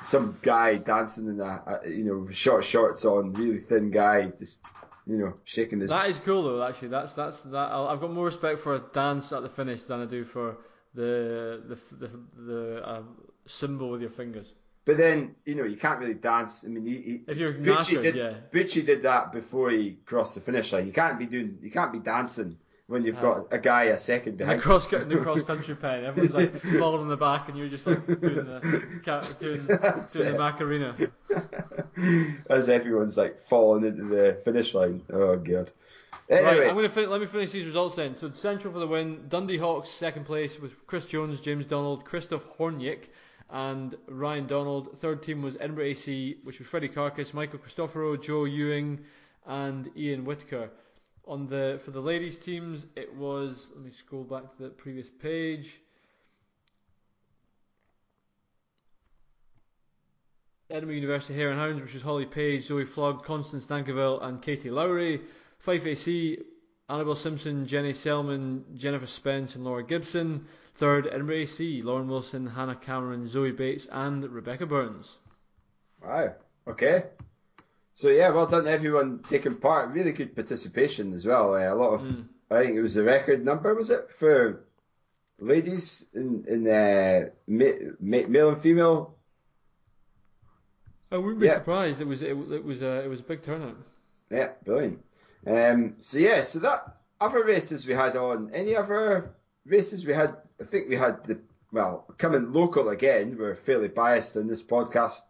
some 0.05 0.39
guy 0.43 0.76
dancing 0.76 1.28
in 1.28 1.41
a, 1.41 1.80
a 1.84 1.89
you 1.89 2.05
know 2.05 2.30
short 2.30 2.64
shorts 2.64 3.07
on, 3.07 3.32
really 3.32 3.61
thin 3.61 3.91
guy, 3.91 4.32
just 4.39 4.59
you 5.09 5.17
know 5.17 5.35
shaking 5.45 5.81
his. 5.81 5.91
That 5.91 6.11
is 6.11 6.19
cool 6.19 6.43
though. 6.43 6.63
Actually, 6.63 6.89
that's 6.89 7.13
that's 7.15 7.41
that. 7.43 7.73
I've 7.73 8.01
got 8.01 8.13
more 8.13 8.27
respect 8.27 8.61
for 8.61 8.75
a 8.75 8.83
dance 8.93 9.33
at 9.33 9.43
the 9.43 9.49
finish 9.49 9.83
than 9.83 10.03
I 10.03 10.05
do 10.05 10.25
for 10.25 10.59
the 10.95 11.63
the 11.67 11.97
the, 11.97 12.21
the 12.37 12.83
uh, 12.85 13.03
symbol 13.47 13.91
with 13.91 14.03
your 14.03 14.11
fingers. 14.11 14.47
But 14.85 14.99
then 14.99 15.35
you 15.45 15.55
know 15.55 15.65
you 15.65 15.77
can't 15.77 15.99
really 15.99 16.15
dance. 16.15 16.63
I 16.65 16.69
mean, 16.69 16.87
he, 16.87 16.97
he, 16.97 17.25
if 17.27 17.39
you're 17.39 17.55
Bucci 17.55 17.97
knackered, 17.97 18.03
did 18.03 18.17
yeah. 18.17 18.35
Bucci 18.53 18.85
did 18.85 19.03
that 19.03 19.33
before 19.33 19.71
he 19.71 19.99
crossed 20.05 20.35
the 20.35 20.41
finish 20.41 20.73
line. 20.73 20.87
You 20.87 20.93
can't 20.93 21.19
be 21.19 21.27
doing 21.27 21.59
you 21.63 21.71
can't 21.71 21.93
be 21.93 21.99
dancing 21.99 22.59
when 22.87 23.05
you've 23.05 23.21
got 23.21 23.49
a 23.51 23.59
guy 23.59 23.85
a 23.85 23.99
second 23.99 24.39
behind. 24.39 24.61
The 24.61 24.63
cross 24.63 24.87
the 24.87 25.21
cross 25.23 25.43
country 25.43 25.75
pen, 25.75 26.05
everyone's 26.05 26.35
like 26.35 26.63
falling 26.79 27.03
on 27.03 27.09
the 27.09 27.17
back, 27.17 27.49
and 27.49 27.57
you're 27.57 27.69
just 27.69 27.87
like 27.87 28.07
doing 28.07 28.19
the 28.19 28.87
doing, 29.41 29.67
doing 30.13 30.33
the 30.33 30.35
Macarena. 30.39 30.97
As 32.51 32.68
everyone's 32.68 33.16
like 33.16 33.39
falling 33.39 33.85
into 33.85 34.05
the 34.05 34.41
finish 34.45 34.74
line. 34.74 35.03
Oh 35.12 35.37
god. 35.37 35.72
Anyway, 36.31 36.59
Right, 36.59 36.68
I'm 36.68 36.74
gonna 36.74 36.89
fin- 36.89 37.11
let 37.11 37.20
me 37.20 37.26
finish 37.26 37.53
these 37.53 37.64
results 37.66 37.97
then. 37.97 38.16
So 38.16 38.31
Central 38.33 38.72
for 38.72 38.79
the 38.79 38.87
win. 38.87 39.24
Dundee 39.29 39.57
Hawks 39.57 39.89
second 39.89 40.24
place 40.24 40.59
was 40.59 40.70
Chris 40.87 41.05
Jones, 41.05 41.41
James 41.41 41.66
Donald, 41.66 42.05
Christoph 42.05 42.45
Hornyik, 42.59 43.09
and 43.51 43.95
Ryan 44.07 44.47
Donald. 44.47 44.99
Third 45.01 45.22
team 45.22 45.43
was 45.43 45.57
Edinburgh 45.59 45.85
AC, 45.87 46.37
which 46.45 46.59
was 46.59 46.68
Freddie 46.68 46.89
Carcas, 46.89 47.33
Michael 47.33 47.59
Cristoforo, 47.59 48.16
Joe 48.16 48.45
Ewing, 48.45 49.01
and 49.47 49.91
Ian 49.97 50.24
Whitaker. 50.24 50.70
On 51.26 51.47
the 51.47 51.81
for 51.85 51.91
the 51.91 52.01
ladies 52.01 52.37
teams, 52.39 52.87
it 52.97 53.14
was. 53.14 53.70
Let 53.74 53.85
me 53.85 53.91
scroll 53.91 54.24
back 54.24 54.55
to 54.57 54.62
the 54.62 54.68
previous 54.70 55.09
page. 55.09 55.81
Edinburgh 60.71 60.97
University 60.97 61.35
Hare 61.35 61.51
and 61.51 61.59
Hounds, 61.59 61.81
which 61.81 61.95
was 61.95 62.03
Holly 62.03 62.27
Page, 62.27 62.64
Zoe 62.66 62.85
Flog, 62.85 63.25
Constance 63.25 63.66
Dankeville, 63.66 64.23
and 64.23 64.43
Katie 64.43 64.71
Lowry. 64.71 65.21
Fife 65.59 65.87
AC, 65.87 66.39
Annabelle 66.89 67.16
Simpson, 67.16 67.66
Jenny 67.66 67.95
Selman, 67.95 68.64
Jennifer 68.77 69.07
Spence, 69.07 69.55
and 69.55 69.64
Laura 69.64 69.83
Gibson. 69.83 70.47
Third, 70.77 71.07
Edinburgh 71.07 71.37
AC, 71.37 71.83
Lauren 71.83 72.07
Wilson, 72.09 72.47
Hannah 72.47 72.77
Cameron, 72.77 73.27
Zoe 73.27 73.51
Bates, 73.51 73.89
and 73.91 74.25
Rebecca 74.31 74.66
Burns. 74.66 75.16
Wow. 76.05 76.35
Okay. 76.69 77.05
So 77.95 78.09
yeah, 78.11 78.29
well 78.31 78.47
done 78.47 78.69
everyone 78.69 79.21
taking 79.27 79.57
part. 79.57 79.89
Really 79.91 80.12
good 80.12 80.35
participation 80.37 81.12
as 81.14 81.27
well. 81.27 81.55
Uh, 81.55 81.73
a 81.73 81.75
lot 81.75 81.95
of, 81.95 82.03
Mm. 82.03 82.29
I 82.51 82.62
think 82.62 82.77
it 82.77 82.83
was 82.83 82.95
the 82.95 83.03
record 83.03 83.45
number 83.45 83.75
was 83.75 83.91
it 83.91 84.11
for 84.19 84.64
ladies 85.41 86.07
in 86.14 86.45
in 86.47 86.69
uh, 86.69 87.31
ma- 87.49 87.91
ma- 88.01 88.29
male 88.29 88.51
and 88.51 88.61
female. 88.62 89.18
I 91.11 91.17
wouldn't 91.19 91.41
be 91.41 91.47
Yeah. 91.47 91.55
surprised. 91.55 92.01
It 92.01 92.07
was 92.07 92.23
it, 92.23 92.31
it 92.31 92.65
was 92.65 92.83
a 92.83 93.05
it 93.05 93.09
was 93.09 93.21
a 93.21 93.25
big 93.25 93.43
turnout. 93.43 93.77
Yeah, 94.31 94.53
brilliant. 94.65 95.03
Um, 95.47 95.97
so 96.01 96.19
yeah, 96.19 96.43
so 96.43 96.59
that 96.61 96.97
other 97.21 97.43
races 97.45 97.87
we 97.87 97.95
had 97.95 98.17
on. 98.17 98.51
Any 98.53 98.77
other 98.77 99.31
races 99.65 100.05
we 100.05 100.13
had? 100.13 100.37
I 100.61 100.65
think 100.65 100.89
we 100.89 100.97
had 100.97 101.25
the 101.25 101.39
well 101.73 102.05
coming 102.19 102.53
local 102.53 102.89
again. 102.91 103.37
We're 103.39 103.55
fairly 103.55 103.89
biased 103.89 104.37
on 104.37 104.47
this 104.49 104.63
podcast. 104.63 105.21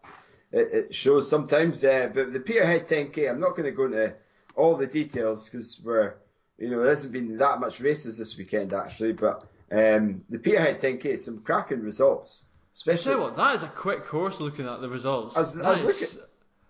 It, 0.51 0.67
it 0.73 0.95
shows 0.95 1.29
sometimes, 1.29 1.83
uh, 1.83 2.09
but 2.13 2.33
the 2.33 2.39
Peterhead 2.39 2.87
10k. 2.87 3.29
I'm 3.29 3.39
not 3.39 3.51
going 3.51 3.65
to 3.65 3.71
go 3.71 3.85
into 3.85 4.15
all 4.55 4.75
the 4.75 4.87
details 4.87 5.47
because 5.47 5.79
we're 5.83 6.15
you 6.57 6.69
know 6.69 6.79
there 6.79 6.89
hasn't 6.89 7.13
been 7.13 7.37
that 7.37 7.59
much 7.61 7.79
races 7.79 8.17
this 8.17 8.37
weekend 8.37 8.73
actually, 8.73 9.13
but 9.13 9.43
um, 9.71 10.23
the 10.29 10.39
Peterhead 10.39 10.79
10k 10.81 11.17
some 11.19 11.39
cracking 11.41 11.81
results, 11.81 12.43
especially. 12.73 13.13
you 13.13 13.19
what, 13.21 13.37
that 13.37 13.55
is 13.55 13.63
a 13.63 13.67
quick 13.67 14.05
course 14.05 14.39
looking 14.39 14.67
at 14.67 14.81
the 14.81 14.89
results. 14.89 15.35
I 15.37 15.39
was- 15.41 15.59
I 15.59 15.71
was 15.71 15.83
looking- 15.83 16.23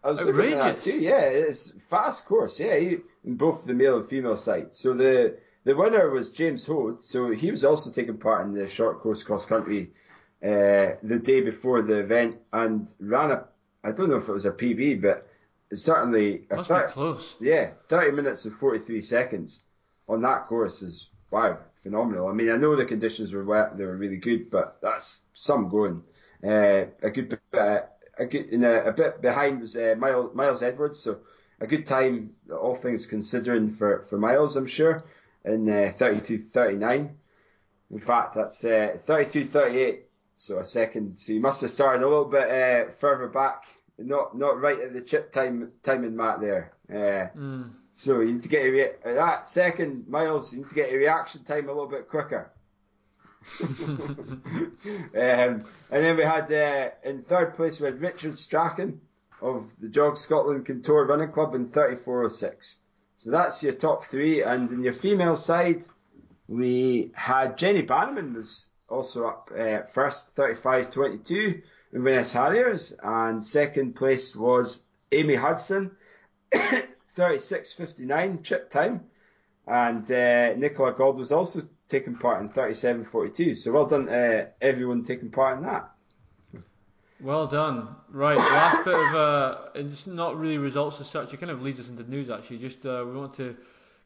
I 0.04 0.12
was 0.12 0.22
looking 0.24 0.54
at 0.54 0.58
that 0.76 0.82
too. 0.82 1.02
Yeah, 1.02 1.22
it's 1.24 1.72
fast 1.89 2.26
course. 2.26 2.58
Yeah, 2.60 2.76
he, 2.78 2.97
in 3.26 3.36
both 3.36 3.66
the 3.66 3.74
male 3.74 3.97
and 3.97 4.08
female 4.08 4.38
side. 4.38 4.74
So 4.74 4.93
the 4.93 5.38
the 5.66 5.76
winner 5.76 6.10
was 6.10 6.30
James 6.32 6.66
Hode. 6.66 7.04
So 7.04 7.32
he 7.32 7.52
was 7.52 7.66
also 7.66 7.91
taking 7.91 8.18
part 8.18 8.45
in 8.45 8.54
the 8.54 8.68
short 8.70 9.02
course 9.02 9.24
cross 9.24 9.45
country 9.45 9.91
uh, 10.41 10.95
the 11.04 11.20
day 11.22 11.41
before 11.41 11.82
the 11.82 11.95
event 12.00 12.38
and 12.54 12.93
ran 13.02 13.32
a. 13.32 13.45
I 13.84 13.91
don't 13.91 14.10
know 14.10 14.16
if 14.18 14.30
it 14.30 14.32
was 14.32 14.45
a 14.45 14.52
PB, 14.52 15.02
but 15.02 15.28
certainly 15.74 16.45
a 16.50 16.56
must 16.56 16.70
thir- 16.70 16.88
be 16.88 16.93
close. 16.93 17.36
yeah, 17.41 17.72
30 17.88 18.12
minutes 18.12 18.45
and 18.45 18.54
43 18.54 19.02
seconds 19.02 19.64
on 20.08 20.22
that 20.22 20.47
course 20.47 20.82
is 20.82 21.10
wow, 21.30 21.58
phenomenal. 21.84 22.27
I 22.27 22.34
mean, 22.34 22.49
I 22.51 22.57
know 22.57 22.75
the 22.75 22.86
conditions 22.86 23.32
were 23.34 23.43
wet, 23.43 23.77
they 23.77 23.86
were 23.86 23.97
really 23.97 24.17
good, 24.17 24.49
but 24.49 24.77
that's 24.82 25.25
some 25.34 25.69
going. 25.69 26.03
Uh, 26.43 26.86
a 27.01 27.09
good, 27.09 27.39
uh, 27.53 27.80
a 28.17 28.25
good, 28.25 28.53
a, 28.63 28.88
a 28.88 28.91
bit 28.93 29.21
behind 29.21 29.61
was 29.61 29.75
uh, 29.75 29.95
Miles, 29.97 30.34
Miles 30.36 30.63
Edwards, 30.63 30.99
so 30.99 31.19
a 31.59 31.67
good 31.67 31.86
time, 31.86 32.32
all 32.51 32.75
things 32.75 33.05
considering 33.05 33.69
for, 33.71 34.05
for 34.09 34.17
Miles, 34.17 34.55
I'm 34.55 34.65
sure, 34.67 35.03
in 35.43 35.69
uh, 35.69 35.91
32.39. 35.97 37.09
In 37.91 37.99
fact, 37.99 38.36
that's 38.36 38.63
uh, 38.63 38.97
32.38, 39.05 39.99
so 40.36 40.59
a 40.59 40.65
second. 40.65 41.17
So 41.17 41.34
you 41.34 41.39
must 41.41 41.61
have 41.61 41.71
started 41.71 42.03
a 42.03 42.07
little 42.07 42.25
bit 42.25 42.49
uh, 42.49 42.91
further 42.91 43.27
back, 43.27 43.63
not 43.97 44.38
not 44.38 44.61
right 44.61 44.80
at 44.80 44.93
the 44.93 45.01
chip 45.01 45.32
time 45.32 45.71
timing 45.84 46.15
mat 46.15 46.39
there. 46.39 46.71
Uh, 46.89 47.38
Mm. 47.38 47.71
So 47.93 48.21
you 48.21 48.33
need 48.33 48.43
to 48.43 48.49
get 48.49 48.65
a 48.65 49.09
uh, 49.09 49.13
that 49.15 49.47
second 49.47 50.07
miles. 50.07 50.53
You 50.53 50.59
need 50.59 50.69
to 50.69 50.75
get 50.75 50.91
your 50.91 50.99
reaction 50.99 51.43
time 51.43 51.69
a 51.69 51.73
little 51.73 51.87
bit 51.87 52.09
quicker. 52.09 52.51
um, 53.61 54.75
and 55.13 55.65
then 55.89 56.17
we 56.17 56.23
had 56.23 56.51
uh, 56.51 56.89
in 57.03 57.23
third 57.23 57.53
place 57.53 57.79
we 57.79 57.85
had 57.85 58.01
Richard 58.01 58.37
Strachan 58.37 59.01
of 59.41 59.71
the 59.79 59.89
Jog 59.89 60.17
Scotland 60.17 60.65
Contour 60.65 61.05
Running 61.05 61.31
Club 61.31 61.55
in 61.55 61.65
3406. 61.65 62.77
So 63.17 63.31
that's 63.31 63.63
your 63.63 63.73
top 63.73 64.05
three. 64.05 64.43
And 64.43 64.71
in 64.71 64.83
your 64.83 64.93
female 64.93 65.37
side, 65.37 65.85
we 66.47 67.11
had 67.13 67.57
Jenny 67.57 67.81
Bannerman 67.81 68.33
was 68.33 68.69
also 68.87 69.27
up 69.27 69.51
uh, 69.57 69.83
first, 69.83 70.35
35.22 70.35 71.61
Inverness 71.93 72.33
Harriers, 72.33 72.93
and 73.01 73.43
second 73.43 73.95
place 73.95 74.35
was 74.35 74.83
Amy 75.11 75.35
Hudson, 75.35 75.91
36.59 77.18 78.43
trip 78.43 78.70
time, 78.70 79.05
and 79.68 80.10
uh, 80.12 80.53
Nicola 80.55 80.93
Gold 80.93 81.18
was 81.18 81.32
also 81.32 81.62
taking 81.88 82.16
part 82.16 82.41
in 82.41 82.49
37.42. 82.49 83.57
So 83.57 83.72
well 83.72 83.86
done, 83.86 84.10
uh, 84.10 84.47
everyone 84.62 85.03
taking 85.03 85.32
part 85.32 85.57
in 85.57 85.66
that. 85.66 85.91
Well 87.22 87.47
done. 87.47 87.95
Right, 88.12 88.38
last 88.38 88.86
bit 88.86 88.95
of 88.95 89.16
uh, 89.16 89.57
it's 89.76 90.07
not 90.07 90.39
really 90.39 90.57
results 90.57 91.01
as 91.01 91.10
such. 91.10 91.34
It 91.34 91.38
kind 91.38 91.51
of 91.51 91.62
leads 91.62 91.80
us 91.80 91.89
into 91.89 92.10
news 92.10 92.30
actually. 92.30 92.60
Just 92.60 92.86
uh, 92.86 93.03
we 93.05 93.12
want 93.12 93.34
to 93.36 93.57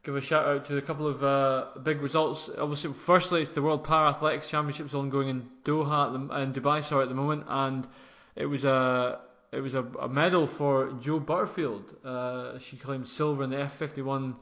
give 0.03 0.15
a 0.15 0.21
shout 0.21 0.47
out 0.47 0.65
to 0.65 0.77
a 0.77 0.81
couple 0.81 1.07
of 1.07 1.23
uh, 1.23 1.65
big 1.83 2.01
results. 2.01 2.49
Obviously, 2.57 2.91
firstly, 2.93 3.41
it's 3.41 3.51
the 3.51 3.61
World 3.61 3.83
Para 3.83 4.09
Athletics 4.09 4.49
Championships 4.49 4.95
ongoing 4.95 5.29
in 5.29 5.49
Doha 5.63 6.15
in 6.41 6.53
Dubai, 6.53 6.83
sorry, 6.83 7.03
at 7.03 7.09
the 7.09 7.15
moment, 7.15 7.45
and 7.47 7.87
it 8.35 8.47
was 8.47 8.65
a 8.65 9.19
it 9.53 9.61
was 9.61 9.73
a, 9.73 9.83
a 9.99 10.09
medal 10.09 10.47
for 10.47 10.91
Jo 11.01 11.19
Butterfield. 11.19 11.95
Uh, 12.03 12.59
she 12.59 12.77
claimed 12.77 13.07
silver 13.07 13.43
in 13.43 13.49
the 13.49 13.57
F51 13.57 14.35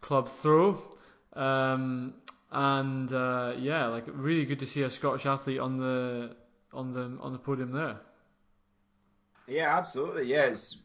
club 0.00 0.28
throw. 0.28 0.82
Um, 1.32 2.14
and 2.50 3.12
uh, 3.12 3.54
yeah, 3.58 3.88
like 3.88 4.04
really 4.06 4.44
good 4.44 4.60
to 4.60 4.66
see 4.66 4.82
a 4.82 4.90
Scottish 4.90 5.26
athlete 5.26 5.58
on 5.58 5.76
the 5.76 6.36
on 6.72 6.92
the 6.92 7.18
on 7.20 7.32
the 7.32 7.38
podium 7.38 7.72
there. 7.72 7.96
Yeah, 9.46 9.76
absolutely. 9.76 10.26
Yeah, 10.26 10.44
it's, 10.44 10.78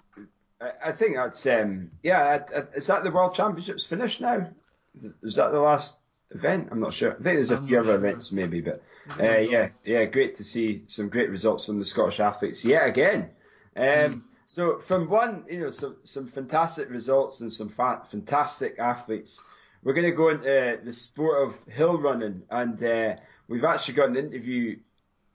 I, 0.59 0.71
I 0.85 0.91
think 0.91 1.15
that's 1.15 1.45
um, 1.45 1.91
yeah. 2.01 2.21
I, 2.21 2.57
I, 2.57 2.61
is 2.75 2.87
that 2.87 3.03
the 3.03 3.11
World 3.11 3.35
Championships 3.35 3.85
finished 3.85 4.19
now? 4.19 4.49
Is, 4.95 5.13
is 5.21 5.35
that 5.35 5.51
the 5.51 5.59
last 5.59 5.95
event? 6.31 6.69
I'm 6.71 6.79
not 6.79 6.93
sure. 6.93 7.11
I 7.11 7.15
think 7.15 7.23
there's 7.23 7.51
a 7.51 7.57
I'm 7.57 7.67
few 7.67 7.79
other 7.79 7.89
sure. 7.89 7.95
events 7.95 8.31
maybe, 8.31 8.61
but 8.61 8.81
uh, 9.19 9.37
yeah, 9.37 9.69
yeah. 9.85 10.05
Great 10.05 10.35
to 10.35 10.43
see 10.43 10.83
some 10.87 11.09
great 11.09 11.29
results 11.29 11.67
from 11.67 11.77
the 11.77 11.85
Scottish 11.85 12.19
athletes 12.19 12.65
yet 12.65 12.87
again. 12.87 13.29
Um, 13.75 14.25
So 14.49 14.79
from 14.79 15.09
one, 15.09 15.45
you 15.47 15.59
know, 15.59 15.69
some 15.69 15.97
some 16.03 16.25
fantastic 16.25 16.89
results 16.89 17.41
and 17.41 17.53
some 17.53 17.69
fa- 17.69 18.01
fantastic 18.09 18.79
athletes. 18.79 19.39
We're 19.83 19.93
going 19.93 20.09
to 20.09 20.17
go 20.17 20.29
into 20.29 20.79
the 20.83 20.91
sport 20.91 21.47
of 21.47 21.71
hill 21.71 21.99
running, 21.99 22.41
and 22.49 22.83
uh, 22.83 23.15
we've 23.47 23.63
actually 23.63 23.93
got 23.93 24.09
an 24.09 24.17
interview 24.17 24.79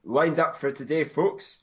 lined 0.03 0.37
up 0.37 0.57
for 0.57 0.69
today, 0.69 1.05
folks. 1.05 1.61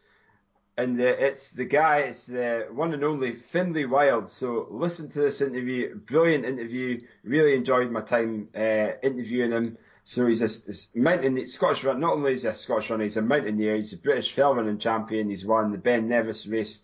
And 0.78 0.98
uh, 0.98 1.04
it's 1.04 1.52
the 1.52 1.66
guy, 1.66 1.98
it's 2.08 2.24
the 2.24 2.68
one 2.72 2.94
and 2.94 3.04
only 3.04 3.34
Finlay 3.34 3.84
Wild. 3.84 4.30
So 4.30 4.66
listen 4.70 5.10
to 5.10 5.20
this 5.20 5.42
interview, 5.42 5.94
brilliant 5.94 6.46
interview. 6.46 7.02
Really 7.22 7.54
enjoyed 7.54 7.90
my 7.90 8.00
time 8.00 8.48
uh, 8.56 8.92
interviewing 9.02 9.52
him. 9.52 9.76
So 10.04 10.26
he's 10.26 10.42
a, 10.42 10.48
he's 10.66 10.88
mountain 10.94 11.46
Scottish 11.46 11.84
run. 11.84 12.00
Not 12.00 12.14
only 12.14 12.32
is 12.32 12.42
he 12.42 12.48
a 12.48 12.54
Scottish 12.54 12.90
runner, 12.90 13.04
he's 13.04 13.16
a 13.16 13.22
mountaineer. 13.22 13.76
He's 13.76 13.92
a 13.92 13.98
British 13.98 14.32
fell 14.32 14.54
running 14.54 14.78
champion. 14.78 15.30
He's 15.30 15.46
won 15.46 15.70
the 15.70 15.78
Ben 15.78 16.08
Nevis 16.08 16.46
race 16.46 16.80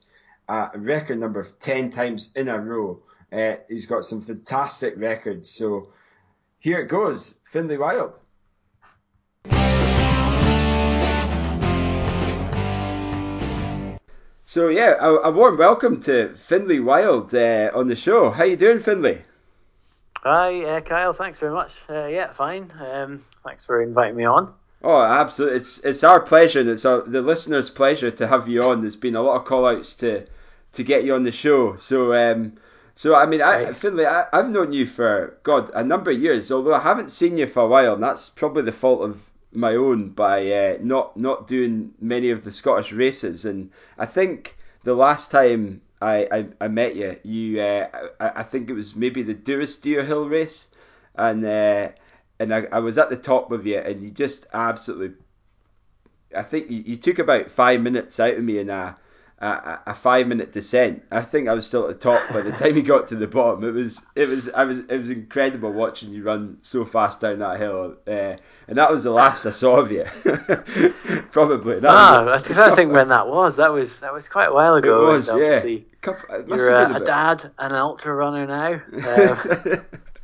a 0.49 0.71
record 0.77 1.19
number 1.19 1.41
of 1.41 1.59
ten 1.59 1.91
times 1.91 2.31
in 2.35 2.49
a 2.49 2.59
row. 2.59 3.03
Uh, 3.33 3.57
he's 3.69 3.87
got 3.87 4.05
some 4.05 4.23
fantastic 4.23 4.95
records. 4.97 5.51
So 5.51 5.91
here 6.59 6.81
it 6.81 6.89
goes, 6.89 7.35
Finlay 7.51 7.77
Wild. 7.77 8.21
so 14.45 14.69
yeah, 14.69 14.95
a, 14.99 15.15
a, 15.29 15.31
warm 15.31 15.59
welcome 15.59 16.01
to 16.01 16.35
Finlay 16.35 16.81
Wild 16.81 17.35
uh, 17.35 17.71
on 17.75 17.89
the 17.89 17.97
show. 17.97 18.31
How 18.31 18.45
you 18.45 18.57
doing, 18.57 18.79
Finlay? 18.79 19.23
Hi, 20.31 20.63
uh, 20.63 20.81
Kyle. 20.83 21.15
Thanks 21.15 21.39
very 21.39 21.55
much. 21.55 21.73
Uh, 21.89 22.05
yeah, 22.05 22.35
fine. 22.35 22.71
Um, 22.79 23.25
thanks 23.43 23.65
for 23.65 23.81
inviting 23.81 24.15
me 24.15 24.27
on. 24.27 24.53
Oh, 24.83 25.01
absolutely! 25.01 25.57
It's 25.57 25.79
it's 25.79 26.05
our 26.05 26.21
pleasure, 26.21 26.61
and 26.61 26.69
it's 26.69 26.85
our, 26.85 27.01
the 27.01 27.23
listeners' 27.23 27.71
pleasure 27.71 28.11
to 28.11 28.27
have 28.27 28.47
you 28.47 28.63
on. 28.65 28.83
There's 28.83 28.95
been 28.95 29.17
a 29.17 29.23
lot 29.23 29.37
of 29.37 29.47
call-outs 29.47 29.95
to 29.95 30.27
to 30.75 30.85
get 30.85 31.05
you 31.05 31.15
on 31.15 31.23
the 31.23 31.33
show. 31.33 31.77
So, 31.77 32.13
um, 32.13 32.59
so 32.95 33.15
I 33.15 33.25
mean, 33.25 33.41
I, 33.41 33.73
Finlay, 33.73 34.05
I, 34.05 34.27
have 34.31 34.51
known 34.51 34.75
you 34.75 34.85
for 34.85 35.39
God 35.45 35.71
a 35.73 35.83
number 35.83 36.11
of 36.11 36.21
years, 36.21 36.53
although 36.53 36.75
I 36.75 36.81
haven't 36.81 37.11
seen 37.11 37.39
you 37.39 37.47
for 37.47 37.63
a 37.63 37.67
while, 37.67 37.95
and 37.95 38.03
that's 38.03 38.29
probably 38.29 38.65
the 38.65 38.73
fault 38.73 39.01
of 39.01 39.31
my 39.51 39.77
own 39.77 40.11
by 40.11 40.53
uh, 40.53 40.77
not 40.83 41.17
not 41.17 41.47
doing 41.47 41.95
many 42.03 42.33
of 42.33 42.45
the 42.45 42.53
Scottish 42.53 42.93
races. 42.93 43.47
And 43.47 43.71
I 43.97 44.05
think 44.05 44.59
the 44.85 44.95
last 44.95 45.31
time 45.31 45.81
I, 46.01 46.29
I, 46.31 46.47
I 46.61 46.69
met 46.69 46.95
you, 46.95 47.19
you 47.25 47.61
uh, 47.61 47.89
I, 48.21 48.41
I, 48.41 48.43
think 48.45 48.71
it 48.71 48.75
was 48.75 48.95
maybe 48.95 49.23
the 49.23 49.35
Durisdeer 49.35 50.07
Hill 50.07 50.29
race, 50.29 50.69
and 51.17 51.45
uh, 51.45 51.89
and 52.39 52.55
I, 52.55 52.67
I 52.71 52.79
was 52.79 52.99
at 52.99 53.11
the 53.11 53.17
top 53.17 53.51
of 53.51 53.67
you, 53.67 53.79
and 53.79 54.03
you 54.03 54.11
just 54.11 54.47
absolutely, 54.53 55.17
I 56.37 56.43
think 56.43 56.71
you, 56.71 56.83
you 56.87 56.97
took 56.97 57.19
about 57.19 57.51
five 57.51 57.81
minutes 57.81 58.21
out 58.21 58.35
of 58.35 58.45
me 58.45 58.59
in 58.59 58.71
a 58.71 58.97
a, 59.41 59.79
a 59.87 59.95
five 59.95 60.27
minute 60.27 60.53
descent. 60.53 61.05
I 61.11 61.23
think 61.23 61.49
I 61.49 61.55
was 61.55 61.67
still 61.67 61.89
at 61.89 61.89
the 61.89 62.11
top 62.11 62.33
by 62.33 62.41
the 62.41 62.51
time 62.53 62.75
he 62.75 62.83
got 62.83 63.09
to 63.09 63.17
the 63.17 63.27
bottom. 63.27 63.63
It 63.65 63.73
was 63.73 64.03
it 64.17 64.29
was 64.29 64.49
I 64.49 64.65
was 64.65 64.81
it 64.81 64.99
was 64.99 65.11
incredible 65.11 65.73
watching 65.73 66.13
you 66.13 66.25
run 66.25 66.59
so 66.63 66.85
fast 66.85 67.21
down 67.21 67.39
that 67.39 67.59
hill, 67.59 67.97
uh, 68.07 68.37
and 68.67 68.79
that 68.79 68.91
was 68.91 69.05
the 69.05 69.13
last 69.13 69.47
I 69.47 69.51
saw 69.51 69.77
of 69.77 69.93
you. 69.93 70.05
Probably. 71.31 71.81
That 71.81 71.91
ah, 71.91 72.25
was, 72.25 72.51
I 72.51 72.55
don't 72.55 72.77
think 72.77 72.93
when 72.93 73.09
that 73.09 73.29
was. 73.29 73.57
That 73.57 73.73
was 73.73 73.99
that 74.01 74.13
was 74.13 74.29
quite 74.29 74.49
a 74.49 74.53
while 74.53 74.75
ago. 74.75 75.09
It 75.09 75.13
was, 75.13 75.29
yeah. 75.29 75.65
You're 75.65 76.75
a, 76.75 77.03
a, 77.03 77.05
dad 77.05 77.51
and 77.59 77.73
an 77.73 77.79
ultra 77.79 78.15
runner 78.15 78.47
now. 78.47 78.75
Um, 78.93 79.81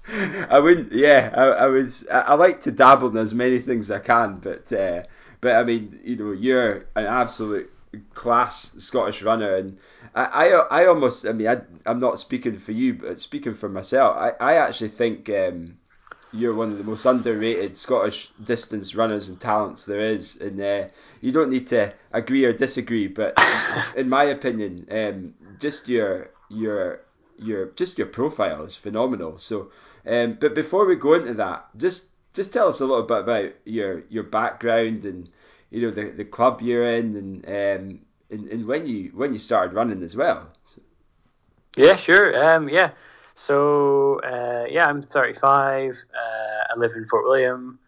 I 0.51 0.59
wouldn't. 0.59 0.93
Yeah, 0.93 1.33
I, 1.35 1.45
I 1.45 1.67
was. 1.67 2.07
I, 2.09 2.21
I, 2.21 2.35
like 2.35 2.63
to 2.63 2.73
dabble 2.73 3.09
in 3.09 3.17
as 3.17 3.35
many 3.35 3.59
things 3.59 3.91
as 3.91 4.01
I 4.01 4.05
can, 4.05 4.39
but 4.39 4.73
uh, 4.73 5.03
but 5.41 5.57
I 5.57 5.65
mean, 5.65 6.01
you 6.05 6.17
know, 6.17 6.33
you're 6.33 6.87
an 6.95 7.07
absolute 7.07 7.71
class 8.15 8.75
Scottish 8.79 9.23
runner, 9.23 9.57
and 9.57 9.79
I, 10.15 10.25
I, 10.25 10.83
I 10.83 10.87
almost, 10.87 11.27
I 11.27 11.33
mean, 11.33 11.49
I, 11.49 11.61
am 11.91 12.01
not 12.01 12.19
speaking 12.19 12.59
for 12.59 12.73
you, 12.73 12.95
but 12.95 13.21
speaking 13.21 13.55
for 13.55 13.69
myself, 13.69 14.17
I, 14.17 14.33
I 14.41 14.55
actually 14.57 14.89
think 14.89 15.29
um, 15.31 15.79
you're 16.33 16.55
one 16.55 16.73
of 16.73 16.79
the 16.79 16.85
most 16.85 17.07
underrated 17.07 17.77
Scottish 17.77 18.31
distance 18.43 18.95
runners 18.95 19.29
and 19.29 19.41
talents 19.41 19.85
there 19.85 20.01
is, 20.01 20.37
and 20.37 20.61
uh, 20.61 20.89
you 21.21 21.33
don't 21.33 21.51
need 21.51 21.69
to 21.69 21.93
agree 22.13 22.45
or 22.45 22.53
disagree, 22.53 23.07
but 23.07 23.39
in 23.97 24.09
my 24.09 24.25
opinion, 24.25 24.87
um, 24.91 25.35
just 25.61 25.89
your 25.89 26.31
your 26.49 27.01
your 27.39 27.67
just 27.77 27.99
your 27.99 28.07
profile 28.07 28.65
is 28.65 28.77
phenomenal. 28.77 29.39
So, 29.39 29.71
um, 30.07 30.37
but 30.41 30.55
before 30.55 30.87
we 30.87 30.97
go 30.97 31.15
into 31.15 31.35
that, 31.35 31.69
just 31.77 32.07
just 32.33 32.53
tell 32.53 32.69
us 32.69 32.81
a 32.81 32.87
little 32.87 33.05
bit 33.05 33.19
about 33.19 33.53
your 33.65 34.03
your 34.09 34.25
background 34.25 35.05
and 35.05 35.29
you 35.75 35.83
know 35.83 35.91
the 35.91 36.11
the 36.11 36.25
club 36.25 36.61
you're 36.63 36.89
in 36.97 37.17
and 37.17 37.45
um 37.47 38.01
and, 38.31 38.49
and 38.49 38.67
when 38.67 38.87
you 38.87 39.11
when 39.15 39.33
you 39.33 39.39
started 39.39 39.75
running 39.75 40.03
as 40.03 40.15
well. 40.15 40.49
Yeah, 41.77 41.97
sure. 41.97 42.49
Um, 42.49 42.69
yeah. 42.69 42.93
So 43.35 44.21
uh, 44.21 44.67
yeah, 44.71 44.87
I'm 44.87 45.03
35. 45.03 45.93
Uh, 45.93 46.73
I 46.73 46.79
live 46.79 46.93
in 46.97 47.05
Fort 47.07 47.25
William. 47.25 47.79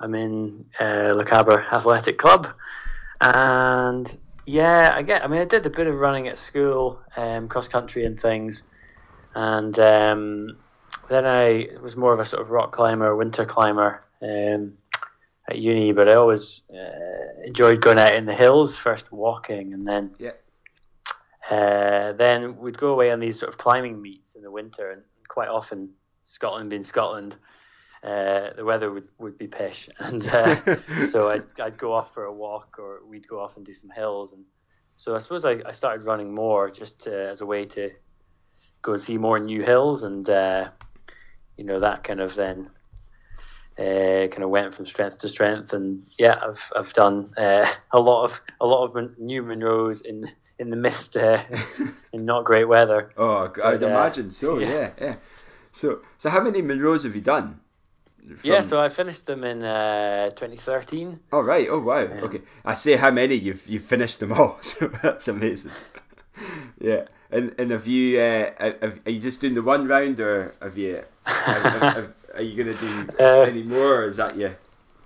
I'm 0.00 0.14
in 0.16 0.64
uh, 0.80 1.16
Athletic 1.20 2.18
Club, 2.18 2.48
and 3.20 4.18
yeah, 4.44 4.92
I 4.92 5.02
get. 5.02 5.22
I 5.22 5.28
mean, 5.28 5.40
I 5.40 5.44
did 5.44 5.64
a 5.64 5.70
bit 5.70 5.86
of 5.86 5.94
running 5.94 6.26
at 6.26 6.38
school, 6.38 7.00
um, 7.16 7.46
cross 7.46 7.68
country 7.68 8.04
and 8.04 8.18
things, 8.18 8.64
and 9.36 9.78
um, 9.78 10.56
then 11.08 11.24
I 11.24 11.68
was 11.80 11.96
more 11.96 12.12
of 12.12 12.18
a 12.18 12.26
sort 12.26 12.42
of 12.42 12.50
rock 12.50 12.72
climber, 12.72 13.14
winter 13.14 13.44
climber. 13.44 14.02
Um, 14.20 14.74
at 15.52 15.58
uni, 15.58 15.92
but 15.92 16.08
I 16.08 16.14
always 16.14 16.62
uh, 16.72 17.44
enjoyed 17.44 17.80
going 17.80 17.98
out 17.98 18.14
in 18.14 18.26
the 18.26 18.34
hills, 18.34 18.76
first 18.76 19.12
walking, 19.12 19.72
and 19.72 19.86
then 19.86 20.14
yeah. 20.18 20.32
Uh, 21.50 22.12
then 22.12 22.56
we'd 22.56 22.78
go 22.78 22.88
away 22.88 23.10
on 23.10 23.20
these 23.20 23.38
sort 23.38 23.52
of 23.52 23.58
climbing 23.58 24.00
meets 24.00 24.34
in 24.34 24.42
the 24.42 24.50
winter, 24.50 24.90
and 24.90 25.02
quite 25.28 25.48
often 25.48 25.90
Scotland 26.24 26.70
being 26.70 26.84
Scotland, 26.84 27.36
uh, 28.02 28.50
the 28.56 28.64
weather 28.64 28.90
would, 28.90 29.08
would 29.18 29.36
be 29.36 29.46
pish, 29.46 29.88
and 29.98 30.26
uh, 30.28 30.56
so 31.10 31.28
I'd, 31.30 31.44
I'd 31.60 31.78
go 31.78 31.92
off 31.92 32.14
for 32.14 32.24
a 32.24 32.32
walk, 32.32 32.76
or 32.78 33.00
we'd 33.06 33.28
go 33.28 33.40
off 33.40 33.56
and 33.56 33.66
do 33.66 33.74
some 33.74 33.90
hills, 33.90 34.32
and 34.32 34.44
so 34.96 35.14
I 35.14 35.18
suppose 35.18 35.44
I, 35.44 35.60
I 35.66 35.72
started 35.72 36.04
running 36.04 36.34
more 36.34 36.70
just 36.70 37.06
as 37.06 37.40
a 37.40 37.46
way 37.46 37.66
to 37.66 37.90
go 38.80 38.94
and 38.94 39.02
see 39.02 39.18
more 39.18 39.38
new 39.38 39.62
hills, 39.62 40.04
and 40.04 40.28
uh, 40.30 40.70
you 41.56 41.64
know 41.64 41.80
that 41.80 42.04
kind 42.04 42.20
of 42.20 42.34
then 42.34 42.70
uh, 43.78 44.28
kind 44.28 44.42
of 44.42 44.50
went 44.50 44.74
from 44.74 44.86
strength 44.86 45.18
to 45.20 45.28
strength, 45.28 45.72
and 45.72 46.04
yeah, 46.18 46.38
I've 46.42 46.72
I've 46.76 46.92
done 46.92 47.32
uh, 47.36 47.70
a 47.92 48.00
lot 48.00 48.24
of 48.24 48.40
a 48.60 48.66
lot 48.66 48.84
of 48.84 49.18
new 49.18 49.42
Munros 49.42 50.02
in 50.02 50.30
in 50.58 50.70
the 50.70 50.76
mist 50.76 51.16
uh, 51.16 51.42
in 52.12 52.24
not 52.24 52.44
great 52.44 52.64
weather. 52.64 53.12
Oh, 53.16 53.52
I'd 53.62 53.82
uh, 53.82 53.86
imagine 53.86 54.30
so. 54.30 54.58
Yeah. 54.58 54.68
yeah, 54.68 54.90
yeah. 55.00 55.14
So 55.72 56.00
so 56.18 56.30
how 56.30 56.42
many 56.42 56.62
Munros 56.62 57.04
have 57.04 57.14
you 57.14 57.20
done? 57.22 57.60
From... 58.22 58.38
Yeah, 58.44 58.62
so 58.62 58.80
I 58.80 58.88
finished 58.88 59.26
them 59.26 59.42
in 59.42 59.64
uh, 59.64 60.30
2013. 60.30 61.18
Oh 61.32 61.40
right. 61.40 61.66
Oh 61.68 61.80
wow. 61.80 62.04
Um, 62.04 62.24
okay. 62.24 62.42
I 62.64 62.74
say 62.74 62.96
how 62.96 63.10
many 63.10 63.34
you've 63.34 63.66
you've 63.66 63.84
finished 63.84 64.20
them 64.20 64.32
all. 64.32 64.58
So 64.62 64.88
that's 64.88 65.28
amazing. 65.28 65.72
yeah. 66.78 67.06
And 67.30 67.54
and 67.58 67.70
have 67.70 67.86
you 67.86 68.20
uh, 68.20 68.50
have, 68.58 69.00
are 69.06 69.10
you 69.10 69.20
just 69.20 69.40
doing 69.40 69.54
the 69.54 69.62
one 69.62 69.88
round 69.88 70.20
or 70.20 70.54
have 70.60 70.76
you 70.78 71.02
have, 71.24 71.82
have, 71.82 72.14
are 72.34 72.42
you 72.42 72.62
going 72.62 72.76
to 72.76 72.80
do 72.80 73.08
uh, 73.18 73.42
any 73.42 73.62
more? 73.62 74.04
is 74.04 74.16
that 74.16 74.36
you? 74.36 74.54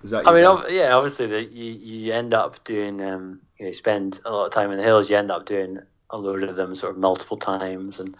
Is 0.03 0.11
that 0.11 0.23
your 0.23 0.29
I 0.29 0.35
mean, 0.35 0.45
ov- 0.45 0.69
yeah, 0.69 0.93
obviously, 0.93 1.27
the, 1.27 1.43
you 1.43 1.73
you 1.73 2.13
end 2.13 2.33
up 2.33 2.63
doing 2.63 3.01
um, 3.01 3.41
you, 3.57 3.65
know, 3.65 3.69
you 3.69 3.73
spend 3.73 4.19
a 4.25 4.31
lot 4.31 4.45
of 4.45 4.53
time 4.53 4.71
in 4.71 4.77
the 4.77 4.83
hills. 4.83 5.09
You 5.09 5.17
end 5.17 5.31
up 5.31 5.45
doing 5.45 5.79
a 6.09 6.17
load 6.17 6.43
of 6.43 6.55
them 6.55 6.75
sort 6.75 6.93
of 6.93 6.99
multiple 6.99 7.37
times, 7.37 7.99
and 7.99 8.15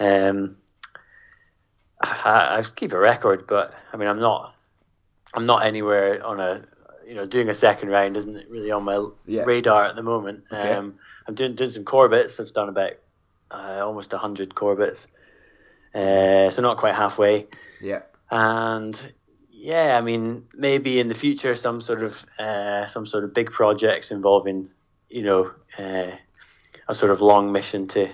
um, 0.00 0.56
I, 2.00 2.58
I 2.58 2.62
keep 2.76 2.92
a 2.92 2.98
record, 2.98 3.46
but 3.46 3.74
I 3.92 3.96
mean, 3.96 4.08
I'm 4.08 4.20
not 4.20 4.54
I'm 5.34 5.46
not 5.46 5.66
anywhere 5.66 6.24
on 6.24 6.40
a 6.40 6.64
you 7.06 7.14
know 7.14 7.26
doing 7.26 7.48
a 7.48 7.54
second 7.54 7.88
round 7.88 8.16
isn't 8.16 8.48
really 8.48 8.70
on 8.70 8.84
my 8.84 9.06
yeah. 9.26 9.42
radar 9.42 9.86
at 9.86 9.96
the 9.96 10.02
moment. 10.02 10.44
Okay. 10.52 10.72
Um, 10.72 10.94
I'm 11.26 11.34
doing 11.34 11.54
doing 11.54 11.70
some 11.70 11.84
Corbetts. 11.84 12.40
I've 12.40 12.52
done 12.52 12.68
about 12.68 12.92
uh, 13.50 13.80
almost 13.84 14.12
hundred 14.12 14.54
Corbetts, 14.54 15.06
uh, 15.94 16.50
so 16.50 16.62
not 16.62 16.76
quite 16.76 16.94
halfway. 16.94 17.46
Yeah. 17.80 18.00
And 18.30 19.00
yeah, 19.50 19.96
I 19.96 20.00
mean, 20.00 20.44
maybe 20.54 21.00
in 21.00 21.08
the 21.08 21.14
future, 21.14 21.54
some 21.54 21.80
sort 21.80 22.02
of 22.02 22.24
uh, 22.38 22.86
some 22.86 23.06
sort 23.06 23.24
of 23.24 23.34
big 23.34 23.50
projects 23.50 24.10
involving, 24.10 24.70
you 25.08 25.22
know, 25.22 25.50
uh, 25.78 26.12
a 26.88 26.94
sort 26.94 27.10
of 27.10 27.20
long 27.20 27.52
mission 27.52 27.88
to 27.88 28.08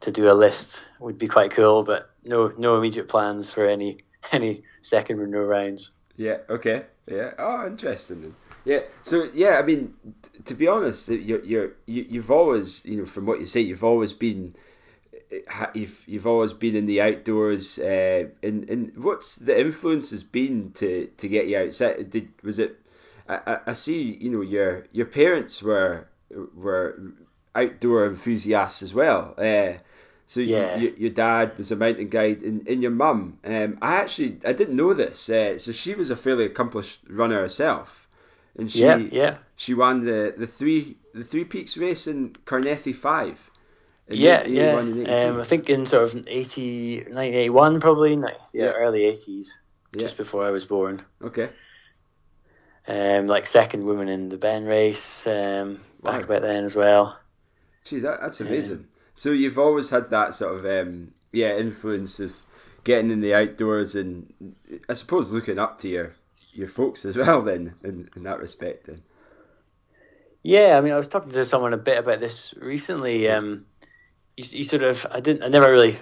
to 0.00 0.10
do 0.10 0.30
a 0.30 0.34
list 0.34 0.82
would 1.00 1.18
be 1.18 1.28
quite 1.28 1.52
cool. 1.52 1.82
But 1.82 2.10
no, 2.24 2.52
no 2.56 2.76
immediate 2.76 3.08
plans 3.08 3.50
for 3.50 3.66
any 3.66 3.98
any 4.32 4.62
second 4.82 5.18
no 5.30 5.40
rounds. 5.40 5.90
Yeah. 6.16 6.38
Okay. 6.48 6.84
Yeah. 7.06 7.32
Oh, 7.38 7.66
interesting. 7.66 8.34
Yeah. 8.64 8.80
So 9.02 9.28
yeah, 9.34 9.58
I 9.58 9.62
mean, 9.62 9.94
t- 10.22 10.42
to 10.44 10.54
be 10.54 10.68
honest, 10.68 11.08
you're, 11.08 11.44
you're 11.44 11.72
you, 11.86 12.06
you've 12.08 12.30
always, 12.30 12.84
you 12.84 12.98
know, 12.98 13.06
from 13.06 13.26
what 13.26 13.40
you 13.40 13.46
say, 13.46 13.60
you've 13.60 13.84
always 13.84 14.12
been 14.12 14.54
you've 15.74 16.02
you've 16.06 16.26
always 16.26 16.52
been 16.52 16.76
in 16.76 16.86
the 16.86 17.00
outdoors. 17.00 17.78
Uh, 17.78 18.28
and 18.42 18.68
and 18.68 18.96
what's 18.96 19.36
the 19.36 19.58
influence 19.58 20.10
has 20.10 20.22
been 20.22 20.72
to 20.72 21.06
to 21.16 21.28
get 21.28 21.46
you 21.46 21.58
outside? 21.58 22.10
Did 22.10 22.28
was 22.42 22.58
it? 22.58 22.78
I, 23.28 23.58
I 23.68 23.72
see. 23.72 24.02
You 24.02 24.30
know, 24.30 24.40
your 24.42 24.86
your 24.92 25.06
parents 25.06 25.62
were 25.62 26.08
were 26.54 27.00
outdoor 27.54 28.06
enthusiasts 28.06 28.82
as 28.82 28.94
well. 28.94 29.34
Uh, 29.38 29.74
so 30.26 30.40
yeah. 30.40 30.76
you, 30.76 30.94
your 30.96 31.10
dad 31.10 31.58
was 31.58 31.70
a 31.72 31.76
mountain 31.76 32.08
guide, 32.08 32.42
and, 32.42 32.66
and 32.66 32.82
your 32.82 32.90
mum. 32.90 33.38
Um, 33.44 33.78
I 33.82 33.96
actually 33.96 34.38
I 34.46 34.52
didn't 34.52 34.76
know 34.76 34.94
this. 34.94 35.28
Uh, 35.28 35.58
so 35.58 35.72
she 35.72 35.94
was 35.94 36.10
a 36.10 36.16
fairly 36.16 36.44
accomplished 36.44 37.02
runner 37.08 37.40
herself, 37.40 38.08
and 38.56 38.70
she 38.70 38.80
yeah, 38.80 38.96
yeah. 38.96 39.36
she 39.56 39.74
won 39.74 40.04
the, 40.04 40.34
the 40.36 40.46
three 40.46 40.96
the 41.14 41.24
three 41.24 41.44
peaks 41.44 41.76
race 41.76 42.06
in 42.06 42.36
Carnethy 42.44 42.92
five 42.92 43.38
yeah, 44.12 44.46
yeah. 44.46 44.74
Um, 44.74 45.40
I 45.40 45.44
think 45.44 45.70
in 45.70 45.86
sort 45.86 46.14
of 46.14 46.26
80, 46.26 46.96
1981 46.96 47.80
probably, 47.80 48.14
yeah, 48.14 48.28
yeah. 48.52 48.64
early 48.70 49.00
80s, 49.00 49.48
yeah. 49.92 50.00
just 50.00 50.16
before 50.16 50.44
I 50.44 50.50
was 50.50 50.64
born. 50.64 51.02
Okay. 51.22 51.50
Um, 52.86 53.26
like 53.26 53.46
second 53.46 53.84
woman 53.84 54.08
in 54.08 54.28
the 54.28 54.38
Ben 54.38 54.64
race, 54.64 55.26
um, 55.26 55.80
wow. 56.00 56.12
back 56.12 56.24
about 56.24 56.42
then 56.42 56.64
as 56.64 56.74
well. 56.74 57.18
Gee, 57.84 58.00
that, 58.00 58.20
that's 58.20 58.40
amazing. 58.40 58.76
Um, 58.76 58.88
so 59.14 59.30
you've 59.30 59.58
always 59.58 59.88
had 59.90 60.10
that 60.10 60.34
sort 60.34 60.58
of 60.58 60.66
um, 60.66 61.12
yeah 61.32 61.56
influence 61.56 62.20
of 62.20 62.32
getting 62.84 63.10
in 63.10 63.20
the 63.20 63.34
outdoors 63.34 63.94
and 63.94 64.54
I 64.88 64.94
suppose 64.94 65.32
looking 65.32 65.58
up 65.58 65.78
to 65.78 65.88
your 65.88 66.14
your 66.52 66.68
folks 66.68 67.04
as 67.04 67.16
well 67.16 67.42
then 67.42 67.74
in, 67.84 68.08
in 68.16 68.24
that 68.24 68.40
respect 68.40 68.86
then. 68.86 69.02
Yeah, 70.42 70.76
I 70.76 70.80
mean, 70.80 70.92
I 70.92 70.96
was 70.96 71.06
talking 71.06 71.30
to 71.32 71.44
someone 71.44 71.72
a 71.72 71.78
bit 71.78 71.98
about 71.98 72.18
this 72.18 72.52
recently. 72.56 73.28
Um, 73.28 73.64
you, 74.36 74.58
you 74.58 74.64
sort 74.64 74.82
of, 74.82 75.06
I 75.10 75.20
didn't, 75.20 75.42
I 75.42 75.48
never 75.48 75.70
really, 75.70 76.00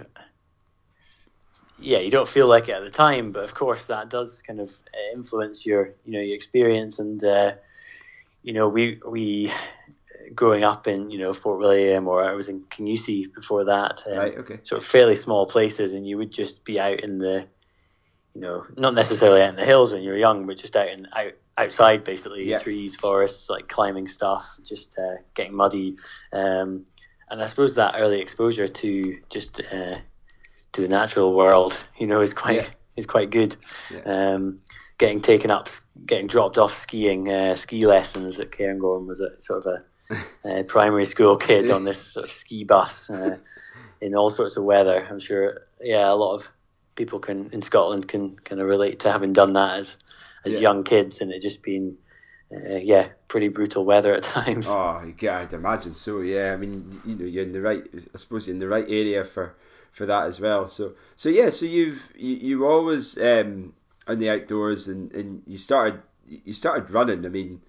yeah, 1.79 1.99
you 1.99 2.11
don't 2.11 2.29
feel 2.29 2.47
like 2.47 2.69
it 2.69 2.75
at 2.75 2.85
the 2.85 2.91
time, 2.91 3.33
but 3.33 3.45
of 3.45 3.55
course 3.55 3.87
that 3.87 4.11
does 4.11 4.43
kind 4.43 4.61
of 4.61 4.71
influence 5.15 5.65
your, 5.65 5.95
you 6.05 6.13
know, 6.13 6.21
your 6.21 6.37
experience. 6.37 6.99
And 6.99 7.23
uh, 7.25 7.53
you 8.43 8.53
know, 8.53 8.69
we 8.69 9.01
we 9.07 9.53
growing 10.35 10.63
up 10.63 10.87
in, 10.87 11.11
you 11.11 11.19
know, 11.19 11.33
Fort 11.33 11.59
William 11.59 12.07
or 12.07 12.23
I 12.23 12.35
was 12.35 12.49
in 12.49 12.61
Kingussie 12.63 13.33
before 13.33 13.65
that, 13.65 14.03
um, 14.07 14.19
right? 14.19 14.39
Okay. 14.39 14.61
Sort 14.63 14.83
of 14.83 14.87
fairly 14.87 15.17
small 15.17 15.47
places, 15.47 15.93
and 15.93 16.07
you 16.07 16.19
would 16.19 16.31
just 16.31 16.65
be 16.65 16.79
out 16.79 17.01
in 17.01 17.19
the, 17.19 17.49
you 18.35 18.41
know, 18.41 18.65
not 18.77 18.95
necessarily 18.95 19.43
out 19.43 19.51
in 19.51 19.57
the 19.57 19.65
hills 19.65 19.93
when 19.93 20.03
you 20.03 20.11
were 20.11 20.17
young, 20.17 20.47
but 20.47 20.59
just 20.59 20.77
out 20.77 20.89
in 20.89 21.09
out 21.17 21.33
outside 21.59 22.05
basically 22.05 22.49
Yeah. 22.49 22.59
trees, 22.59 22.97
forests, 22.97 23.51
like 23.51 23.69
climbing 23.69 24.09
stuff, 24.09 24.59
just 24.63 24.99
uh, 24.99 25.17
getting 25.35 25.55
muddy. 25.55 25.97
Um, 26.33 26.85
and 27.31 27.43
I 27.43 27.47
suppose 27.47 27.75
that 27.77 27.95
early 27.99 28.21
exposure 28.21 28.69
to 28.69 29.19
just 29.31 29.61
uh, 29.61 29.97
to 30.73 30.81
the 30.81 30.89
natural 30.89 31.35
world, 31.35 31.77
you 31.99 32.07
know, 32.07 32.21
is 32.21 32.35
quite 32.35 32.57
Yeah. 32.57 32.67
is 32.97 33.07
quite 33.07 33.31
good. 33.31 33.57
Yeah. 33.91 34.01
Um, 34.35 34.61
getting 34.99 35.21
taken 35.23 35.51
up, 35.51 35.69
getting 36.05 36.27
dropped 36.27 36.59
off 36.59 36.77
skiing, 36.77 37.31
uh, 37.33 37.57
ski 37.57 37.87
lessons 37.87 38.39
at 38.39 38.51
Cairngorm 38.51 39.07
was 39.07 39.21
a 39.21 39.41
sort 39.41 39.65
of 39.65 39.73
a 39.73 40.21
uh, 40.61 40.63
primary 40.65 41.05
school 41.07 41.37
kid 41.37 41.71
on 41.71 41.85
this 41.85 42.01
sort 42.01 42.25
of 42.25 42.33
ski 42.33 42.65
bus 42.65 43.09
uh, 43.09 43.37
in 44.01 44.15
all 44.15 44.29
sorts 44.29 44.57
of 44.57 44.65
weather. 44.65 45.07
I'm 45.09 45.21
sure, 45.21 45.61
yeah, 45.81 46.11
a 46.11 46.15
lot 46.15 46.35
of 46.35 46.49
people 46.97 47.19
can 47.21 47.49
in 47.53 47.63
Scotland 47.63 48.09
can 48.09 48.37
kind 48.41 48.61
of 48.61 48.67
relate 48.67 49.01
to 49.01 49.13
having 49.13 49.33
done 49.33 49.53
that 49.55 49.79
as 49.79 49.97
as 50.45 50.55
Yeah. 50.55 50.61
young 50.61 50.85
kids 50.85 51.21
and 51.21 51.31
it 51.33 51.41
just 51.41 51.63
being, 51.63 51.97
uh, 52.53 52.77
yeah, 52.77 53.09
pretty 53.29 53.49
brutal 53.49 53.85
weather 53.85 54.15
at 54.15 54.23
times. 54.37 54.67
Oh, 54.67 55.03
yeah, 55.21 55.39
I'd 55.39 55.53
imagine 55.53 55.95
so. 55.95 56.21
Yeah, 56.21 56.53
I 56.53 56.57
mean, 56.57 57.01
you 57.05 57.15
know, 57.17 57.25
you're 57.25 57.45
in 57.45 57.53
the 57.53 57.61
right. 57.63 57.85
I 58.15 58.19
suppose 58.19 58.47
you're 58.47 58.55
in 58.55 58.61
the 58.61 58.69
right 58.69 58.87
area 58.89 59.25
for 59.25 59.55
for 59.93 60.07
that 60.07 60.27
as 60.27 60.41
well. 60.41 60.69
So, 60.69 60.95
so 61.17 61.29
yeah, 61.29 61.51
so 61.51 61.67
you've 61.67 62.03
you, 62.17 62.37
you 62.37 62.67
always 62.67 63.17
um 63.19 63.73
in 64.09 64.19
the 64.19 64.31
outdoors 64.31 64.89
and 64.89 65.13
and 65.13 65.43
you 65.47 65.59
started 65.59 66.01
you 66.27 66.53
started 66.53 66.91
running. 66.91 67.25
I 67.25 67.29
mean, 67.29 67.61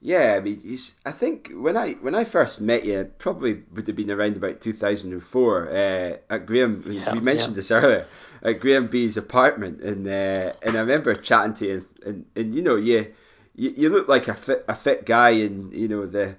yeah, 0.00 0.34
I 0.36 0.40
mean, 0.40 0.60
I 1.06 1.12
think 1.12 1.50
when 1.54 1.76
I 1.76 1.92
when 1.94 2.14
I 2.14 2.24
first 2.24 2.60
met 2.60 2.84
you, 2.84 3.10
probably 3.18 3.62
would 3.72 3.86
have 3.86 3.96
been 3.96 4.10
around 4.10 4.36
about 4.36 4.60
2004 4.60 5.68
uh, 5.68 6.16
at 6.30 6.46
Graham. 6.46 6.82
we- 6.86 6.98
Yeah, 6.98 7.14
we 7.14 7.20
mentioned 7.20 7.52
yeah. 7.54 7.56
this 7.56 7.70
earlier 7.70 8.06
at 8.42 8.60
Graham 8.60 8.88
B's 8.88 9.16
apartment, 9.16 9.80
and 9.80 10.06
uh, 10.06 10.52
and 10.62 10.76
I 10.76 10.80
remember 10.80 11.14
chatting 11.14 11.54
to 11.54 11.66
you, 11.66 11.86
and, 12.04 12.26
and 12.36 12.54
you 12.54 12.62
know, 12.62 12.76
you 12.76 13.14
you, 13.54 13.74
you 13.76 13.88
look 13.90 14.08
like 14.08 14.28
a 14.28 14.34
fit 14.34 14.64
a 14.68 14.74
fit 14.74 15.06
guy, 15.06 15.30
and 15.30 15.72
you 15.72 15.88
know 15.88 16.06
the 16.06 16.36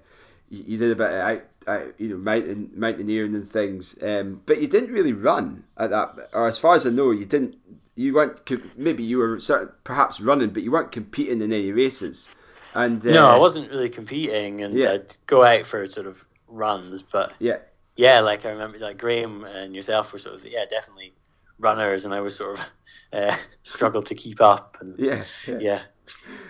you, 0.49 0.63
you 0.67 0.77
did 0.77 0.91
a 0.91 0.95
bit 0.95 1.11
of 1.11 1.13
out, 1.13 1.43
out, 1.67 1.99
you 1.99 2.09
know 2.09 2.17
mountain 2.17 2.71
mountaineering 2.75 3.35
and 3.35 3.49
things, 3.49 3.95
um, 4.01 4.41
but 4.45 4.61
you 4.61 4.67
didn't 4.67 4.91
really 4.91 5.13
run 5.13 5.63
at 5.77 5.89
that, 5.91 6.29
or 6.33 6.47
as 6.47 6.59
far 6.59 6.75
as 6.75 6.85
I 6.85 6.89
know, 6.89 7.11
you 7.11 7.25
didn't. 7.25 7.55
You 7.97 8.13
weren't 8.13 8.41
maybe 8.77 9.03
you 9.03 9.19
were 9.19 9.39
sort 9.39 9.63
of 9.63 9.83
perhaps 9.85 10.19
running, 10.19 10.49
but 10.49 10.63
you 10.63 10.71
weren't 10.71 10.91
competing 10.91 11.41
in 11.41 11.53
any 11.53 11.71
races. 11.71 12.27
And 12.73 13.05
uh, 13.05 13.11
no, 13.11 13.27
I 13.27 13.37
wasn't 13.37 13.71
really 13.71 13.89
competing, 13.89 14.61
and 14.61 14.77
Yeah. 14.77 14.91
I'd 14.91 15.17
go 15.27 15.45
out 15.45 15.65
for 15.65 15.85
sort 15.87 16.07
of 16.07 16.25
runs, 16.47 17.01
but 17.01 17.33
Yeah, 17.39 17.59
yeah, 17.95 18.19
like 18.19 18.45
I 18.45 18.49
remember, 18.49 18.79
like 18.79 18.97
Graham 18.97 19.45
and 19.45 19.73
yourself 19.73 20.11
were 20.11 20.19
sort 20.19 20.35
of, 20.35 20.45
yeah, 20.45 20.65
definitely 20.69 21.13
runners, 21.57 22.03
and 22.03 22.13
I 22.13 22.19
was 22.19 22.35
sort 22.35 22.59
of 22.59 22.65
uh, 23.13 23.37
struggled 23.63 24.07
to 24.07 24.15
keep 24.15 24.41
up, 24.41 24.77
and 24.81 24.99
yeah, 24.99 25.23
yeah. 25.47 25.57
yeah. 25.61 25.81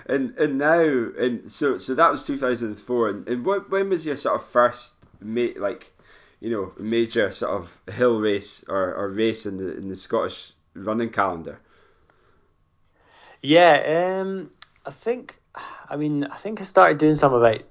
And 0.08 0.38
and 0.38 0.58
now 0.58 0.80
and 0.80 1.52
so 1.52 1.78
so 1.78 1.96
that 1.96 2.12
was 2.12 2.26
2004. 2.26 3.10
And, 3.10 3.28
and 3.28 3.46
when, 3.46 3.62
when 3.62 3.90
was 3.90 4.06
your 4.06 4.18
sort 4.18 4.36
of 4.40 4.46
first 4.48 4.94
ma- 5.22 5.58
like 5.58 5.92
you 6.40 6.52
know 6.52 6.74
major 6.78 7.32
sort 7.32 7.54
of 7.54 7.94
hill 7.94 8.20
race 8.20 8.64
or, 8.68 8.94
or 8.94 9.10
race 9.10 9.46
in 9.46 9.58
the 9.58 9.76
in 9.78 9.90
the 9.90 9.96
Scottish 9.96 10.54
running 10.76 11.10
calendar? 11.10 11.60
Yeah, 13.42 14.22
um, 14.22 14.50
I 14.86 14.92
think, 14.92 15.40
I 15.90 15.96
mean, 15.98 16.24
I 16.26 16.38
think 16.38 16.62
I 16.62 16.64
started 16.64 16.98
doing 16.98 17.16
some 17.16 17.34
about 17.34 17.62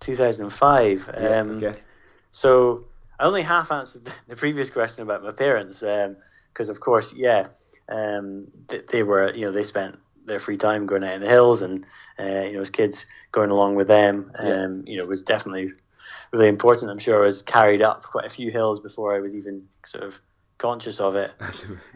2005. 0.00 1.10
Yeah, 1.14 1.40
Um, 1.40 1.50
okay. 1.62 1.78
So 2.32 2.84
I 3.18 3.24
only 3.24 3.42
half 3.42 3.70
answered 3.70 4.10
the- 4.28 4.36
previous 4.36 4.70
question 4.70 5.02
about 5.02 5.22
my 5.22 5.32
parents, 5.32 5.80
because 5.80 6.68
of 6.68 6.80
course, 6.80 7.12
yeah, 7.12 7.48
um, 7.88 8.48
they, 8.68 8.80
they 8.90 9.02
were, 9.02 9.32
you 9.34 9.46
know, 9.46 9.52
they 9.52 9.62
spent 9.62 9.98
their 10.26 10.38
free 10.38 10.56
time 10.56 10.86
going 10.86 11.04
out 11.04 11.14
in 11.14 11.20
the 11.20 11.28
hills, 11.28 11.62
and 11.62 11.84
uh, 12.18 12.42
you 12.42 12.54
know, 12.54 12.60
as 12.60 12.70
kids 12.70 13.06
going 13.32 13.50
along 13.50 13.74
with 13.76 13.88
them, 13.88 14.32
um, 14.38 14.46
Yeah. 14.46 14.92
you 14.92 14.98
know, 14.98 15.06
was 15.06 15.22
definitely 15.22 15.72
really 16.32 16.48
important. 16.48 16.90
I'm 16.90 16.98
sure 16.98 17.22
I 17.22 17.26
was 17.26 17.42
carried 17.42 17.82
up 17.82 18.02
quite 18.04 18.26
a 18.26 18.30
few 18.30 18.50
hills 18.50 18.80
before 18.80 19.14
I 19.14 19.20
was 19.20 19.36
even 19.36 19.64
sort 19.86 20.04
of 20.04 20.20
conscious 20.58 21.00
of 21.00 21.16
it. 21.16 21.32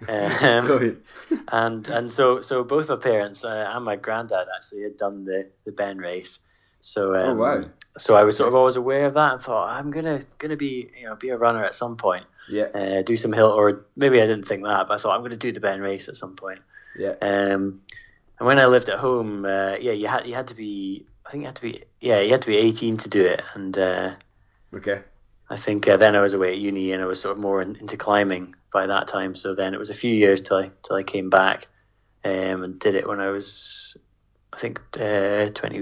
Um, 0.09 1.03
and 1.49 1.89
and 1.89 2.12
so 2.12 2.41
so 2.43 2.62
both 2.64 2.89
my 2.89 2.97
parents 2.97 3.45
uh, 3.45 3.70
and 3.75 3.85
my 3.85 3.97
granddad 3.97 4.47
actually 4.55 4.83
had 4.83 4.97
done 4.99 5.25
the 5.25 5.51
the 5.64 5.72
Ben 5.72 5.99
race. 5.99 6.39
So 6.81 7.14
um, 7.14 7.39
Oh, 7.39 7.43
wow. 7.43 7.64
So 7.97 8.14
I 8.14 8.25
was 8.25 8.37
sort 8.37 8.49
of 8.49 8.55
always 8.55 8.77
aware 8.77 9.07
of 9.07 9.14
that 9.14 9.33
and 9.35 9.43
thought 9.43 9.68
I'm 9.70 9.91
gonna 9.91 10.20
gonna 10.39 10.57
be 10.57 10.91
you 10.99 11.07
know 11.07 11.14
be 11.16 11.31
a 11.31 11.37
runner 11.39 11.64
at 11.64 11.75
some 11.75 11.97
point, 11.97 12.25
Yeah, 12.49 12.64
uh, 12.75 13.03
do 13.03 13.16
some 13.16 13.33
hill 13.33 13.51
or 13.51 13.87
maybe 13.97 14.20
I 14.20 14.27
didn't 14.27 14.47
think 14.47 14.64
that, 14.64 14.89
but 14.89 14.95
I 14.95 14.99
thought 14.99 15.14
I'm 15.16 15.22
gonna 15.22 15.37
do 15.37 15.53
the 15.53 15.61
Ben 15.61 15.81
race 15.81 16.09
at 16.09 16.16
some 16.16 16.37
point. 16.37 16.61
yeah, 16.99 17.14
Um, 17.22 17.81
and 18.39 18.47
when 18.47 18.59
I 18.59 18.66
lived 18.66 18.89
at 18.89 18.99
home, 18.99 19.45
uh, 19.45 19.76
yeah, 19.76 19.93
you 19.93 20.07
had 20.07 20.26
you 20.26 20.35
had 20.35 20.49
to 20.49 20.55
be 20.55 21.07
I 21.26 21.30
think 21.30 21.43
you 21.43 21.47
had 21.47 21.57
to 21.57 21.62
be 21.62 21.85
yeah 22.01 22.20
you 22.20 22.32
had 22.32 22.43
to 22.43 22.49
be 22.49 22.57
18 22.57 22.97
to 22.99 23.09
do 23.09 23.24
it, 23.24 23.43
and 23.55 23.76
uh, 23.78 24.14
okay. 24.74 25.03
I 25.51 25.57
think 25.57 25.87
uh, 25.87 25.97
then 25.97 26.16
I 26.16 26.20
was 26.20 26.32
away 26.32 26.53
at 26.53 26.59
uni 26.59 26.93
and 26.93 27.03
I 27.03 27.07
was 27.07 27.20
sort 27.20 27.37
of 27.37 27.43
more 27.43 27.61
in, 27.61 27.76
into 27.76 27.99
climbing 27.99 28.55
by 28.72 28.87
that 28.87 29.09
time. 29.09 29.35
So 29.35 29.55
then 29.55 29.74
it 29.74 29.78
was 29.78 29.91
a 29.91 29.95
few 29.95 30.12
years 30.12 30.41
till 30.41 30.57
I 30.57 30.70
till 30.82 30.97
I 30.97 31.03
came 31.03 31.28
back 31.30 31.68
um, 32.24 32.62
and 32.62 32.78
did 32.78 32.95
it 32.95 33.07
when 33.07 33.20
I 33.20 33.28
was 33.28 33.97
I 34.55 34.59
think 34.59 34.80
uh, 35.01 35.51
20, 35.51 35.78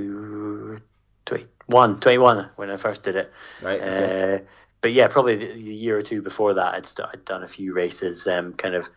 21, 1.26 2.00
21 2.00 2.50
when 2.56 2.70
I 2.70 2.76
first 2.76 3.02
did 3.02 3.16
it. 3.16 3.32
Right. 3.60 3.80
Okay. 3.80 4.34
Uh, 4.34 4.38
but 4.80 4.92
yeah, 4.92 5.08
probably 5.08 5.36
the, 5.36 5.52
the 5.52 5.74
year 5.74 5.98
or 5.98 6.02
two 6.02 6.22
before 6.22 6.54
that, 6.54 6.74
I'd, 6.74 6.86
st- 6.86 7.08
I'd 7.12 7.24
done 7.24 7.42
a 7.42 7.48
few 7.48 7.74
races, 7.74 8.26
um, 8.26 8.54
kind 8.54 8.74
of 8.74 8.88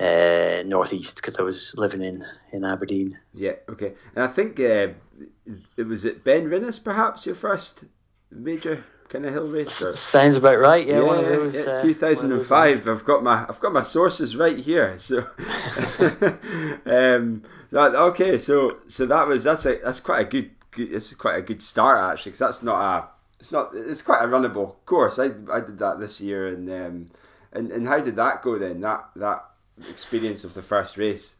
uh, 0.00 0.62
northeast 0.66 1.16
because 1.16 1.36
I 1.36 1.42
was 1.42 1.74
living 1.76 2.02
in 2.02 2.26
in 2.52 2.64
Aberdeen. 2.64 3.18
yeah. 3.32 3.54
Okay. 3.68 3.94
And 4.14 4.24
I 4.24 4.28
think 4.28 4.58
uh, 4.58 4.88
it 5.76 5.86
was 5.86 6.04
it 6.04 6.24
Ben 6.24 6.48
Rinnes 6.48 6.82
perhaps 6.82 7.26
your 7.26 7.34
first 7.34 7.84
major 8.30 8.84
kind 9.08 9.24
of 9.26 9.32
hill 9.32 9.48
race. 9.48 9.80
Or? 9.82 9.94
Sounds 9.96 10.36
about 10.36 10.58
right. 10.58 10.86
Yeah, 10.86 11.02
one 11.02 11.18
of 11.18 11.26
those. 11.26 11.54
yeah, 11.54 11.60
uh, 11.60 11.64
one 11.66 11.74
of 11.76 11.82
those 11.82 11.96
2005. 11.96 12.86
ones. 12.86 12.88
I've 12.88 13.06
got 13.06 13.22
my 13.22 13.46
I've 13.48 13.60
got 13.60 13.72
my 13.72 13.82
sources 13.82 14.36
right 14.36 14.58
here. 14.58 14.98
So, 14.98 15.18
um, 16.86 17.42
that, 17.70 17.94
okay, 17.94 18.38
so 18.38 18.78
so 18.88 19.06
that 19.06 19.28
was 19.28 19.44
that's 19.44 19.66
a 19.66 19.76
that's 19.76 20.00
quite 20.00 20.20
a 20.20 20.24
good, 20.28 20.50
good 20.72 20.92
it's 20.92 21.14
quite 21.14 21.36
a 21.36 21.42
good 21.42 21.62
start 21.62 22.00
actually 22.00 22.30
because 22.30 22.40
that's 22.40 22.62
not 22.62 22.80
a 22.80 23.08
it's 23.38 23.52
not 23.52 23.70
it's 23.74 24.02
quite 24.02 24.22
a 24.22 24.26
runnable 24.26 24.76
course. 24.86 25.18
I 25.18 25.26
I 25.52 25.60
did 25.60 25.78
that 25.78 26.00
this 26.00 26.20
year 26.20 26.48
and 26.48 26.70
um 26.70 27.10
and 27.52 27.70
and 27.70 27.86
how 27.86 28.00
did 28.00 28.16
that 28.16 28.42
go 28.42 28.58
then? 28.58 28.80
That 28.80 29.10
that 29.16 29.44
experience 29.88 30.44
of 30.44 30.54
the 30.54 30.62
first 30.62 30.96
race. 30.96 31.34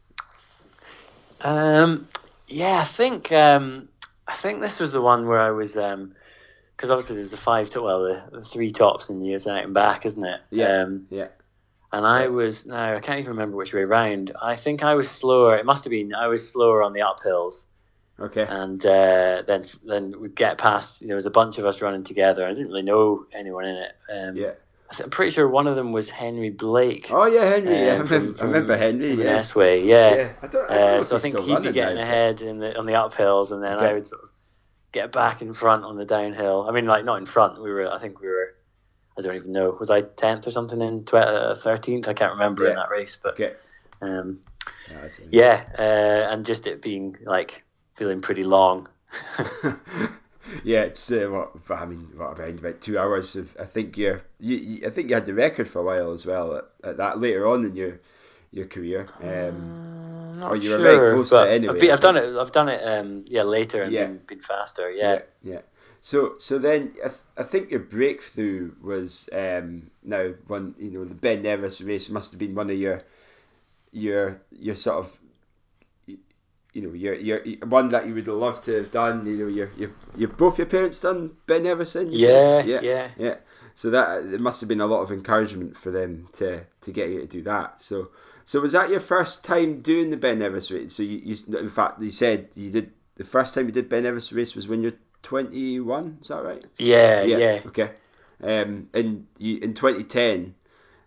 Um, 1.41 2.07
yeah, 2.47 2.79
I 2.79 2.83
think 2.83 3.31
um, 3.31 3.89
I 4.27 4.33
think 4.33 4.61
this 4.61 4.79
was 4.79 4.91
the 4.91 5.01
one 5.01 5.27
where 5.27 5.39
I 5.39 5.51
was 5.51 5.73
because 5.73 6.91
obviously 6.91 7.17
there's 7.17 7.31
the 7.31 7.37
five 7.37 7.69
to 7.71 7.81
well 7.81 8.03
the, 8.03 8.39
the 8.39 8.43
three 8.43 8.71
tops 8.71 9.09
and 9.09 9.25
years 9.25 9.47
out 9.47 9.63
and 9.63 9.73
back, 9.73 10.05
isn't 10.05 10.23
it? 10.23 10.41
Yeah. 10.49 10.83
Um, 10.83 11.07
Yeah. 11.09 11.27
and 11.91 12.05
I 12.05 12.27
was 12.27 12.65
no, 12.65 12.75
I 12.75 12.99
can't 12.99 13.19
even 13.19 13.31
remember 13.31 13.57
which 13.57 13.73
way 13.73 13.83
round. 13.83 14.31
I 14.41 14.55
think 14.55 14.83
I 14.83 14.95
was 14.95 15.09
slower. 15.09 15.55
It 15.57 15.65
must 15.65 15.83
have 15.83 15.91
been 15.91 16.13
I 16.13 16.27
was 16.27 16.49
slower 16.49 16.83
on 16.83 16.93
the 16.93 17.01
uphills, 17.01 17.65
Okay. 18.19 18.45
and 18.47 18.83
uh, 18.85 19.43
then 19.45 19.65
then 19.85 20.19
we'd 20.19 20.35
get 20.35 20.57
past. 20.57 21.05
There 21.05 21.15
was 21.15 21.25
a 21.25 21.31
bunch 21.31 21.57
of 21.57 21.65
us 21.65 21.81
running 21.81 22.03
together. 22.03 22.45
I 22.45 22.53
didn't 22.53 22.67
really 22.67 22.81
know 22.81 23.25
anyone 23.33 23.65
in 23.65 23.75
it. 23.75 23.93
Um, 24.11 24.35
Yeah. 24.35 24.51
I'm 24.99 25.09
pretty 25.09 25.31
sure 25.31 25.47
one 25.47 25.67
of 25.67 25.75
them 25.75 25.91
was 25.91 26.09
Henry 26.09 26.49
Blake. 26.49 27.07
Oh 27.09 27.25
yeah, 27.25 27.45
Henry. 27.45 27.73
Yeah, 27.75 27.93
I 27.93 27.95
um, 27.97 28.01
remember, 28.07 28.41
I 28.41 28.45
remember 28.45 28.77
Henry. 28.77 29.11
from 29.15 29.19
Yeah. 29.19 29.43
Yeah. 29.53 30.15
Yeah. 30.15 30.29
I 30.41 30.47
don't. 30.47 30.71
I 30.71 30.77
don't 30.77 30.99
Uh, 30.99 31.03
so 31.03 31.15
I 31.15 31.19
think 31.19 31.37
he'd 31.39 31.61
be 31.63 31.71
getting 31.71 31.95
now, 31.95 32.01
but- 32.01 32.03
ahead 32.03 32.41
in 32.41 32.59
the 32.59 32.77
on 32.77 32.85
the 32.85 32.93
uphills, 32.93 33.51
and 33.51 33.63
then 33.63 33.73
Okay. 33.77 33.85
I 33.89 33.93
would 33.93 34.07
sort 34.07 34.23
of 34.23 34.29
get 34.91 35.11
back 35.11 35.41
in 35.41 35.53
front 35.53 35.83
on 35.83 35.97
the 35.97 36.05
downhill. 36.05 36.65
I 36.69 36.71
mean, 36.71 36.85
like 36.85 37.05
not 37.05 37.17
in 37.17 37.25
front. 37.25 37.61
We 37.61 37.71
were. 37.71 37.91
I 37.91 37.99
think 37.99 38.21
we 38.21 38.27
were. 38.27 38.55
I 39.17 39.21
don't 39.21 39.35
even 39.35 39.51
know. 39.53 39.75
Was 39.79 39.89
I 39.89 40.01
tenth 40.01 40.45
or 40.47 40.51
something 40.51 40.81
in 40.81 41.03
thirteenth? 41.05 42.07
I 42.07 42.13
can't 42.13 42.33
remember 42.33 42.67
in 42.67 42.75
that 42.75 42.89
race, 42.89 43.17
but 43.21 43.33
Okay. 43.33 43.53
um, 44.01 44.39
Yeah, 44.89 45.07
yeah, 45.31 45.63
uh, 45.79 46.33
and 46.33 46.45
just 46.45 46.67
it 46.67 46.81
being 46.81 47.17
like 47.25 47.63
feeling 47.95 48.19
pretty 48.21 48.43
long. 48.43 48.89
yeah, 50.63 50.83
it's 50.83 51.11
uh, 51.11 51.27
what 51.27 51.51
I 51.69 51.85
mean. 51.85 52.11
What 52.15 52.39
around 52.39 52.59
about 52.59 52.81
two 52.81 52.97
hours 52.97 53.35
of. 53.35 53.55
I 53.59 53.65
think 53.65 53.97
you're. 53.97 54.21
You, 54.39 54.57
you, 54.57 54.87
I 54.87 54.89
think 54.89 55.09
you 55.09 55.15
had 55.15 55.25
the 55.25 55.33
record 55.33 55.67
for 55.67 55.79
a 55.79 55.83
while 55.83 56.11
as 56.11 56.25
well 56.25 56.57
at, 56.57 56.65
at 56.83 56.97
that 56.97 57.19
later 57.19 57.47
on 57.47 57.65
in 57.65 57.75
your 57.75 57.99
your 58.51 58.67
career. 58.67 59.07
Um, 59.21 59.75
I'm 60.33 60.39
not 60.39 60.51
or 60.51 60.55
you 60.55 60.69
were 60.69 60.75
sure, 60.77 60.83
very 60.83 61.09
close 61.11 61.29
to 61.29 61.43
it 61.43 61.53
anyway, 61.53 61.73
I've, 61.73 61.79
been, 61.79 61.91
I've 61.91 61.99
done 62.01 62.17
it. 62.17 62.37
I've 62.37 62.51
done 62.51 62.69
it. 62.69 62.81
Um, 62.83 63.23
yeah, 63.27 63.43
later 63.43 63.83
and 63.83 63.91
Yeah. 63.93 64.05
been, 64.05 64.17
been 64.27 64.39
faster. 64.41 64.91
Yeah. 64.91 65.13
yeah, 65.13 65.21
yeah. 65.43 65.61
So 66.01 66.35
so 66.37 66.59
then 66.59 66.93
I, 67.03 67.07
th- 67.07 67.21
I 67.37 67.43
think 67.43 67.71
your 67.71 67.79
breakthrough 67.79 68.73
was 68.81 69.29
um, 69.33 69.89
now 70.03 70.33
one 70.47 70.75
you 70.77 70.91
know 70.91 71.05
the 71.05 71.15
Ben 71.15 71.41
Nevis 71.41 71.81
race 71.81 72.09
must 72.09 72.31
have 72.31 72.39
been 72.39 72.55
one 72.55 72.69
of 72.69 72.77
your 72.77 73.03
your 73.91 74.41
your 74.51 74.75
sort 74.75 74.97
of 75.05 75.19
you 76.75 76.81
know 76.81 76.93
your 76.93 77.15
your 77.15 77.39
one 77.65 77.89
that 77.89 78.05
you 78.05 78.13
would 78.13 78.27
love 78.27 78.61
to 78.63 78.75
have 78.75 78.91
done. 78.91 79.25
You 79.25 79.37
know 79.37 79.47
your 79.47 79.69
your, 79.77 79.91
your 80.15 80.29
both 80.29 80.57
your 80.57 80.67
parents 80.67 80.99
done 80.99 81.31
Ben 81.47 81.63
Neveson. 81.63 82.09
Yeah, 82.11 82.61
yeah, 82.63 82.81
yeah, 82.81 83.09
yeah. 83.17 83.35
So 83.75 83.91
that 83.91 84.25
it 84.25 84.41
must 84.41 84.59
have 84.59 84.67
been 84.67 84.81
a 84.81 84.85
lot 84.85 85.01
of 85.01 85.11
encouragement 85.11 85.77
for 85.77 85.89
them 85.89 86.27
to 86.33 86.65
to 86.81 86.91
get 86.91 87.09
you 87.09 87.21
to 87.21 87.27
do 87.27 87.43
that. 87.43 87.81
So 87.81 88.09
so 88.43 88.59
was 88.59 88.73
that 88.73 88.89
your 88.89 88.99
first 88.99 89.45
time 89.45 89.79
doing 89.79 90.09
the 90.09 90.17
Ben 90.17 90.39
Nevis 90.39 90.69
race? 90.69 90.93
So 90.93 91.03
you, 91.03 91.21
you 91.23 91.57
in 91.57 91.69
fact 91.69 92.01
you 92.01 92.11
said 92.11 92.49
you 92.55 92.69
did 92.69 92.91
the 93.15 93.23
first 93.23 93.53
time 93.53 93.67
you 93.67 93.71
did 93.71 93.87
Ben 93.87 94.03
Nevis 94.03 94.33
race 94.33 94.53
was 94.55 94.67
when 94.67 94.81
you're 94.81 94.93
21. 95.23 96.19
Is 96.21 96.27
that 96.27 96.43
right? 96.43 96.63
Yeah, 96.77 97.23
yeah. 97.23 97.37
yeah. 97.37 97.61
Okay. 97.67 97.91
Um, 98.43 98.89
and 98.93 99.27
you, 99.37 99.57
in 99.57 99.73
2010, 99.73 100.53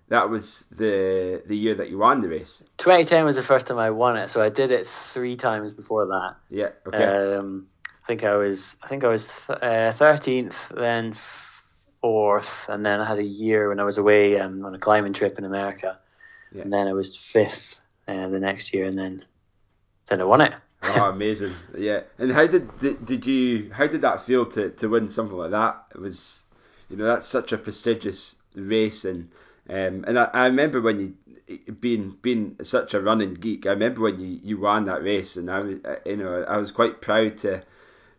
that 0.09 0.31
was 0.31 0.65
the 0.71 1.43
the 1.47 1.57
year 1.57 1.75
that 1.75 1.91
you 1.91 1.99
won 1.99 2.21
the 2.21 2.29
race. 2.29 2.63
2010 2.79 3.25
was 3.25 3.37
the 3.37 3.43
first 3.43 3.67
time 3.67 3.79
I 3.79 3.91
won 3.91 4.17
it, 4.17 4.31
so 4.31 4.41
I 4.41 4.49
did 4.49 4.71
it 4.71 4.87
three 4.87 5.37
times 5.37 5.73
before 5.73 6.07
that. 6.07 6.37
Yeah. 6.51 6.71
Okay. 6.87 7.37
Um, 7.37 7.67
I 8.03 8.07
think 8.07 8.25
I 8.25 8.37
was 8.37 8.77
I 8.83 8.89
think 8.89 9.05
I 9.05 9.09
was 9.09 9.29
uh, 9.49 9.93
thirteenth, 9.95 10.57
then 10.75 11.15
fourth, 12.01 12.69
and 12.69 12.85
then 12.85 13.01
I 13.01 13.05
had 13.05 13.19
a 13.19 13.25
year 13.25 13.69
when 13.69 13.81
I 13.81 13.85
was 13.85 13.99
away 13.99 14.39
um, 14.39 14.65
on 14.65 14.75
a 14.75 14.79
climbing 14.79 15.13
trip 15.13 15.39
in 15.39 15.45
America, 15.45 15.99
yeah. 16.53 16.63
and 16.63 16.73
then 16.73 16.89
I 16.89 16.93
was 16.93 17.17
fifth 17.17 17.81
uh, 18.07 18.29
the 18.29 18.41
next 18.41 18.73
year, 18.73 18.87
and 18.87 18.99
then 18.99 19.23
then 20.09 20.21
I 20.21 20.25
won 20.25 20.41
it 20.41 20.55
oh, 20.83 21.11
amazing! 21.11 21.55
Yeah, 21.77 22.03
and 22.19 22.33
how 22.33 22.47
did, 22.47 22.79
did 22.81 23.05
did 23.05 23.27
you 23.27 23.71
how 23.73 23.87
did 23.87 24.03
that 24.03 24.23
feel 24.23 24.47
to, 24.47 24.71
to 24.71 24.89
win 24.89 25.09
something 25.09 25.37
like 25.37 25.51
that? 25.51 25.85
It 25.95 26.01
was, 26.01 26.43
you 26.89 26.97
know, 26.97 27.05
that's 27.05 27.27
such 27.27 27.53
a 27.53 27.59
prestigious 27.59 28.37
race, 28.55 29.05
and 29.05 29.31
um, 29.69 30.05
and 30.07 30.19
I, 30.19 30.25
I 30.33 30.47
remember 30.47 30.81
when 30.81 31.01
you 31.01 31.15
being 31.81 32.17
being 32.21 32.57
such 32.63 32.95
a 32.95 33.01
running 33.01 33.35
geek. 33.35 33.67
I 33.67 33.71
remember 33.71 34.03
when 34.03 34.21
you, 34.21 34.41
you 34.43 34.61
won 34.61 34.87
that 34.87 35.03
race, 35.03 35.37
and 35.37 35.51
I 35.51 35.61
was 35.61 35.79
you 36.05 36.17
know 36.17 36.43
I 36.43 36.59
was 36.59 36.73
quite 36.73 37.01
proud 37.01 37.39
to 37.39 37.63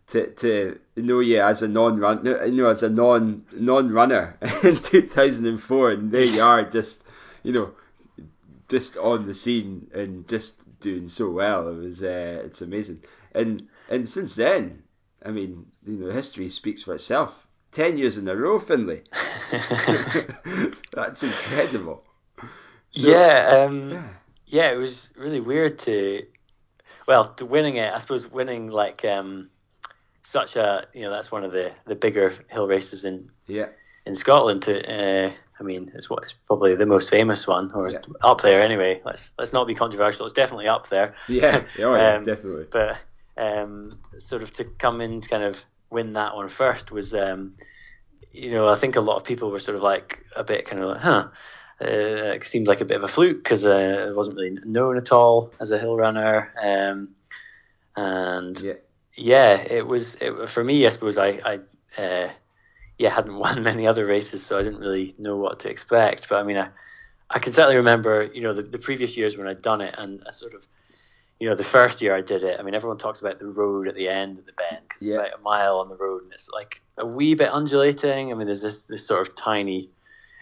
to 0.08 0.26
to 0.26 0.78
know 0.96 1.20
you 1.20 1.40
as 1.40 1.62
a 1.62 1.68
non 1.68 1.98
run 1.98 2.24
you 2.24 2.62
know 2.62 2.68
as 2.68 2.82
a 2.82 2.90
non 2.90 3.44
non 3.52 3.90
runner 3.90 4.36
in 4.64 4.76
2004, 4.76 5.90
and 5.90 6.10
there 6.10 6.24
you 6.24 6.42
are, 6.42 6.64
just 6.64 7.04
you 7.42 7.52
know 7.52 7.72
just 8.68 8.96
on 8.96 9.26
the 9.26 9.34
scene 9.34 9.90
and 9.92 10.26
just 10.28 10.54
doing 10.80 11.08
so 11.08 11.30
well. 11.30 11.68
It 11.68 11.76
was 11.76 12.02
uh, 12.02 12.42
it's 12.44 12.62
amazing. 12.62 13.02
And 13.32 13.68
and 13.88 14.08
since 14.08 14.34
then, 14.34 14.82
I 15.24 15.30
mean, 15.30 15.66
you 15.86 15.94
know, 15.94 16.10
history 16.10 16.48
speaks 16.48 16.82
for 16.82 16.94
itself. 16.94 17.46
Ten 17.72 17.98
years 17.98 18.18
in 18.18 18.26
a 18.28 18.34
row, 18.34 18.58
Finlay. 18.58 19.02
That's 20.92 21.22
incredible. 21.22 22.02
So, 22.92 23.08
yeah, 23.08 23.64
um, 23.66 23.90
yeah, 23.90 24.08
yeah. 24.46 24.72
It 24.72 24.76
was 24.76 25.10
really 25.16 25.40
weird 25.40 25.78
to, 25.80 26.26
well, 27.06 27.28
to 27.34 27.46
winning 27.46 27.76
it. 27.76 27.92
I 27.92 27.98
suppose 27.98 28.26
winning 28.26 28.68
like 28.68 29.04
um, 29.04 29.50
such 30.22 30.56
a, 30.56 30.86
you 30.92 31.02
know, 31.02 31.10
that's 31.10 31.30
one 31.30 31.44
of 31.44 31.52
the 31.52 31.72
the 31.86 31.94
bigger 31.94 32.34
hill 32.48 32.66
races 32.66 33.04
in 33.04 33.30
yeah 33.46 33.66
in 34.06 34.16
Scotland. 34.16 34.62
To 34.62 35.26
uh, 35.26 35.32
I 35.60 35.62
mean, 35.62 35.92
it's 35.94 36.10
what 36.10 36.22
it's 36.24 36.32
probably 36.32 36.74
the 36.74 36.86
most 36.86 37.10
famous 37.10 37.46
one, 37.46 37.70
or 37.72 37.88
yeah. 37.88 38.00
up 38.22 38.40
there 38.40 38.60
anyway. 38.60 39.00
Let's 39.04 39.30
let's 39.38 39.52
not 39.52 39.66
be 39.66 39.74
controversial. 39.74 40.26
It's 40.26 40.34
definitely 40.34 40.68
up 40.68 40.88
there. 40.88 41.14
Yeah, 41.28 41.62
oh, 41.78 41.94
yeah, 41.94 42.14
um, 42.16 42.24
definitely. 42.24 42.66
But 42.70 42.98
um, 43.36 43.92
sort 44.18 44.42
of 44.42 44.52
to 44.54 44.64
come 44.64 45.00
in 45.00 45.20
kind 45.20 45.44
of 45.44 45.62
win 45.90 46.14
that 46.14 46.34
one 46.34 46.48
first 46.48 46.90
was, 46.90 47.14
um, 47.14 47.54
you 48.32 48.50
know, 48.50 48.68
I 48.68 48.76
think 48.76 48.96
a 48.96 49.00
lot 49.00 49.16
of 49.16 49.24
people 49.24 49.50
were 49.50 49.58
sort 49.58 49.76
of 49.76 49.82
like 49.82 50.24
a 50.36 50.44
bit 50.44 50.66
kind 50.66 50.82
of 50.82 50.90
like, 50.90 51.00
huh. 51.00 51.28
Uh, 51.82 52.36
it 52.36 52.44
seemed 52.44 52.66
like 52.66 52.82
a 52.82 52.84
bit 52.84 52.98
of 52.98 53.04
a 53.04 53.08
fluke 53.08 53.42
because 53.42 53.64
uh, 53.64 54.06
it 54.10 54.14
wasn't 54.14 54.36
really 54.36 54.58
known 54.66 54.98
at 54.98 55.12
all 55.12 55.50
as 55.60 55.70
a 55.70 55.78
hill 55.78 55.96
runner, 55.96 56.52
um, 56.62 57.08
and 57.96 58.60
yeah. 58.60 58.74
yeah, 59.16 59.54
it 59.54 59.86
was 59.86 60.14
it, 60.16 60.50
for 60.50 60.62
me. 60.62 60.86
I 60.86 60.90
suppose 60.90 61.16
I, 61.16 61.40
I 61.42 62.02
uh, 62.02 62.30
yeah, 62.98 63.08
hadn't 63.08 63.34
won 63.38 63.62
many 63.62 63.86
other 63.86 64.04
races, 64.04 64.44
so 64.44 64.58
I 64.58 64.62
didn't 64.62 64.80
really 64.80 65.14
know 65.18 65.36
what 65.36 65.60
to 65.60 65.70
expect. 65.70 66.28
But 66.28 66.36
I 66.36 66.42
mean, 66.42 66.58
I, 66.58 66.68
I 67.30 67.38
can 67.38 67.52
certainly 67.52 67.76
remember, 67.76 68.30
you 68.34 68.42
know, 68.42 68.52
the, 68.52 68.62
the 68.62 68.78
previous 68.78 69.16
years 69.16 69.36
when 69.38 69.46
I'd 69.46 69.62
done 69.62 69.80
it, 69.80 69.94
and 69.96 70.22
I 70.28 70.32
sort 70.32 70.52
of, 70.52 70.68
you 71.40 71.48
know, 71.48 71.54
the 71.54 71.64
first 71.64 72.02
year 72.02 72.14
I 72.14 72.20
did 72.20 72.44
it. 72.44 72.60
I 72.60 72.62
mean, 72.62 72.74
everyone 72.74 72.98
talks 72.98 73.20
about 73.20 73.38
the 73.38 73.46
road 73.46 73.88
at 73.88 73.94
the 73.94 74.08
end 74.08 74.38
of 74.38 74.44
the 74.44 74.52
bend 74.52 74.82
because 74.86 75.02
yeah. 75.02 75.16
it's 75.16 75.28
about 75.28 75.40
a 75.40 75.42
mile 75.42 75.78
on 75.78 75.88
the 75.88 75.96
road, 75.96 76.22
and 76.22 76.32
it's 76.32 76.50
like 76.50 76.82
a 76.98 77.06
wee 77.06 77.34
bit 77.34 77.48
undulating. 77.50 78.30
I 78.30 78.34
mean, 78.34 78.46
there's 78.46 78.60
this 78.60 78.84
this 78.84 79.06
sort 79.06 79.26
of 79.26 79.34
tiny. 79.34 79.90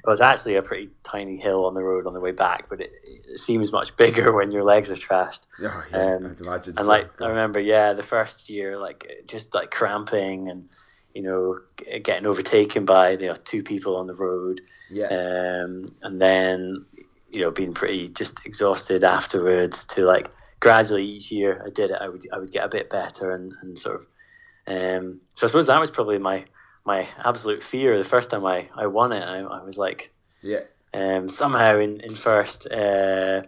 It 0.05 0.09
was 0.09 0.21
actually 0.21 0.57
a 0.57 0.63
pretty 0.63 0.91
tiny 1.05 1.37
hill 1.37 1.67
on 1.67 1.75
the 1.75 1.83
road 1.83 2.07
on 2.07 2.15
the 2.15 2.21
way 2.21 2.33
back, 2.33 2.69
but 2.69 2.81
it, 2.81 2.93
it 3.05 3.39
seems 3.39 3.73
much 3.73 3.97
bigger 3.97 4.33
when 4.37 4.51
your 4.51 4.65
legs 4.65 4.91
are 4.91 4.97
trashed. 4.97 5.41
Oh, 5.61 5.85
yeah, 5.91 6.15
um, 6.17 6.27
I'd 6.27 6.41
imagine. 6.41 6.75
And 6.77 6.85
so. 6.85 6.89
like, 6.89 7.21
I 7.21 7.29
remember, 7.29 7.61
yeah, 7.61 7.93
the 7.93 8.03
first 8.03 8.51
year, 8.51 8.79
like 8.79 9.25
just 9.27 9.55
like 9.55 9.71
cramping 9.71 10.49
and 10.49 10.69
you 11.15 11.23
know, 11.23 11.59
getting 12.03 12.27
overtaken 12.27 12.85
by 12.85 13.11
you 13.11 13.27
know 13.27 13.37
two 13.45 13.63
people 13.63 13.97
on 13.97 14.09
the 14.09 14.15
road. 14.15 14.61
Yeah. 14.91 15.07
Um, 15.07 15.95
and 16.03 16.21
then 16.21 16.87
you 17.31 17.43
know 17.43 17.53
being 17.53 17.73
pretty 17.73 18.09
just 18.09 18.45
exhausted 18.45 19.05
afterwards. 19.05 19.85
To 19.87 20.05
like 20.05 20.31
gradually 20.61 21.05
each 21.05 21.31
year 21.31 21.63
I 21.65 21.71
did 21.71 21.91
it, 21.91 21.99
I 22.01 22.09
would 22.09 22.27
I 22.33 22.39
would 22.39 22.53
get 22.53 22.65
a 22.65 22.69
bit 22.69 22.91
better 22.91 23.33
and, 23.33 23.53
and 23.63 23.79
sort 23.79 23.97
of. 23.97 24.07
Um, 24.67 25.21
so 25.35 25.47
I 25.47 25.49
suppose 25.49 25.67
that 25.67 25.81
was 25.81 25.91
probably 25.91 26.19
my 26.19 26.45
my 26.85 27.09
absolute 27.25 27.63
fear. 27.63 27.99
The 27.99 28.05
first 28.05 28.31
time 28.31 28.45
I, 28.45 28.69
I 28.75 28.87
won 28.87 29.13
it, 29.13 29.23
I, 29.23 29.41
I 29.41 29.63
was 29.63 29.77
like, 29.77 30.13
yeah, 30.43 30.61
um, 30.95 31.29
somehow 31.29 31.79
in 31.79 32.01
in 32.01 32.15
first, 32.17 32.67
uh, 32.67 33.43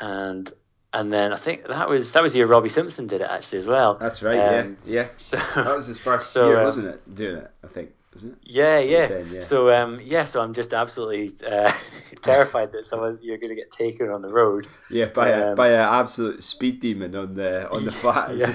and 0.00 0.52
and 0.92 1.12
then 1.12 1.32
I 1.32 1.36
think 1.36 1.66
that 1.68 1.88
was 1.88 2.12
that 2.12 2.22
was 2.22 2.32
the 2.32 2.38
year 2.38 2.46
Robbie 2.46 2.68
Simpson 2.68 3.06
did 3.06 3.20
it 3.20 3.28
actually 3.30 3.58
as 3.58 3.66
well. 3.66 3.94
That's 3.94 4.22
right. 4.22 4.38
Um, 4.38 4.76
yeah, 4.84 5.02
yeah. 5.02 5.08
So 5.16 5.36
that 5.36 5.76
was 5.76 5.86
his 5.86 5.98
first 5.98 6.32
so, 6.32 6.48
year, 6.48 6.58
um, 6.58 6.64
wasn't 6.64 6.88
it? 6.88 7.14
Doing 7.14 7.36
it, 7.38 7.50
I 7.64 7.66
think, 7.68 7.90
wasn't 8.12 8.32
it? 8.34 8.38
Yeah, 8.44 8.78
yeah. 8.78 9.06
10, 9.06 9.30
yeah. 9.30 9.40
So 9.40 9.70
um, 9.70 10.00
yeah, 10.02 10.24
so 10.24 10.40
I'm 10.40 10.54
just 10.54 10.72
absolutely 10.74 11.34
uh, 11.46 11.72
terrified 12.22 12.72
that 12.72 12.86
someone 12.86 13.18
you're 13.22 13.38
going 13.38 13.50
to 13.50 13.54
get 13.54 13.70
taken 13.72 14.10
on 14.10 14.22
the 14.22 14.28
road. 14.28 14.66
Yeah, 14.90 15.06
by 15.06 15.28
a 15.28 15.50
um, 15.50 15.54
by 15.54 15.70
an 15.70 15.80
absolute 15.80 16.42
speed 16.42 16.80
demon 16.80 17.14
on 17.14 17.34
the 17.34 17.68
on 17.70 17.84
the 17.84 17.92
flat. 18.02 18.36
yeah, 18.36 18.54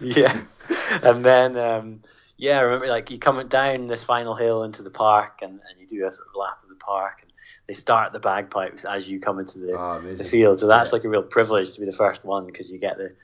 yeah. 0.00 0.40
And 1.02 1.24
then 1.24 1.56
um, 1.56 2.00
yeah, 2.36 2.58
I 2.58 2.62
remember 2.62 2.86
like 2.86 3.10
you 3.10 3.18
coming 3.18 3.48
down 3.48 3.88
this 3.88 4.04
final 4.04 4.34
hill 4.34 4.62
into 4.62 4.82
the 4.82 4.90
park, 4.90 5.40
and, 5.42 5.52
and 5.52 5.80
you 5.80 5.86
do 5.86 6.06
a 6.06 6.10
sort 6.10 6.28
of 6.28 6.34
lap 6.36 6.58
of 6.62 6.68
the 6.68 6.76
park, 6.76 7.20
and 7.22 7.32
they 7.66 7.74
start 7.74 8.12
the 8.12 8.20
bagpipes 8.20 8.84
as 8.84 9.08
you 9.08 9.20
come 9.20 9.38
into 9.38 9.58
the, 9.58 9.72
oh, 9.72 10.00
the 10.00 10.24
field. 10.24 10.58
So 10.58 10.66
that's 10.66 10.88
yeah. 10.88 10.92
like 10.92 11.04
a 11.04 11.08
real 11.08 11.22
privilege 11.22 11.74
to 11.74 11.80
be 11.80 11.86
the 11.86 11.92
first 11.92 12.24
one 12.24 12.46
because 12.46 12.70
you 12.70 12.78
get 12.78 12.96
the 12.96 13.14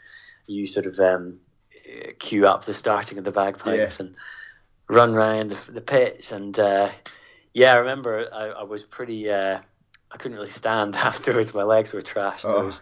you 0.47 0.67
sort 0.67 0.87
of 0.87 0.99
um, 0.99 1.39
queue 2.19 2.47
up 2.47 2.65
the 2.65 2.75
starting 2.75 3.19
of 3.19 3.25
the 3.25 3.31
bagpipes 3.31 3.99
yeah. 3.99 4.07
and 4.07 4.17
run 4.91 5.15
around 5.15 5.51
the, 5.51 5.73
the 5.73 5.81
pitch. 5.81 6.33
And 6.33 6.59
uh, 6.59 6.91
yeah, 7.55 7.73
I 7.73 7.77
remember 7.77 8.29
I, 8.33 8.47
I 8.49 8.63
was 8.65 8.85
pretty. 8.85 9.31
Uh, 9.31 9.61
I 10.13 10.17
couldn't 10.17 10.37
really 10.37 10.51
stand 10.51 10.97
afterwards. 10.97 11.55
My 11.55 11.63
legs 11.63 11.93
were 11.93 12.03
trashed. 12.03 12.45
Oh, 12.45 12.67
was, 12.67 12.81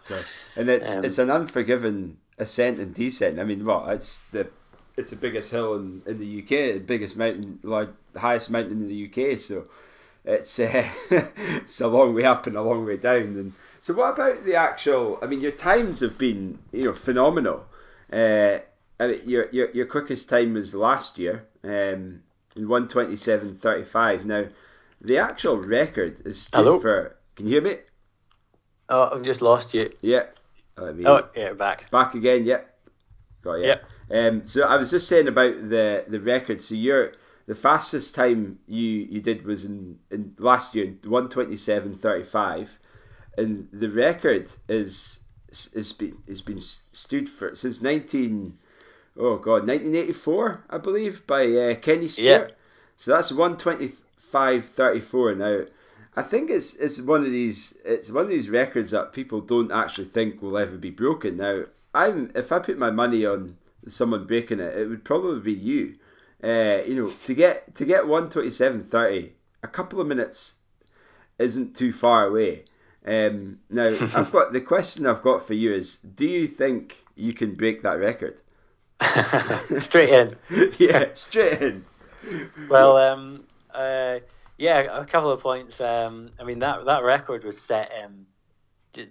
and 0.57 0.69
it's 0.69 0.97
um, 0.97 1.05
it's 1.05 1.19
an 1.19 1.31
unforgiving 1.31 2.17
ascent 2.39 2.79
and 2.79 2.95
descent. 2.95 3.39
I 3.39 3.45
mean, 3.45 3.65
well, 3.65 3.89
it's 3.89 4.21
the 4.33 4.49
it's 4.97 5.11
the 5.11 5.17
biggest 5.17 5.51
hill 5.51 5.75
in, 5.75 6.03
in 6.07 6.19
the 6.19 6.43
UK, 6.43 6.75
the 6.75 6.85
biggest 6.85 7.17
mountain, 7.17 7.61
like 7.63 7.91
the 8.13 8.21
highest 8.21 8.51
mountain 8.51 8.83
in 8.83 8.89
the 8.89 9.07
UK. 9.07 9.39
So 9.39 9.69
it's 10.25 10.59
uh, 10.59 10.89
it's 11.11 11.81
a 11.81 11.89
long 11.89 12.15
way 12.15 12.25
up 12.25 12.47
and 12.47 12.57
a 12.57 12.63
long 12.63 12.85
way 12.85 12.97
down. 12.97 13.21
And 13.21 13.53
so, 13.81 13.95
what 13.95 14.15
about 14.15 14.45
the 14.45 14.57
actual? 14.57 15.19
I 15.23 15.27
mean, 15.27 15.41
your 15.41 15.53
times 15.53 16.01
have 16.01 16.19
been 16.19 16.59
you 16.73 16.85
know 16.85 16.95
phenomenal. 16.95 17.67
Uh, 18.13 18.59
I 19.01 19.07
mean, 19.07 19.21
your 19.27 19.49
your 19.51 19.71
your 19.71 19.87
quickest 19.87 20.29
time 20.29 20.55
was 20.55 20.75
last 20.75 21.19
year 21.19 21.47
um, 21.65 22.23
in 22.57 22.69
one 22.69 22.89
twenty 22.89 23.17
seven 23.17 23.57
thirty 23.57 23.85
five. 23.85 24.25
Now, 24.25 24.47
the 25.01 25.19
actual 25.19 25.57
record 25.57 26.21
is 26.25 26.43
stood 26.43 26.65
Hello? 26.65 26.81
for. 26.81 27.17
Can 27.37 27.47
you 27.47 27.53
hear 27.53 27.63
me? 27.63 27.77
Oh, 28.89 29.11
I've 29.13 29.23
just 29.23 29.43
lost 29.43 29.75
you. 29.75 29.93
Yeah. 30.01 30.25
oh, 30.77 31.29
yeah, 31.37 31.53
back. 31.53 31.91
Back 31.91 32.15
again. 32.15 32.45
Yep. 32.45 32.79
Got 33.43 33.55
you. 33.55 33.67
Yep. 33.67 33.85
Um, 34.11 34.47
so 34.47 34.63
I 34.63 34.77
was 34.77 34.91
just 34.91 35.09
saying 35.09 35.29
about 35.29 35.69
the 35.69 36.05
the 36.09 36.21
record. 36.21 36.61
So 36.61 36.75
you're 36.75 37.13
the 37.47 37.55
fastest 37.55 38.15
time 38.15 38.59
you, 38.67 38.83
you 38.83 39.21
did 39.21 39.47
was 39.47 39.65
in, 39.65 39.99
in 40.11 40.35
last 40.39 40.75
year, 40.75 40.95
127.35, 41.03 42.69
and 43.39 43.69
the 43.73 43.89
record 43.89 44.51
is 44.69 45.19
has 45.75 45.95
been 45.95 46.19
has 46.29 46.43
been 46.43 46.61
stood 46.61 47.27
for 47.27 47.55
since 47.55 47.81
19 47.81 48.59
oh 49.19 49.37
god 49.37 49.67
1984 49.67 50.65
I 50.71 50.79
believe 50.79 51.27
by 51.27 51.47
uh, 51.47 51.75
Kenny 51.77 52.09
Stuart. 52.09 52.27
Yeah. 52.27 52.49
So 52.97 53.11
that's 53.13 53.31
125.34 53.31 55.37
now. 55.37 55.67
I 56.17 56.23
think 56.23 56.49
it's 56.51 56.75
it's 56.75 57.01
one 57.01 57.25
of 57.25 57.31
these 57.31 57.77
it's 57.85 58.11
one 58.11 58.25
of 58.25 58.31
these 58.31 58.49
records 58.49 58.91
that 58.91 59.13
people 59.13 59.41
don't 59.41 59.71
actually 59.71 60.09
think 60.09 60.43
will 60.43 60.59
ever 60.59 60.77
be 60.77 60.91
broken. 60.91 61.37
Now, 61.37 61.67
I'm 61.95 62.33
if 62.35 62.51
I 62.51 62.59
put 62.59 62.77
my 62.79 62.91
money 62.91 63.25
on 63.25 63.57
someone 63.87 64.27
breaking 64.27 64.59
it, 64.59 64.77
it 64.77 64.89
would 64.89 65.05
probably 65.05 65.39
be 65.41 65.53
you 65.53 65.95
uh, 66.43 66.83
you 66.87 66.95
know, 66.95 67.11
to 67.25 67.35
get 67.35 67.75
to 67.77 67.85
get 67.85 68.07
one 68.07 68.31
twenty 68.31 68.51
seven 68.51 68.85
thirty, 68.85 69.33
a 69.63 69.69
couple 69.69 70.01
of 70.01 70.07
minutes 70.07 70.55
isn't 71.39 71.77
too 71.77 71.93
far 71.93 72.27
away. 72.27 72.65
Um, 73.05 73.59
now, 73.71 73.89
I've 74.15 74.31
got 74.31 74.53
the 74.53 74.61
question 74.61 75.07
I've 75.07 75.23
got 75.23 75.47
for 75.47 75.55
you 75.55 75.75
is: 75.75 75.97
Do 75.97 76.29
you 76.29 76.47
think 76.47 76.97
you 77.17 77.33
can 77.33 77.55
break 77.55 77.83
that 77.83 77.99
record? 77.99 78.41
straight 79.81 80.11
in. 80.11 80.37
yeah, 80.79 81.07
straight 81.15 81.63
in. 81.63 81.85
Well, 82.69 82.97
um, 82.97 83.45
uh, 83.73 84.19
yeah, 84.57 85.01
a 85.01 85.05
couple 85.07 85.31
of 85.31 85.41
points. 85.41 85.81
Um, 85.81 86.31
I 86.39 86.45
mean 86.45 86.61
that 86.61 86.85
that 86.87 87.05
record 87.05 87.45
was 87.45 87.61
set 87.61 87.93
um, 88.05 88.27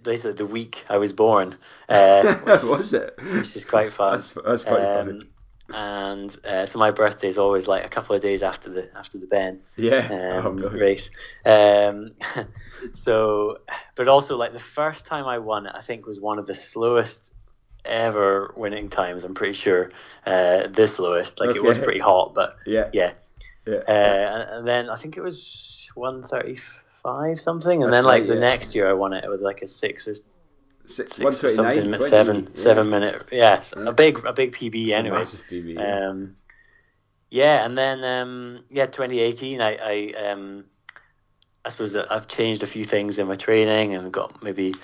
basically 0.02 0.32
the 0.32 0.46
week 0.46 0.84
I 0.88 0.98
was 0.98 1.12
born. 1.12 1.56
Uh, 1.88 2.38
was 2.64 2.92
it? 2.92 3.14
Which 3.18 3.56
is 3.56 3.64
quite 3.64 3.92
fun. 3.92 4.18
That's, 4.18 4.32
that's 4.32 4.64
quite 4.64 4.84
um, 4.84 5.06
funny. 5.06 5.24
And 5.70 6.36
uh, 6.46 6.64
so 6.64 6.78
my 6.78 6.90
birthday 6.92 7.28
is 7.28 7.36
always 7.36 7.68
like 7.68 7.84
a 7.84 7.88
couple 7.88 8.16
of 8.16 8.22
days 8.22 8.42
after 8.42 8.70
the 8.70 8.96
after 8.96 9.18
the 9.18 9.26
Ben 9.26 9.60
yeah 9.76 10.42
um, 10.42 10.62
oh, 10.64 10.70
race. 10.70 11.10
Um, 11.44 12.12
so, 12.94 13.58
but 13.94 14.08
also 14.08 14.36
like 14.36 14.52
the 14.52 14.58
first 14.58 15.04
time 15.04 15.26
I 15.26 15.38
won 15.38 15.66
it, 15.66 15.72
I 15.74 15.82
think 15.82 16.06
was 16.06 16.20
one 16.20 16.38
of 16.38 16.46
the 16.46 16.54
slowest 16.54 17.32
ever 17.84 18.52
winning 18.56 18.88
times. 18.88 19.24
I'm 19.24 19.34
pretty 19.34 19.54
sure 19.54 19.90
uh, 20.26 20.66
the 20.68 20.86
slowest. 20.86 21.40
Like 21.40 21.50
okay. 21.50 21.58
it 21.58 21.62
was 21.62 21.78
pretty 21.78 22.00
hot, 22.00 22.34
but 22.34 22.56
yeah, 22.66 22.90
yeah. 22.92 23.12
yeah. 23.66 23.76
Uh, 23.76 24.58
and, 24.58 24.68
then 24.68 24.90
I 24.90 24.96
think 24.96 25.16
it 25.16 25.22
was 25.22 25.90
135 25.94 27.40
something, 27.40 27.82
and 27.82 27.92
That's 27.92 27.98
then 27.98 28.04
like 28.04 28.22
right, 28.22 28.28
the 28.28 28.34
yeah. 28.34 28.40
next 28.40 28.74
year 28.74 28.88
I 28.88 28.92
won 28.92 29.12
it 29.12 29.28
with 29.28 29.40
like 29.40 29.62
a 29.62 29.66
six 29.66 30.08
or 30.08 30.14
six, 30.86 31.16
six 31.16 31.44
or 31.44 31.48
something, 31.50 31.92
20, 31.92 32.08
seven 32.08 32.42
yeah. 32.42 32.62
seven 32.62 32.90
minute. 32.90 33.28
Yes, 33.32 33.74
yeah. 33.76 33.88
a 33.88 33.92
big 33.92 34.24
a 34.24 34.32
big 34.32 34.52
PB 34.52 34.90
anyway. 34.90 35.22
PB, 35.22 35.74
yeah. 35.74 36.08
Um, 36.08 36.36
yeah, 37.30 37.64
and 37.64 37.76
then 37.76 38.04
um, 38.04 38.64
yeah, 38.70 38.86
2018, 38.86 39.60
I, 39.60 39.76
I 39.76 40.30
um, 40.30 40.64
I 41.64 41.68
suppose 41.68 41.92
that 41.92 42.10
I've 42.10 42.28
changed 42.28 42.62
a 42.62 42.66
few 42.66 42.84
things 42.84 43.18
in 43.18 43.26
my 43.26 43.34
training 43.34 43.94
and 43.94 44.10
got 44.10 44.42
maybe 44.42 44.74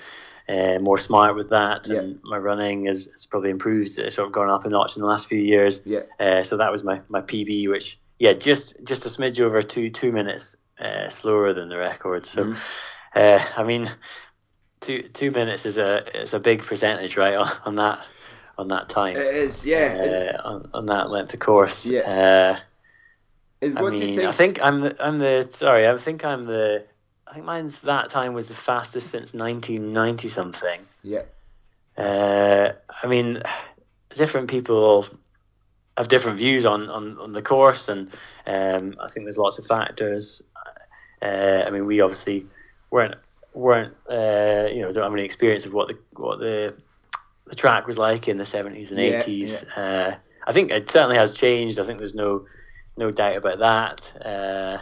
uh, 0.47 0.79
more 0.79 0.97
smart 0.97 1.35
with 1.35 1.49
that, 1.49 1.87
yeah. 1.87 1.99
and 1.99 2.19
my 2.23 2.37
running 2.37 2.85
has, 2.85 3.07
has 3.07 3.25
probably 3.25 3.49
improved. 3.49 3.97
It's 3.97 4.15
sort 4.15 4.27
of 4.27 4.31
gone 4.31 4.49
up 4.49 4.65
a 4.65 4.69
notch 4.69 4.95
in 4.95 5.01
the 5.01 5.07
last 5.07 5.27
few 5.27 5.39
years. 5.39 5.81
Yeah. 5.85 6.01
Uh, 6.19 6.43
so 6.43 6.57
that 6.57 6.71
was 6.71 6.83
my, 6.83 7.01
my 7.07 7.21
PB, 7.21 7.69
which 7.69 7.99
yeah, 8.19 8.33
just 8.33 8.75
just 8.83 9.05
a 9.05 9.09
smidge 9.09 9.41
over 9.41 9.61
two 9.61 9.89
two 9.89 10.11
minutes 10.11 10.55
uh, 10.79 11.09
slower 11.09 11.53
than 11.53 11.69
the 11.69 11.77
record. 11.77 12.25
So, 12.25 12.45
mm. 12.45 12.57
I 13.13 13.63
mean, 13.63 13.89
two 14.81 15.03
two 15.13 15.31
minutes 15.31 15.65
is 15.65 15.77
a 15.77 16.21
is 16.21 16.33
a 16.33 16.39
big 16.39 16.63
percentage, 16.63 17.17
right, 17.17 17.35
on, 17.35 17.51
on 17.65 17.75
that 17.75 18.05
on 18.57 18.67
that 18.69 18.89
time. 18.89 19.17
It 19.17 19.35
is, 19.35 19.65
yeah. 19.65 20.37
Uh, 20.37 20.47
on, 20.47 20.69
on 20.73 20.85
that 20.87 21.09
length 21.09 21.33
of 21.33 21.39
course. 21.39 21.85
Yeah. 21.85 21.99
Uh, 22.01 22.59
I 23.61 23.67
mean, 23.67 23.97
think? 23.97 24.19
I 24.19 24.31
think 24.31 24.59
I'm 24.61 24.81
the, 24.81 24.95
I'm 24.99 25.17
the 25.17 25.47
sorry. 25.51 25.87
I 25.87 25.97
think 25.97 26.23
I'm 26.23 26.45
the. 26.45 26.85
I 27.27 27.33
think 27.33 27.45
mine's 27.45 27.81
that 27.81 28.09
time 28.09 28.33
was 28.33 28.47
the 28.47 28.53
fastest 28.53 29.09
since 29.09 29.33
1990 29.33 30.27
something. 30.29 30.81
Yeah. 31.03 31.23
Uh, 31.97 32.73
I 33.03 33.07
mean, 33.07 33.41
different 34.15 34.49
people 34.49 35.07
have 35.97 36.07
different 36.07 36.37
views 36.37 36.65
on, 36.65 36.89
on, 36.89 37.17
on 37.19 37.33
the 37.33 37.41
course, 37.41 37.89
and 37.89 38.11
um, 38.45 38.95
I 38.99 39.07
think 39.07 39.25
there's 39.25 39.37
lots 39.37 39.57
of 39.57 39.65
factors. 39.65 40.41
Uh, 41.21 41.63
I 41.65 41.69
mean, 41.69 41.85
we 41.85 42.01
obviously 42.01 42.45
weren't 42.91 43.15
weren't 43.53 43.95
uh, 44.09 44.67
you 44.71 44.81
know 44.81 44.91
don't 44.91 45.03
have 45.03 45.13
any 45.13 45.23
experience 45.23 45.65
of 45.65 45.73
what 45.73 45.87
the 45.87 45.97
what 46.13 46.39
the 46.39 46.77
the 47.47 47.55
track 47.55 47.87
was 47.87 47.97
like 47.97 48.27
in 48.27 48.37
the 48.37 48.43
70s 48.43 48.91
and 48.91 48.99
yeah, 48.99 49.23
80s. 49.23 49.63
Yeah. 49.63 49.81
Uh, 49.81 50.15
I 50.47 50.51
think 50.51 50.71
it 50.71 50.89
certainly 50.89 51.15
has 51.15 51.33
changed. 51.33 51.79
I 51.79 51.83
think 51.83 51.99
there's 51.99 52.15
no 52.15 52.45
no 52.97 53.11
doubt 53.11 53.37
about 53.37 53.59
that. 53.59 54.81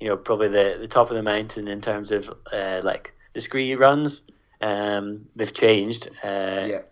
Uh, 0.00 0.04
you 0.04 0.08
know, 0.08 0.16
probably 0.16 0.48
the, 0.48 0.76
the 0.80 0.88
top 0.88 1.10
of 1.10 1.16
the 1.16 1.22
mountain 1.22 1.68
in 1.68 1.80
terms 1.80 2.10
of 2.10 2.30
uh, 2.52 2.80
like 2.82 3.14
the 3.34 3.40
scree 3.40 3.74
runs. 3.74 4.22
Um, 4.60 5.26
they've 5.36 5.52
changed 5.52 6.08
uh, 6.22 6.66
yeah. 6.68 6.82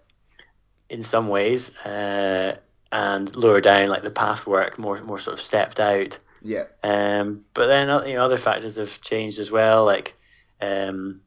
in 0.88 1.02
some 1.02 1.28
ways, 1.28 1.70
uh, 1.78 2.56
and 2.90 3.36
lower 3.36 3.60
down 3.60 3.88
like 3.88 4.02
the 4.02 4.10
path 4.10 4.46
work 4.46 4.78
more 4.78 5.02
more 5.02 5.18
sort 5.18 5.34
of 5.34 5.40
stepped 5.40 5.80
out. 5.80 6.18
Yeah. 6.42 6.64
Um, 6.82 7.44
but 7.52 7.66
then 7.66 8.08
you 8.08 8.14
know 8.14 8.24
other 8.24 8.38
factors 8.38 8.76
have 8.76 9.00
changed 9.02 9.38
as 9.38 9.50
well, 9.50 9.84
like 9.84 10.14
um, 10.60 11.20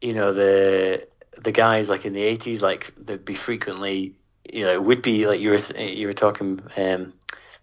you 0.00 0.14
know 0.14 0.32
the 0.32 1.08
the 1.36 1.52
guys 1.52 1.88
like 1.88 2.06
in 2.06 2.14
the 2.14 2.22
eighties, 2.22 2.62
like 2.62 2.94
they'd 2.96 3.24
be 3.24 3.34
frequently, 3.34 4.16
you 4.50 4.64
know, 4.64 4.72
it 4.72 4.82
would 4.82 5.02
be 5.02 5.26
like 5.26 5.40
you 5.40 5.50
were 5.50 5.78
you 5.78 6.06
were 6.06 6.14
talking 6.14 6.62
um, 6.76 7.12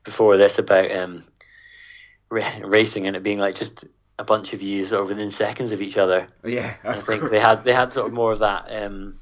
before 0.03 0.37
this 0.37 0.59
about 0.59 0.91
um, 0.91 1.23
racing 2.61 3.07
and 3.07 3.15
it 3.15 3.23
being 3.23 3.39
like 3.39 3.55
just 3.55 3.85
a 4.19 4.23
bunch 4.23 4.53
of 4.53 4.61
you 4.61 4.85
sort 4.85 5.03
of 5.03 5.09
within 5.09 5.31
seconds 5.31 5.71
of 5.71 5.81
each 5.81 5.97
other. 5.97 6.27
Yeah, 6.43 6.73
I 6.83 6.99
think 7.01 7.29
they 7.29 7.39
had 7.39 7.63
they 7.63 7.73
had 7.73 7.91
sort 7.91 8.07
of 8.07 8.13
more 8.13 8.31
of 8.31 8.39
that. 8.39 8.65
Um, 8.69 9.19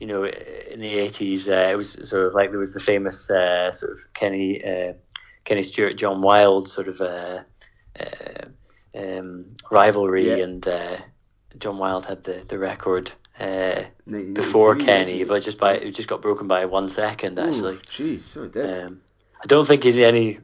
you 0.00 0.06
know, 0.06 0.24
in 0.24 0.80
the 0.80 0.88
eighties, 0.88 1.48
uh, 1.48 1.68
it 1.72 1.76
was 1.76 1.92
sort 1.92 2.26
of 2.26 2.34
like 2.34 2.50
there 2.50 2.58
was 2.58 2.74
the 2.74 2.80
famous 2.80 3.30
uh, 3.30 3.72
sort 3.72 3.92
of 3.92 3.98
Kenny 4.12 4.62
uh, 4.64 4.92
Kenny 5.44 5.62
Stuart, 5.62 5.94
John 5.94 6.20
Wild 6.20 6.68
sort 6.68 6.88
of 6.88 7.00
uh, 7.00 7.42
uh, 7.98 8.46
um, 8.94 9.46
rivalry, 9.70 10.28
yeah. 10.28 10.44
and 10.44 10.66
uh, 10.66 10.96
John 11.58 11.78
Wild 11.78 12.04
had 12.04 12.24
the 12.24 12.44
the 12.46 12.58
record. 12.58 13.12
before 14.32 14.74
Kenny, 14.76 15.24
but 15.24 15.42
just 15.42 15.58
by 15.58 15.74
it 15.74 15.90
just 15.92 16.08
got 16.08 16.22
broken 16.22 16.48
by 16.48 16.64
one 16.64 16.88
second 16.88 17.38
actually. 17.38 17.76
Jeez, 17.76 18.20
so 18.20 18.44
it 18.44 18.52
did. 18.52 18.84
Um, 18.84 19.02
I 19.42 19.46
don't 19.46 19.66
think 19.66 19.84
he's 19.84 19.98
any 19.98 20.40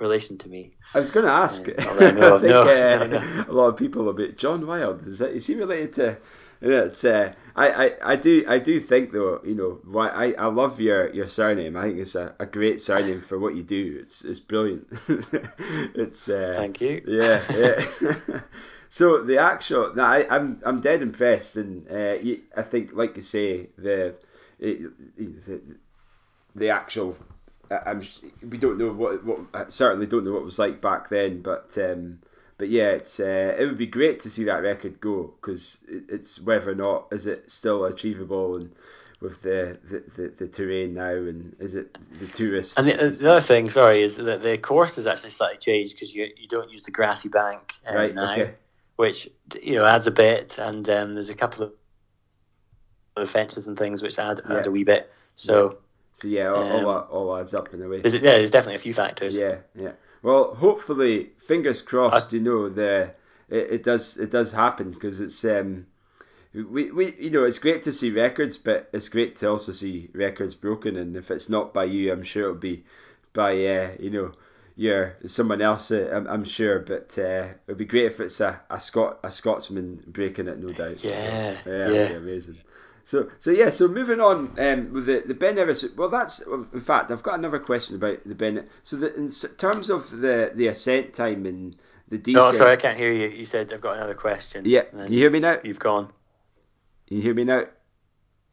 relation 0.00 0.38
to 0.38 0.48
me. 0.48 0.72
I 0.94 1.00
was 1.00 1.10
going 1.10 1.26
to 1.26 1.32
ask. 1.32 1.68
Uh, 1.68 1.72
I, 1.78 1.82
I 1.82 2.38
think 2.38 2.50
no, 2.50 2.62
uh, 2.62 3.06
no, 3.06 3.44
a 3.48 3.52
lot 3.52 3.68
of 3.68 3.76
people 3.76 4.08
a 4.08 4.14
bit 4.14 4.38
John 4.38 4.66
Wild. 4.66 5.06
Is, 5.06 5.18
that, 5.18 5.30
is 5.30 5.46
he 5.46 5.54
related 5.54 5.92
to? 5.94 6.18
It's. 6.62 7.04
Uh, 7.04 7.32
I, 7.56 7.86
I, 7.86 8.12
I 8.12 8.16
do 8.16 8.44
I 8.46 8.58
do 8.58 8.80
think 8.80 9.12
though 9.12 9.40
you 9.44 9.54
know 9.54 9.80
why 9.84 10.08
I, 10.08 10.32
I 10.32 10.46
love 10.46 10.80
your, 10.80 11.12
your 11.14 11.28
surname. 11.28 11.76
I 11.76 11.82
think 11.82 11.98
it's 11.98 12.14
a, 12.14 12.34
a 12.38 12.46
great 12.46 12.80
surname 12.80 13.20
for 13.20 13.38
what 13.38 13.54
you 13.54 13.62
do. 13.62 13.98
It's 14.00 14.24
it's 14.24 14.40
brilliant. 14.40 14.86
it's. 15.08 16.28
Uh, 16.28 16.54
Thank 16.56 16.80
you. 16.80 17.02
Yeah, 17.06 17.42
yeah. 17.50 18.40
so 18.88 19.22
the 19.22 19.38
actual, 19.38 19.94
no, 19.94 20.04
I, 20.04 20.26
I'm 20.28 20.60
I'm 20.64 20.80
dead 20.80 21.00
impressed, 21.00 21.56
and 21.56 21.90
uh, 21.90 22.14
you, 22.20 22.40
I 22.54 22.62
think 22.62 22.92
like 22.92 23.16
you 23.16 23.22
say 23.22 23.68
the, 23.78 24.14
the 24.58 25.60
the 26.54 26.70
actual 26.70 27.16
I'm 27.70 28.02
we 28.48 28.58
don't 28.58 28.78
know 28.78 28.92
what 28.92 29.24
what 29.24 29.40
I 29.54 29.68
certainly 29.68 30.06
don't 30.06 30.24
know 30.24 30.32
what 30.32 30.40
it 30.40 30.44
was 30.44 30.58
like 30.58 30.80
back 30.80 31.08
then, 31.08 31.40
but 31.40 31.78
um, 31.78 32.18
but 32.58 32.68
yeah, 32.68 32.88
it's 32.90 33.20
uh, 33.20 33.56
it 33.58 33.64
would 33.64 33.78
be 33.78 33.86
great 33.86 34.20
to 34.20 34.30
see 34.30 34.44
that 34.44 34.62
record 34.62 35.00
go 35.00 35.32
because 35.40 35.78
it, 35.88 36.04
it's 36.08 36.40
whether 36.40 36.70
or 36.70 36.74
not 36.74 37.08
is 37.12 37.26
it 37.26 37.50
still 37.50 37.84
achievable 37.84 38.56
and 38.56 38.72
with 39.20 39.42
the, 39.42 39.78
the, 39.84 40.02
the, 40.16 40.28
the, 40.38 40.48
terrain 40.48 40.94
now 40.94 41.10
and 41.10 41.54
is 41.58 41.74
it 41.74 41.96
the 42.18 42.26
tourists 42.26 42.78
and 42.78 42.88
the, 42.88 43.10
the 43.10 43.30
other 43.30 43.40
thing 43.40 43.68
sorry 43.68 44.02
is 44.02 44.16
that 44.16 44.42
the 44.42 44.56
course 44.56 44.96
has 44.96 45.06
actually 45.06 45.28
slightly 45.28 45.58
changed 45.58 45.94
because 45.94 46.14
you 46.14 46.26
you 46.38 46.48
don't 46.48 46.70
use 46.70 46.84
the 46.84 46.90
grassy 46.90 47.28
bank 47.28 47.74
uh, 47.86 47.94
right, 47.94 48.14
now 48.14 48.32
okay. 48.32 48.54
which 48.96 49.28
you 49.62 49.74
know 49.74 49.84
adds 49.84 50.06
a 50.06 50.10
bit 50.10 50.58
and 50.58 50.88
um, 50.88 51.12
there's 51.12 51.28
a 51.28 51.34
couple 51.34 51.70
of 53.16 53.28
fences 53.28 53.66
and 53.66 53.78
things 53.78 54.02
which 54.02 54.18
add, 54.18 54.40
yeah. 54.48 54.56
add 54.56 54.66
a 54.66 54.70
wee 54.70 54.84
bit 54.84 55.12
so. 55.34 55.78
So 56.14 56.28
yeah, 56.28 56.48
all, 56.48 56.62
Um, 56.62 56.84
all, 56.86 56.98
all 57.10 57.36
adds 57.36 57.54
up 57.54 57.72
in 57.72 57.82
a 57.82 57.88
way. 57.88 58.00
there's, 58.00 58.14
yeah 58.14 58.20
there's 58.20 58.50
definitely 58.50 58.76
a 58.76 58.80
few 58.80 58.94
factors 58.94 59.36
Yeah, 59.36 59.58
yeah. 59.74 59.92
Well, 60.22 60.54
hopefully, 60.54 61.30
fingers 61.38 61.80
crossed. 61.82 62.32
you 62.32 62.40
know, 62.40 62.68
the 62.68 63.14
it, 63.48 63.70
it 63.70 63.82
does 63.84 64.16
it 64.18 64.30
does 64.30 64.52
happen 64.52 64.90
because 64.90 65.20
it's 65.20 65.44
um 65.44 65.86
we, 66.52 66.90
we 66.90 67.14
you 67.16 67.30
know 67.30 67.44
it's 67.44 67.58
great 67.58 67.84
to 67.84 67.92
see 67.92 68.10
records, 68.10 68.58
but 68.58 68.90
it's 68.92 69.08
great 69.08 69.36
to 69.36 69.50
also 69.50 69.72
see 69.72 70.10
records 70.12 70.54
broken. 70.54 70.96
And 70.96 71.16
if 71.16 71.30
it's 71.30 71.48
not 71.48 71.72
by 71.72 71.84
you, 71.84 72.12
I'm 72.12 72.22
sure 72.22 72.44
it'll 72.44 72.54
be 72.56 72.84
by 73.32 73.52
uh, 73.66 73.92
you 73.98 74.10
know 74.10 74.32
your 74.76 75.16
someone 75.26 75.62
else. 75.62 75.90
Uh, 75.90 76.10
I'm, 76.12 76.26
I'm 76.26 76.44
sure, 76.44 76.80
but 76.80 77.16
uh, 77.18 77.48
it'd 77.66 77.78
be 77.78 77.84
great 77.84 78.06
if 78.06 78.20
it's 78.20 78.40
a, 78.40 78.60
a 78.68 78.80
Scot 78.80 79.20
a 79.22 79.30
Scotsman 79.30 80.02
breaking 80.06 80.48
it, 80.48 80.58
no 80.58 80.72
doubt. 80.72 81.02
Yeah, 81.02 81.56
yeah, 81.66 81.88
yeah. 81.88 82.08
be 82.08 82.14
amazing. 82.14 82.58
So, 83.10 83.28
so 83.40 83.50
yeah. 83.50 83.70
So 83.70 83.88
moving 83.88 84.20
on 84.20 84.54
um, 84.56 84.92
with 84.92 85.06
the 85.06 85.24
the 85.26 85.34
Ben 85.34 85.56
Nevis. 85.56 85.84
Well, 85.96 86.10
that's 86.10 86.38
in 86.42 86.80
fact 86.80 87.10
I've 87.10 87.24
got 87.24 87.40
another 87.40 87.58
question 87.58 87.96
about 87.96 88.18
the 88.24 88.36
Ben. 88.36 88.68
So, 88.84 88.98
the, 88.98 89.12
in 89.16 89.28
terms 89.58 89.90
of 89.90 90.12
the 90.12 90.52
the 90.54 90.68
ascent 90.68 91.12
time 91.12 91.44
and 91.44 91.74
the 92.08 92.18
descent. 92.18 92.36
no 92.36 92.52
sorry 92.52 92.70
I 92.70 92.76
can't 92.76 92.96
hear 92.96 93.12
you 93.12 93.26
you 93.26 93.46
said 93.46 93.72
I've 93.72 93.80
got 93.80 93.96
another 93.96 94.14
question 94.14 94.64
Yeah, 94.64 94.82
you 95.08 95.18
hear 95.18 95.30
me 95.30 95.40
now? 95.40 95.58
you've 95.64 95.80
gone 95.80 96.12
you 97.08 97.20
hear 97.20 97.34
me 97.34 97.42
now? 97.42 97.64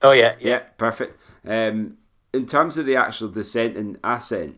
oh 0.01 0.13
yeah 0.13 0.34
yeah, 0.39 0.49
Yeah, 0.49 0.59
perfect. 0.79 1.21
Um, 1.45 1.99
in 2.34 2.47
terms 2.47 2.79
of 2.79 2.88
the 2.88 2.95
actual 2.95 3.27
descent 3.29 3.77
and 3.77 3.99
ascent, 4.03 4.57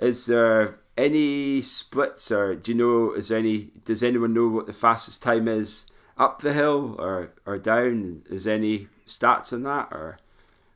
is 0.00 0.26
there 0.26 0.80
any 0.96 1.62
splits 1.62 2.32
or 2.32 2.56
do 2.56 2.72
you 2.72 2.78
know? 2.78 3.12
Is 3.12 3.28
there 3.28 3.38
any? 3.38 3.70
Does 3.84 4.02
anyone 4.02 4.34
know 4.34 4.48
what 4.48 4.66
the 4.66 4.72
fastest 4.72 5.22
time 5.22 5.46
is 5.46 5.86
up 6.16 6.40
the 6.42 6.52
hill 6.52 6.96
or 6.98 7.30
or 7.44 7.58
down? 7.58 8.22
Is 8.30 8.46
any 8.46 8.88
stats 9.06 9.52
on 9.52 9.62
that 9.64 9.88
or 9.92 10.18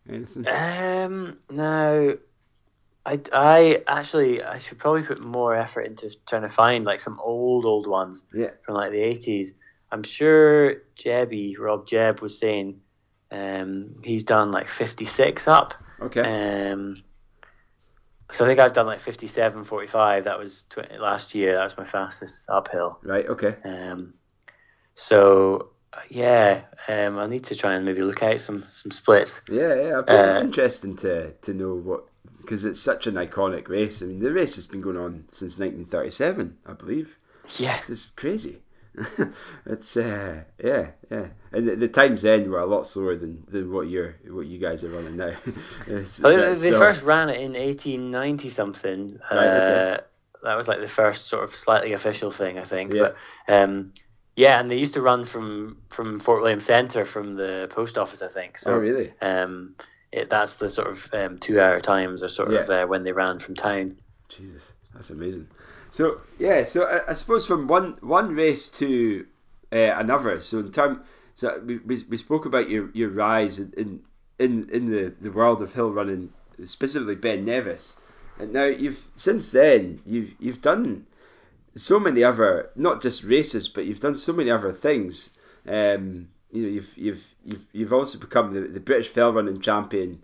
anything? 0.08 0.46
Um, 0.48 1.38
now, 1.50 2.12
I, 3.06 3.20
I 3.32 3.82
actually 3.86 4.42
I 4.42 4.58
should 4.58 4.78
probably 4.78 5.02
put 5.02 5.20
more 5.20 5.54
effort 5.54 5.82
into 5.82 6.14
trying 6.26 6.42
to 6.42 6.48
find 6.48 6.84
like 6.84 7.00
some 7.00 7.18
old 7.20 7.64
old 7.64 7.86
ones 7.86 8.22
Yeah. 8.34 8.50
from 8.62 8.74
like 8.74 8.92
the 8.92 9.00
eighties. 9.00 9.54
I'm 9.92 10.02
sure 10.04 10.76
Jebby 10.96 11.58
Rob 11.58 11.86
Jebb 11.86 12.20
was 12.20 12.38
saying 12.38 12.80
um, 13.32 13.96
he's 14.04 14.22
done 14.24 14.52
like 14.52 14.68
56 14.68 15.48
up. 15.48 15.74
Okay. 16.00 16.70
Um, 16.72 17.02
so 18.32 18.44
I 18.44 18.48
think 18.48 18.60
I've 18.60 18.72
done 18.72 18.86
like 18.86 19.00
57, 19.00 19.64
45. 19.64 20.24
That 20.24 20.38
was 20.38 20.62
tw- 20.70 21.00
last 21.00 21.34
year. 21.34 21.54
That 21.56 21.64
was 21.64 21.76
my 21.76 21.84
fastest 21.84 22.48
uphill. 22.48 22.98
right. 23.02 23.26
Okay. 23.26 23.56
Um, 23.64 24.14
so 24.94 25.70
yeah, 26.08 26.62
um, 26.88 27.18
I 27.18 27.26
need 27.26 27.44
to 27.44 27.56
try 27.56 27.74
and 27.74 27.84
maybe 27.84 28.02
look 28.02 28.22
out 28.22 28.40
some 28.40 28.64
some 28.72 28.90
splits. 28.90 29.40
Yeah, 29.48 29.74
yeah. 29.74 29.92
It'd 29.98 30.06
be 30.06 30.12
Uh, 30.12 30.40
interesting 30.40 30.96
to 30.98 31.32
to 31.42 31.54
know 31.54 31.74
what 31.74 32.04
because 32.40 32.64
it's 32.64 32.80
such 32.80 33.06
an 33.06 33.14
iconic 33.14 33.68
race. 33.68 34.02
I 34.02 34.06
mean, 34.06 34.20
the 34.20 34.32
race 34.32 34.56
has 34.56 34.66
been 34.66 34.80
going 34.80 34.96
on 34.96 35.24
since 35.30 35.58
1937, 35.58 36.56
I 36.66 36.72
believe. 36.72 37.14
Yeah, 37.58 37.78
It's 37.88 38.10
crazy. 38.10 38.62
it's 39.66 39.96
uh, 39.96 40.42
yeah, 40.62 40.88
yeah, 41.10 41.26
and 41.52 41.68
the, 41.68 41.76
the 41.76 41.88
times 41.88 42.22
then 42.22 42.50
were 42.50 42.58
a 42.58 42.66
lot 42.66 42.88
slower 42.88 43.14
than, 43.14 43.44
than 43.48 43.72
what 43.72 43.88
you're 43.88 44.16
what 44.28 44.46
you 44.46 44.58
guys 44.58 44.82
are 44.82 44.90
running 44.90 45.16
now. 45.16 45.32
It's- 45.86 46.16
they, 46.16 46.36
they 46.36 46.54
still- 46.56 46.78
first 46.78 47.02
ran 47.02 47.28
it 47.28 47.40
in 47.40 47.52
1890 47.52 48.48
something. 48.48 49.20
Right, 49.30 49.38
okay. 49.46 49.94
Uh, 49.94 49.98
that 50.42 50.56
was 50.56 50.66
like 50.66 50.80
the 50.80 50.88
first 50.88 51.28
sort 51.28 51.44
of 51.44 51.54
slightly 51.54 51.92
official 51.92 52.30
thing, 52.32 52.58
I 52.58 52.64
think. 52.64 52.92
Yeah. 52.92 53.10
But 53.46 53.54
um, 53.54 53.92
yeah, 54.40 54.58
and 54.58 54.70
they 54.70 54.78
used 54.78 54.94
to 54.94 55.02
run 55.02 55.26
from 55.26 55.76
from 55.90 56.18
Fort 56.18 56.40
William 56.40 56.60
Centre 56.60 57.04
from 57.04 57.34
the 57.34 57.68
post 57.70 57.98
office, 57.98 58.22
I 58.22 58.28
think. 58.28 58.56
So 58.56 58.72
oh 58.72 58.78
really? 58.78 59.12
um, 59.20 59.74
it, 60.10 60.30
that's 60.30 60.56
the 60.56 60.70
sort 60.70 60.88
of 60.88 61.12
um, 61.12 61.36
two 61.36 61.60
hour 61.60 61.78
times 61.78 62.22
or 62.22 62.30
sort 62.30 62.54
of 62.54 62.70
uh, 62.70 62.86
when 62.86 63.04
they 63.04 63.12
ran 63.12 63.38
from 63.38 63.54
town. 63.54 63.98
Jesus, 64.30 64.72
that's 64.94 65.10
amazing. 65.10 65.46
So 65.90 66.22
yeah, 66.38 66.62
so 66.62 66.84
I, 66.84 67.10
I 67.10 67.12
suppose 67.12 67.46
from 67.46 67.68
one 67.68 67.96
one 68.00 68.34
race 68.34 68.68
to 68.80 69.26
uh, 69.72 69.76
another. 69.76 70.40
So 70.40 70.60
in 70.60 70.72
term, 70.72 71.02
so 71.34 71.60
we, 71.62 71.76
we, 71.76 72.02
we 72.08 72.16
spoke 72.16 72.46
about 72.46 72.70
your, 72.70 72.90
your 72.94 73.10
rise 73.10 73.58
in 73.58 74.00
in 74.38 74.70
in 74.70 74.90
the, 74.90 75.12
the 75.20 75.30
world 75.30 75.60
of 75.60 75.74
hill 75.74 75.90
running, 75.90 76.32
specifically 76.64 77.16
Ben 77.16 77.44
Nevis. 77.44 77.94
And 78.38 78.54
now 78.54 78.64
you've 78.64 79.04
since 79.16 79.52
then 79.52 80.00
you've 80.06 80.32
you've 80.38 80.62
done 80.62 81.04
so 81.74 82.00
many 82.00 82.24
other 82.24 82.70
not 82.76 83.02
just 83.02 83.22
races, 83.22 83.68
but 83.68 83.84
you've 83.84 84.00
done 84.00 84.16
so 84.16 84.32
many 84.32 84.50
other 84.50 84.72
things. 84.72 85.30
Um, 85.66 86.28
you 86.52 86.62
know, 86.62 86.68
you've 86.68 86.96
you've 86.96 87.34
you've 87.44 87.66
you've 87.72 87.92
also 87.92 88.18
become 88.18 88.52
the, 88.52 88.60
the 88.60 88.80
British 88.80 89.08
fell 89.08 89.32
running 89.32 89.60
champion. 89.60 90.22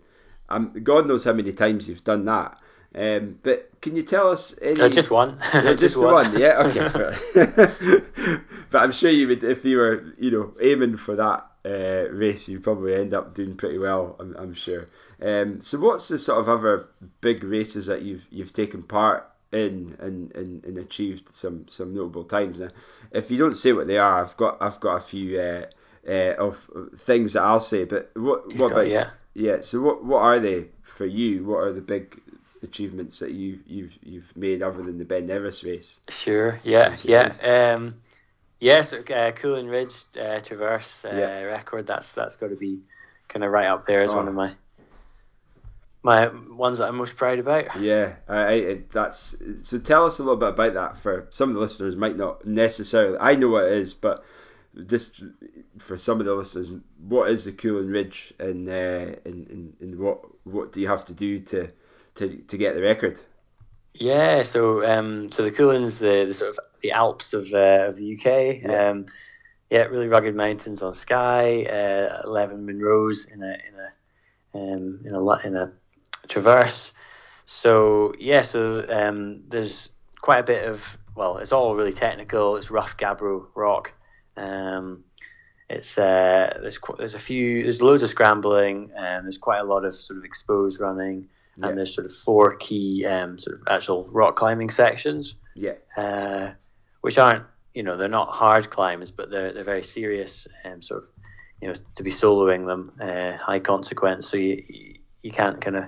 Um, 0.49 0.71
God 0.83 1.07
knows 1.07 1.23
how 1.23 1.33
many 1.33 1.53
times 1.53 1.87
you've 1.87 2.03
done 2.03 2.25
that. 2.25 2.61
Um, 2.95 3.37
but 3.43 3.69
can 3.81 3.95
you 3.95 4.03
tell 4.03 4.31
us 4.31 4.55
any? 4.61 4.79
Uh, 4.79 4.89
just 4.89 5.11
one. 5.11 5.39
Yeah, 5.53 5.73
just, 5.75 5.95
the 5.95 6.05
one. 6.05 6.39
Yeah, 6.39 6.63
okay. 6.63 8.41
but 8.71 8.79
I'm 8.79 8.91
sure 8.91 9.11
you 9.11 9.27
would, 9.27 9.43
if 9.43 9.65
you 9.65 9.77
were, 9.77 10.13
you 10.17 10.31
know, 10.31 10.53
aiming 10.59 10.97
for 10.97 11.15
that 11.15 11.45
uh, 11.65 12.09
race, 12.11 12.47
you'd 12.47 12.63
probably 12.63 12.95
end 12.95 13.13
up 13.13 13.35
doing 13.35 13.55
pretty 13.55 13.77
well. 13.77 14.15
I'm, 14.19 14.35
I'm 14.35 14.53
sure. 14.53 14.87
Um, 15.21 15.61
so, 15.61 15.79
what's 15.79 16.07
the 16.07 16.17
sort 16.17 16.39
of 16.39 16.49
other 16.49 16.87
big 17.21 17.43
races 17.43 17.87
that 17.87 18.01
you've 18.01 18.25
you've 18.31 18.53
taken 18.53 18.83
part 18.83 19.29
in 19.51 19.95
and, 19.99 20.31
and, 20.35 20.63
and 20.65 20.77
achieved 20.77 21.33
some 21.33 21.65
some 21.69 21.93
notable 21.93 22.23
times? 22.25 22.59
Now, 22.59 22.69
if 23.11 23.31
you 23.31 23.37
don't 23.37 23.55
say 23.55 23.73
what 23.73 23.87
they 23.87 23.97
are, 23.97 24.23
I've 24.23 24.37
got 24.37 24.61
I've 24.61 24.79
got 24.79 24.95
a 24.97 25.01
few 25.01 25.39
uh, 25.39 25.65
uh, 26.07 26.33
of 26.37 26.69
things 26.97 27.33
that 27.33 27.43
I'll 27.43 27.59
say. 27.59 27.85
But 27.85 28.11
what 28.15 28.53
what 28.55 28.71
about 28.71 28.87
yeah. 28.87 29.11
yeah? 29.33 29.61
So, 29.61 29.81
what 29.81 30.03
what 30.03 30.21
are 30.21 30.39
they 30.39 30.65
for 30.83 31.05
you? 31.05 31.45
What 31.45 31.59
are 31.59 31.73
the 31.73 31.81
big 31.81 32.19
achievements 32.63 33.19
that 33.19 33.31
you 33.31 33.59
you've 33.67 33.97
you've 34.03 34.35
made 34.35 34.63
other 34.63 34.81
than 34.83 34.97
the 34.97 35.05
Ben 35.05 35.27
Nevis 35.27 35.63
race? 35.63 35.99
Sure. 36.09 36.59
Yeah. 36.63 36.97
Yeah. 37.03 37.73
Um, 37.75 37.95
yes. 38.59 38.93
Uh, 38.93 39.31
Cuillin 39.35 39.69
Ridge 39.69 39.95
uh, 40.19 40.39
Traverse 40.41 41.05
uh, 41.05 41.09
Yeah. 41.15 41.41
record. 41.41 41.87
That's 41.87 42.11
that's 42.11 42.35
got 42.35 42.49
to 42.49 42.55
be 42.55 42.79
kind 43.27 43.43
of 43.43 43.51
right 43.51 43.67
up 43.67 43.85
there 43.85 44.03
as 44.03 44.11
Oh. 44.11 44.17
one 44.17 44.27
of 44.27 44.33
my 44.33 44.53
my 46.03 46.27
ones 46.27 46.77
that 46.77 46.87
I'm 46.87 46.95
most 46.97 47.15
proud 47.15 47.39
about. 47.39 47.79
Yeah, 47.79 48.15
I, 48.27 48.53
I, 48.53 48.81
that's 48.91 49.35
so. 49.61 49.79
Tell 49.79 50.05
us 50.05 50.19
a 50.19 50.23
little 50.23 50.37
bit 50.37 50.49
about 50.49 50.73
that. 50.75 50.97
For 50.97 51.27
some 51.31 51.49
of 51.49 51.55
the 51.55 51.61
listeners, 51.61 51.95
might 51.95 52.17
not 52.17 52.45
necessarily. 52.45 53.17
I 53.19 53.35
know 53.35 53.49
what 53.49 53.65
it 53.65 53.73
is, 53.73 53.93
but 53.93 54.23
just 54.85 55.23
for 55.79 55.97
some 55.97 56.19
of 56.19 56.25
the 56.25 56.33
listeners, 56.33 56.71
what 57.07 57.31
is 57.31 57.45
the 57.45 57.51
Cuillin 57.51 57.91
Ridge, 57.91 58.33
and 58.39 58.69
uh, 58.69 59.15
and, 59.25 59.47
and 59.49 59.73
and 59.81 59.99
what 59.99 60.21
what 60.45 60.71
do 60.71 60.81
you 60.81 60.87
have 60.87 61.05
to 61.05 61.13
do 61.13 61.39
to 61.39 61.71
to, 62.15 62.37
to 62.37 62.57
get 62.57 62.75
the 62.75 62.81
record? 62.81 63.19
Yeah, 63.93 64.43
so 64.43 64.85
um, 64.85 65.31
so 65.31 65.43
the 65.43 65.51
Cuillins, 65.51 65.97
the, 65.97 66.25
the 66.25 66.33
sort 66.33 66.51
of 66.51 66.59
the 66.81 66.91
Alps 66.91 67.33
of 67.33 67.51
uh, 67.53 67.87
of 67.87 67.95
the 67.95 68.15
UK. 68.15 68.61
Yeah. 68.63 68.89
Um, 68.89 69.07
yeah, 69.69 69.81
really 69.81 70.07
rugged 70.07 70.35
mountains 70.35 70.81
on 70.81 70.93
Skye, 70.93 71.63
uh, 71.63 72.21
eleven 72.23 72.65
Munros 72.65 73.27
in 73.29 73.43
a 73.43 73.47
in 73.47 73.75
a 73.75 74.57
um, 74.57 75.01
in 75.03 75.13
a 75.13 75.37
in 75.45 75.55
a 75.55 75.71
traverse. 76.27 76.91
So 77.45 78.13
yeah, 78.19 78.41
so 78.41 78.85
um, 78.89 79.43
there's 79.47 79.89
quite 80.21 80.39
a 80.39 80.43
bit 80.43 80.67
of 80.67 80.97
well, 81.15 81.37
it's 81.37 81.51
all 81.51 81.75
really 81.75 81.93
technical. 81.93 82.57
It's 82.57 82.69
rough 82.69 82.97
gabbro 82.97 83.45
rock. 83.55 83.93
Um, 84.35 85.03
it's 85.69 85.97
uh, 85.97 86.57
there's 86.61 86.77
qu- 86.77 86.95
there's 86.97 87.15
a 87.15 87.19
few 87.19 87.63
there's 87.63 87.81
loads 87.81 88.03
of 88.03 88.09
scrambling 88.09 88.91
and 88.95 89.25
there's 89.25 89.37
quite 89.37 89.59
a 89.59 89.63
lot 89.63 89.83
of 89.85 89.93
sort 89.93 90.17
of 90.19 90.23
exposed 90.25 90.79
running 90.79 91.27
Yeah. 91.57 91.69
and 91.69 91.77
there's 91.77 91.93
sort 91.93 92.05
of 92.05 92.13
four 92.15 92.55
key 92.55 93.05
um, 93.05 93.37
sort 93.39 93.57
of 93.57 93.63
actual 93.69 94.05
rock 94.05 94.35
climbing 94.35 94.69
sections, 94.69 95.35
Yeah, 95.55 95.73
uh, 95.97 96.51
which 97.01 97.17
aren't 97.17 97.43
you 97.73 97.83
know 97.83 97.97
they're 97.97 98.07
not 98.07 98.29
hard 98.29 98.69
climbs, 98.69 99.11
but 99.11 99.29
they're 99.29 99.51
they're 99.53 99.63
very 99.63 99.83
serious 99.83 100.47
and 100.63 100.83
sort 100.85 101.03
of 101.03 101.09
you 101.61 101.67
know 101.69 101.73
to 101.95 102.03
be 102.03 102.11
soloing 102.11 102.65
them, 102.67 102.91
uh, 103.01 103.35
high 103.37 103.59
consequence, 103.59 104.29
so 104.29 104.37
you 104.37 104.63
you- 104.67 104.93
you 105.23 105.31
can't 105.31 105.59
kind 105.59 105.75
of 105.75 105.83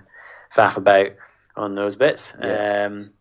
faff 0.56 0.78
about 0.78 1.12
on 1.56 1.76
those 1.76 1.96
bits. 1.96 2.34
Yeah. 2.42 2.86
Um, 2.86 3.12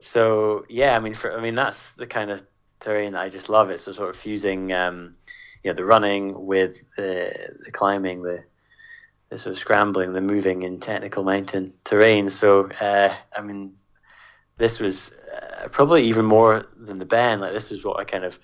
so 0.00 0.64
yeah, 0.68 0.96
I 0.96 1.00
mean 1.00 1.14
for 1.14 1.36
I 1.36 1.40
mean 1.40 1.54
that's 1.54 1.90
the 1.92 2.06
kind 2.06 2.30
of 2.30 2.42
terrain 2.80 3.12
that 3.12 3.22
I 3.22 3.28
just 3.28 3.48
love. 3.48 3.70
It's 3.70 3.84
so 3.84 3.92
sort 3.92 4.10
of 4.10 4.16
fusing 4.16 4.72
um, 4.72 5.16
you 5.62 5.70
know 5.70 5.74
the 5.74 5.84
running 5.84 6.46
with 6.46 6.82
the, 6.96 7.32
the 7.64 7.70
climbing, 7.70 8.22
the 8.22 8.44
the 9.28 9.38
sort 9.38 9.54
of 9.54 9.58
scrambling, 9.58 10.12
the 10.12 10.20
moving 10.20 10.62
in 10.62 10.78
technical 10.78 11.24
mountain 11.24 11.72
terrain. 11.84 12.30
So 12.30 12.68
uh, 12.80 13.14
I 13.36 13.40
mean, 13.40 13.74
this 14.56 14.78
was 14.78 15.10
uh, 15.12 15.68
probably 15.68 16.06
even 16.08 16.24
more 16.24 16.66
than 16.76 16.98
the 16.98 17.06
band. 17.06 17.40
Like 17.40 17.52
this 17.52 17.70
was 17.70 17.84
what 17.84 17.98
I 17.98 18.04
kind 18.04 18.24
of 18.24 18.38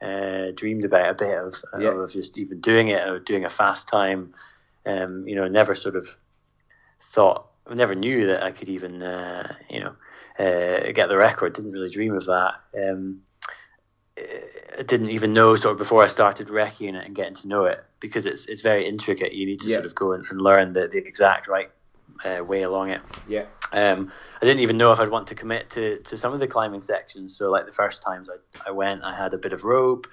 uh, 0.00 0.52
dreamed 0.54 0.84
about 0.84 1.10
a 1.10 1.14
bit 1.14 1.36
of, 1.38 1.54
Yeah. 1.80 1.88
of 1.88 2.12
just 2.12 2.38
even 2.38 2.60
doing 2.60 2.88
it 2.88 3.08
or 3.08 3.18
doing 3.18 3.44
a 3.44 3.50
fast 3.50 3.88
time. 3.88 4.32
Um, 4.86 5.22
you 5.26 5.34
know, 5.34 5.48
never 5.48 5.74
sort 5.74 5.96
of 5.96 6.06
thought, 7.12 7.47
I 7.70 7.74
never 7.74 7.94
knew 7.94 8.26
that 8.28 8.42
I 8.42 8.52
could 8.52 8.68
even, 8.68 9.02
uh, 9.02 9.54
you 9.68 9.80
know, 9.80 9.94
uh, 10.38 10.92
get 10.92 11.08
the 11.08 11.16
record. 11.16 11.52
Didn't 11.54 11.72
really 11.72 11.90
dream 11.90 12.14
of 12.14 12.26
that. 12.26 12.54
Um, 12.76 13.20
I 14.78 14.82
didn't 14.82 15.10
even 15.10 15.32
know 15.32 15.54
sort 15.56 15.72
of 15.72 15.78
before 15.78 16.02
I 16.02 16.06
started 16.06 16.48
recceing 16.48 16.94
it 16.94 17.04
and 17.06 17.14
getting 17.14 17.34
to 17.36 17.48
know 17.48 17.64
it 17.64 17.84
because 18.00 18.26
it's 18.26 18.46
it's 18.46 18.62
very 18.62 18.86
intricate. 18.88 19.32
You 19.32 19.46
need 19.46 19.60
to 19.60 19.68
Yeah. 19.68 19.76
sort 19.76 19.86
of 19.86 19.94
go 19.94 20.12
and, 20.12 20.24
and 20.30 20.40
learn 20.40 20.72
the, 20.72 20.88
the 20.88 20.98
exact 20.98 21.48
right 21.48 21.70
uh, 22.24 22.42
way 22.44 22.62
along 22.62 22.90
it. 22.90 23.00
yeah, 23.26 23.44
Um, 23.72 24.12
I 24.40 24.44
didn't 24.44 24.62
even 24.62 24.76
know 24.78 24.92
if 24.92 25.00
I'd 25.00 25.10
want 25.10 25.28
to 25.28 25.34
commit 25.34 25.70
to, 25.70 25.98
to 26.04 26.16
some 26.16 26.32
of 26.32 26.40
the 26.40 26.48
climbing 26.48 26.80
sections. 26.80 27.36
So 27.36 27.50
like 27.50 27.66
the 27.66 27.72
first 27.72 28.02
times 28.02 28.28
I, 28.30 28.68
I 28.68 28.72
went, 28.72 29.02
I 29.04 29.14
had 29.14 29.34
a 29.34 29.38
bit 29.38 29.52
of 29.52 29.64
rope 29.64 30.06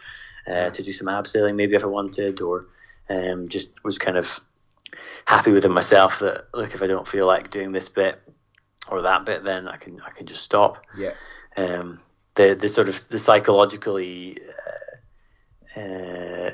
uh, 0.47 0.69
to 0.69 0.83
do 0.83 0.91
some 0.91 1.07
abseiling 1.07 1.55
maybe 1.55 1.75
if 1.75 1.83
I 1.83 1.87
wanted, 1.87 2.41
or 2.41 2.67
um, 3.09 3.47
just 3.47 3.83
was 3.83 3.97
kind 3.97 4.17
of 4.17 4.39
happy 5.25 5.51
within 5.51 5.71
myself 5.71 6.19
that 6.19 6.45
look 6.53 6.73
if 6.73 6.81
I 6.81 6.87
don't 6.87 7.07
feel 7.07 7.25
like 7.25 7.51
doing 7.51 7.71
this 7.71 7.89
bit 7.89 8.21
or 8.87 9.01
that 9.01 9.25
bit, 9.25 9.43
then 9.43 9.67
I 9.67 9.77
can 9.77 10.01
I 10.01 10.11
can 10.11 10.27
just 10.27 10.43
stop 10.43 10.85
yeah, 10.97 11.13
um, 11.57 11.99
the 12.35 12.55
the 12.59 12.67
sort 12.67 12.89
of 12.89 13.07
the 13.09 13.19
psychologically 13.19 14.39
uh, 15.75 15.79
uh, 15.79 16.51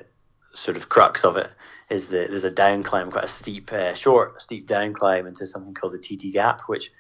sort 0.54 0.78
of 0.78 0.90
crux 0.90 1.24
of 1.24 1.38
it 1.38 1.50
is 1.90 2.08
that 2.08 2.30
there's 2.30 2.46
a 2.46 2.52
down 2.52 2.84
climb, 2.84 3.12
quite 3.12 3.26
a 3.26 3.28
steep, 3.28 3.72
uh, 3.74 3.94
short, 3.94 4.42
steep 4.42 4.66
down 4.66 4.94
climb 4.94 5.28
into 5.28 5.46
something 5.46 5.74
called 5.74 5.92
the 5.92 5.98
TD 5.98 6.32
Gap, 6.32 6.62
which 6.62 6.92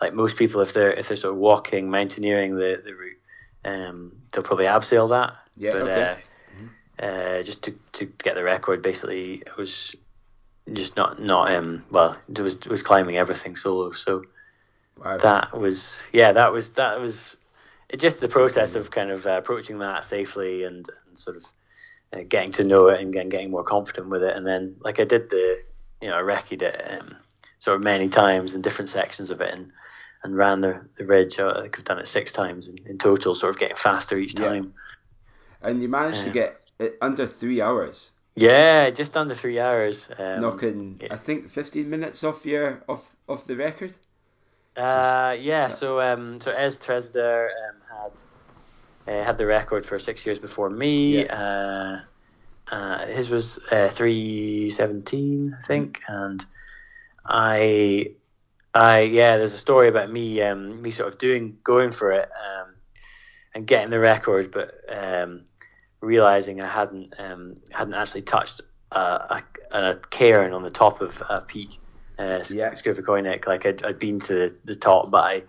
like 0.00 0.12
most 0.12 0.36
people, 0.36 0.60
if 0.60 0.72
they're 0.72 0.92
if 0.92 1.08
they're 1.08 1.16
sort 1.16 1.34
of 1.34 1.38
walking, 1.38 1.90
mountaineering 1.90 2.56
the 2.56 2.82
the 2.84 2.92
route, 2.92 3.20
um, 3.64 4.12
they'll 4.32 4.42
probably 4.42 4.64
abseil 4.64 5.10
that. 5.10 5.34
Yeah, 5.56 5.72
but 5.72 5.82
okay. 5.82 6.22
uh, 6.98 7.04
uh, 7.04 7.42
just 7.42 7.62
to, 7.62 7.74
to 7.92 8.06
get 8.06 8.34
the 8.34 8.42
record, 8.42 8.82
basically, 8.82 9.34
it 9.34 9.56
was 9.56 9.94
just 10.72 10.96
not 10.96 11.20
not 11.20 11.52
um 11.52 11.84
well, 11.90 12.16
it 12.28 12.40
was 12.40 12.58
was 12.66 12.82
climbing 12.82 13.16
everything 13.16 13.56
solo, 13.56 13.92
so 13.92 14.24
wow. 14.98 15.18
that 15.18 15.56
was 15.58 16.02
yeah 16.12 16.32
that 16.32 16.52
was 16.52 16.70
that 16.70 17.00
was 17.00 17.36
it 17.88 17.98
just 17.98 18.20
the 18.20 18.28
process 18.28 18.74
of 18.74 18.90
kind 18.90 19.10
of 19.10 19.26
uh, 19.26 19.38
approaching 19.38 19.78
that 19.78 20.04
safely 20.04 20.64
and, 20.64 20.88
and 21.08 21.18
sort 21.18 21.36
of 21.36 21.44
uh, 22.12 22.22
getting 22.28 22.52
to 22.52 22.64
know 22.64 22.88
it 22.88 23.00
and 23.00 23.12
getting, 23.12 23.28
getting 23.28 23.50
more 23.50 23.64
confident 23.64 24.08
with 24.08 24.22
it 24.22 24.36
and 24.36 24.46
then 24.46 24.76
like 24.80 25.00
I 25.00 25.04
did 25.04 25.28
the 25.30 25.60
you 26.00 26.08
know 26.08 26.16
I 26.16 26.22
recce'd 26.22 26.62
it 26.62 27.00
um, 27.00 27.16
sort 27.58 27.76
of 27.76 27.82
many 27.82 28.08
times 28.08 28.54
in 28.54 28.62
different 28.62 28.90
sections 28.90 29.30
of 29.32 29.40
it 29.40 29.52
and 29.52 29.72
and 30.22 30.36
ran 30.36 30.60
the, 30.60 30.80
the 30.96 31.04
ridge. 31.04 31.38
I 31.38 31.62
think 31.62 31.78
I've 31.78 31.84
done 31.84 31.98
it 31.98 32.08
six 32.08 32.32
times 32.32 32.68
in, 32.68 32.78
in 32.86 32.98
total, 32.98 33.34
sort 33.34 33.54
of 33.54 33.58
getting 33.58 33.76
faster 33.76 34.18
each 34.18 34.34
time. 34.34 34.74
Yeah. 35.62 35.68
And 35.68 35.82
you 35.82 35.88
managed 35.88 36.24
to 36.24 36.30
get 36.30 36.60
it 36.78 36.96
under 37.00 37.26
three 37.26 37.60
hours. 37.60 38.10
Yeah, 38.40 38.88
just 38.88 39.16
under 39.18 39.34
three 39.34 39.60
hours. 39.60 40.08
Um, 40.18 40.40
Knocking, 40.40 41.00
yeah. 41.02 41.12
I 41.12 41.18
think, 41.18 41.50
fifteen 41.50 41.90
minutes 41.90 42.24
off 42.24 42.46
your 42.46 42.82
off 42.88 43.04
off 43.28 43.44
the 43.44 43.54
record. 43.54 43.92
Uh, 44.76 45.36
yeah. 45.38 45.68
So 45.68 46.00
um, 46.00 46.40
so 46.40 46.50
Es 46.50 46.78
Tresidder 46.78 47.48
um, 47.50 47.76
had 49.06 49.12
uh, 49.12 49.24
had 49.24 49.36
the 49.36 49.44
record 49.44 49.84
for 49.84 49.98
six 49.98 50.24
years 50.24 50.38
before 50.38 50.70
me. 50.70 51.24
Yeah. 51.24 52.00
Uh, 52.70 52.74
uh, 52.74 53.06
his 53.08 53.28
was 53.28 53.58
uh, 53.70 53.90
three 53.90 54.70
seventeen, 54.70 55.54
I 55.58 55.66
think, 55.66 56.00
and 56.08 56.42
I, 57.26 58.12
I 58.72 59.00
yeah. 59.00 59.36
There's 59.36 59.52
a 59.52 59.58
story 59.58 59.88
about 59.88 60.10
me 60.10 60.40
um, 60.40 60.80
me 60.80 60.90
sort 60.92 61.12
of 61.12 61.18
doing 61.18 61.58
going 61.62 61.92
for 61.92 62.12
it 62.12 62.30
um, 62.30 62.74
and 63.54 63.66
getting 63.66 63.90
the 63.90 63.98
record, 63.98 64.50
but 64.50 64.80
um, 64.88 65.42
realizing 66.00 66.60
I 66.60 66.68
hadn't 66.68 67.14
um, 67.18 67.54
hadn't 67.70 67.94
actually 67.94 68.22
touched 68.22 68.60
a, 68.92 68.98
a, 68.98 69.42
a 69.72 69.94
cairn 70.10 70.52
on 70.52 70.62
the 70.62 70.70
top 70.70 71.00
of 71.00 71.22
a 71.28 71.40
peak, 71.40 71.78
uh, 72.20 72.44
yeah. 72.50 72.72
Skúvoy 72.72 73.46
Like 73.46 73.64
I'd, 73.64 73.84
I'd 73.84 73.98
been 73.98 74.20
to 74.20 74.34
the, 74.34 74.56
the 74.64 74.74
top, 74.74 75.10
but 75.10 75.24
I 75.24 75.42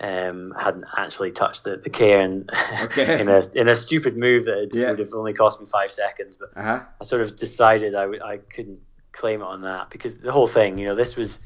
um, 0.00 0.54
hadn't 0.58 0.84
actually 0.96 1.30
touched 1.30 1.64
the, 1.64 1.76
the 1.76 1.90
cairn 1.90 2.48
okay. 2.82 3.20
in 3.20 3.28
a 3.28 3.42
in 3.54 3.68
a 3.68 3.76
stupid 3.76 4.16
move 4.16 4.44
that 4.46 4.70
yeah. 4.72 4.90
would 4.90 4.98
have 4.98 5.12
only 5.12 5.34
cost 5.34 5.60
me 5.60 5.66
five 5.66 5.90
seconds. 5.90 6.36
But 6.36 6.50
uh-huh. 6.56 6.82
I 7.00 7.04
sort 7.04 7.20
of 7.20 7.36
decided 7.36 7.94
I 7.94 8.02
w- 8.02 8.22
I 8.22 8.38
couldn't 8.38 8.80
claim 9.12 9.40
it 9.40 9.44
on 9.44 9.62
that 9.62 9.90
because 9.90 10.18
the 10.18 10.32
whole 10.32 10.46
thing, 10.46 10.78
you 10.78 10.86
know, 10.86 10.94
this 10.94 11.16
was 11.16 11.38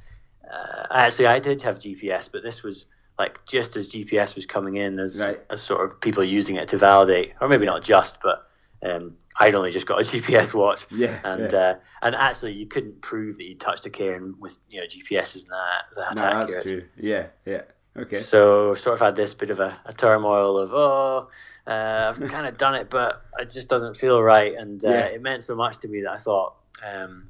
uh, 0.50 0.86
actually 0.90 1.26
I 1.26 1.38
did 1.40 1.60
have 1.62 1.78
GPS, 1.78 2.28
but 2.30 2.42
this 2.42 2.62
was 2.62 2.86
like 3.18 3.44
just 3.46 3.76
as 3.76 3.90
GPS 3.90 4.36
was 4.36 4.46
coming 4.46 4.76
in 4.76 5.00
as 5.00 5.18
right. 5.18 5.40
as 5.50 5.60
sort 5.60 5.84
of 5.84 6.00
people 6.00 6.22
using 6.22 6.56
it 6.56 6.68
to 6.68 6.78
validate, 6.78 7.34
or 7.40 7.48
maybe 7.48 7.66
not 7.66 7.82
just, 7.82 8.18
but 8.22 8.47
um, 8.82 9.16
I'd 9.38 9.54
only 9.54 9.70
just 9.70 9.86
got 9.86 10.00
a 10.00 10.02
GPS 10.04 10.54
watch, 10.54 10.86
yeah, 10.90 11.18
and 11.24 11.52
yeah. 11.52 11.58
Uh, 11.58 11.74
and 12.02 12.14
actually 12.14 12.52
you 12.52 12.66
couldn't 12.66 13.00
prove 13.00 13.36
that 13.38 13.44
you 13.44 13.54
touched 13.54 13.86
a 13.86 13.90
cairn 13.90 14.34
with 14.38 14.58
you 14.70 14.80
know 14.80 14.86
GPS 14.86 15.36
isn't 15.36 15.48
that 15.48 15.96
that 15.96 16.14
no, 16.16 16.22
accurate. 16.22 16.48
that's 16.48 16.66
true. 16.66 16.84
Yeah, 16.96 17.26
yeah, 17.44 17.62
okay. 17.96 18.20
So 18.20 18.74
sort 18.74 18.94
of 18.94 19.00
had 19.00 19.16
this 19.16 19.34
bit 19.34 19.50
of 19.50 19.60
a, 19.60 19.78
a 19.84 19.92
turmoil 19.92 20.58
of 20.58 20.72
oh. 20.74 21.30
Uh, 21.66 22.14
I've 22.16 22.30
kind 22.30 22.46
of 22.46 22.56
done 22.56 22.74
it, 22.74 22.88
but 22.88 23.22
it 23.38 23.50
just 23.50 23.68
doesn't 23.68 23.96
feel 23.96 24.22
right, 24.22 24.54
and 24.54 24.82
uh, 24.82 24.88
yeah. 24.88 25.04
it 25.06 25.20
meant 25.20 25.44
so 25.44 25.54
much 25.54 25.78
to 25.80 25.88
me 25.88 26.00
that 26.00 26.12
I 26.12 26.16
thought, 26.16 26.54
um, 26.82 27.28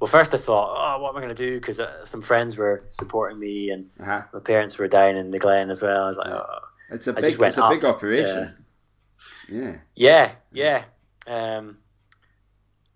well, 0.00 0.08
first 0.08 0.34
I 0.34 0.38
thought, 0.38 0.76
oh, 0.76 1.00
what 1.00 1.10
am 1.10 1.16
I 1.16 1.20
going 1.20 1.34
to 1.34 1.46
do? 1.46 1.60
Because 1.60 1.78
uh, 1.78 2.04
some 2.04 2.20
friends 2.20 2.56
were 2.56 2.84
supporting 2.88 3.38
me, 3.38 3.70
and 3.70 3.88
uh-huh. 4.00 4.22
my 4.32 4.40
parents 4.40 4.76
were 4.76 4.88
down 4.88 5.16
in 5.16 5.30
the 5.30 5.38
Glen 5.38 5.70
as 5.70 5.82
well. 5.82 6.02
I 6.02 6.08
was 6.08 6.16
like, 6.16 6.26
oh, 6.26 6.58
it's 6.90 7.06
a 7.06 7.12
big, 7.12 7.40
it's 7.40 7.56
a 7.56 7.64
up, 7.64 7.70
big 7.70 7.84
operation. 7.84 8.56
Yeah. 9.48 9.76
Yeah, 9.94 10.32
yeah. 10.52 10.84
Um, 11.26 11.78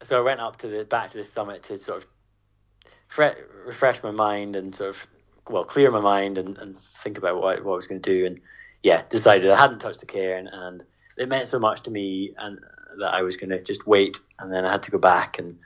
so 0.02 0.18
I 0.18 0.22
went 0.22 0.40
up 0.40 0.56
to 0.58 0.68
the 0.68 0.84
back 0.84 1.10
to 1.10 1.18
the 1.18 1.24
summit 1.24 1.64
to 1.64 1.78
sort 1.78 1.98
of 1.98 2.06
fre- 3.08 3.42
refresh 3.66 4.02
my 4.02 4.10
mind 4.10 4.56
and 4.56 4.74
sort 4.74 4.90
of 4.90 5.06
well 5.48 5.64
clear 5.64 5.90
my 5.90 6.00
mind 6.00 6.38
and, 6.38 6.56
and 6.58 6.78
think 6.78 7.18
about 7.18 7.40
what, 7.40 7.64
what 7.64 7.72
I 7.72 7.76
was 7.76 7.86
going 7.86 8.00
to 8.00 8.10
do. 8.10 8.26
And 8.26 8.40
yeah 8.82 9.02
decided 9.08 9.50
I 9.50 9.60
hadn't 9.60 9.80
touched 9.80 10.00
the 10.00 10.06
cairn 10.06 10.48
and 10.48 10.82
it 11.18 11.28
meant 11.28 11.48
so 11.48 11.58
much 11.58 11.82
to 11.82 11.90
me 11.90 12.34
and 12.38 12.58
that 12.98 13.14
I 13.14 13.22
was 13.22 13.36
going 13.36 13.50
to 13.50 13.62
just 13.62 13.86
wait 13.86 14.18
and 14.38 14.52
then 14.52 14.64
I 14.64 14.72
had 14.72 14.84
to 14.84 14.90
go 14.90 14.98
back 14.98 15.38
and 15.38 15.58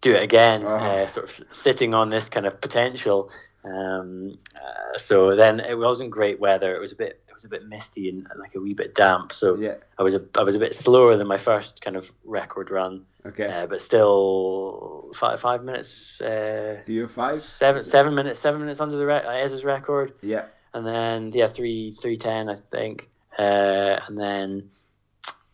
do 0.00 0.14
it 0.14 0.22
again 0.22 0.64
uh, 0.64 1.06
sort 1.06 1.28
of 1.28 1.46
sitting 1.52 1.94
on 1.94 2.10
this 2.10 2.28
kind 2.28 2.46
of 2.46 2.60
potential. 2.60 3.30
Um, 3.64 4.38
uh, 4.54 4.98
so 4.98 5.34
then 5.34 5.60
it 5.60 5.78
wasn't 5.78 6.10
great 6.10 6.38
weather. 6.38 6.74
It 6.74 6.80
was 6.80 6.92
a 6.92 6.96
bit 6.96 7.23
it 7.34 7.38
was 7.38 7.44
a 7.44 7.48
bit 7.48 7.66
misty 7.66 8.08
and, 8.08 8.28
and 8.30 8.38
like 8.38 8.54
a 8.54 8.60
wee 8.60 8.74
bit 8.74 8.94
damp. 8.94 9.32
So 9.32 9.56
yeah. 9.56 9.74
I 9.98 10.04
was 10.04 10.14
a 10.14 10.22
I 10.36 10.44
was 10.44 10.54
a 10.54 10.60
bit 10.60 10.72
slower 10.72 11.16
than 11.16 11.26
my 11.26 11.36
first 11.36 11.80
kind 11.80 11.96
of 11.96 12.10
record 12.24 12.70
run. 12.70 13.06
Okay. 13.26 13.46
Uh, 13.46 13.66
but 13.66 13.80
still 13.80 15.10
five 15.16 15.40
five 15.40 15.64
minutes. 15.64 16.20
Uh, 16.20 16.78
or 16.88 17.08
five. 17.08 17.42
Seven 17.42 17.82
seven 17.82 18.14
minutes 18.14 18.38
seven 18.38 18.60
minutes 18.60 18.80
under 18.80 18.96
the 18.96 19.04
re- 19.04 19.42
Es's 19.42 19.64
record. 19.64 20.12
Yeah. 20.22 20.44
And 20.72 20.86
then 20.86 21.32
yeah 21.34 21.48
three 21.48 21.90
three 21.90 22.16
ten 22.16 22.48
I 22.48 22.54
think. 22.54 23.08
Uh, 23.36 23.98
and 24.06 24.16
then 24.16 24.70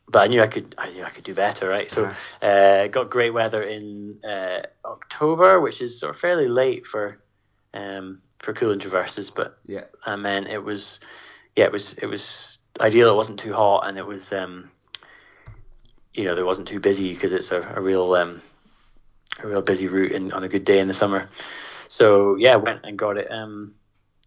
but 0.06 0.18
I 0.18 0.26
knew 0.26 0.42
I 0.42 0.48
could 0.48 0.74
I 0.76 0.90
knew 0.90 1.02
I 1.02 1.08
could 1.08 1.24
do 1.24 1.34
better, 1.34 1.66
right? 1.66 1.90
So 1.90 2.10
uh, 2.42 2.88
got 2.88 3.08
great 3.08 3.30
weather 3.30 3.62
in 3.62 4.22
uh, 4.22 4.64
October, 4.84 5.58
which 5.60 5.80
is 5.80 5.98
sort 5.98 6.14
of 6.14 6.20
fairly 6.20 6.48
late 6.48 6.84
for 6.84 7.22
um, 7.72 8.20
for 8.40 8.54
Cuillin 8.54 8.80
traverses, 8.80 9.30
but 9.30 9.58
yeah, 9.66 9.84
I 10.04 10.16
mean 10.16 10.46
it 10.46 10.62
was 10.64 10.98
yeah, 11.56 11.64
it 11.64 11.72
was 11.72 11.94
it 11.94 12.06
was 12.06 12.58
ideal. 12.80 13.10
It 13.10 13.16
wasn't 13.16 13.40
too 13.40 13.52
hot, 13.52 13.86
and 13.86 13.98
it 13.98 14.06
was 14.06 14.32
um, 14.32 14.70
you 16.14 16.24
know, 16.24 16.36
it 16.36 16.44
wasn't 16.44 16.68
too 16.68 16.80
busy 16.80 17.12
because 17.12 17.32
it's 17.32 17.52
a, 17.52 17.60
a 17.76 17.80
real 17.80 18.14
um, 18.14 18.42
a 19.42 19.46
real 19.46 19.62
busy 19.62 19.88
route 19.88 20.12
in, 20.12 20.32
on 20.32 20.44
a 20.44 20.48
good 20.48 20.64
day 20.64 20.80
in 20.80 20.88
the 20.88 20.94
summer. 20.94 21.28
So 21.88 22.36
yeah, 22.36 22.56
went 22.56 22.84
and 22.84 22.98
got 22.98 23.16
it. 23.16 23.30
Um, 23.30 23.74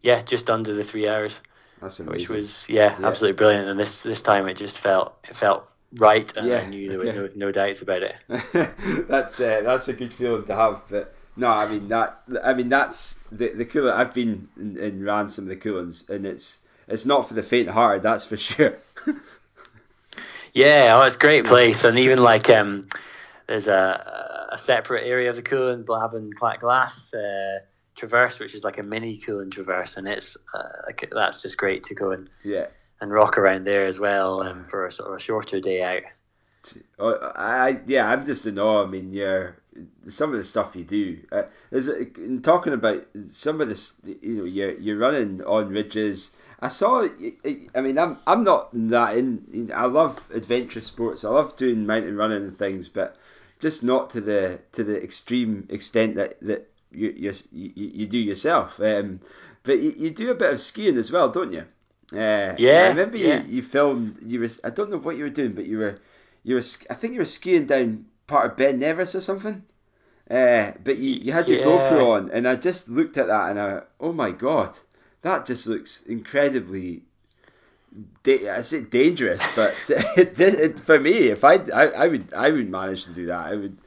yeah, 0.02 0.22
just 0.22 0.50
under 0.50 0.74
the 0.74 0.84
three 0.84 1.08
hours. 1.08 1.40
That's 1.82 2.00
amazing. 2.00 2.14
Which 2.14 2.30
was 2.30 2.70
yeah, 2.70 2.98
yeah, 3.00 3.08
absolutely 3.08 3.38
brilliant. 3.38 3.70
And 3.70 3.80
this 3.80 4.02
this 4.02 4.22
time 4.22 4.48
it 4.48 4.58
just 4.58 4.80
felt 4.80 5.18
it 5.24 5.36
felt 5.36 5.68
right, 5.94 6.32
and 6.36 6.48
yeah. 6.48 6.60
I 6.60 6.68
knew 6.68 6.90
there 6.90 7.00
was 7.00 7.12
yeah. 7.12 7.22
no 7.22 7.30
no 7.36 7.52
doubts 7.52 7.82
about 7.82 8.04
it. 8.04 8.16
that's 9.08 9.40
uh, 9.40 9.62
that's 9.64 9.88
a 9.88 9.94
good 9.94 10.14
feeling 10.14 10.46
to 10.46 10.56
have, 10.56 10.84
but. 10.90 11.16
No, 11.36 11.48
I 11.48 11.68
mean 11.68 11.88
that. 11.88 12.22
I 12.44 12.54
mean 12.54 12.70
that's 12.70 13.18
the 13.32 13.50
the 13.50 13.66
cooler. 13.66 13.92
I've 13.92 14.14
been 14.14 14.50
and, 14.56 14.78
and 14.78 15.04
ran 15.04 15.30
some 15.30 15.46
of 15.46 15.50
the 15.50 15.56
Cuillins, 15.56 16.08
and 16.08 16.28
it's 16.28 16.60
it's 16.88 17.06
not 17.06 17.28
for 17.28 17.34
the 17.34 17.44
faint-hearted, 17.44 18.04
that's 18.04 18.26
for 18.26 18.38
sure. 18.50 18.78
yeah, 20.54 20.96
oh, 20.98 21.02
it's 21.04 21.16
a 21.16 21.20
great 21.20 21.46
place, 21.46 21.84
and 21.84 21.98
even 22.00 22.20
like 22.20 22.50
um, 22.50 22.88
there's 23.48 23.68
a, 23.68 24.50
a 24.52 24.58
separate 24.58 25.06
area 25.06 25.30
of 25.30 25.36
the 25.36 25.42
Cuillin, 25.42 25.86
Blaven 25.86 26.32
Clach 26.34 26.60
Glas 26.60 27.14
uh, 27.14 27.60
Traverse, 27.96 28.40
which 28.40 28.56
is 28.56 28.64
like 28.64 28.78
a 28.78 28.84
mini 28.84 29.18
Cuillin 29.18 29.52
Traverse, 29.52 29.98
and 29.98 30.08
it's 30.08 30.38
uh, 30.54 30.70
like 30.86 31.10
that's 31.12 31.42
just 31.42 31.58
great 31.58 31.86
to 31.86 31.96
go 31.96 32.12
and 32.12 32.30
yeah 32.44 32.68
and 33.04 33.12
rock 33.12 33.38
around 33.38 33.66
there 33.66 33.86
as 33.86 34.00
well 34.00 34.42
um, 34.42 34.64
for 34.64 34.86
a 34.86 34.92
sort 34.92 35.10
of 35.10 35.16
a 35.16 35.20
shorter 35.20 35.60
day 35.60 35.84
out. 35.84 36.04
Oh, 36.98 37.14
I 37.36 37.82
yeah, 37.86 38.10
I'm 38.10 38.26
just 38.26 38.46
in 38.46 38.58
awe. 38.58 38.84
I 38.84 38.88
mean, 38.88 39.12
yeah, 39.12 39.52
some 40.08 40.32
of 40.32 40.38
the 40.38 40.46
stuff 40.46 40.76
you 40.76 40.86
do. 40.86 41.20
Uh, 41.30 41.44
is 41.72 41.90
in 41.90 42.42
talking 42.42 42.72
about 42.72 43.06
some 43.32 43.60
of 43.60 43.68
this, 43.68 43.94
you 44.06 44.36
know, 44.36 44.44
you're 44.46 44.80
you're 44.80 44.98
running 44.98 45.44
on 45.44 45.68
ridges 45.68 46.32
I 46.64 46.70
saw. 46.70 47.06
I 47.76 47.82
mean, 47.82 48.00
I'm 48.00 48.18
I'm 48.26 48.46
not 48.46 48.70
that 48.74 49.18
in. 49.18 49.70
I 49.76 49.86
love 49.86 50.32
adventure 50.34 50.80
sports. 50.80 51.26
I 51.26 51.30
love 51.30 51.58
doing 51.58 51.86
mountain 51.86 52.16
running 52.16 52.44
and 52.44 52.58
things, 52.58 52.88
but 52.88 53.18
just 53.60 53.84
not 53.84 54.12
to 54.12 54.22
the 54.22 54.62
to 54.72 54.86
the 54.86 55.04
extreme 55.04 55.68
extent 55.70 56.16
that 56.16 56.40
that 56.40 56.72
you 56.90 57.10
you, 57.10 57.34
you 57.52 58.08
do 58.08 58.18
yourself. 58.18 58.80
Um, 58.80 59.20
but 59.64 59.80
you, 59.80 59.94
you 59.98 60.10
do 60.12 60.32
a 60.32 60.36
bit 60.36 60.54
of 60.54 60.60
skiing 60.62 60.96
as 60.96 61.12
well, 61.12 61.28
don't 61.28 61.52
you? 61.52 61.66
Uh, 62.14 62.56
yeah. 62.58 62.84
I 62.86 62.88
remember 62.90 63.18
yeah. 63.18 63.44
you, 63.44 63.56
you 63.56 63.62
filmed. 63.62 64.20
You 64.22 64.40
were. 64.40 64.50
I 64.64 64.70
don't 64.70 64.90
know 64.90 65.00
what 65.00 65.18
you 65.18 65.26
were 65.26 65.30
doing, 65.30 65.52
but 65.52 65.66
you 65.66 65.80
were. 65.80 65.98
You 66.44 66.56
were. 66.56 66.64
I 66.90 66.94
think 66.94 67.12
you 67.12 67.20
were 67.20 67.26
skiing 67.26 67.66
down 67.66 68.06
part 68.26 68.50
of 68.50 68.58
Ben 68.58 68.80
Nevis 68.80 69.16
or 69.16 69.22
something. 69.22 69.64
Uh, 70.32 70.72
but 70.82 70.98
you, 70.98 71.10
you 71.10 71.34
had 71.34 71.50
your 71.50 71.60
yeah. 71.60 71.66
GoPro 71.66 72.16
on, 72.16 72.32
and 72.32 72.48
I 72.48 72.56
just 72.56 72.88
looked 72.88 73.18
at 73.18 73.28
that 73.28 73.50
and 73.50 73.60
I, 73.60 73.82
oh 74.00 74.14
my 74.14 74.32
god, 74.32 74.80
that 75.24 75.46
just 75.46 75.68
looks 75.68 76.02
incredibly. 76.04 77.02
Da- 78.24 78.50
I 78.50 78.62
say 78.62 78.82
dangerous, 78.82 79.44
but 79.56 79.74
it, 79.90 80.40
it, 80.40 80.80
for 80.80 81.00
me, 81.00 81.30
if 81.30 81.44
I, 81.44 81.56
I, 81.56 81.88
I 81.88 82.08
would, 82.08 82.34
I 82.34 82.50
would 82.50 82.70
manage 82.70 83.06
to 83.06 83.12
do 83.12 83.28
that. 83.28 83.40
I 83.40 83.56
would 83.56 83.78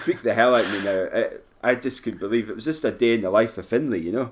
freak 0.00 0.22
the 0.22 0.34
hell 0.34 0.54
out 0.54 0.64
of 0.64 0.72
me 0.72 0.82
now. 0.82 1.08
I, 1.12 1.70
I 1.70 1.74
just 1.74 2.02
couldn't 2.02 2.20
believe 2.20 2.50
it 2.50 2.54
was 2.54 2.64
just 2.64 2.84
a 2.84 2.92
day 2.92 3.14
in 3.14 3.22
the 3.22 3.30
life 3.30 3.58
of 3.58 3.66
Finlay, 3.66 4.00
you 4.00 4.12
know. 4.12 4.30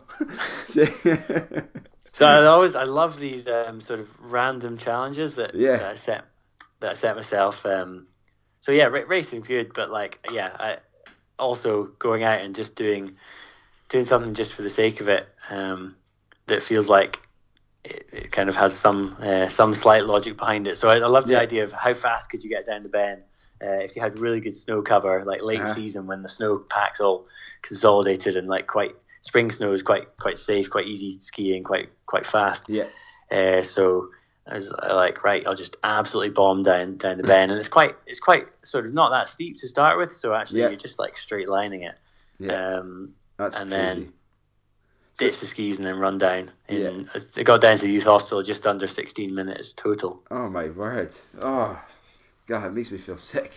so 2.12 2.26
I 2.26 2.44
always, 2.46 2.76
I 2.76 2.84
love 2.84 3.18
these 3.18 3.46
um, 3.48 3.80
sort 3.80 4.00
of 4.00 4.08
random 4.20 4.76
challenges 4.76 5.36
that, 5.36 5.54
yeah. 5.54 5.78
that 5.78 5.86
I 5.86 5.94
set, 5.94 6.24
that 6.80 6.90
I 6.90 6.94
set 6.94 7.16
myself. 7.16 7.64
Um, 7.64 8.06
so 8.60 8.70
yeah, 8.70 8.84
r- 8.84 9.06
racing's 9.06 9.48
good, 9.48 9.72
but 9.72 9.90
like, 9.90 10.24
yeah, 10.30 10.50
I 10.54 10.76
also 11.38 11.84
going 11.84 12.22
out 12.22 12.42
and 12.42 12.54
just 12.54 12.76
doing, 12.76 13.16
doing 13.88 14.04
something 14.04 14.34
just 14.34 14.52
for 14.52 14.60
the 14.60 14.70
sake 14.70 15.00
of 15.00 15.08
it. 15.08 15.26
Um, 15.48 15.96
that 16.46 16.62
feels 16.62 16.88
like 16.88 17.20
it, 17.84 18.08
it 18.12 18.32
kind 18.32 18.48
of 18.48 18.56
has 18.56 18.76
some 18.76 19.16
uh, 19.20 19.48
some 19.48 19.74
slight 19.74 20.04
logic 20.04 20.36
behind 20.36 20.66
it. 20.66 20.76
So 20.78 20.88
I, 20.88 20.96
I 20.96 21.06
love 21.06 21.26
the 21.26 21.34
yeah. 21.34 21.40
idea 21.40 21.64
of 21.64 21.72
how 21.72 21.94
fast 21.94 22.30
could 22.30 22.44
you 22.44 22.50
get 22.50 22.66
down 22.66 22.82
the 22.82 22.88
Ben 22.88 23.22
uh, 23.62 23.78
if 23.78 23.94
you 23.94 24.02
had 24.02 24.18
really 24.18 24.40
good 24.40 24.56
snow 24.56 24.82
cover, 24.82 25.24
like 25.24 25.42
late 25.42 25.60
uh-huh. 25.60 25.74
season 25.74 26.06
when 26.06 26.22
the 26.22 26.28
snow 26.28 26.58
packs 26.58 27.00
all 27.00 27.26
consolidated 27.62 28.36
and 28.36 28.48
like 28.48 28.66
quite 28.66 28.92
spring 29.20 29.50
snow 29.52 29.72
is 29.72 29.82
quite 29.82 30.16
quite 30.18 30.38
safe, 30.38 30.68
quite 30.68 30.86
easy 30.86 31.18
skiing, 31.18 31.62
quite 31.62 31.90
quite 32.06 32.26
fast. 32.26 32.68
Yeah. 32.68 32.86
Uh, 33.30 33.62
so 33.62 34.08
I 34.46 34.54
was 34.54 34.72
like, 34.72 35.22
right, 35.22 35.46
I'll 35.46 35.54
just 35.54 35.76
absolutely 35.82 36.30
bomb 36.30 36.62
down 36.62 36.96
down 36.96 37.18
the 37.18 37.22
Ben, 37.22 37.50
and 37.50 37.58
it's 37.58 37.68
quite 37.68 37.94
it's 38.06 38.20
quite 38.20 38.46
sort 38.62 38.84
of 38.84 38.92
not 38.92 39.10
that 39.10 39.28
steep 39.28 39.58
to 39.58 39.68
start 39.68 39.96
with. 39.96 40.12
So 40.12 40.34
actually, 40.34 40.60
yeah. 40.60 40.68
you're 40.68 40.76
just 40.76 40.98
like 40.98 41.16
straight 41.16 41.48
lining 41.48 41.82
it. 41.82 41.94
Yeah. 42.38 42.78
Um, 42.78 43.14
That's 43.36 43.60
and 43.60 43.70
crazy. 43.70 43.84
then 43.84 44.12
ditch 45.18 45.40
the 45.40 45.46
skis 45.46 45.78
and 45.78 45.86
then 45.86 45.98
run 45.98 46.18
down. 46.18 46.50
In, 46.68 47.08
yeah. 47.14 47.20
It 47.36 47.44
got 47.44 47.60
down 47.60 47.76
to 47.78 47.84
the 47.84 47.92
youth 47.92 48.04
hostel 48.04 48.42
just 48.42 48.66
under 48.66 48.86
16 48.86 49.34
minutes 49.34 49.72
total. 49.72 50.22
Oh 50.30 50.48
my 50.48 50.68
word! 50.68 51.14
Oh, 51.40 51.80
God, 52.46 52.66
it 52.66 52.72
makes 52.72 52.90
me 52.90 52.98
feel 52.98 53.16
sick. 53.16 53.52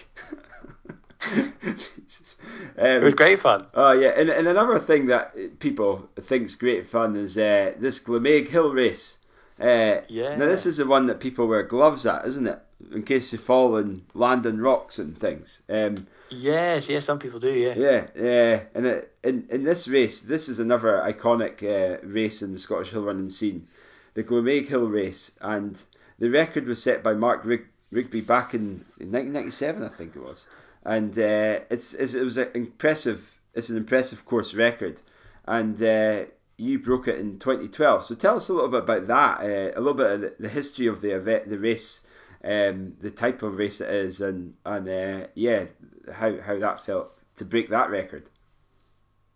um, 1.27 1.53
it 2.77 3.03
was 3.03 3.15
great 3.15 3.39
fun. 3.39 3.67
Oh 3.73 3.93
yeah, 3.93 4.09
and, 4.09 4.29
and 4.29 4.47
another 4.47 4.79
thing 4.79 5.07
that 5.07 5.59
people 5.59 6.07
think's 6.19 6.55
great 6.55 6.87
fun 6.87 7.15
is 7.15 7.37
uh, 7.37 7.73
this 7.77 7.99
Glamaig 7.99 8.47
Hill 8.47 8.71
race. 8.71 9.17
Uh, 9.59 10.01
yeah. 10.09 10.35
Now 10.35 10.47
this 10.47 10.65
is 10.65 10.77
the 10.77 10.85
one 10.85 11.07
that 11.07 11.21
people 11.21 11.47
wear 11.47 11.63
gloves 11.63 12.05
at, 12.05 12.25
isn't 12.25 12.45
it? 12.45 12.59
In 12.91 13.03
case 13.03 13.31
they 13.31 13.37
fall 13.37 13.77
and 13.77 14.03
land 14.13 14.45
on 14.45 14.59
rocks 14.59 14.99
and 14.99 15.17
things. 15.17 15.61
Um, 15.69 16.07
yes, 16.29 16.89
yes, 16.89 17.05
some 17.05 17.19
people 17.19 17.39
do. 17.39 17.51
Yeah. 17.53 17.73
Yeah, 17.75 18.07
yeah. 18.15 18.63
And 18.73 18.85
it, 18.85 19.15
in 19.23 19.47
in 19.49 19.63
this 19.63 19.87
race, 19.87 20.21
this 20.21 20.49
is 20.49 20.59
another 20.59 21.01
iconic 21.05 21.63
uh, 21.63 22.05
race 22.05 22.41
in 22.41 22.51
the 22.51 22.59
Scottish 22.59 22.89
hill 22.89 23.03
running 23.03 23.29
scene, 23.29 23.67
the 24.13 24.23
Glamaig 24.23 24.67
Hill 24.67 24.87
race, 24.87 25.31
and 25.39 25.81
the 26.19 26.29
record 26.29 26.67
was 26.67 26.81
set 26.83 27.01
by 27.01 27.13
Mark 27.13 27.45
Rig- 27.45 27.67
Rigby 27.91 28.21
back 28.21 28.53
in, 28.53 28.83
in 28.99 29.11
1997, 29.11 29.83
I 29.83 29.87
think 29.87 30.15
it 30.15 30.21
was. 30.21 30.45
And 30.83 31.17
uh, 31.17 31.59
it's, 31.69 31.93
it's, 31.93 32.13
it 32.13 32.23
was 32.23 32.37
an 32.37 32.49
impressive. 32.53 33.31
It's 33.53 33.69
an 33.69 33.77
impressive 33.77 34.25
course 34.25 34.53
record, 34.53 34.99
and 35.45 35.81
uh, 35.81 36.25
you 36.57 36.79
broke 36.79 37.07
it 37.07 37.19
in 37.19 37.39
2012. 37.39 38.05
So 38.05 38.15
tell 38.15 38.37
us 38.37 38.49
a 38.49 38.53
little 38.53 38.69
bit 38.69 38.83
about 38.83 39.07
that, 39.07 39.39
uh, 39.41 39.77
a 39.77 39.79
little 39.79 39.93
bit 39.93 40.11
of 40.11 40.21
the, 40.21 40.35
the, 40.39 40.49
history 40.49 40.87
of 40.87 41.01
the 41.01 41.11
event, 41.11 41.49
the 41.49 41.59
race, 41.59 42.01
um, 42.43 42.93
the 42.99 43.11
type 43.11 43.43
of 43.43 43.57
race 43.57 43.81
it 43.81 43.89
is, 43.89 44.21
and 44.21 44.53
and 44.65 44.87
uh, 44.87 45.27
yeah, 45.33 45.65
how 46.13 46.39
how 46.39 46.57
that 46.59 46.85
felt 46.85 47.11
to 47.37 47.45
break 47.45 47.69
that 47.69 47.89
record. 47.89 48.29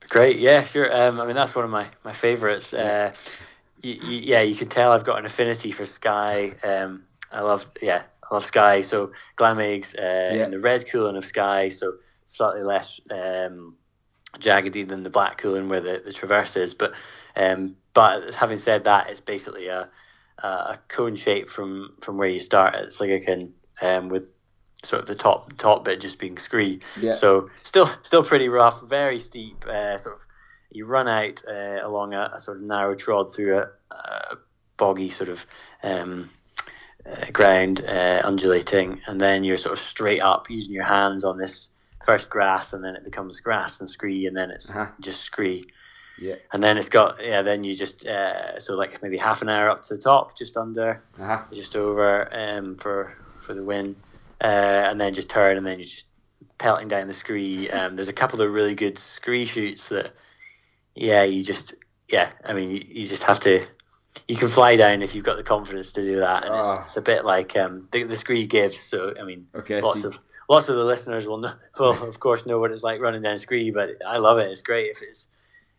Great, 0.08 0.40
yeah, 0.40 0.64
sure. 0.64 0.96
Um, 0.96 1.20
I 1.20 1.26
mean, 1.26 1.36
that's 1.36 1.54
one 1.54 1.66
of 1.66 1.72
my 1.72 1.88
my 2.04 2.14
favourites. 2.14 2.74
Uh, 2.74 3.14
yeah, 3.82 4.41
you 4.41 4.56
can 4.56 4.68
tell 4.68 4.91
I've 4.91 5.06
got 5.06 5.20
an 5.20 5.26
affinity 5.26 5.72
for 5.72 5.86
Skye. 5.86 6.54
Um, 6.64 7.04
I 7.32 7.41
love, 7.41 7.66
yeah, 7.82 8.04
I 8.30 8.34
love 8.34 8.46
Skye. 8.46 8.82
So 8.82 9.12
Glamaigs 9.38 9.96
uh, 9.98 10.36
yeah. 10.36 10.46
in 10.46 10.52
the 10.52 10.60
red 10.60 10.86
Cuillin 10.86 11.18
of 11.18 11.26
Skye, 11.26 11.70
so 11.70 11.96
slightly 12.26 12.64
less 12.64 13.00
um, 13.10 13.76
jaggedy 14.38 14.88
than 14.88 15.04
the 15.04 15.10
black 15.10 15.42
Cuillin 15.42 15.70
where 15.70 15.82
the, 15.82 16.02
the 16.04 16.14
traverse 16.14 16.56
is. 16.58 16.74
But 16.74 16.94
um, 17.36 17.76
but 17.94 18.34
having 18.36 18.58
said 18.58 18.86
that, 18.86 19.10
it's 19.10 19.22
basically 19.22 19.68
a 19.68 19.90
a 20.38 20.80
cone 20.88 21.16
shape 21.16 21.50
from 21.50 21.96
from 22.02 22.18
where 22.18 22.30
you 22.30 22.40
start. 22.40 22.76
It's 22.76 23.02
like 23.02 23.10
a 23.10 23.20
can 23.20 23.54
um, 23.82 24.10
with 24.10 24.28
sort 24.84 25.02
of 25.02 25.08
the 25.08 25.16
top 25.16 25.58
top 25.58 25.86
bit 25.86 26.02
just 26.02 26.20
being 26.20 26.38
scree. 26.38 26.82
Yeah. 27.00 27.14
So 27.14 27.50
still 27.64 27.90
still 28.04 28.24
pretty 28.24 28.50
rough, 28.50 28.82
very 28.82 29.20
steep. 29.20 29.66
Uh, 29.66 29.98
sort 29.98 30.18
of 30.18 30.26
you 30.72 30.86
run 30.86 31.08
out 31.08 31.44
uh, 31.48 31.80
along 31.84 32.14
a, 32.14 32.34
a, 32.36 32.40
sort 32.40 32.58
of 32.58 32.64
narrow 32.64 32.94
trod 32.94 33.34
through 33.34 33.58
a, 33.58 33.70
a 33.92 34.38
boggy 34.78 35.10
sort 35.10 35.30
of 35.30 35.46
um, 35.82 36.30
uh, 37.06 37.32
ground, 37.32 37.82
uh, 37.82 38.22
undulating, 38.24 39.02
and 39.08 39.20
then 39.20 39.44
you're 39.44 39.58
sort 39.58 39.74
of 39.74 39.80
straight 39.80 40.22
up 40.22 40.50
using 40.50 40.74
your 40.74 40.84
hands 40.84 41.24
on 41.24 41.38
this 41.38 41.70
first 42.06 42.30
grass, 42.30 42.74
and 42.74 42.84
then 42.84 42.96
it 42.96 43.04
becomes 43.04 43.40
grass 43.40 43.80
and 43.80 43.90
scree, 43.90 44.28
and 44.28 44.36
then 44.36 44.52
it's 44.52 44.70
uh-huh. 44.70 44.92
just 45.00 45.22
scree. 45.22 45.68
Yeah. 46.20 46.36
And 46.52 46.62
then 46.62 46.78
it's 46.78 46.90
got 46.90 47.24
yeah. 47.24 47.42
Then 47.42 47.64
you 47.64 47.74
just 47.74 48.06
uh, 48.06 48.60
so 48.60 48.76
like 48.76 49.02
maybe 49.02 49.18
half 49.18 49.42
an 49.42 49.50
hour 49.50 49.70
up 49.70 49.84
to 49.84 49.96
the 49.96 50.02
top, 50.02 50.38
just 50.38 50.58
under, 50.58 51.02
uh-huh. 51.20 51.44
just 51.54 51.76
over 51.76 52.34
um, 52.34 52.76
for 52.76 53.16
for 53.40 53.54
the 53.54 53.64
win, 53.64 53.96
uh, 54.42 54.46
and 54.46 55.00
then 55.00 55.14
just 55.14 55.30
turn, 55.30 55.58
and 55.58 55.66
then 55.66 55.80
you're 55.80 55.88
just 55.88 56.08
pelting 56.58 56.88
down 56.88 57.08
the 57.08 57.14
scree. 57.14 57.70
Um, 57.80 57.96
there's 57.96 58.10
a 58.10 58.14
couple 58.14 58.42
of 58.42 58.52
really 58.52 58.76
good 58.76 59.00
scree 59.00 59.46
shoots 59.46 59.90
that, 59.90 60.14
yeah, 60.96 61.24
you 61.24 61.44
just 61.44 61.74
yeah. 62.10 62.32
I 62.44 62.54
mean, 62.54 62.72
you, 62.72 62.84
you 62.86 63.04
just 63.04 63.24
have 63.24 63.40
to. 63.42 63.66
You 64.28 64.36
can 64.36 64.50
fly 64.50 64.76
down 64.76 65.02
if 65.02 65.16
you've 65.16 65.24
got 65.24 65.38
the 65.38 65.44
confidence 65.44 65.94
to 65.94 66.02
do 66.02 66.20
that, 66.20 66.44
and 66.44 66.54
oh. 66.54 66.60
it's, 66.60 66.68
ah. 66.68 66.84
it's, 66.84 66.98
a 66.98 67.02
bit 67.02 67.24
like 67.24 67.56
um, 67.56 67.88
the, 67.92 68.04
the 68.04 68.18
scree 68.18 68.46
gives. 68.46 68.80
So 68.80 69.14
I 69.20 69.24
mean, 69.24 69.48
okay, 69.56 69.80
lots 69.80 70.02
so 70.02 70.10
of 70.10 70.20
lots 70.50 70.68
of 70.68 70.76
the 70.76 70.84
listeners 70.84 71.28
will 71.28 71.38
know, 71.38 71.54
will 71.80 72.04
of 72.04 72.20
course 72.20 72.46
know 72.46 72.60
what 72.60 72.72
it's 72.72 72.84
like 72.84 73.00
running 73.00 73.22
down 73.22 73.38
scree, 73.38 73.72
but 73.72 73.90
I 74.06 74.18
love 74.18 74.40
it. 74.40 74.52
It's 74.52 74.62
great 74.62 74.90
if 74.90 75.02
it's 75.02 75.28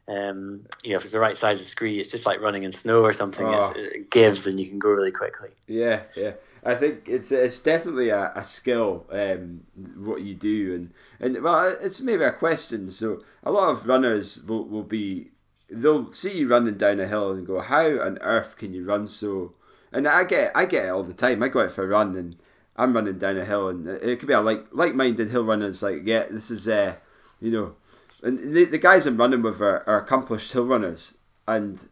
um, 0.09 0.67
you 0.83 0.91
know, 0.91 0.97
if 0.97 1.03
it's 1.03 1.13
the 1.13 1.21
right 1.21 1.37
size 1.37 1.61
of 1.61 1.67
scree, 1.67 2.01
it's 2.01 2.11
just 2.11 2.27
like 2.27 2.41
running 2.41 2.65
in 2.65 2.73
snow 2.73 3.03
or 3.03 3.13
something. 3.13 3.47
Oh. 3.47 3.73
It 3.77 4.11
gives, 4.11 4.47
and 4.47 4.59
you 4.59 4.67
can 4.67 4.81
go 4.81 4.89
really 4.89 5.13
quickly. 5.13 5.51
Yeah, 5.69 6.03
yeah. 6.17 6.33
I 6.65 6.75
think 6.75 7.05
it's 7.07 7.31
it's 7.33 7.61
definitely 7.61 8.11
a, 8.11 8.33
a 8.35 8.45
skill 8.45 9.07
um, 9.11 9.63
what 9.97 10.21
you 10.23 10.35
do, 10.35 10.75
and 10.75 10.93
and 11.21 11.43
well, 11.43 11.77
it's 11.81 12.01
maybe 12.01 12.25
a 12.25 12.33
question. 12.33 12.91
So 12.91 13.23
a 13.45 13.53
lot 13.53 13.71
of 13.71 13.87
runners 13.87 14.43
will, 14.43 14.65
will 14.65 14.83
be 14.83 15.31
they'll 15.71 16.13
see 16.13 16.39
you 16.39 16.49
running 16.49 16.77
down 16.77 16.99
a 16.99 17.07
hill 17.07 17.31
and 17.31 17.47
go, 17.47 17.61
how 17.61 18.01
on 18.01 18.19
earth 18.19 18.57
can 18.57 18.75
you 18.75 18.85
run 18.85 19.09
so? 19.09 19.55
And 19.93 20.09
I 20.09 20.25
get 20.25 20.53
I 20.57 20.65
get 20.65 20.87
it 20.87 20.91
all 20.91 21.05
the 21.05 21.15
time. 21.15 21.43
I 21.43 21.49
go 21.49 21.63
out 21.63 21.71
for 21.71 21.85
a 21.85 21.89
run 21.89 22.17
and 22.17 22.37
I'm 22.81 22.95
running 22.95 23.19
down 23.19 23.39
a 23.39 23.45
hill, 23.45 23.69
and 23.69 23.87
it 23.89 24.19
could 24.19 24.29
be 24.29 24.35
a 24.35 24.41
like 24.41 24.67
like-minded 24.73 25.29
hill 25.29 25.45
runners 25.45 25.83
like, 25.83 26.03
yeah, 26.05 26.27
this 26.31 26.51
is 26.51 26.69
uh, 26.69 26.97
you 27.41 27.51
know 27.51 27.75
and 28.23 28.55
the, 28.55 28.65
the 28.65 28.79
guys 28.79 29.07
I'm 29.07 29.17
running 29.17 29.43
with 29.43 29.61
are, 29.61 29.89
are 29.89 29.99
accomplished 29.99 30.53
hill 30.53 30.67
runners, 30.67 31.15
and 31.47 31.83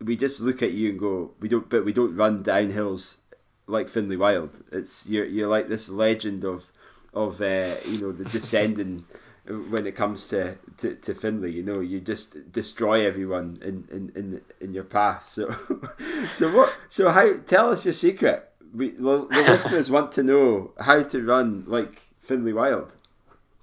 we 0.00 0.16
just 0.16 0.40
look 0.40 0.62
at 0.62 0.72
you 0.72 0.90
and 0.90 0.98
go, 0.98 1.32
we 1.40 1.48
don't, 1.48 1.68
but 1.68 1.84
we 1.84 1.92
don't 1.92 2.16
run 2.16 2.42
down 2.42 2.70
hills 2.70 3.18
like 3.66 3.88
Finlay 3.88 4.16
Wild. 4.16 4.62
It's 4.70 5.06
you're 5.06 5.24
you're 5.24 5.48
like 5.48 5.68
this 5.68 5.88
legend 5.88 6.44
of 6.44 6.70
of 7.14 7.40
uh, 7.40 7.74
you 7.86 8.00
know 8.00 8.12
the 8.12 8.24
descending 8.24 9.04
when 9.46 9.86
it 9.86 9.96
comes 9.96 10.28
to, 10.28 10.56
to, 10.78 10.94
to 10.96 11.14
Finlay. 11.14 11.52
You 11.52 11.62
know, 11.62 11.80
you 11.80 12.00
just 12.00 12.52
destroy 12.52 13.06
everyone 13.06 13.58
in, 13.62 13.88
in, 13.90 14.12
in, 14.14 14.40
in 14.60 14.74
your 14.74 14.84
path. 14.84 15.28
So 15.28 15.54
so 16.32 16.54
what? 16.54 16.76
So 16.88 17.08
how? 17.08 17.38
Tell 17.38 17.70
us 17.70 17.84
your 17.84 17.94
secret. 17.94 18.47
We 18.74 18.90
the, 18.90 19.26
the 19.30 19.42
listeners 19.48 19.90
want 19.90 20.12
to 20.12 20.22
know 20.22 20.72
how 20.78 21.02
to 21.02 21.22
run 21.24 21.64
like 21.66 22.02
Finlay 22.20 22.52
Wild 22.52 22.94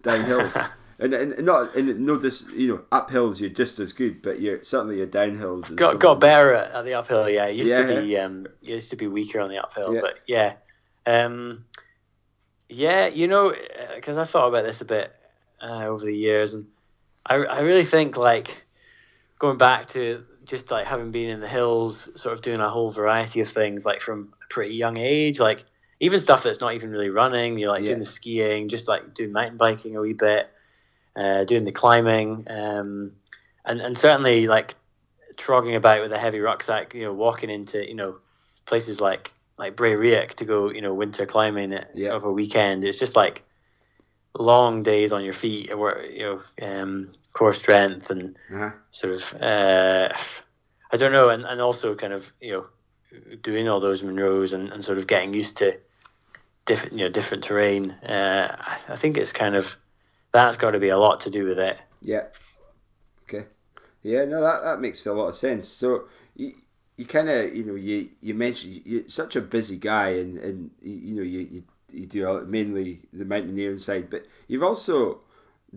down 0.02 0.26
hills. 0.26 0.56
And, 0.98 1.14
and 1.14 1.45
not 1.45 1.76
and 1.76 2.06
no 2.06 2.14
you 2.53 2.69
know 2.69 2.77
uphills 2.90 3.41
you're 3.41 3.49
just 3.49 3.80
as 3.80 3.91
good, 3.91 4.22
but 4.22 4.40
you're 4.40 4.64
certainly 4.64 4.99
your 4.99 5.07
downhills. 5.07 5.76
Got 5.76 5.99
got 5.99 6.22
better 6.22 6.53
at, 6.53 6.86
the 6.86 6.94
uphill. 6.94 7.30
Yeah, 7.30 7.48
used 7.48 7.69
yeah. 7.69 7.86
to 7.86 8.02
be 8.02 8.18
um 8.18 8.48
used 8.61 8.91
to 8.91 8.95
be 8.95 9.07
weaker 9.07 9.41
on 9.41 9.49
the 9.49 9.61
uphill, 9.61 9.94
yeah. 9.94 9.99
but 9.99 10.19
yeah, 10.26 10.53
um, 11.06 11.65
yeah, 12.69 13.07
you 13.07 13.27
know, 13.27 13.53
because 13.94 14.15
I've 14.15 14.30
thought 14.30 14.48
about 14.48 14.64
this 14.64 14.80
a 14.80 14.86
bit 14.86 15.14
uh, 15.61 15.86
over 15.86 16.06
the 16.06 16.15
years, 16.15 16.53
and 16.53 16.68
I 17.26 17.36
I 17.36 17.60
really 17.60 17.84
think 17.84 18.15
like 18.15 18.64
going 19.38 19.57
back 19.57 19.88
to 19.90 20.23
just 20.45 20.72
like 20.72 20.85
having 20.85 21.11
been 21.11 21.30
in 21.30 21.39
the 21.39 21.47
hills, 21.47 22.09
sort 22.15 22.34
of 22.34 22.41
doing 22.41 22.59
a 22.59 22.69
whole 22.69 22.89
variety 22.89 23.41
of 23.41 23.47
things, 23.47 23.85
like 23.85 24.01
from 24.01 24.34
a 24.43 24.47
pretty 24.53 24.76
young 24.76 24.97
age, 24.97 25.39
like 25.39 25.65
even 25.99 26.19
stuff 26.19 26.43
that's 26.43 26.61
not 26.61 26.73
even 26.73 26.91
really 26.91 27.09
running. 27.09 27.57
You're 27.57 27.69
like 27.69 27.81
yeah. 27.81 27.88
doing 27.88 27.99
the 27.99 28.05
skiing, 28.05 28.69
just 28.69 28.88
like 28.88 29.13
doing 29.13 29.31
mountain 29.31 29.57
biking 29.57 29.95
a 29.95 30.01
wee 30.01 30.13
bit 30.13 30.49
uh, 31.15 31.43
doing 31.45 31.63
the 31.63 31.72
climbing, 31.72 32.45
um, 32.49 33.13
and 33.63 33.81
and 33.81 33.97
certainly 33.97 34.47
like 34.47 34.76
trogging 35.38 35.76
about 35.76 36.01
with 36.01 36.11
a 36.11 36.19
heavy 36.19 36.39
rucksack, 36.39 36.93
you 36.93 37.03
know, 37.03 37.13
walking 37.13 37.49
into 37.49 37.88
you 37.88 37.95
know 37.95 38.17
places 38.65 38.99
like 38.99 39.34
like 39.57 39.76
Braeriach 39.76 40.34
to 40.35 40.45
go 40.45 40.69
you 40.69 40.81
know 40.81 40.93
winter 40.93 41.26
climbing 41.26 41.80
yeah. 41.93 42.09
over 42.09 42.30
a 42.30 42.34
weekend. 42.34 42.84
It's 42.84 42.99
just 42.99 43.15
like 43.15 43.43
long 44.37 44.83
days 44.83 45.11
on 45.11 45.23
your 45.23 45.33
feet, 45.33 45.71
or 45.71 46.01
you 46.01 46.41
know, 46.61 46.81
um, 46.81 47.11
core 47.33 47.53
strength 47.53 48.09
and 48.09 48.35
uh-huh. 48.53 48.71
sort 48.91 49.13
of 49.13 49.41
uh, 49.41 50.09
I 50.91 50.97
don't 50.97 51.11
know, 51.11 51.29
and, 51.29 51.43
and 51.45 51.61
also 51.61 51.95
kind 51.95 52.13
of 52.13 52.31
you 52.41 52.51
know 52.53 52.65
doing 53.41 53.67
all 53.67 53.79
those 53.79 54.01
Munros 54.01 54.53
and, 54.53 54.69
and 54.69 54.83
sort 54.83 54.97
of 54.97 55.07
getting 55.07 55.33
used 55.33 55.57
to 55.57 55.77
different 56.65 56.93
you 56.93 57.05
know 57.05 57.09
different 57.09 57.43
terrain. 57.43 57.91
Uh, 57.91 58.55
I 58.89 58.95
think 58.95 59.17
it's 59.17 59.33
kind 59.33 59.55
of 59.55 59.75
that's 60.31 60.57
got 60.57 60.71
to 60.71 60.79
be 60.79 60.89
a 60.89 60.97
lot 60.97 61.21
to 61.21 61.29
do 61.29 61.47
with 61.47 61.59
it. 61.59 61.77
Yeah. 62.01 62.25
Okay. 63.23 63.45
Yeah, 64.03 64.25
no, 64.25 64.41
that, 64.41 64.63
that 64.63 64.81
makes 64.81 65.05
a 65.05 65.13
lot 65.13 65.29
of 65.29 65.35
sense. 65.35 65.67
So 65.67 66.05
you, 66.35 66.53
you 66.97 67.05
kind 67.05 67.29
of, 67.29 67.55
you 67.55 67.63
know, 67.63 67.75
you, 67.75 68.09
you 68.21 68.33
mentioned 68.33 68.81
you're 68.85 69.07
such 69.07 69.35
a 69.35 69.41
busy 69.41 69.77
guy, 69.77 70.09
and, 70.09 70.37
and 70.37 70.71
you 70.81 71.15
know, 71.15 71.23
you, 71.23 71.39
you, 71.39 71.63
you 71.95 72.05
do 72.05 72.45
mainly 72.45 72.99
the 73.13 73.26
mountaineering 73.26 73.77
side, 73.77 74.09
but 74.09 74.26
you've 74.47 74.63
also 74.63 75.19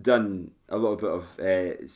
done 0.00 0.50
a 0.68 0.76
little 0.76 0.96
bit 0.96 1.10
of 1.10 1.40
uh, 1.40 1.86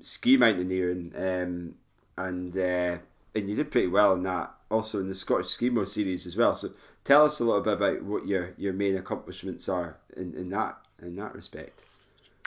ski 0.00 0.36
mountaineering, 0.36 1.12
um, 1.16 1.74
and 2.16 2.56
uh, 2.56 2.98
and 3.34 3.48
you 3.48 3.54
did 3.54 3.70
pretty 3.70 3.88
well 3.88 4.14
in 4.14 4.22
that. 4.24 4.52
Also 4.70 4.98
in 4.98 5.08
the 5.08 5.14
Scottish 5.14 5.56
Skimo 5.56 5.86
series 5.86 6.26
as 6.26 6.36
well. 6.36 6.54
So 6.54 6.70
tell 7.04 7.24
us 7.24 7.38
a 7.38 7.44
little 7.44 7.60
bit 7.60 7.74
about 7.74 8.02
what 8.02 8.26
your, 8.26 8.54
your 8.56 8.72
main 8.72 8.96
accomplishments 8.96 9.68
are 9.68 9.96
in, 10.16 10.34
in 10.34 10.50
that 10.50 10.78
in 11.00 11.16
that 11.16 11.34
respect. 11.34 11.80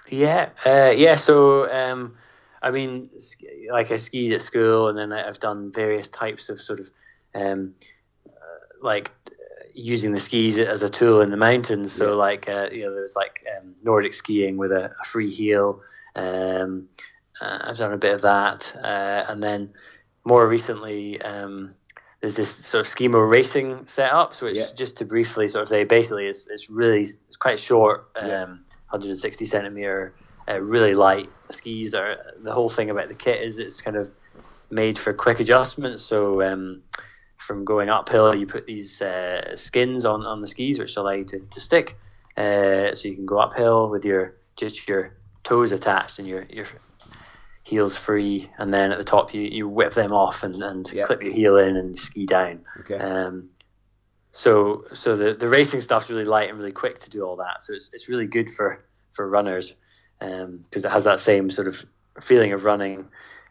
Yeah, 0.09 0.49
uh, 0.65 0.93
yeah. 0.95 1.15
So, 1.15 1.71
um, 1.71 2.15
I 2.61 2.71
mean, 2.71 3.09
like 3.71 3.91
I 3.91 3.97
skied 3.97 4.33
at 4.33 4.41
school, 4.41 4.87
and 4.87 4.97
then 4.97 5.11
I've 5.11 5.39
done 5.39 5.71
various 5.71 6.09
types 6.09 6.49
of 6.49 6.61
sort 6.61 6.79
of, 6.79 6.89
um, 7.35 7.75
uh, 8.27 8.31
like 8.81 9.11
using 9.77 10.11
the 10.11 10.19
skis 10.19 10.57
as 10.57 10.81
a 10.81 10.89
tool 10.89 11.21
in 11.21 11.29
the 11.29 11.37
mountains. 11.37 11.93
So, 11.93 12.09
yeah. 12.09 12.15
like, 12.15 12.49
uh, 12.49 12.69
you 12.71 12.85
know, 12.85 12.93
there's 12.93 13.15
like 13.15 13.45
um, 13.57 13.75
Nordic 13.83 14.13
skiing 14.13 14.57
with 14.57 14.71
a, 14.71 14.91
a 14.99 15.05
free 15.05 15.29
heel. 15.31 15.81
Um, 16.15 16.89
uh, 17.39 17.59
I've 17.65 17.77
done 17.77 17.93
a 17.93 17.97
bit 17.97 18.15
of 18.15 18.21
that, 18.23 18.73
uh, 18.75 19.25
and 19.31 19.41
then 19.41 19.73
more 20.25 20.47
recently, 20.47 21.21
um, 21.21 21.75
there's 22.19 22.35
this 22.35 22.49
sort 22.53 22.87
of 22.87 22.91
Skimo 22.91 23.29
racing 23.29 23.85
setup. 23.85 24.33
So 24.33 24.47
it's 24.47 24.57
Yeah. 24.57 24.75
just 24.75 24.97
to 24.97 25.05
briefly 25.05 25.47
sort 25.47 25.61
of 25.61 25.69
say, 25.69 25.83
basically, 25.83 26.25
it's 26.25 26.47
it's 26.47 26.69
really 26.69 27.01
it's 27.01 27.37
quite 27.39 27.59
short, 27.59 28.09
um, 28.15 28.27
Yeah. 28.27 28.45
160 28.89 29.45
centimeter, 29.45 30.15
uh, 30.49 30.59
really 30.59 30.95
light 30.95 31.29
skis. 31.51 31.93
Are 31.93 32.17
the 32.41 32.51
whole 32.51 32.69
thing 32.69 32.89
about 32.89 33.09
the 33.09 33.15
kit 33.15 33.43
is 33.43 33.59
it's 33.59 33.81
kind 33.81 33.95
of 33.95 34.09
made 34.71 34.97
for 34.97 35.13
quick 35.13 35.39
adjustments. 35.39 36.01
So 36.03 36.41
um, 36.41 36.81
from 37.37 37.65
going 37.65 37.89
uphill, 37.89 38.35
you 38.35 38.47
put 38.47 38.65
these 38.65 39.01
uh, 39.01 39.55
skins 39.55 40.05
on, 40.05 40.25
on 40.25 40.41
the 40.41 40.47
skis, 40.47 40.79
which 40.79 40.97
allow 40.97 41.11
you 41.11 41.25
to, 41.25 41.39
to 41.39 41.59
stick. 41.59 41.97
Uh, 42.35 42.93
so 42.93 43.07
you 43.07 43.15
can 43.15 43.25
go 43.25 43.37
uphill 43.39 43.89
with 43.89 44.05
your 44.05 44.35
just 44.55 44.87
your 44.87 45.17
toes 45.43 45.71
attached 45.71 46.19
and 46.19 46.27
your 46.27 46.43
your 46.49 46.65
heels 47.63 47.97
free, 47.97 48.49
and 48.57 48.73
then 48.73 48.91
at 48.91 48.97
the 48.97 49.03
top 49.03 49.33
you, 49.33 49.41
you 49.41 49.67
whip 49.67 49.93
them 49.93 50.13
off 50.13 50.43
and, 50.43 50.61
and 50.63 50.91
Yeah. 50.93 51.05
clip 51.05 51.21
your 51.21 51.33
heel 51.33 51.57
in 51.57 51.75
and 51.75 51.97
ski 51.97 52.25
down. 52.25 52.63
Okay. 52.79 52.95
Um, 52.95 53.49
so 54.31 54.85
so 54.93 55.15
the, 55.15 55.33
the 55.33 55.47
racing 55.49 55.81
stuff's 55.81 56.09
really 56.09 56.25
light 56.25 56.49
and 56.49 56.57
really 56.57 56.71
quick 56.71 56.99
to 57.01 57.09
do 57.09 57.23
all 57.23 57.37
that. 57.37 57.63
So 57.63 57.73
it's, 57.73 57.89
it's 57.91 58.07
really 58.07 58.27
good 58.27 58.49
for, 58.49 58.85
for 59.11 59.27
runners 59.27 59.73
because 60.19 60.85
it 60.85 60.91
has 60.91 61.03
that 61.03 61.19
same 61.19 61.49
sort 61.49 61.67
of 61.67 61.83
feeling 62.21 62.53
of 62.53 62.63
running, 62.65 63.07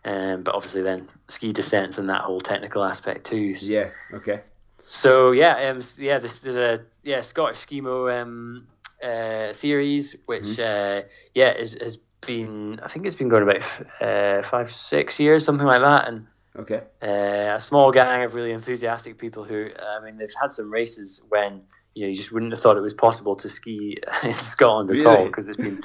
um, 0.07 0.43
but 0.43 0.55
obviously 0.55 0.83
then 0.83 1.09
ski 1.29 1.53
descents 1.53 1.99
and 1.99 2.09
that 2.09 2.23
whole 2.23 2.41
technical 2.41 2.83
aspect 2.85 3.27
too. 3.27 3.55
Yeah. 3.61 3.91
Okay. 4.15 4.41
so 4.87 5.33
yeah, 5.33 5.71
um, 5.71 5.83
yeah, 5.99 6.19
this 6.21 6.39
there's 6.39 6.57
a 6.57 6.83
yeah 7.03 7.21
Scottish 7.21 7.67
Skimo 7.67 8.23
um, 8.23 8.67
uh, 9.03 9.53
series 9.53 10.17
which 10.27 10.59
uh, 10.59 11.03
yeah 11.35 11.53
is, 11.53 11.77
has 11.81 11.99
been 12.27 12.81
I 12.83 12.89
think 12.89 13.07
it's 13.07 13.17
been 13.17 13.29
going 13.29 13.43
about 13.43 13.63
uh, 14.01 14.43
five 14.43 14.73
six 14.73 15.21
years 15.21 15.45
something 15.45 15.67
like 15.67 15.83
that 15.83 16.09
and 16.09 16.27
Okay. 16.59 16.81
uh, 17.03 17.57
a 17.57 17.61
small 17.61 17.93
gang 17.93 18.25
of 18.25 18.35
really 18.35 18.53
enthusiastic 18.53 19.19
people 19.19 19.45
who, 19.45 19.69
I 19.79 20.03
mean, 20.03 20.17
they've 20.17 20.33
had 20.41 20.53
some 20.53 20.73
races 20.73 21.21
when 21.29 21.61
you 21.95 22.05
know 22.05 22.09
you 22.09 22.15
just 22.15 22.33
wouldn't 22.33 22.53
have 22.53 22.61
thought 22.63 22.79
it 22.79 22.81
was 22.81 22.95
possible 22.95 23.37
to 23.37 23.49
ski 23.51 23.99
in 24.23 24.33
Scotland 24.35 24.91
at 24.91 25.05
all 25.05 25.27
because 25.27 25.49
it's 25.49 25.59
been 25.59 25.83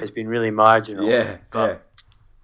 it's 0.00 0.10
been 0.10 0.26
really 0.28 0.50
marginal. 0.50 1.06
Yeah. 1.10 1.36
but 1.50 1.68
yeah. 1.68 1.76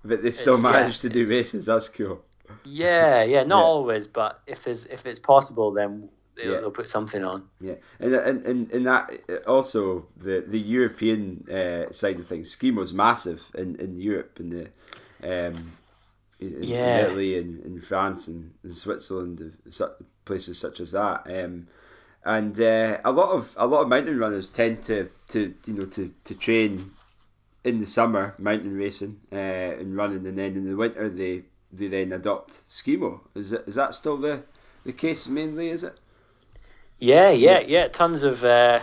But 0.04 0.22
they 0.22 0.30
still 0.32 0.54
It's- 0.54 0.72
yeah. 0.72 0.80
managed 0.80 1.00
to 1.02 1.08
do 1.08 1.28
races. 1.28 1.66
That's 1.66 1.88
cool. 1.88 2.22
yeah, 2.64 3.22
yeah, 3.22 3.44
not 3.44 3.58
Yeah. 3.60 3.64
always, 3.64 4.06
but 4.06 4.40
if 4.46 4.64
there's 4.64 4.86
if 4.86 5.06
it's 5.06 5.18
possible, 5.20 5.72
then 5.72 6.08
they'll, 6.36 6.52
Yeah. 6.52 6.60
they'll 6.60 6.70
put 6.70 6.88
something 6.88 7.24
on. 7.24 7.48
Yeah, 7.60 7.74
and 8.00 8.14
and 8.14 8.46
and, 8.46 8.72
and 8.72 8.86
that 8.86 9.44
also 9.46 10.06
the 10.16 10.44
the 10.46 10.58
European 10.60 11.46
uh, 11.50 11.92
side 11.92 12.18
of 12.20 12.26
things, 12.26 12.54
Skimo's 12.56 12.92
massive 12.92 13.42
in, 13.54 13.76
in 13.76 14.00
Europe 14.00 14.38
and 14.40 14.52
the 14.52 14.66
um, 15.22 15.72
in, 16.40 16.62
Yeah. 16.62 17.06
Italy 17.06 17.38
and 17.38 17.64
in 17.64 17.80
France 17.80 18.26
and 18.28 18.52
in 18.64 18.74
Switzerland, 18.74 19.56
places 20.24 20.58
such 20.58 20.80
as 20.80 20.92
that. 20.92 21.26
Um, 21.26 21.68
and 22.24 22.60
uh, 22.60 22.98
a 23.04 23.10
lot 23.12 23.30
of 23.30 23.54
a 23.56 23.66
lot 23.66 23.82
of 23.82 23.88
mountain 23.88 24.18
runners 24.18 24.50
tend 24.50 24.82
to, 24.84 25.08
to 25.28 25.54
you 25.66 25.74
know 25.74 25.86
to, 25.86 26.12
to 26.24 26.34
train 26.34 26.90
in 27.64 27.80
the 27.80 27.86
summer 27.86 28.34
mountain 28.38 28.76
racing 28.76 29.20
uh, 29.32 29.36
and 29.36 29.96
running, 29.96 30.26
and 30.26 30.38
then 30.38 30.56
in 30.56 30.64
the 30.64 30.76
winter 30.76 31.08
they 31.08 31.42
they 31.72 31.88
then 31.88 32.12
adopt 32.12 32.52
skimo. 32.68 33.20
Is 33.34 33.50
that 33.50 33.68
is 33.68 33.74
that 33.76 33.94
still 33.94 34.16
the 34.16 34.42
the 34.84 34.92
case 34.92 35.26
mainly? 35.28 35.70
Is 35.70 35.84
it? 35.84 35.98
Yeah, 36.98 37.30
yeah, 37.30 37.60
yeah. 37.60 37.88
Tons 37.88 38.22
of 38.24 38.44
uh, 38.44 38.80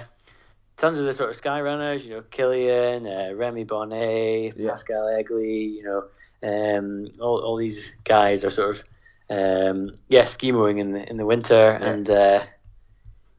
tons 0.78 1.00
of 1.00 1.06
the 1.06 1.14
sort 1.14 1.30
of 1.30 1.36
sky 1.36 1.62
runners, 1.62 2.06
you 2.06 2.16
know, 2.16 2.22
Kilian, 2.22 3.06
uh, 3.06 3.34
Rémi 3.34 3.68
Bonnet, 3.68 4.54
Yeah. 4.58 4.70
Pascal 4.72 5.06
Egli, 5.06 5.76
you 5.76 5.84
know, 5.84 6.04
um, 6.44 7.08
all, 7.20 7.40
all 7.40 7.58
these 7.58 7.92
guys 8.04 8.44
are 8.44 8.50
sort 8.50 8.76
of 8.76 8.84
um, 9.30 9.92
yeah 10.08 10.24
skimoing 10.24 10.80
in 10.80 10.92
the 10.94 11.10
in 11.10 11.18
the 11.18 11.26
winter, 11.26 11.70
and 11.70 12.10
uh, 12.10 12.44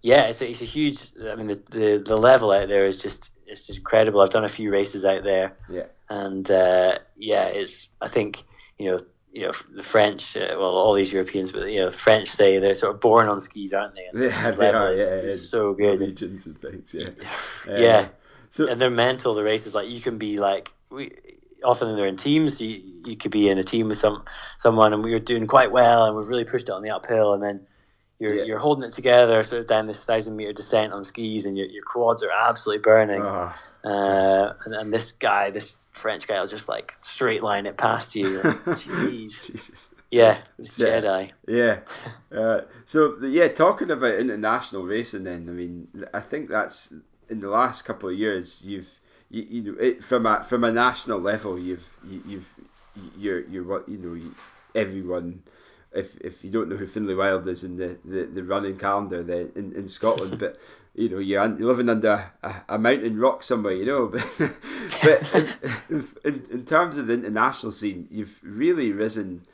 yeah, 0.03 0.27
it's 0.27 0.41
a, 0.43 0.49
it's 0.49 0.63
a 0.63 0.67
huge. 0.67 0.99
I 1.23 1.35
mean, 1.35 1.49
the, 1.49 1.63
the 1.71 2.03
the 2.07 2.17
level 2.17 2.53
out 2.53 2.69
there 2.69 2.87
is 2.87 2.99
just 2.99 3.31
it's 3.51 3.67
just 3.67 3.79
incredible. 3.79 4.21
I've 4.21 4.31
done 4.31 4.45
a 4.45 4.49
few 4.49 4.71
races 4.73 5.05
out 5.05 5.23
there, 5.25 5.53
Yeah. 5.69 5.85
and 6.09 6.49
uh, 6.51 6.99
yeah, 7.17 7.45
it's 7.47 7.89
I 8.01 8.09
think 8.09 8.43
you 8.79 8.91
know. 8.93 8.99
You 9.33 9.43
know 9.47 9.53
the 9.73 9.85
French, 9.85 10.37
uh, 10.37 10.41
well, 10.59 10.75
all 10.75 10.93
these 10.93 11.13
Europeans, 11.13 11.53
but 11.53 11.67
you 11.67 11.79
know 11.79 11.89
the 11.91 11.97
French 11.97 12.29
say 12.31 12.59
they're 12.59 12.75
sort 12.75 12.97
of 12.97 13.01
born 13.01 13.29
on 13.29 13.41
skis, 13.41 13.73
aren't 13.73 13.95
they? 13.95 14.07
And 14.13 14.25
Yeah, 14.25 14.51
the 14.51 14.57
they 14.57 14.71
are. 14.71 14.93
is- 14.93 14.99
Yeah, 14.99 15.17
is 15.19 15.33
it's 15.35 15.49
so 15.49 15.73
good. 15.73 16.01
Regions 16.01 16.47
and 16.47 16.61
things. 16.61 16.93
Yeah. 16.93 17.11
Uh, 17.69 17.75
Yeah. 17.79 18.09
So 18.49 18.67
and 18.67 18.81
they're 18.81 18.91
mental. 18.91 19.35
The 19.35 19.45
races, 19.45 19.73
like 19.73 19.89
you 19.89 20.01
can 20.01 20.19
be 20.19 20.41
like 20.41 20.73
we 20.91 21.13
often 21.63 21.95
they're 21.95 22.07
in 22.09 22.17
teams. 22.17 22.61
You 22.61 22.83
you 23.07 23.17
could 23.17 23.31
be 23.31 23.49
in 23.49 23.59
a 23.59 23.63
team 23.63 23.87
with 23.87 23.99
some 23.99 24.25
someone, 24.59 24.93
and 24.93 25.05
we 25.05 25.13
were 25.13 25.21
doing 25.21 25.47
quite 25.47 25.71
well, 25.71 26.07
and 26.07 26.17
we've 26.17 26.29
really 26.29 26.45
pushed 26.45 26.69
it 26.69 26.73
on 26.73 26.83
the 26.83 26.91
uphill, 26.91 27.33
and 27.33 27.41
then 27.41 27.61
you're 28.21 28.35
Yeah. 28.35 28.45
you're 28.45 28.59
holding 28.59 28.85
it 28.85 28.93
together, 28.93 29.43
sort 29.43 29.63
of 29.63 29.67
down 29.67 29.87
this 29.89 30.05
thousand 30.05 30.37
meter 30.37 30.53
descent 30.53 30.93
on 30.93 31.03
skis, 31.03 31.47
and 31.47 31.57
your 31.59 31.67
your 31.67 31.83
quads 31.83 32.23
are 32.23 32.31
absolutely 32.31 32.83
burning. 32.83 33.23
ah, 33.23 33.59
Uh, 33.83 34.53
and, 34.67 34.75
and 34.75 34.93
this 34.93 35.13
guy, 35.13 35.51
this 35.51 35.87
French 35.93 36.29
guy, 36.29 36.39
will 36.39 36.47
just 36.47 36.69
like 36.69 36.95
straight 37.01 37.43
line 37.43 37.65
it 37.67 37.77
past 37.79 38.15
you. 38.15 38.27
Jeez, 38.77 39.43
Jesus. 39.47 39.89
yeah, 40.11 40.37
it's 40.59 40.79
Yeah. 40.79 41.01
Jedi. 41.01 41.31
Yeah. 41.49 41.79
Uh, 42.31 42.61
so 42.85 43.17
yeah, 43.23 43.49
talking 43.49 43.91
about 43.91 44.15
international 44.15 44.85
racing, 44.85 45.25
then 45.25 45.49
I 45.49 45.53
mean, 45.53 45.89
I 46.15 46.21
think 46.21 46.49
that's 46.49 46.93
in 47.29 47.41
the 47.41 47.49
last 47.49 47.83
couple 47.83 48.09
of 48.09 48.15
years 48.17 48.63
you've 48.65 48.89
you, 49.31 49.43
you 49.51 49.63
know 49.63 49.79
it, 49.81 50.05
from 50.05 50.27
a 50.27 50.45
from 50.45 50.63
a 50.63 50.71
national 50.71 51.19
level 51.21 51.59
you've 51.59 51.89
you, 52.09 52.23
you've 52.25 52.49
you're 53.19 53.41
you're 53.49 53.65
what 53.65 53.89
you 53.89 53.99
know 53.99 54.15
you, 54.15 54.33
everyone. 54.77 55.43
If, 55.93 56.17
if 56.21 56.45
you 56.45 56.51
don't 56.51 56.69
know 56.69 56.77
who 56.77 56.87
Finlay 56.87 57.15
Wild 57.15 57.49
is 57.49 57.65
in 57.65 57.77
the, 57.77 57.99
the, 58.05 58.25
the 58.27 58.45
running 58.45 58.79
calendar 58.79 59.23
then 59.25 59.51
in, 59.57 59.73
in 59.75 59.89
Scotland, 59.89 60.39
but 60.45 60.57
you 60.95 61.09
know 61.09 61.19
you're, 61.19 61.45
you're 61.59 61.69
living 61.69 61.89
under 61.89 62.31
a, 62.43 62.55
a 62.69 62.79
mountain 62.79 63.19
rock 63.19 63.43
somewhere, 63.43 63.73
you 63.75 63.87
know. 63.87 64.13
But, 65.03 65.23
but 65.33 65.51
in, 65.89 66.09
in, 66.25 66.47
in 66.51 66.65
terms 66.67 66.99
of 66.99 67.07
the 67.07 67.15
international 67.15 67.73
scene, 67.73 68.07
you've 68.11 68.39
really 68.43 68.93
risen 68.93 69.47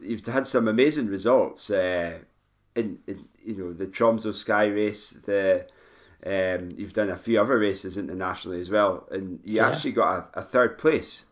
you've 0.00 0.24
had 0.26 0.46
some 0.46 0.68
amazing 0.68 1.08
results 1.08 1.70
uh, 1.70 2.18
in, 2.74 2.98
in 3.06 3.24
you 3.44 3.54
know 3.56 3.72
the 3.72 3.86
Tromso 3.86 4.32
Sky 4.32 4.66
Race. 4.66 5.10
The 5.10 5.66
um, 6.26 6.70
you've 6.76 6.92
done 6.94 7.10
a 7.10 7.16
few 7.16 7.40
other 7.40 7.58
races 7.58 7.96
internationally 7.98 8.60
as 8.60 8.70
well, 8.70 9.06
and 9.10 9.40
you 9.44 9.56
Yeah. 9.56 9.68
actually 9.68 9.92
got 9.92 10.30
a, 10.34 10.40
a 10.40 10.42
third 10.42 10.78
place 10.78 11.24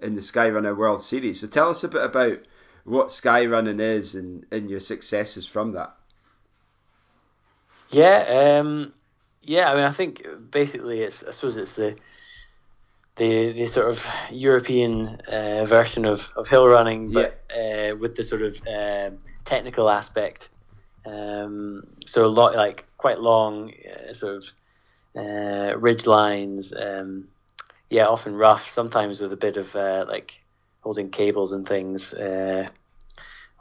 in 0.00 0.14
the 0.14 0.20
Skyrunner 0.20 0.76
World 0.76 1.00
Series. 1.02 1.40
So 1.40 1.46
tell 1.46 1.70
us 1.70 1.84
a 1.84 1.88
bit 1.88 2.04
about 2.04 2.38
what 2.84 3.08
skyrunning 3.08 3.80
is 3.80 4.14
and, 4.14 4.44
and 4.50 4.70
your 4.70 4.80
successes 4.80 5.46
from 5.46 5.72
that. 5.72 5.94
Yeah, 7.90 8.60
um, 8.60 8.92
yeah. 9.42 9.70
I 9.70 9.74
mean, 9.74 9.84
I 9.84 9.90
think 9.90 10.26
basically, 10.50 11.00
it's 11.00 11.22
I 11.22 11.30
suppose 11.30 11.56
it's 11.56 11.74
the 11.74 11.96
the 13.16 13.52
the 13.52 13.66
sort 13.66 13.88
of 13.88 14.06
European 14.30 15.20
uh, 15.28 15.64
version 15.66 16.06
of, 16.06 16.30
of 16.34 16.48
hill 16.48 16.66
running, 16.66 17.12
but 17.12 17.44
uh, 17.50 17.94
with 17.96 18.16
the 18.16 18.24
sort 18.24 18.42
of 18.42 18.56
uh, 18.66 19.10
technical 19.44 19.90
aspect. 19.90 20.48
Um, 21.04 21.84
so 22.06 22.24
a 22.24 22.26
lot 22.26 22.54
like 22.54 22.86
quite 22.96 23.20
long, 23.20 23.72
uh, 23.72 24.12
sort 24.14 24.36
of 24.36 24.52
uh, 25.16 25.76
ridge 25.78 26.06
lines. 26.06 26.72
Um, 26.72 27.28
yeah, 27.90 28.06
often 28.06 28.34
rough. 28.34 28.70
Sometimes 28.70 29.20
with 29.20 29.32
a 29.32 29.36
bit 29.36 29.58
of 29.58 29.76
uh, 29.76 30.06
like 30.08 30.41
holding 30.82 31.10
cables 31.10 31.52
and 31.52 31.66
things. 31.66 32.12
Uh, 32.12 32.66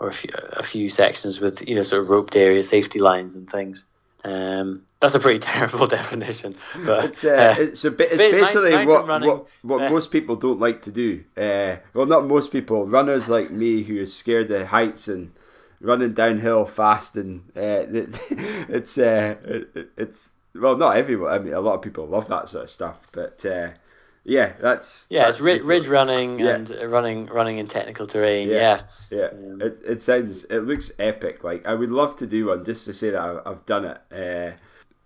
or 0.01 0.07
a 0.07 0.11
few, 0.11 0.31
a 0.33 0.63
few 0.63 0.89
sections 0.89 1.39
with 1.39 1.67
you 1.67 1.75
know 1.75 1.83
sort 1.83 2.01
of 2.01 2.09
roped 2.09 2.35
area 2.35 2.63
safety 2.63 2.99
lines 2.99 3.35
and 3.35 3.49
things. 3.49 3.85
Um, 4.23 4.83
that's 4.99 5.15
a 5.15 5.19
pretty 5.19 5.39
terrible 5.51 5.87
definition, 5.87 6.55
but 6.85 7.05
It's 7.05 7.23
uh, 7.23 7.55
it's 7.57 7.85
a 7.85 7.91
bit. 7.91 8.11
It's 8.11 8.21
basically 8.21 8.71
mountain 8.71 8.89
what 8.89 9.07
running, 9.07 9.29
what 9.29 9.47
what 9.61 9.83
uh, 9.83 9.89
most 9.89 10.11
people 10.11 10.35
don't 10.35 10.59
like 10.59 10.83
to 10.83 10.91
do. 10.91 11.23
Uh, 11.37 11.77
well, 11.93 12.07
not 12.07 12.25
most 12.25 12.51
people. 12.51 12.85
Runners 12.85 13.29
like 13.29 13.51
me 13.51 13.83
who 13.83 14.01
are 14.01 14.07
scared 14.07 14.49
of 14.51 14.67
heights 14.67 15.07
and 15.07 15.31
running 15.79 16.13
downhill 16.13 16.65
fast, 16.65 17.15
and 17.15 17.43
uh, 17.55 17.59
it, 17.61 18.17
it's 18.69 18.97
uh, 18.97 19.35
it, 19.43 19.89
it's 19.97 20.31
well, 20.55 20.77
not 20.77 20.97
everyone. 20.97 21.31
I 21.31 21.39
mean, 21.39 21.53
a 21.53 21.61
lot 21.61 21.75
of 21.75 21.81
people 21.83 22.07
love 22.07 22.27
that 22.27 22.49
sort 22.49 22.65
of 22.65 22.69
stuff, 22.71 22.97
but 23.11 23.45
uh, 23.45 23.69
yeah, 24.23 24.53
that's 24.59 25.05
yeah, 25.09 25.25
that's 25.25 25.37
it's 25.39 25.65
ridge, 25.65 25.87
running 25.87 26.39
Yeah. 26.39 26.55
and 26.55 26.71
uh, 26.71 26.85
running 26.87 27.25
running 27.27 27.57
in 27.57 27.67
technical 27.67 28.07
terrain. 28.07 28.49
Yeah. 28.49 28.81
Yeah, 29.09 29.17
Yeah, 29.17 29.27
Um, 29.37 29.61
it, 29.61 29.81
it 29.85 30.03
sounds 30.03 30.43
it 30.45 30.59
looks 30.61 30.91
epic. 30.99 31.43
Like 31.43 31.65
I 31.65 31.73
would 31.73 31.91
love 31.91 32.15
to 32.17 32.27
do 32.27 32.47
one 32.47 32.63
just 32.63 32.85
to 32.85 32.93
say 32.93 33.11
that 33.11 33.41
I've 33.45 33.65
done 33.65 33.85
it. 33.85 33.97
Uh, 34.11 34.55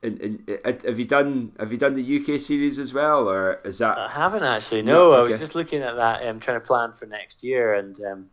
and, 0.03 0.21
and 0.21 0.49
uh, 0.65 0.73
have 0.85 0.99
you 0.99 1.05
done 1.05 1.53
have 1.59 1.71
you 1.71 1.77
done 1.77 1.95
the 1.95 2.03
UK 2.03 2.37
series 2.39 2.77
as 2.79 2.93
well, 2.93 3.27
or 3.29 3.61
is 3.65 3.79
that 3.79 3.97
I 3.97 4.09
haven't 4.09 4.43
actually. 4.43 4.81
No, 4.83 5.11
No, 5.11 5.13
I 5.13 5.21
was 5.21 5.39
just 5.39 5.55
looking 5.55 5.81
at 5.81 5.95
that. 5.95 6.25
um, 6.27 6.39
trying 6.39 6.59
to 6.59 6.65
plan 6.65 6.93
for 6.93 7.05
next 7.05 7.43
year, 7.43 7.73
and 7.75 7.97
um, 8.05 8.29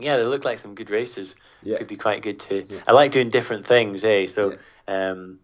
yeah, 0.00 0.16
they 0.16 0.24
look 0.24 0.44
like 0.44 0.58
some 0.58 0.74
good 0.74 0.90
races. 0.90 1.34
yeah 1.62 1.78
Could 1.78 1.88
be 1.88 1.96
quite 1.96 2.22
good 2.22 2.40
too. 2.40 2.66
Yeah. 2.68 2.80
I 2.86 2.92
like 2.92 3.12
doing 3.12 3.30
different 3.30 3.66
things, 3.66 4.04
eh? 4.04 4.26
So 4.26 4.56
um, 4.88 5.40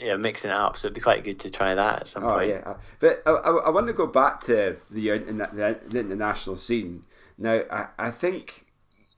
yeah 0.00 0.16
mixing 0.16 0.50
it 0.50 0.56
up. 0.56 0.76
So 0.76 0.86
it'd 0.86 0.94
be 0.94 1.00
quite 1.00 1.24
good 1.24 1.40
to 1.40 1.50
try 1.50 1.74
that 1.74 2.00
at 2.00 2.08
some 2.08 2.24
oh, 2.24 2.30
point. 2.30 2.50
yeah, 2.50 2.74
but 3.00 3.22
I, 3.26 3.30
I, 3.30 3.50
I 3.66 3.70
want 3.70 3.86
to 3.88 3.92
go 3.92 4.06
back 4.06 4.42
to 4.42 4.76
the, 4.90 5.18
the, 5.18 5.78
the 5.88 5.98
international 5.98 6.56
scene. 6.56 7.04
Now, 7.36 7.62
I, 7.70 7.86
I 7.98 8.10
think 8.10 8.66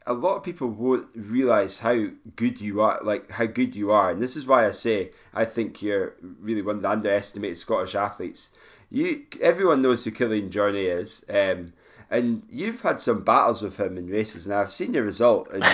a 0.06 0.12
lot 0.12 0.36
of 0.36 0.42
people 0.42 0.68
won't 0.68 1.06
realize 1.14 1.78
how 1.78 2.06
good 2.36 2.60
you 2.60 2.80
are, 2.80 3.00
like 3.02 3.30
how 3.30 3.46
good 3.46 3.76
you 3.76 3.92
are, 3.92 4.10
and 4.10 4.20
this 4.20 4.36
is 4.36 4.46
why 4.46 4.66
I 4.66 4.72
say 4.72 5.10
I 5.32 5.44
think 5.44 5.82
you're 5.82 6.14
really 6.40 6.62
one 6.62 6.76
of 6.76 6.82
the 6.82 6.90
underestimated 6.90 7.58
Scottish 7.58 7.94
athletes. 7.94 8.48
You, 8.90 9.24
everyone 9.40 9.82
knows 9.82 10.04
who 10.04 10.10
Kilian 10.10 10.50
Jornet 10.50 10.98
is, 11.00 11.24
um, 11.28 11.72
and 12.10 12.42
you've 12.50 12.80
had 12.80 12.98
some 12.98 13.22
battles 13.22 13.62
with 13.62 13.78
him 13.78 13.98
in 13.98 14.08
races. 14.08 14.46
Now 14.46 14.60
I've 14.60 14.72
seen 14.72 14.94
your 14.94 15.04
result, 15.04 15.50
and, 15.52 15.64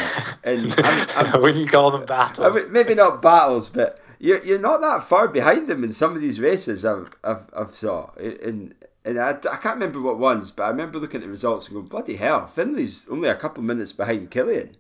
and 0.45 0.75
I'm, 0.85 1.09
I'm, 1.17 1.35
I 1.35 1.39
would 1.39 1.57
not 1.57 1.71
call 1.71 1.91
them 1.93 2.05
battles. 2.05 2.67
maybe 2.71 2.95
not 2.95 3.23
battles, 3.23 3.71
but 3.71 4.01
you're 4.19 4.45
you're 4.45 4.59
not 4.59 4.81
that 4.81 5.05
far 5.05 5.29
behind 5.29 5.69
him 5.69 5.85
in 5.85 5.93
some 5.93 6.15
of 6.15 6.21
these 6.21 6.41
races 6.41 6.85
I've 6.85 7.11
I've, 7.23 7.51
I've 7.57 7.75
saw. 7.75 8.11
In 8.15 8.75
and 9.07 9.21
I, 9.21 9.31
I 9.31 9.57
can't 9.57 9.77
remember 9.77 10.01
what 10.01 10.19
ones, 10.19 10.51
but 10.51 10.65
I 10.65 10.69
remember 10.69 10.99
looking 10.99 11.21
at 11.21 11.25
the 11.25 11.31
results 11.31 11.69
and 11.69 11.77
going, 11.77 11.87
bloody 11.87 12.17
hell, 12.17 12.49
Finlay's 12.49 13.09
only 13.09 13.29
a 13.29 13.37
couple 13.37 13.61
of 13.61 13.67
minutes 13.67 13.93
behind 13.93 14.33
Kilian. 14.33 14.75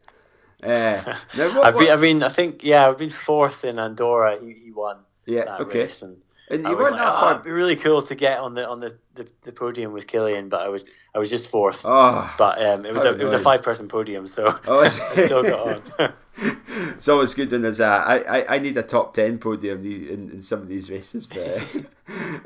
Uh, 0.63 1.01
what, 1.37 1.65
I've 1.65 1.79
been, 1.79 1.91
I 1.91 1.97
mean, 1.97 2.23
I 2.25 2.29
think 2.29 2.65
yeah, 2.65 2.89
I've 2.89 2.99
been 2.99 3.11
fourth 3.11 3.65
in 3.65 3.79
Andorra. 3.79 4.39
He, 4.41 4.53
he 4.53 4.73
won 4.73 4.99
yeah, 5.27 5.45
that 5.45 5.61
okay. 5.61 5.81
race, 5.81 6.03
and 6.03 6.17
and 6.49 6.65
you 6.65 6.77
weren't 6.77 6.93
like, 6.93 7.01
that 7.01 7.13
oh. 7.13 7.31
It'd 7.31 7.43
be 7.43 7.51
really 7.51 7.77
cool 7.77 8.03
to 8.03 8.15
get 8.15 8.39
on 8.39 8.55
the 8.55 8.67
on 8.69 8.81
the, 8.81 8.97
the, 9.15 9.27
the 9.43 9.53
podium 9.53 9.93
with 9.93 10.07
Kilian, 10.07 10.49
but 10.49 10.61
I 10.61 10.69
was 10.69 10.85
I 11.15 11.19
was 11.19 11.29
just 11.29 11.49
fourth. 11.49 11.81
Oh, 11.85 12.33
but 12.39 12.65
um, 12.65 12.87
it 12.87 12.93
was 12.93 13.03
a 13.03 13.19
it 13.19 13.23
was 13.23 13.33
a 13.33 13.39
five 13.39 13.63
person 13.63 13.89
podium, 13.89 14.29
so 14.29 14.59
oh, 14.67 14.81
I 14.85 14.89
still 14.89 15.43
got 15.43 15.69
on. 15.69 15.83
So 15.97 16.13
it's 16.69 17.09
always 17.09 17.35
good 17.35 17.51
when 17.51 17.63
there's 17.63 17.81
a. 17.81 17.87
I, 17.87 18.17
I, 18.39 18.55
I 18.57 18.59
need 18.59 18.77
a 18.79 18.83
top 18.83 19.15
ten 19.15 19.39
podium 19.39 19.85
in, 19.85 20.31
in 20.31 20.43
some 20.43 20.61
of 20.61 20.69
these 20.69 20.89
races, 20.91 21.27
but 21.27 21.63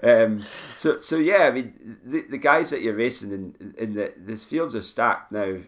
um, 0.02 0.46
so 0.76 1.00
so 1.00 1.16
yeah, 1.16 1.40
I 1.44 1.50
mean 1.50 1.98
the, 2.04 2.22
the 2.22 2.38
guys 2.38 2.70
that 2.70 2.80
you're 2.80 2.94
racing 2.94 3.32
in 3.32 3.74
in 3.76 3.94
the 3.94 4.14
these 4.16 4.44
fields 4.44 4.74
are 4.74 4.82
stacked 4.82 5.32
now. 5.32 5.58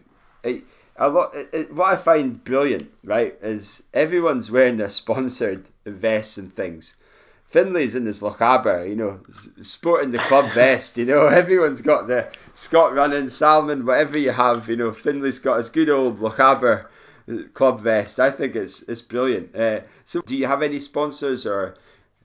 It, 0.43 0.63
a 0.95 1.09
lot. 1.09 1.35
It, 1.35 1.73
what 1.73 1.91
I 1.91 1.95
find 1.95 2.43
brilliant, 2.43 2.91
right, 3.03 3.35
is 3.41 3.81
everyone's 3.93 4.51
wearing 4.51 4.77
their 4.77 4.89
sponsored 4.89 5.65
vests 5.85 6.37
and 6.37 6.53
things. 6.55 6.95
Finlay's 7.53 7.93
in 7.93 8.07
his 8.07 8.21
Lochaber, 8.21 8.89
you 8.89 8.95
know, 8.95 9.19
sporting 9.61 10.09
the 10.09 10.17
club 10.17 10.51
vest, 10.53 10.97
you 10.97 11.05
know, 11.05 11.27
everyone's 11.27 11.81
got 11.81 12.07
the 12.07 12.27
Scott 12.53 12.95
running, 12.95 13.29
Salomon, 13.29 13.85
whatever 13.85 14.17
you 14.17 14.31
have, 14.31 14.67
you 14.69 14.75
know, 14.75 14.91
Finlay's 14.91 15.37
got 15.37 15.57
his 15.57 15.69
good 15.69 15.87
old 15.87 16.19
Lochaber 16.19 16.87
uh, 17.29 17.37
club 17.53 17.81
vest. 17.81 18.19
I 18.19 18.31
think 18.31 18.55
it's 18.55 18.81
it's 18.81 19.03
brilliant. 19.03 19.55
Uh, 19.55 19.81
so, 20.03 20.21
do 20.21 20.35
you 20.35 20.47
have 20.47 20.63
any 20.63 20.79
sponsors 20.79 21.45
or? 21.45 21.75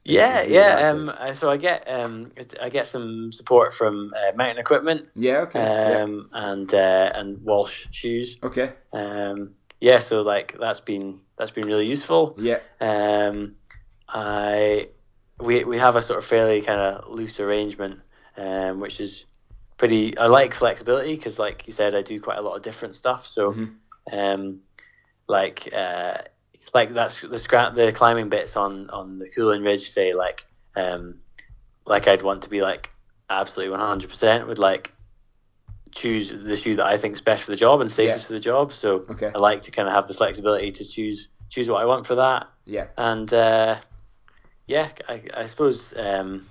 Yeah, 0.02 0.40
yeah. 0.44 0.88
Um, 0.88 1.12
so 1.34 1.50
I 1.50 1.58
get 1.58 1.84
um, 1.86 2.32
I 2.62 2.70
get 2.70 2.86
some 2.86 3.30
support 3.30 3.74
from 3.74 4.14
uh, 4.16 4.34
Mountain 4.34 4.56
Equipment. 4.56 5.08
Yeah, 5.14 5.40
okay. 5.40 5.60
Um, 5.60 6.30
yeah. 6.32 6.50
and 6.52 6.74
uh, 6.74 7.12
and 7.14 7.42
Walsh 7.42 7.86
Shoes. 7.90 8.38
Okay. 8.42 8.72
Um, 8.94 9.50
yeah, 9.78 9.98
so 9.98 10.22
like 10.22 10.56
that's 10.58 10.80
been 10.80 11.20
that's 11.36 11.50
been 11.50 11.66
really 11.66 11.86
useful. 11.86 12.34
Yeah. 12.38 12.60
Um, 12.80 13.56
I 14.08 14.88
we 15.40 15.64
we 15.64 15.78
have 15.78 15.96
a 15.96 16.02
sort 16.02 16.18
of 16.18 16.24
fairly 16.24 16.60
kind 16.60 16.80
of 16.80 17.10
loose 17.10 17.40
arrangement, 17.40 18.00
um, 18.36 18.80
which 18.80 19.00
is 19.00 19.24
pretty. 19.76 20.16
I 20.18 20.26
like 20.26 20.54
flexibility 20.54 21.14
because, 21.14 21.38
like 21.38 21.66
you 21.66 21.72
said, 21.72 21.94
I 21.94 22.02
do 22.02 22.20
quite 22.20 22.38
a 22.38 22.42
lot 22.42 22.56
of 22.56 22.62
different 22.62 22.96
stuff. 22.96 23.26
So, 23.26 23.52
mm-hmm. 23.52 24.18
um, 24.18 24.60
like 25.28 25.72
uh, 25.72 26.18
like 26.74 26.94
that's 26.94 27.20
the 27.20 27.38
scrap 27.38 27.74
the 27.74 27.92
climbing 27.92 28.28
bits 28.28 28.56
on 28.56 28.90
on 28.90 29.18
the 29.18 29.28
Cuillin 29.28 29.64
Ridge, 29.64 29.88
say 29.88 30.12
like 30.12 30.46
um, 30.76 31.20
like 31.86 32.08
I'd 32.08 32.22
want 32.22 32.42
to 32.42 32.50
be 32.50 32.60
like 32.60 32.90
absolutely 33.30 33.70
one 33.70 33.80
hundred 33.80 34.10
percent 34.10 34.46
would 34.48 34.58
like 34.58 34.92
choose 35.90 36.30
the 36.30 36.56
shoe 36.56 36.76
that 36.76 36.86
I 36.86 36.98
think 36.98 37.14
is 37.14 37.20
best 37.22 37.44
for 37.44 37.50
the 37.50 37.56
job 37.56 37.80
and 37.80 37.90
safest 37.90 38.24
yeah. 38.24 38.26
for 38.28 38.32
the 38.34 38.40
job. 38.40 38.72
So 38.72 39.04
okay. 39.10 39.30
I 39.34 39.38
like 39.38 39.62
to 39.62 39.70
kind 39.70 39.88
of 39.88 39.94
have 39.94 40.06
the 40.06 40.14
flexibility 40.14 40.72
to 40.72 40.84
choose 40.84 41.28
choose 41.48 41.70
what 41.70 41.82
I 41.82 41.86
want 41.86 42.06
for 42.06 42.16
that. 42.16 42.48
Yeah. 42.66 42.88
And 42.96 43.32
uh, 43.32 43.76
yeah, 44.68 44.90
I, 45.08 45.22
I 45.34 45.46
suppose 45.46 45.94
um, 45.96 46.46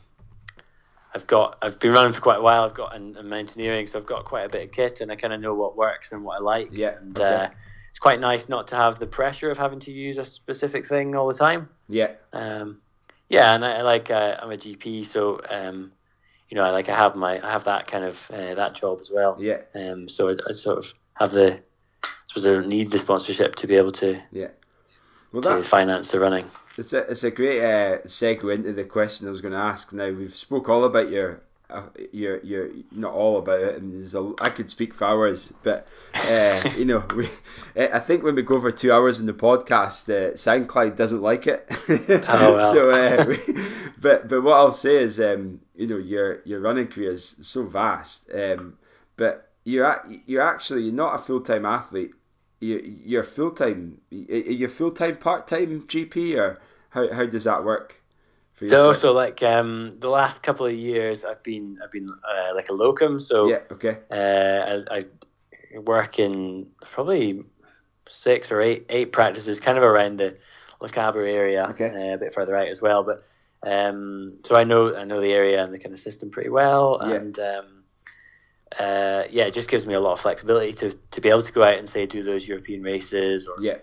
I've 1.13 1.27
got 1.27 1.59
I've 1.61 1.79
been 1.79 1.93
running 1.93 2.13
for 2.13 2.21
quite 2.21 2.39
a 2.39 2.41
while. 2.41 2.63
I've 2.63 2.73
got 2.73 2.95
in, 2.95 3.15
in 3.15 3.29
mountaineering, 3.29 3.87
so 3.87 3.99
I've 3.99 4.05
got 4.07 4.25
quite 4.25 4.45
a 4.45 4.49
bit 4.49 4.65
of 4.65 4.71
kit, 4.71 4.99
and 5.01 5.11
I 5.11 5.15
kind 5.15 5.33
of 5.33 5.39
know 5.39 5.53
what 5.53 5.77
works 5.77 6.11
and 6.11 6.23
what 6.23 6.39
I 6.39 6.43
like. 6.43 6.69
Yeah, 6.71 6.97
and 6.99 7.17
okay. 7.17 7.45
uh, 7.45 7.49
it's 7.91 7.99
quite 7.99 8.19
nice 8.19 8.49
not 8.49 8.67
to 8.69 8.75
have 8.75 8.99
the 8.99 9.05
pressure 9.05 9.51
of 9.51 9.57
having 9.57 9.79
to 9.81 9.91
use 9.91 10.17
a 10.17 10.25
specific 10.25 10.87
thing 10.87 11.15
all 11.15 11.27
the 11.27 11.33
time. 11.37 11.69
Yeah. 11.87 12.13
Um, 12.33 12.81
yeah, 13.29 13.53
and 13.53 13.63
I, 13.63 13.83
like 13.83 14.09
uh, 14.09 14.37
I'm 14.41 14.51
a 14.51 14.57
GP, 14.57 15.05
so 15.05 15.39
um, 15.49 15.91
you 16.49 16.55
know, 16.55 16.63
I 16.63 16.71
like 16.71 16.89
I 16.89 16.95
have 16.95 17.15
my 17.15 17.39
I 17.45 17.51
have 17.51 17.65
that 17.65 17.85
kind 17.85 18.03
of 18.03 18.31
uh, 18.31 18.55
that 18.55 18.73
job 18.73 18.99
as 18.99 19.11
well. 19.11 19.37
Yeah. 19.39 19.59
Um, 19.75 20.07
so 20.07 20.29
I, 20.29 20.35
I 20.49 20.51
sort 20.53 20.79
of 20.79 20.93
have 21.13 21.31
the 21.31 21.59
I 22.03 22.07
suppose 22.25 22.47
I 22.47 22.53
don't 22.53 22.67
need 22.67 22.89
the 22.89 22.99
sponsorship 22.99 23.55
to 23.57 23.67
be 23.67 23.75
able 23.75 23.91
to 23.93 24.19
yeah. 24.31 24.49
Well, 25.31 25.43
to 25.43 25.63
finance 25.63 26.09
the 26.09 26.19
running. 26.19 26.49
It's 26.77 26.93
a 26.93 26.99
it's 27.09 27.23
a 27.23 27.31
great 27.31 27.59
uh, 27.59 27.99
segue 28.05 28.53
into 28.53 28.73
the 28.73 28.83
question 28.83 29.27
I 29.27 29.31
was 29.31 29.41
going 29.41 29.53
to 29.53 29.59
ask. 29.59 29.91
Now 29.93 30.09
we've 30.09 30.35
spoke 30.35 30.69
all 30.69 30.85
about 30.85 31.09
your 31.09 31.41
uh, 31.69 31.83
your 32.11 32.39
your 32.43 32.69
not 32.91 33.13
all 33.13 33.39
about 33.39 33.59
it. 33.61 33.75
I, 33.75 33.79
mean, 33.79 34.07
a, 34.13 34.43
I 34.43 34.49
could 34.51 34.69
speak 34.69 34.93
for 34.93 35.05
hours, 35.05 35.51
but 35.63 35.87
uh, 36.13 36.69
you 36.77 36.85
know, 36.85 37.03
we, 37.15 37.27
I 37.75 37.99
think 37.99 38.23
when 38.23 38.35
we 38.35 38.43
go 38.43 38.55
over 38.55 38.71
two 38.71 38.93
hours 38.93 39.19
in 39.19 39.25
the 39.25 39.33
podcast, 39.33 40.07
uh, 40.09 40.33
SoundCloud 40.33 40.95
doesn't 40.95 41.21
like 41.21 41.47
it. 41.47 41.65
Oh 42.27 42.53
well. 42.53 42.73
so, 42.73 42.89
uh, 42.91 43.25
we, 43.27 43.63
but 43.99 44.29
but 44.29 44.43
what 44.43 44.55
I'll 44.55 44.71
say 44.71 45.03
is, 45.03 45.19
um, 45.19 45.59
you 45.75 45.87
know, 45.87 45.97
your 45.97 46.41
your 46.45 46.59
running 46.59 46.87
career 46.87 47.11
is 47.11 47.35
so 47.41 47.65
vast, 47.65 48.29
um, 48.33 48.77
but 49.15 49.49
you're 49.63 50.01
you're 50.25 50.43
actually 50.43 50.91
not 50.91 51.15
a 51.15 51.19
full 51.19 51.41
time 51.41 51.65
athlete. 51.65 52.11
You're 52.59 53.23
full 53.23 53.51
time. 53.51 54.01
You're 54.09 54.69
full 54.69 54.91
time 54.91 55.17
part 55.17 55.47
time 55.47 55.83
GP 55.83 56.35
or 56.37 56.59
how 56.89 57.13
how 57.13 57.25
does 57.25 57.43
that 57.43 57.63
work? 57.63 58.01
For 58.53 58.67
So, 58.67 58.93
so 58.93 59.11
like 59.11 59.43
um, 59.43 59.91
the 59.99 60.09
last 60.09 60.41
couple 60.41 60.65
of 60.65 60.73
years, 60.73 61.23
I've 61.23 61.43
been 61.43 61.77
I've 61.83 61.91
been 61.91 62.09
uh, 62.09 62.55
like 62.55 62.69
a 62.69 62.73
locum. 62.73 63.19
So 63.19 63.47
yeah, 63.47 63.59
okay. 63.71 63.99
Uh, 64.09 64.81
I, 64.91 65.05
I 65.75 65.79
work 65.79 66.17
in 66.17 66.67
probably 66.81 67.43
six 68.09 68.51
or 68.51 68.61
eight 68.61 68.87
eight 68.89 69.11
practices, 69.11 69.59
kind 69.59 69.77
of 69.77 69.83
around 69.83 70.17
the 70.17 70.37
Lochaber 70.81 71.27
area, 71.27 71.67
okay. 71.71 71.89
uh, 71.89 72.15
a 72.15 72.17
bit 72.17 72.33
further 72.33 72.55
out 72.55 72.67
as 72.67 72.81
well. 72.81 73.03
But 73.03 73.23
um, 73.63 74.35
so 74.43 74.55
I 74.55 74.63
know 74.63 74.95
I 74.95 75.03
know 75.03 75.21
the 75.21 75.33
area 75.33 75.63
and 75.63 75.73
the 75.73 75.79
kind 75.79 75.93
of 75.93 75.99
system 75.99 76.31
pretty 76.31 76.49
well, 76.49 76.99
yeah. 77.01 77.13
and 77.13 77.39
um, 77.39 77.76
uh, 78.77 79.23
yeah, 79.29 79.45
it 79.45 79.53
just 79.53 79.69
gives 79.69 79.85
me 79.85 79.93
a 79.93 79.99
lot 79.99 80.13
of 80.13 80.19
flexibility 80.19 80.73
to 80.73 80.93
to 81.11 81.21
be 81.21 81.29
able 81.29 81.41
to 81.41 81.51
go 81.51 81.63
out 81.63 81.77
and 81.77 81.89
say 81.89 82.05
do 82.05 82.23
those 82.23 82.47
European 82.47 82.83
races 82.83 83.47
or 83.47 83.61
yeah. 83.61 83.77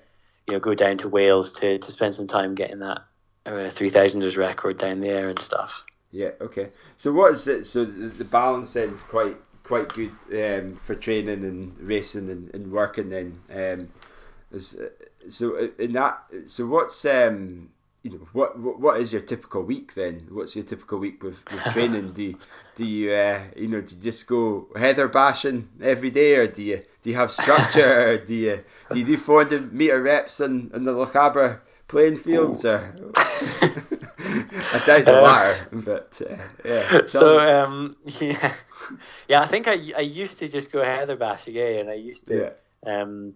you 0.47 0.55
know 0.55 0.61
go 0.61 0.75
down 0.75 0.99
to 0.99 1.09
Wales 1.09 1.53
to 1.55 1.79
to 1.79 1.93
spend 1.93 2.15
some 2.15 2.27
time 2.27 2.55
getting 2.55 2.81
that 2.81 3.03
uh, 3.47 3.71
three 3.71 3.91
thousanders 3.91 4.37
record 4.37 4.79
down 4.79 5.01
there 5.01 5.29
and 5.29 5.41
stuff. 5.41 5.85
Yeah. 6.11 6.31
Okay. 6.41 6.71
So 6.97 7.13
what 7.13 7.33
is 7.33 7.49
it? 7.49 7.65
So 7.67 7.85
the, 7.85 8.09
the 8.09 8.25
balance 8.25 8.75
then 8.75 8.91
is 8.91 9.03
quite 9.03 9.37
quite 9.65 9.89
good 9.89 10.13
um, 10.33 10.77
for 10.77 10.95
training 10.95 11.45
and 11.45 11.79
racing 11.81 12.31
and, 12.31 12.55
and 12.55 12.71
working 12.71 13.09
then. 13.09 13.41
Um, 13.51 13.89
is, 14.53 14.77
so 15.29 15.71
in 15.79 15.93
that, 15.95 16.23
so 16.47 16.67
what's 16.67 17.05
um, 17.05 17.71
you 18.05 18.11
know 18.11 18.29
what, 18.33 18.59
what 18.59 19.01
is 19.01 19.13
your 19.13 19.23
typical 19.23 19.63
week 19.63 19.95
then? 19.95 20.27
What's 20.31 20.55
your 20.55 20.65
typical 20.65 20.99
week 20.99 21.23
with, 21.23 21.39
with 21.51 21.63
training? 21.73 22.13
do 22.13 22.23
you, 22.23 22.39
do 22.77 22.85
you 22.85 23.13
uh, 23.13 23.43
you 23.57 23.67
know 23.67 23.81
do 23.81 23.97
you 23.97 24.03
just 24.03 24.27
go 24.27 24.69
heather 24.77 25.09
bashing 25.09 25.69
every 25.83 26.11
day, 26.11 26.37
or 26.37 26.47
do 26.47 26.63
you 26.63 26.83
do 27.03 27.11
you 27.11 27.17
have 27.17 27.33
structure, 27.33 28.11
or 28.11 28.19
do 28.19 28.35
you 28.35 28.65
do 28.93 28.99
you 28.99 29.07
do 29.07 29.17
400 29.17 29.73
meter 29.73 30.01
reps 30.03 30.41
in, 30.41 30.71
in 30.75 30.85
the 30.85 30.93
Lochaber 30.93 31.61
playing 31.89 32.17
fields, 32.17 32.67
or 32.67 32.95
I 33.17 34.83
doubt 34.87 35.07
the 35.07 35.21
latter, 35.23 35.69
but 35.73 36.21
uh, 36.31 36.37
yeah. 36.63 37.07
So 37.07 37.41
um, 37.41 37.97
yeah, 38.05 38.55
yeah, 39.29 39.41
I 39.41 39.47
think 39.47 39.67
I 39.67 39.93
I 39.97 40.01
used 40.01 40.41
to 40.41 40.49
just 40.49 40.71
go 40.71 40.85
heather 40.85 41.17
bashing, 41.17 41.57
eh, 41.57 41.81
and 41.81 41.89
I 41.89 41.95
used 41.95 42.27
to 42.27 42.53
yeah. 42.85 43.01
um 43.03 43.33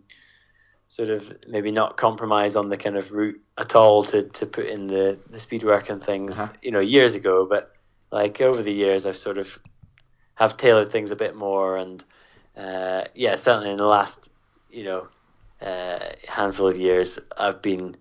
sort 0.89 1.11
of 1.11 1.33
maybe 1.47 1.71
not 1.71 1.99
compromise 1.99 2.57
on 2.57 2.71
the 2.71 2.77
kind 2.77 2.97
of 2.97 3.13
route 3.13 3.41
at 3.59 3.77
all 3.77 4.03
to, 4.03 4.23
to 4.23 4.47
put 4.47 4.67
in 4.67 4.87
the, 4.87 5.19
the 5.31 5.39
speed 5.39 5.63
work 5.63 5.91
and 5.91 6.03
things, 6.03 6.39
uh-huh. 6.39 6.53
you 6.63 6.71
know, 6.71 6.81
years 6.81 7.15
ago. 7.15 7.47
But 7.49 7.73
like 8.11 8.41
over 8.41 8.63
the 8.63 8.73
years, 8.73 9.05
I've 9.05 9.17
sort 9.17 9.37
of 9.37 9.59
have 10.35 10.57
tailored 10.57 10.91
things 10.91 11.11
a 11.11 11.17
bit 11.17 11.37
more. 11.37 11.77
And 11.77 12.03
uh, 12.57 13.05
yeah, 13.15 13.37
certainly 13.37 13.71
in 13.71 13.77
the 13.77 13.87
last, 13.87 14.31
you 14.71 14.85
know, 14.85 15.09
uh, 15.61 15.99
handful 16.27 16.69
of 16.69 16.79
years, 16.79 17.19
I've 17.37 17.61
been 17.61 17.95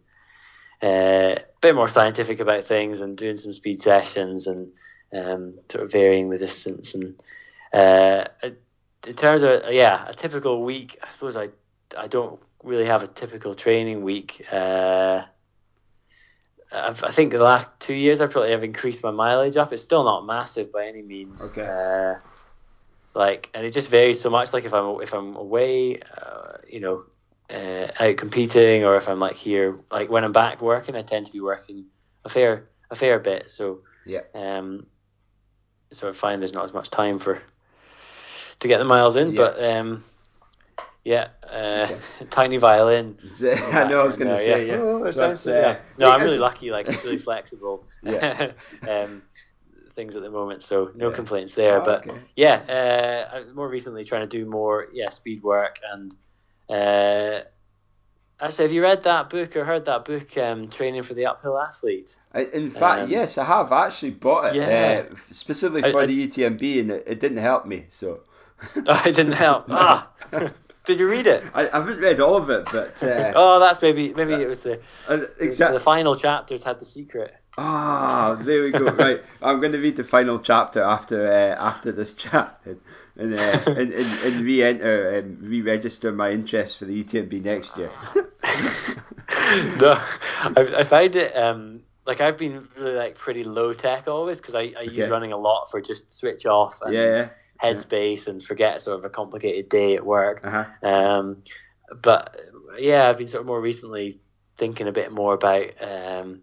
uh, 0.81 1.35
a 1.35 1.59
bit 1.59 1.75
more 1.75 1.89
scientific 1.89 2.39
about 2.39 2.63
things 2.63 3.01
and 3.01 3.17
doing 3.17 3.37
some 3.37 3.51
speed 3.51 3.81
sessions 3.81 4.47
and 4.47 4.71
um, 5.13 5.51
sort 5.69 5.83
of 5.83 5.91
varying 5.91 6.29
the 6.29 6.37
distance. 6.37 6.93
And 6.93 7.21
uh, 7.73 8.25
in 9.05 9.15
terms 9.15 9.43
of, 9.43 9.63
yeah, 9.71 10.07
a 10.07 10.13
typical 10.13 10.63
week, 10.63 10.99
I 11.03 11.09
suppose 11.09 11.35
I, 11.35 11.49
I 11.97 12.07
don't 12.07 12.39
really 12.63 12.85
have 12.85 13.03
a 13.03 13.07
typical 13.07 13.55
training 13.55 14.01
week. 14.03 14.45
Uh, 14.51 15.23
I've, 16.71 17.01
i 17.03 17.11
think 17.11 17.31
the 17.31 17.43
last 17.43 17.71
two 17.79 17.93
years 17.93 18.19
I 18.19 18.27
probably 18.27 18.51
have 18.51 18.63
increased 18.63 19.03
my 19.03 19.11
mileage 19.11 19.55
up. 19.57 19.71
It's 19.71 19.83
still 19.83 20.03
not 20.03 20.25
massive 20.25 20.71
by 20.71 20.87
any 20.87 21.01
means. 21.01 21.41
Okay. 21.51 21.65
Uh, 21.65 22.19
like, 23.13 23.49
and 23.53 23.65
it 23.65 23.71
just 23.71 23.89
varies 23.89 24.19
so 24.19 24.29
much. 24.29 24.53
Like 24.53 24.65
if 24.65 24.73
I'm 24.73 25.01
if 25.01 25.13
I'm 25.13 25.35
away, 25.35 25.99
uh, 25.99 26.57
you 26.67 26.79
know, 26.79 27.03
uh, 27.49 27.87
out 27.99 28.17
competing, 28.17 28.83
or 28.83 28.95
if 28.95 29.07
I'm 29.07 29.19
like 29.19 29.35
here, 29.35 29.79
like 29.89 30.09
when 30.09 30.23
I'm 30.23 30.33
back 30.33 30.61
working, 30.61 30.95
I 30.95 31.01
tend 31.01 31.25
to 31.27 31.31
be 31.31 31.39
working 31.39 31.85
a 32.25 32.29
fair 32.29 32.65
a 32.91 32.95
fair 32.95 33.17
bit. 33.19 33.49
So 33.49 33.79
yeah, 34.05 34.21
um, 34.35 34.85
so 35.91 36.09
I 36.09 36.11
find 36.11 36.41
there's 36.41 36.53
not 36.53 36.65
as 36.65 36.73
much 36.73 36.89
time 36.89 37.17
for 37.17 37.41
to 38.59 38.67
get 38.67 38.77
the 38.77 38.85
miles 38.85 39.15
in, 39.15 39.31
Yeah. 39.31 39.35
but 39.37 39.63
um, 39.63 40.03
yeah, 41.07 41.27
uh, 41.49 41.87
tiny 42.29 42.57
violin. 42.57 43.17
I 43.41 43.85
know 43.89 44.01
I 44.01 44.05
was 44.05 44.17
going 44.17 44.29
to 44.35 44.37
say 44.37 44.67
yeah. 44.67 44.73
yeah. 44.75 44.81
Oh, 44.81 45.11
sounds- 45.11 45.47
uh, 45.47 45.51
yeah. 45.53 45.77
No, 45.97 46.11
I'm 46.11 46.21
really 46.21 46.37
lucky. 46.37 46.69
Like 46.71 46.87
it's 46.89 47.03
really 47.05 47.17
flexible. 47.17 47.85
Yeah. 48.03 48.51
um, 48.87 49.23
things 49.95 50.15
at 50.15 50.21
the 50.21 50.29
moment, 50.29 50.61
so 50.63 50.91
no 50.95 51.09
Yeah. 51.09 51.15
complaints 51.15 51.53
there. 51.53 51.81
Oh, 51.81 51.85
but 51.85 52.07
okay. 52.07 52.19
yeah, 52.35 52.55
uh, 53.39 53.53
more 53.53 53.67
recently 53.69 54.03
trying 54.03 54.29
to 54.29 54.37
do 54.37 54.45
more 54.45 54.87
yeah 54.93 55.09
speed 55.09 55.41
work 55.43 55.79
and. 55.91 56.13
Uh, 56.69 57.41
Actually, 58.39 58.65
have 58.65 58.71
you 58.71 58.83
read 58.83 59.01
that 59.03 59.31
book 59.31 59.55
or 59.55 59.63
heard 59.65 59.85
that 59.85 60.05
book, 60.05 60.37
um, 60.37 60.69
Training 60.69 61.01
for 61.01 61.15
the 61.15 61.25
Uphill 61.25 61.57
Athlete? 61.57 62.15
In 62.35 62.69
fact, 62.69 63.01
Um, 63.03 63.09
yes, 63.09 63.39
I 63.39 63.45
have 63.45 63.71
actually 63.71 64.11
bought 64.11 64.53
it 64.53 64.57
Yeah. 64.57 65.05
uh, 65.09 65.15
specifically 65.31 65.85
I- 65.89 65.91
for 65.91 66.01
I- 66.01 66.05
the 66.05 66.13
UTMB, 66.27 66.79
and 66.81 66.91
it, 66.91 67.03
it 67.07 67.19
didn't 67.19 67.39
help 67.41 67.65
me. 67.65 67.87
So 67.89 68.19
Oh, 68.85 69.01
it 69.07 69.15
didn't 69.15 69.39
help. 69.47 69.65
ah, 69.71 70.11
did 70.87 70.99
you 70.99 71.09
read 71.09 71.27
it? 71.27 71.43
I, 71.53 71.67
I 71.67 71.79
haven't 71.79 71.99
read 71.99 72.19
all 72.19 72.37
of 72.37 72.49
it, 72.49 72.65
but 72.71 73.03
uh, 73.03 73.33
Oh, 73.35 73.59
that's 73.59 73.81
maybe 73.81 74.13
maybe 74.13 74.33
it 74.33 74.47
was 74.47 74.61
the 74.61 74.79
and 75.07 75.23
it 75.39 75.45
was 75.45 75.57
the 75.57 75.79
final 75.79 76.15
chapters 76.15 76.63
had 76.63 76.79
the 76.79 76.85
secret. 76.85 77.35
Ah, 77.57 78.39
there 78.39 78.63
we 78.63 78.71
go. 78.71 78.85
Right, 78.91 79.21
I'm 79.41 79.59
going 79.59 79.73
to 79.73 79.79
read 79.79 79.97
the 79.97 80.03
final 80.03 80.39
chapter 80.39 80.81
after 80.81 81.27
uh, 81.27 81.55
after 81.61 81.91
this 81.91 82.13
chat, 82.13 82.59
and 82.65 82.79
and, 83.17 83.33
uh, 83.33 83.37
and, 83.67 83.91
and, 83.93 84.19
and 84.23 84.45
re-enter, 84.45 85.19
um, 85.19 85.37
re-register 85.41 86.11
my 86.11 86.31
interest 86.31 86.77
for 86.77 86.85
the 86.85 87.03
UTMB 87.03 87.43
next 87.43 87.77
year. 87.77 87.89
no, 89.79 89.91
I, 90.55 90.79
I 90.79 90.83
find 90.83 91.15
it 91.15 91.35
um, 91.35 91.81
like 92.05 92.21
I've 92.21 92.37
been 92.37 92.67
really 92.77 92.95
like 92.95 93.15
pretty 93.15 93.43
low 93.43 93.73
tech 93.73 94.07
always 94.07 94.39
because 94.39 94.55
I, 94.55 94.73
I 94.77 94.83
use 94.83 94.99
Okay. 94.99 95.09
running 95.09 95.33
a 95.33 95.37
lot 95.37 95.69
for 95.69 95.81
just 95.81 96.13
switch 96.13 96.45
off 96.45 96.79
and 96.81 96.93
yeah, 96.93 97.29
headspace 97.61 98.27
and 98.27 98.41
forget 98.41 98.81
sort 98.81 98.99
of 98.99 99.05
a 99.05 99.09
complicated 99.09 99.69
day 99.69 99.95
at 99.95 100.05
work. 100.05 100.41
uh 100.43 100.63
huh. 100.81 100.87
Um, 100.87 101.43
but 102.01 102.39
yeah, 102.79 103.07
I've 103.07 103.17
been 103.17 103.27
sort 103.27 103.41
of 103.41 103.47
more 103.47 103.61
recently 103.61 104.19
thinking 104.57 104.87
a 104.87 104.91
bit 104.91 105.11
more 105.11 105.33
about 105.33 105.67
um, 105.81 106.41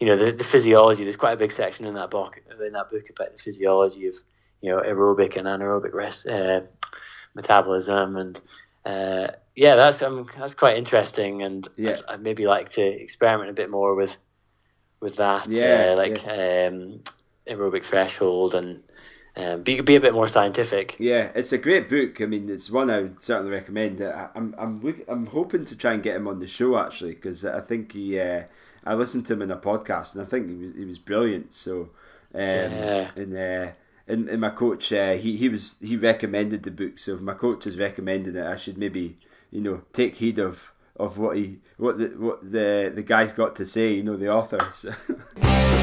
you 0.00 0.06
know 0.06 0.16
the, 0.16 0.32
the 0.32 0.44
physiology. 0.44 1.04
There's 1.04 1.16
quite 1.16 1.34
a 1.34 1.36
big 1.36 1.52
section 1.52 1.86
in 1.86 1.94
that 1.94 2.10
book 2.10 2.40
in 2.64 2.72
that 2.72 2.88
book 2.88 3.10
about 3.10 3.36
the 3.36 3.42
physiology 3.42 4.06
of 4.08 4.16
you 4.60 4.70
know 4.70 4.80
aerobic 4.80 5.36
and 5.36 5.46
anaerobic 5.46 5.92
rest 5.92 6.26
uh, 6.26 6.62
metabolism 7.34 8.16
and 8.16 8.40
uh, 8.84 9.28
yeah, 9.54 9.76
that's 9.76 10.02
um, 10.02 10.26
that's 10.38 10.54
quite 10.54 10.76
interesting, 10.78 11.42
and 11.42 11.68
Yeah. 11.76 11.90
I'd, 12.08 12.14
I'd 12.14 12.22
maybe 12.22 12.46
like 12.46 12.70
to 12.70 12.82
experiment 12.82 13.50
a 13.50 13.54
bit 13.54 13.70
more 13.70 13.94
with 13.94 14.16
with 15.00 15.16
that, 15.16 15.48
Yeah, 15.48 15.92
uh, 15.92 15.96
like 15.96 16.26
um, 16.26 17.00
aerobic 17.46 17.84
threshold 17.84 18.54
and 18.54 18.82
um, 19.36 19.62
be 19.62 19.80
be 19.80 19.96
a 19.96 20.00
bit 20.00 20.12
more 20.14 20.28
scientific. 20.28 20.96
Yeah, 20.98 21.30
it's 21.34 21.52
a 21.52 21.58
great 21.58 21.88
book. 21.88 22.20
I 22.20 22.26
mean, 22.26 22.48
it's 22.50 22.70
one 22.70 22.90
I 22.90 23.00
would 23.00 23.22
certainly 23.22 23.50
recommend. 23.52 24.02
I, 24.02 24.28
I'm 24.34 24.54
I'm 24.58 24.80
look- 24.82 25.04
I'm 25.08 25.26
hoping 25.26 25.64
to 25.66 25.76
try 25.76 25.92
and 25.94 26.02
get 26.02 26.16
him 26.16 26.28
on 26.28 26.38
the 26.38 26.46
show 26.46 26.78
actually 26.78 27.12
because 27.14 27.44
I 27.44 27.60
think 27.60 27.92
he. 27.92 28.18
Uh, 28.20 28.42
I 28.84 28.94
listened 28.94 29.26
to 29.26 29.34
him 29.34 29.42
in 29.42 29.50
a 29.50 29.56
podcast 29.56 30.14
and 30.14 30.22
I 30.22 30.26
think 30.26 30.48
he 30.48 30.54
was 30.56 30.74
he 30.76 30.84
was 30.84 30.98
brilliant. 30.98 31.52
So, 31.52 31.90
um, 32.34 32.40
Yeah. 32.40 33.10
and 33.16 33.36
uh, 33.36 33.72
and, 34.08 34.28
and 34.28 34.40
my 34.40 34.50
coach 34.50 34.92
uh, 34.92 35.12
he 35.14 35.36
he 35.36 35.48
was 35.48 35.76
he 35.80 35.96
recommended 35.96 36.62
the 36.62 36.70
book. 36.70 36.98
So 36.98 37.14
if 37.14 37.20
my 37.20 37.34
coach 37.34 37.64
has 37.64 37.78
recommended 37.78 38.36
it, 38.36 38.44
I 38.44 38.56
should 38.56 38.76
maybe 38.78 39.16
you 39.50 39.60
know 39.60 39.82
take 39.92 40.14
heed 40.14 40.38
of. 40.38 40.72
Of 40.94 41.16
what 41.16 41.38
he, 41.38 41.58
what 41.78 41.96
the, 41.96 42.08
what 42.08 42.52
the 42.52 42.92
the 42.94 43.02
guy's 43.02 43.32
got 43.32 43.56
to 43.56 43.64
say, 43.64 43.94
you 43.94 44.02
know, 44.02 44.18
the 44.18 44.28
author. 44.28 44.60
So. 44.74 44.92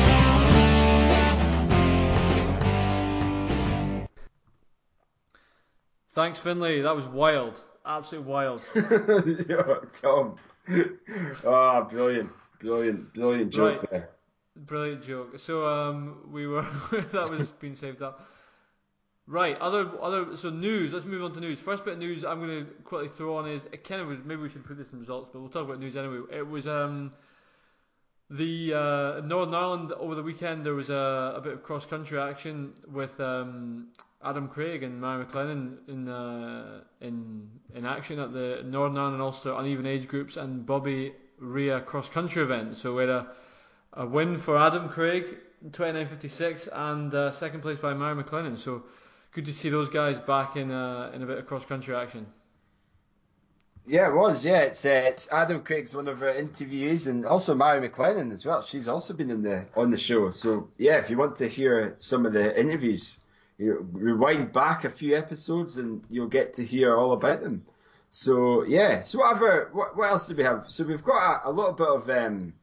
Thanks, 6.12 6.40
Finlay. 6.40 6.82
That 6.82 6.96
was 6.96 7.06
wild. 7.06 7.62
Absolutely 7.86 8.32
wild. 8.32 8.62
yeah, 8.76 9.76
Tom. 10.02 10.36
Ah, 11.46 11.82
brilliant, 11.82 12.30
brilliant, 12.60 13.14
brilliant 13.14 13.52
joke 13.52 13.82
Right. 13.82 13.92
there. 13.92 14.10
Brilliant 14.56 15.04
joke. 15.04 15.40
So 15.40 15.66
um, 15.66 16.30
we 16.32 16.46
were 16.48 16.62
that 16.92 17.30
was 17.30 17.48
being 17.60 17.76
saved 17.76 18.02
up. 18.02 18.28
Right. 19.26 19.58
Other 19.60 19.90
other 20.02 20.36
so 20.36 20.50
news. 20.50 20.92
Let's 20.92 21.06
move 21.06 21.24
on 21.24 21.32
to 21.34 21.40
news. 21.40 21.60
First 21.60 21.86
bit 21.86 21.94
of 21.94 22.00
news 22.00 22.26
I'm 22.26 22.40
going 22.40 22.66
to 22.66 22.72
quickly 22.84 23.08
throw 23.08 23.38
on 23.38 23.48
is 23.48 23.66
it 23.72 23.84
kind 23.88 24.02
of 24.02 24.08
was, 24.08 24.18
maybe 24.26 24.42
we 24.42 24.50
should 24.50 24.66
put 24.66 24.78
this 24.78 24.92
in 24.92 25.00
results, 25.00 25.30
but 25.32 25.40
we'll 25.40 25.50
talk 25.50 25.66
about 25.66 25.80
news 25.80 25.96
anyway. 25.96 26.22
It 26.32 26.48
was 26.48 26.68
um 26.68 27.12
the 28.30 28.74
uh, 28.74 29.22
Northern 29.22 29.56
Ireland 29.56 29.92
over 29.94 30.14
the 30.16 30.22
weekend 30.24 30.66
there 30.66 30.76
was 30.76 30.90
a, 30.90 31.34
a 31.38 31.42
bit 31.42 31.54
of 31.54 31.64
cross 31.64 31.86
country 31.86 32.20
action 32.20 32.74
with 32.92 33.20
um, 33.20 33.88
Adam 34.24 34.50
Craig 34.50 34.84
and 34.84 35.00
Mary 35.00 35.26
McLennan 35.26 35.78
in 35.88 36.08
uh, 36.10 36.82
in 37.00 37.50
in 37.74 37.86
action 37.86 38.20
at 38.20 38.34
the 38.34 38.62
Northern 38.66 38.98
Ireland 38.98 39.16
and 39.16 39.22
Ulster 39.22 39.54
uneven 39.54 39.86
age 39.86 40.08
groups 40.08 40.36
and 40.36 40.66
Bobby 40.66 41.14
Ria 41.38 41.80
cross 41.80 42.10
country 42.10 42.44
event. 42.44 42.78
So 42.78 42.96
we 42.96 43.04
had 43.04 43.10
a 43.10 43.28
a 43.94 44.06
win 44.06 44.38
for 44.38 44.58
Adam 44.58 44.90
Craig, 44.90 45.38
29.56, 45.72 46.70
and 46.72 47.14
uh, 47.14 47.32
second 47.32 47.62
place 47.62 47.80
by 47.80 47.94
Mary 47.94 48.22
McLennan. 48.22 48.58
So 48.58 48.84
good 49.32 49.46
to 49.46 49.54
see 49.54 49.70
those 49.70 49.90
guys 49.90 50.20
back 50.20 50.56
in 50.56 50.72
uh, 50.72 51.12
in 51.14 51.24
a 51.24 51.26
bit 51.26 51.38
of 51.38 51.48
cross 51.48 51.66
country 51.66 51.96
action. 51.96 52.26
Yeah, 53.88 54.10
it 54.10 54.14
was. 54.14 54.46
Yeah, 54.46 54.60
it's 54.60 54.86
uh, 54.86 55.04
it's 55.06 55.28
Adam 55.32 55.64
Craig's 55.64 55.96
one 55.96 56.08
of 56.08 56.22
our 56.22 56.34
interviewees, 56.34 57.08
and 57.08 57.26
also 57.26 57.56
Mary 57.56 57.88
McLennan 57.88 58.32
as 58.32 58.46
well. 58.46 58.64
She's 58.64 58.88
also 58.88 59.14
been 59.14 59.32
in 59.32 59.42
the 59.42 59.66
on 59.76 59.90
the 59.90 59.98
show. 59.98 60.30
So 60.32 60.70
yeah, 60.78 60.98
if 60.98 61.10
you 61.10 61.18
want 61.18 61.38
to 61.38 61.48
hear 61.48 61.96
some 61.98 62.26
of 62.26 62.34
the 62.34 62.60
interviews, 62.60 63.20
you 63.60 63.88
rewind 63.92 64.52
back 64.52 64.86
a 64.86 64.90
few 64.90 65.16
episodes, 65.16 65.78
and 65.78 66.02
you'll 66.10 66.28
get 66.28 66.56
to 66.56 66.66
hear 66.66 66.96
all 66.98 67.12
about 67.14 67.42
them. 67.44 67.64
So 68.10 68.64
yeah, 68.64 69.02
so 69.04 69.20
whatever. 69.20 69.70
What, 69.74 69.96
what 69.96 70.10
else 70.10 70.26
do 70.28 70.36
we 70.36 70.44
have? 70.44 70.66
So 70.70 70.84
we've 70.86 71.04
got 71.04 71.44
a, 71.46 71.50
a 71.50 71.52
little 71.52 71.74
bit 71.74 71.88
of 71.88 72.10
um. 72.10 72.54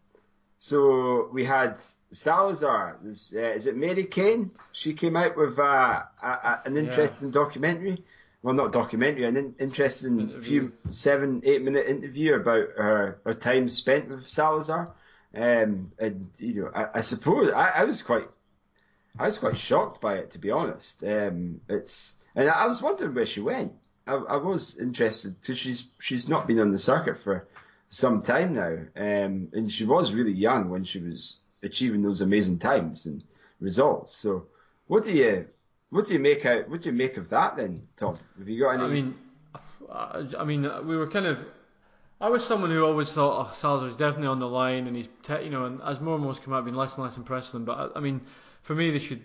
So 0.59 1.29
we 1.33 1.45
had 1.45 1.79
Salazar. 2.11 2.99
There's, 3.03 3.33
uh, 3.37 3.41
is 3.41 3.67
it 3.67 3.77
Mary 3.77 4.05
Cain? 4.05 4.51
She 4.73 4.95
came 4.95 5.15
out 5.17 5.37
with 5.37 5.59
uh, 5.59 5.63
a, 6.23 6.27
a, 6.27 6.63
an 6.65 6.75
Yeah. 6.75 6.83
interesting 6.83 7.31
documentary. 7.31 8.03
Well, 8.43 8.55
not 8.55 8.73
documentary, 8.73 9.25
an 9.27 9.37
in, 9.37 9.55
interesting 9.59 10.21
Interview. 10.21 10.41
few 10.41 10.73
seven, 10.93 11.43
eight 11.45 11.63
minute 11.63 11.87
interview 11.89 12.35
about 12.35 12.69
her, 12.77 13.19
her 13.25 13.35
time 13.35 13.69
spent 13.69 14.09
with 14.09 14.29
Salazar. 14.29 14.93
Um, 15.35 15.91
and 15.99 16.31
you 16.39 16.63
know, 16.63 16.71
I, 16.75 16.99
I 16.99 17.01
suppose 17.01 17.53
I, 17.53 17.69
I 17.81 17.85
was 17.85 18.03
quite, 18.03 18.29
I 19.19 19.27
was 19.27 19.39
quite 19.39 19.59
shocked 19.59 20.01
by 20.01 20.15
it 20.15 20.31
to 20.33 20.39
be 20.39 20.51
honest. 20.51 21.03
Um, 21.03 21.61
it's 21.69 22.17
and 22.35 22.51
I 22.51 22.67
was 22.67 22.83
wondering 22.83 23.15
where 23.15 23.27
she 23.27 23.41
went. 23.41 23.73
I, 24.07 24.15
I 24.15 24.37
was 24.37 24.77
interested 24.79 25.41
because 25.41 25.59
she's 25.59 25.87
she's 26.01 26.29
not 26.29 26.47
been 26.47 26.61
on 26.61 26.71
the 26.71 26.79
circuit 26.79 27.19
for 27.19 27.47
some 27.89 28.23
time 28.23 28.55
now, 28.55 28.77
um, 28.97 29.49
and 29.53 29.73
she 29.73 29.85
was 29.85 30.13
really 30.13 30.33
young 30.33 30.71
when 30.71 30.85
she 30.85 31.01
was 31.01 31.39
achieving 31.63 32.03
those 32.03 32.21
amazing 32.21 32.59
times 32.59 33.07
and 33.07 33.23
results. 33.61 34.15
So, 34.15 34.47
what 34.87 35.05
do 35.05 35.13
you 35.13 35.47
what 35.91 36.07
do 36.07 36.13
you 36.13 36.19
make 36.19 36.45
out? 36.45 36.69
What 36.69 36.83
do 36.83 36.91
you 36.91 36.95
make 36.95 37.17
of 37.17 37.31
that 37.31 37.57
then, 37.57 37.89
Tom? 37.97 38.19
Have 38.39 38.49
you 38.49 38.61
got 38.61 38.75
any? 38.75 38.85
I 38.85 38.89
mean, 38.89 39.15
I 39.91 40.27
I 40.39 40.45
mean, 40.45 40.63
we 40.87 40.97
were 40.97 41.09
kind 41.09 41.27
of. 41.27 41.45
I 42.19 42.31
was 42.31 42.47
someone 42.47 42.71
who 42.71 42.83
always 42.85 43.13
thought 43.13 43.47
oh, 43.47 43.53
Salazar's 43.53 43.95
definitely 43.95 44.29
on 44.29 44.39
the 44.39 44.49
line, 44.49 44.87
and 44.87 44.97
he's, 44.97 45.09
te- 45.23 45.45
you 45.45 45.51
know, 45.51 45.67
and 45.67 45.83
as 45.83 46.01
more 46.01 46.15
and 46.15 46.23
more 46.23 46.33
has 46.33 46.39
come 46.39 46.55
out, 46.55 46.61
I've 46.61 46.65
been 46.65 46.75
less 46.75 46.95
and 46.95 47.05
less 47.05 47.19
impressed 47.19 47.53
with 47.53 47.61
him. 47.61 47.67
But 47.67 47.93
I, 47.95 47.99
I 47.99 48.01
mean, 48.01 48.23
for 48.67 48.75
me, 48.75 48.91
they 48.91 48.99
should 48.99 49.23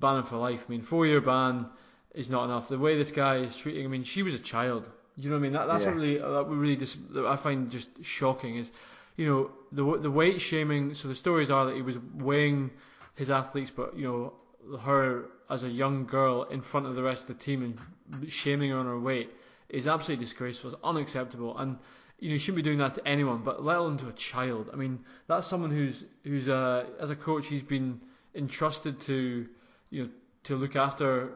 ban 0.00 0.16
him 0.16 0.24
for 0.24 0.38
life. 0.38 0.64
I 0.66 0.70
mean, 0.70 0.80
four 0.80 1.06
year 1.06 1.20
ban 1.20 1.66
is 2.14 2.30
not 2.30 2.44
enough. 2.46 2.68
The 2.68 2.78
way 2.78 2.96
this 2.96 3.10
guy 3.10 3.36
is 3.36 3.54
treating, 3.54 3.84
I 3.84 3.88
mean, 3.88 4.02
she 4.02 4.22
was 4.22 4.32
a 4.32 4.38
child. 4.38 4.88
You 5.18 5.28
know 5.28 5.36
what 5.36 5.40
I 5.40 5.42
mean? 5.42 5.52
That, 5.52 5.68
that's 5.68 5.84
what 5.84 5.96
really, 5.96 6.16
that 6.16 6.46
really 6.48 6.76
dis- 6.76 6.96
that 7.10 7.26
I 7.26 7.36
find 7.36 7.70
just 7.70 7.90
shocking 8.02 8.56
is, 8.56 8.72
you 9.18 9.26
know, 9.26 9.50
the 9.72 9.98
the 10.00 10.10
weight 10.10 10.40
shaming. 10.40 10.94
So 10.94 11.06
the 11.06 11.14
stories 11.14 11.50
are 11.50 11.66
that 11.66 11.76
he 11.76 11.82
was 11.82 11.98
weighing 12.14 12.70
his 13.14 13.30
athletes, 13.30 13.70
but 13.70 13.94
you 13.94 14.04
know, 14.08 14.78
her 14.78 15.26
as 15.50 15.64
a 15.64 15.68
young 15.68 16.06
girl 16.06 16.44
in 16.44 16.62
front 16.62 16.86
of 16.86 16.94
the 16.94 17.02
rest 17.02 17.28
of 17.28 17.28
the 17.28 17.44
team 17.44 17.62
and 17.62 18.32
shaming 18.32 18.70
her 18.70 18.78
on 18.78 18.86
her 18.86 18.98
weight 18.98 19.28
is 19.68 19.86
absolutely 19.86 20.24
disgraceful. 20.24 20.72
It's 20.72 20.80
unacceptable, 20.82 21.58
and 21.58 21.76
you 22.22 22.28
know, 22.28 22.34
you 22.34 22.38
shouldn't 22.38 22.56
be 22.56 22.62
doing 22.62 22.78
that 22.78 22.94
to 22.94 23.06
anyone, 23.06 23.38
but 23.38 23.64
let 23.64 23.78
alone 23.78 23.98
to 23.98 24.08
a 24.08 24.12
child. 24.12 24.70
I 24.72 24.76
mean, 24.76 25.00
that's 25.26 25.44
someone 25.44 25.72
who's 25.72 26.04
who's 26.22 26.48
uh, 26.48 26.84
as 27.00 27.10
a 27.10 27.16
coach, 27.16 27.48
he's 27.48 27.64
been 27.64 28.00
entrusted 28.32 29.00
to, 29.00 29.48
you 29.90 30.02
know, 30.04 30.08
to 30.44 30.54
look 30.54 30.76
after 30.76 31.30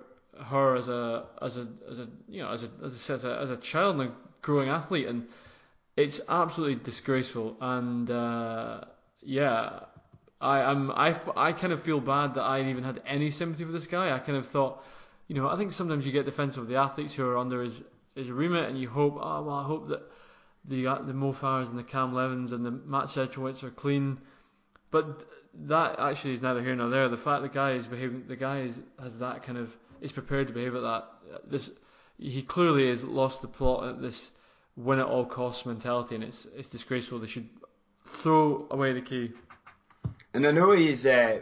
her 0.44 0.76
as 0.76 0.86
a 0.86 1.24
as 1.42 1.56
a 1.56 1.66
as 1.90 1.98
a 1.98 2.06
you 2.28 2.40
know 2.40 2.50
as 2.50 2.62
a 2.62 2.70
as 2.84 3.10
a 3.10 3.12
as 3.14 3.24
a, 3.24 3.36
as 3.36 3.50
a 3.50 3.56
child 3.56 3.98
and 3.98 4.10
a 4.10 4.12
growing 4.42 4.68
athlete, 4.68 5.08
and 5.08 5.26
it's 5.96 6.20
absolutely 6.28 6.76
disgraceful, 6.76 7.56
and 7.60 8.08
uh, 8.08 8.82
yeah, 9.22 9.80
I 10.40 10.70
am 10.70 10.92
I, 10.92 11.16
I 11.36 11.52
kind 11.52 11.72
of 11.72 11.82
feel 11.82 11.98
bad 11.98 12.34
that 12.34 12.42
I 12.42 12.60
even 12.60 12.84
had 12.84 13.02
any 13.04 13.32
sympathy 13.32 13.64
for 13.64 13.72
this 13.72 13.88
guy. 13.88 14.14
I 14.14 14.20
kind 14.20 14.38
of 14.38 14.46
thought, 14.46 14.84
you 15.26 15.34
know, 15.34 15.48
I 15.48 15.56
think 15.56 15.72
sometimes 15.72 16.06
you 16.06 16.12
get 16.12 16.26
defensive 16.26 16.62
of 16.62 16.68
the 16.68 16.76
athletes 16.76 17.12
who 17.12 17.26
are 17.26 17.36
under 17.36 17.64
his 17.64 17.82
his 18.14 18.30
remit, 18.30 18.68
and 18.68 18.78
you 18.78 18.88
hope, 18.88 19.18
oh 19.20 19.42
well, 19.42 19.56
I 19.56 19.64
hope 19.64 19.88
that 19.88 20.02
the 20.68 20.84
the 21.06 21.14
Mo 21.14 21.32
Farahs 21.32 21.68
and 21.68 21.78
the 21.78 21.84
Cam 21.84 22.14
Levins 22.14 22.52
and 22.52 22.64
the 22.64 22.70
Matt 22.70 23.06
Sedgwicks 23.06 23.62
are 23.62 23.70
clean, 23.70 24.18
but 24.90 25.24
that 25.64 25.98
actually 25.98 26.34
is 26.34 26.43
neither 26.43 26.62
here 26.62 26.74
nor 26.74 26.88
there. 26.88 27.09
The 27.09 27.16
fact 27.16 27.43
the 27.43 27.48
guy 27.48 27.72
is 27.72 27.86
behaving, 27.86 28.24
the 28.28 28.36
guy 28.36 28.62
is, 28.62 28.78
has 29.02 29.18
that 29.18 29.44
kind 29.44 29.59
of 29.59 29.74
is 30.01 30.12
prepared 30.12 30.48
to 30.48 30.52
behave 30.52 30.74
at 30.74 30.82
that. 30.82 31.05
This 31.48 31.70
he 32.18 32.43
clearly 32.43 32.88
has 32.88 33.05
lost 33.05 33.43
the 33.43 33.48
plot 33.48 33.88
at 33.88 34.01
this 34.01 34.30
win 34.76 34.98
at 34.98 35.06
all 35.06 35.24
costs 35.24 35.66
mentality, 35.66 36.14
and 36.14 36.24
it's 36.24 36.47
it's 36.56 36.68
disgraceful. 36.68 37.18
They 37.18 37.26
should 37.26 37.48
throw 38.06 38.66
away 38.70 38.93
the 38.93 39.02
key. 39.02 39.32
And 40.34 40.47
I 40.47 40.51
know 40.51 40.72
he's 40.72 41.06
uh, 41.06 41.40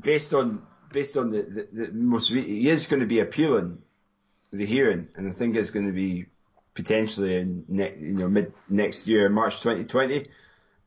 based 0.00 0.34
on 0.34 0.66
based 0.92 1.16
on 1.16 1.30
the, 1.30 1.42
the, 1.42 1.86
the 1.86 1.92
most 1.92 2.30
he 2.30 2.68
is 2.68 2.86
going 2.86 3.00
to 3.00 3.06
be 3.06 3.20
appealing 3.20 3.78
the 4.52 4.66
hearing, 4.66 5.08
and 5.16 5.28
I 5.28 5.32
think 5.32 5.56
it's 5.56 5.70
going 5.70 5.86
to 5.86 5.92
be 5.92 6.26
potentially 6.74 7.36
in 7.36 7.64
next 7.68 8.00
you 8.00 8.12
know 8.12 8.28
mid 8.28 8.52
next 8.68 9.06
year, 9.06 9.28
March 9.28 9.60
2020. 9.60 10.26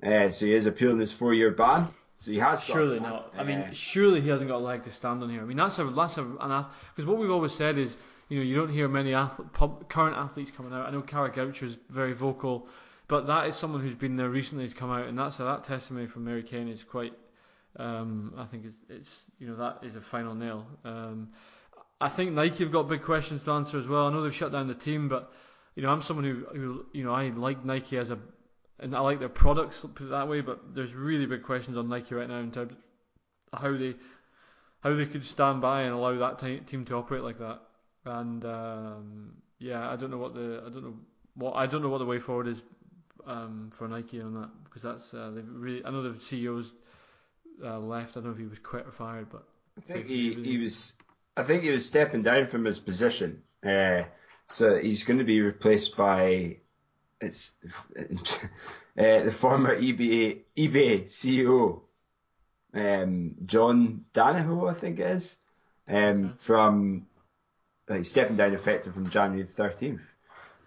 Uh, 0.03 0.29
so 0.29 0.45
he 0.45 0.53
is 0.53 0.65
appealing 0.65 0.97
this 0.97 1.11
four 1.11 1.33
year 1.33 1.51
ban. 1.51 1.87
So 2.17 2.31
he 2.31 2.39
has 2.39 2.63
surely 2.63 2.99
not. 2.99 3.33
I 3.37 3.43
mean, 3.43 3.59
uh, 3.59 3.73
surely 3.73 4.21
he 4.21 4.29
hasn't 4.29 4.49
got 4.49 4.57
a 4.57 4.65
leg 4.65 4.83
to 4.83 4.91
stand 4.91 5.21
on 5.21 5.29
here. 5.29 5.41
I 5.41 5.45
mean, 5.45 5.57
that's 5.57 5.79
a 5.79 5.83
that's 5.85 6.17
a 6.17 6.23
an 6.23 6.65
because 6.95 7.05
what 7.05 7.17
we've 7.17 7.31
always 7.31 7.53
said 7.53 7.77
is 7.77 7.97
you 8.29 8.37
know 8.37 8.43
you 8.43 8.55
don't 8.55 8.69
hear 8.69 8.87
many 8.87 9.13
athlete, 9.13 9.51
pub, 9.53 9.89
current 9.89 10.15
athletes 10.15 10.51
coming 10.51 10.73
out. 10.73 10.87
I 10.87 10.91
know 10.91 11.01
Kara 11.01 11.29
Goucher 11.31 11.63
is 11.63 11.77
very 11.89 12.13
vocal, 12.13 12.67
but 13.07 13.27
that 13.27 13.47
is 13.47 13.55
someone 13.55 13.81
who's 13.81 13.95
been 13.95 14.15
there 14.15 14.29
recently 14.29 14.63
has 14.63 14.73
come 14.73 14.91
out, 14.91 15.07
and 15.07 15.17
that's 15.17 15.37
that 15.37 15.65
testimony 15.65 16.07
from 16.07 16.23
Mary 16.23 16.43
Cain 16.43 16.67
is 16.69 16.83
quite. 16.83 17.13
Um, 17.77 18.33
I 18.37 18.45
think 18.45 18.63
it's, 18.65 18.77
it's 18.89 19.25
you 19.37 19.47
know 19.47 19.55
that 19.57 19.79
is 19.83 19.97
a 19.97 20.01
final 20.01 20.35
nail. 20.35 20.65
Um, 20.85 21.29
I 21.99 22.07
think 22.07 22.31
Nike 22.31 22.63
have 22.63 22.71
got 22.71 22.87
big 22.87 23.03
questions 23.03 23.43
to 23.43 23.51
answer 23.51 23.77
as 23.77 23.87
well. 23.87 24.07
I 24.07 24.11
know 24.11 24.21
they've 24.21 24.33
shut 24.33 24.53
down 24.53 24.69
the 24.69 24.75
team, 24.75 25.09
but 25.09 25.33
you 25.75 25.83
know 25.83 25.89
I'm 25.89 26.01
someone 26.01 26.25
who, 26.25 26.45
who 26.57 26.85
you 26.93 27.03
know 27.03 27.13
I 27.13 27.29
like 27.29 27.63
Nike 27.63 27.97
as 27.97 28.11
a 28.11 28.19
and 28.79 28.95
I 28.95 28.99
like 28.99 29.19
their 29.19 29.29
products, 29.29 29.79
put 29.79 30.07
it 30.07 30.09
that 30.09 30.27
way. 30.27 30.41
But 30.41 30.75
there's 30.75 30.93
really 30.93 31.25
big 31.25 31.43
questions 31.43 31.77
on 31.77 31.89
Nike 31.89 32.15
right 32.15 32.27
now 32.27 32.39
in 32.39 32.51
terms 32.51 32.73
of 33.53 33.61
how 33.61 33.77
they 33.77 33.95
how 34.81 34.93
they 34.93 35.05
could 35.05 35.25
stand 35.25 35.61
by 35.61 35.83
and 35.83 35.93
allow 35.93 36.17
that 36.17 36.39
t- 36.39 36.59
team 36.59 36.85
to 36.85 36.95
operate 36.95 37.23
like 37.23 37.39
that. 37.39 37.59
And 38.05 38.43
um, 38.45 39.33
yeah, 39.59 39.89
I 39.89 39.95
don't 39.95 40.11
know 40.11 40.17
what 40.17 40.33
the 40.33 40.63
I 40.65 40.69
don't 40.69 40.83
know 40.83 40.95
what 41.35 41.55
I 41.55 41.65
don't 41.65 41.81
know 41.81 41.89
what 41.89 41.99
the 41.99 42.05
way 42.05 42.19
forward 42.19 42.47
is 42.47 42.61
um, 43.25 43.71
for 43.75 43.87
Nike 43.87 44.21
on 44.21 44.33
that 44.35 44.49
because 44.65 44.81
that's 44.81 45.13
uh, 45.13 45.31
they've 45.33 45.47
really 45.49 45.83
I 45.85 45.91
know 45.91 46.03
the 46.03 46.19
CEO's 46.19 46.71
uh, 47.63 47.79
left. 47.79 48.11
I 48.11 48.19
don't 48.19 48.25
know 48.25 48.31
if 48.31 48.37
he 48.37 48.45
was 48.45 48.59
quit 48.59 48.85
or 48.85 48.91
fired, 48.91 49.29
but 49.29 49.43
I 49.77 49.81
think 49.81 50.07
he, 50.07 50.33
he 50.33 50.57
was 50.57 50.93
I 51.37 51.43
think 51.43 51.63
he 51.63 51.71
was 51.71 51.85
stepping 51.85 52.21
down 52.21 52.47
from 52.47 52.65
his 52.65 52.79
position. 52.79 53.41
Uh, 53.65 54.03
so 54.47 54.77
he's 54.77 55.03
going 55.03 55.19
to 55.19 55.25
be 55.25 55.41
replaced 55.41 55.97
by 55.97 56.57
it's 57.21 57.51
uh, 57.99 58.03
the 58.95 59.35
former 59.35 59.75
eBay 59.75 60.39
eBay 60.57 61.05
CEO, 61.05 61.81
um, 62.73 63.35
John 63.45 64.05
Donahoe, 64.13 64.67
I 64.67 64.73
think 64.73 64.99
it 64.99 65.07
is, 65.07 65.37
um, 65.87 66.35
from 66.39 67.07
uh, 67.89 67.95
he's 67.95 68.09
stepping 68.09 68.35
down 68.35 68.53
effective 68.53 68.93
from 68.93 69.09
January 69.09 69.47
thirteenth. 69.47 70.01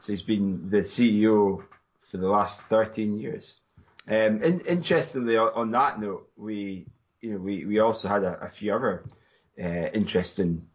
So 0.01 0.13
he's 0.13 0.23
been 0.23 0.69
the 0.69 0.79
CEO 0.79 1.63
for 2.11 2.17
the 2.17 2.29
last 2.29 2.63
thirteen 2.63 3.17
years. 3.17 3.57
Um, 4.09 4.43
in, 4.43 4.61
interestingly, 4.61 5.37
on, 5.37 5.51
on, 5.55 5.71
that 5.73 6.01
note, 6.01 6.31
we 6.37 6.87
you 7.21 7.33
know 7.33 7.39
we, 7.39 7.67
we 7.67 7.79
also 7.79 8.09
had 8.09 8.25
a, 8.25 8.41
a 8.41 8.49
few 8.49 8.75
other 8.75 9.05
uh, 9.63 9.91
interesting 9.93 10.67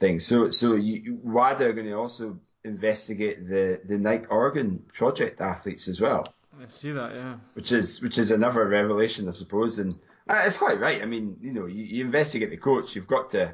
things. 0.00 0.26
So 0.26 0.50
so 0.50 0.74
you, 0.74 1.20
WADA 1.22 1.66
are 1.66 1.72
going 1.72 1.86
to 1.86 1.92
also 1.94 2.40
investigate 2.64 3.48
the 3.48 3.80
the 3.84 3.98
Nike 3.98 4.26
Oregon 4.26 4.82
project 4.92 5.40
athletes 5.40 5.86
as 5.86 6.00
well. 6.00 6.26
I 6.60 6.66
see 6.68 6.92
that, 6.92 7.14
yeah. 7.14 7.36
Which 7.54 7.72
is 7.72 8.02
which 8.02 8.18
is 8.18 8.30
another 8.30 8.66
revelation, 8.66 9.28
I 9.28 9.30
suppose, 9.30 9.78
and 9.78 9.94
uh, 10.28 10.42
it's 10.44 10.58
quite 10.58 10.80
right. 10.80 11.00
I 11.00 11.06
mean, 11.06 11.36
you 11.40 11.52
know, 11.52 11.66
you, 11.66 11.84
you 11.84 12.04
investigate 12.04 12.50
the 12.50 12.56
coach. 12.56 12.94
You've 12.94 13.06
got 13.06 13.30
to, 13.30 13.52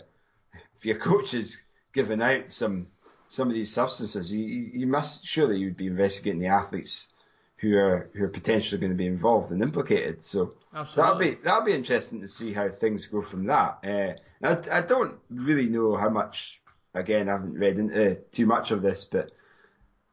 if 0.74 0.84
your 0.84 0.98
coach 0.98 1.34
is 1.34 1.62
giving 1.92 2.22
out 2.22 2.52
some 2.52 2.88
some 3.28 3.48
of 3.48 3.54
these 3.54 3.72
substances, 3.72 4.32
you 4.32 4.44
you 4.44 4.86
must 4.86 5.26
surely 5.26 5.58
you'd 5.58 5.76
be 5.76 5.86
investigating 5.86 6.40
the 6.40 6.48
athletes 6.48 7.08
who 7.58 7.76
are 7.76 8.10
who 8.14 8.24
are 8.24 8.28
potentially 8.28 8.80
going 8.80 8.92
to 8.92 8.96
be 8.96 9.06
involved 9.06 9.50
and 9.50 9.62
implicated. 9.62 10.22
So, 10.22 10.54
so 10.86 11.02
that'll 11.02 11.18
be 11.18 11.36
that'll 11.42 11.64
be 11.64 11.72
interesting 11.72 12.20
to 12.20 12.28
see 12.28 12.52
how 12.52 12.68
things 12.68 13.06
go 13.06 13.22
from 13.22 13.46
that. 13.46 13.78
Uh, 13.84 14.46
I 14.46 14.78
I 14.78 14.80
don't 14.82 15.18
really 15.30 15.66
know 15.66 15.96
how 15.96 16.10
much 16.10 16.60
again, 16.96 17.28
I 17.28 17.32
haven't 17.32 17.58
read 17.58 17.78
into 17.78 18.16
too 18.32 18.46
much 18.46 18.70
of 18.70 18.82
this, 18.82 19.04
but 19.04 19.30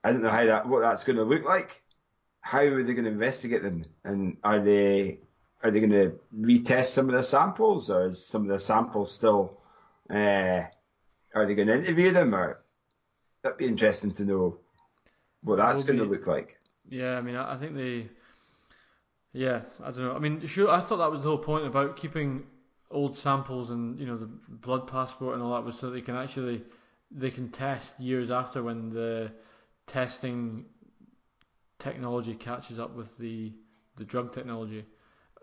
I 0.03 0.11
don't 0.11 0.21
know 0.21 0.29
how 0.29 0.45
that 0.45 0.67
what 0.67 0.81
that's 0.81 1.03
going 1.03 1.17
to 1.17 1.23
look 1.23 1.43
like. 1.43 1.81
How 2.41 2.59
are 2.59 2.83
they 2.83 2.93
going 2.93 3.05
to 3.05 3.11
investigate 3.11 3.63
them, 3.63 3.85
and 4.03 4.37
are 4.43 4.59
they 4.59 5.19
are 5.63 5.71
they 5.71 5.79
going 5.79 5.91
to 5.91 6.19
retest 6.37 6.87
some 6.87 7.09
of 7.09 7.15
the 7.15 7.23
samples, 7.23 7.89
or 7.89 8.07
is 8.07 8.25
some 8.25 8.43
of 8.43 8.49
the 8.49 8.59
samples 8.59 9.11
still? 9.11 9.59
Uh, 10.09 10.63
are 11.33 11.47
they 11.47 11.55
going 11.55 11.69
to 11.69 11.75
interview 11.75 12.11
them, 12.11 12.35
or 12.35 12.59
that'd 13.41 13.57
be 13.57 13.65
interesting 13.65 14.11
to 14.13 14.25
know 14.25 14.57
what 15.41 15.57
that's 15.57 15.83
going 15.83 15.99
to 15.99 16.05
look 16.05 16.27
like. 16.27 16.59
Yeah, 16.89 17.17
I 17.17 17.21
mean, 17.21 17.35
I 17.35 17.57
think 17.57 17.75
they. 17.75 18.09
Yeah, 19.31 19.61
I 19.83 19.91
don't 19.91 20.03
know. 20.03 20.13
I 20.13 20.19
mean, 20.19 20.45
sure. 20.45 20.69
I 20.69 20.79
thought 20.79 20.97
that 20.97 21.11
was 21.11 21.21
the 21.21 21.29
whole 21.29 21.37
point 21.39 21.65
about 21.65 21.97
keeping 21.97 22.43
old 22.91 23.17
samples 23.17 23.71
and 23.71 23.99
you 23.99 24.05
know 24.05 24.17
the 24.17 24.29
blood 24.47 24.87
passport 24.87 25.33
and 25.33 25.41
all 25.41 25.53
that 25.55 25.63
was 25.63 25.77
so 25.79 25.89
they 25.89 26.01
can 26.01 26.15
actually 26.15 26.61
they 27.09 27.31
can 27.31 27.49
test 27.49 27.99
years 27.99 28.29
after 28.29 28.61
when 28.61 28.91
the 28.91 29.31
testing 29.87 30.65
technology 31.79 32.35
catches 32.35 32.79
up 32.79 32.95
with 32.95 33.17
the 33.17 33.51
the 33.97 34.03
drug 34.05 34.33
technology. 34.33 34.85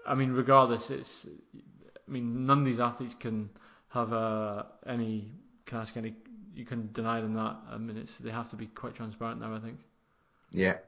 I 0.06 0.14
mean, 0.14 0.32
regardless, 0.32 0.90
it's 0.90 1.26
I 1.56 2.10
mean 2.10 2.46
none 2.46 2.60
of 2.60 2.64
these 2.64 2.80
athletes 2.80 3.14
can 3.18 3.50
have 3.88 4.12
uh, 4.12 4.64
any 4.86 5.32
can 5.66 5.78
ask 5.78 5.96
any 5.96 6.14
you 6.54 6.64
can 6.64 6.90
deny 6.92 7.20
them 7.20 7.34
that. 7.34 7.56
I 7.70 7.78
mean, 7.78 7.96
it's 7.96 8.16
they 8.18 8.30
have 8.30 8.48
to 8.50 8.56
be 8.56 8.66
quite 8.66 8.94
transparent 8.94 9.40
now. 9.40 9.54
I 9.54 9.60
think. 9.60 9.78
Yeah. 10.50 10.78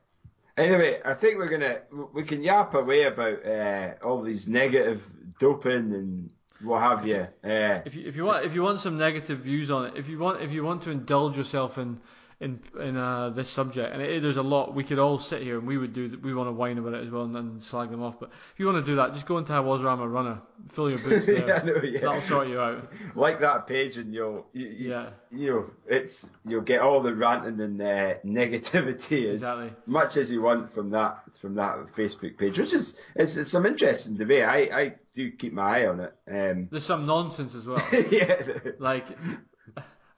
Anyway, 0.56 1.00
I 1.04 1.14
think 1.14 1.38
we're 1.38 1.48
gonna 1.48 1.80
we 2.12 2.24
can 2.24 2.42
yap 2.42 2.74
away 2.74 3.04
about 3.04 3.44
uh, 3.46 3.94
all 4.04 4.22
these 4.22 4.48
negative 4.48 5.02
doping 5.38 5.94
and 5.94 6.30
what 6.62 6.82
have 6.82 7.06
you. 7.06 7.26
Uh, 7.42 7.80
if 7.84 7.94
you 7.94 8.06
if 8.06 8.16
you 8.16 8.24
want 8.24 8.44
if 8.44 8.54
you 8.54 8.62
want 8.62 8.80
some 8.80 8.98
negative 8.98 9.40
views 9.40 9.70
on 9.70 9.86
it, 9.86 9.94
if 9.96 10.08
you 10.08 10.18
want 10.18 10.42
if 10.42 10.52
you 10.52 10.62
want 10.62 10.82
to 10.82 10.90
indulge 10.90 11.36
yourself 11.38 11.78
in 11.78 11.98
in 12.42 12.60
in 12.80 12.96
uh, 12.96 13.30
this 13.30 13.48
subject, 13.48 13.92
and 13.92 14.02
it, 14.02 14.22
there's 14.22 14.36
a 14.36 14.42
lot 14.42 14.74
we 14.74 14.84
could 14.84 14.98
all 14.98 15.18
sit 15.18 15.42
here 15.42 15.58
and 15.58 15.66
we 15.66 15.78
would 15.78 15.92
do. 15.92 16.18
We 16.22 16.34
want 16.34 16.48
to 16.48 16.52
whine 16.52 16.78
about 16.78 16.94
it 16.94 17.04
as 17.04 17.10
well 17.10 17.22
and, 17.22 17.34
then 17.34 17.60
slag 17.60 17.90
them 17.90 18.02
off. 18.02 18.18
But 18.18 18.30
if 18.52 18.58
you 18.60 18.66
want 18.66 18.84
to 18.84 18.90
do 18.90 18.96
that, 18.96 19.14
just 19.14 19.26
go 19.26 19.38
into 19.38 19.52
I 19.52 19.60
was 19.60 19.82
Rama 19.82 20.08
runner, 20.08 20.40
fill 20.70 20.90
your 20.90 20.98
boots 20.98 21.26
there. 21.26 21.46
yeah, 21.48 21.62
know, 21.62 21.76
yeah. 21.82 22.00
That'll 22.00 22.20
sort 22.22 22.48
you 22.48 22.60
out. 22.60 22.88
Like 23.14 23.40
that 23.40 23.66
page, 23.66 23.96
and 23.96 24.12
you'll 24.12 24.46
you, 24.52 24.66
yeah 24.66 25.10
you 25.30 25.50
know 25.50 25.70
it's 25.86 26.28
you'll 26.44 26.60
get 26.60 26.80
all 26.80 27.00
the 27.00 27.14
ranting 27.14 27.60
and 27.60 27.80
uh, 27.80 28.14
negativity 28.24 29.28
as 29.28 29.36
exactly. 29.36 29.72
much 29.86 30.16
as 30.16 30.30
you 30.30 30.42
want 30.42 30.72
from 30.74 30.90
that 30.90 31.22
from 31.40 31.54
that 31.54 31.76
Facebook 31.96 32.36
page, 32.38 32.58
which 32.58 32.72
is 32.72 32.94
it's, 33.14 33.36
it's 33.36 33.50
some 33.50 33.66
interesting 33.66 34.16
debate. 34.16 34.44
I 34.44 34.58
I 34.58 34.94
do 35.14 35.30
keep 35.30 35.52
my 35.52 35.80
eye 35.80 35.86
on 35.86 36.00
it. 36.00 36.14
Um, 36.30 36.68
There's 36.70 36.84
some 36.84 37.06
nonsense 37.06 37.54
as 37.54 37.66
well. 37.66 37.82
yeah, 38.10 38.42
like 38.78 39.06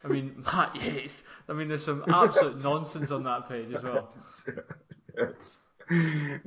I 0.05 0.09
mean, 0.09 0.45
Matt 0.53 0.77
Yates. 0.77 1.23
I 1.49 1.53
mean, 1.53 1.69
there's 1.69 1.85
some 1.85 2.05
absolute 2.09 2.63
nonsense 2.63 3.11
on 3.11 3.25
that 3.25 3.49
page 3.49 3.73
as 3.73 3.83
well. 3.83 4.13
yes. 5.19 5.61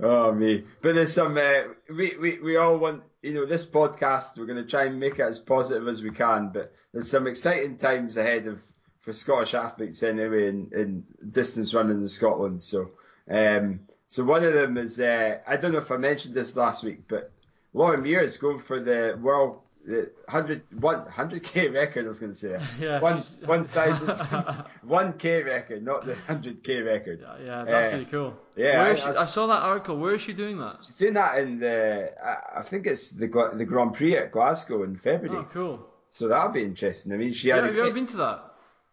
Oh 0.01 0.31
me, 0.33 0.65
but 0.81 0.95
there's 0.95 1.13
some. 1.13 1.37
Uh, 1.37 1.73
we 1.95 2.15
we 2.19 2.39
we 2.39 2.57
all 2.57 2.79
want 2.79 3.03
you 3.21 3.33
know 3.33 3.45
this 3.45 3.67
podcast. 3.67 4.37
We're 4.37 4.47
going 4.47 4.63
to 4.63 4.69
try 4.69 4.85
and 4.85 4.99
make 4.99 5.19
it 5.19 5.21
as 5.21 5.37
positive 5.37 5.87
as 5.87 6.01
we 6.01 6.09
can, 6.09 6.49
but 6.49 6.73
there's 6.91 7.11
some 7.11 7.27
exciting 7.27 7.77
times 7.77 8.17
ahead 8.17 8.47
of 8.47 8.59
for 9.01 9.13
Scottish 9.13 9.53
athletes 9.53 10.01
anyway 10.01 10.47
in, 10.47 10.71
in 10.75 11.03
distance 11.29 11.73
running 11.73 12.01
in 12.01 12.07
Scotland. 12.07 12.63
So 12.63 12.89
um, 13.29 13.81
so 14.07 14.23
one 14.23 14.43
of 14.43 14.53
them 14.53 14.77
is 14.77 14.99
uh, 14.99 15.39
I 15.45 15.57
don't 15.57 15.71
know 15.71 15.79
if 15.79 15.91
I 15.91 15.97
mentioned 15.97 16.33
this 16.33 16.57
last 16.57 16.83
week, 16.83 17.01
but 17.07 17.31
Lauren 17.73 18.01
Muir 18.01 18.21
is 18.21 18.37
going 18.37 18.59
for 18.59 18.79
the 18.79 19.19
world 19.21 19.61
100, 19.87 20.69
100k 20.71 21.73
record, 21.73 22.05
I 22.05 22.07
was 22.09 22.19
going 22.19 22.33
to 22.33 22.37
say. 22.37 22.59
Yeah. 22.79 22.99
1,000, 22.99 24.07
1k 24.07 25.45
record, 25.45 25.83
not 25.83 26.05
the 26.05 26.13
100k 26.13 26.85
record. 26.85 27.25
Yeah, 27.43 27.63
that's 27.63 27.87
uh, 27.87 27.89
pretty 27.89 28.11
cool. 28.11 28.33
Yeah. 28.55 28.83
I, 28.83 28.95
she, 28.95 29.05
I, 29.05 29.25
saw 29.25 29.47
that 29.47 29.61
article. 29.61 29.97
Where 29.97 30.13
is 30.15 30.21
she 30.21 30.33
doing 30.33 30.59
that? 30.59 30.79
She's 30.85 30.97
doing 30.97 31.13
that 31.13 31.37
in 31.39 31.59
the, 31.59 32.11
I, 32.21 32.59
I 32.59 32.63
think 32.63 32.85
it's 32.85 33.11
the 33.11 33.27
the 33.27 33.65
Grand 33.65 33.93
Prix 33.93 34.17
at 34.17 34.31
Glasgow 34.31 34.83
in 34.83 34.97
February. 34.97 35.39
Oh, 35.39 35.47
cool. 35.51 35.87
So 36.11 36.27
that'll 36.27 36.51
be 36.51 36.63
interesting. 36.63 37.13
I 37.13 37.17
mean, 37.17 37.33
she 37.33 37.47
yeah, 37.49 37.55
had. 37.55 37.65
Have 37.65 37.75
you 37.75 37.81
ever 37.81 37.93
been 37.93 38.07
to 38.07 38.17
that? 38.17 38.43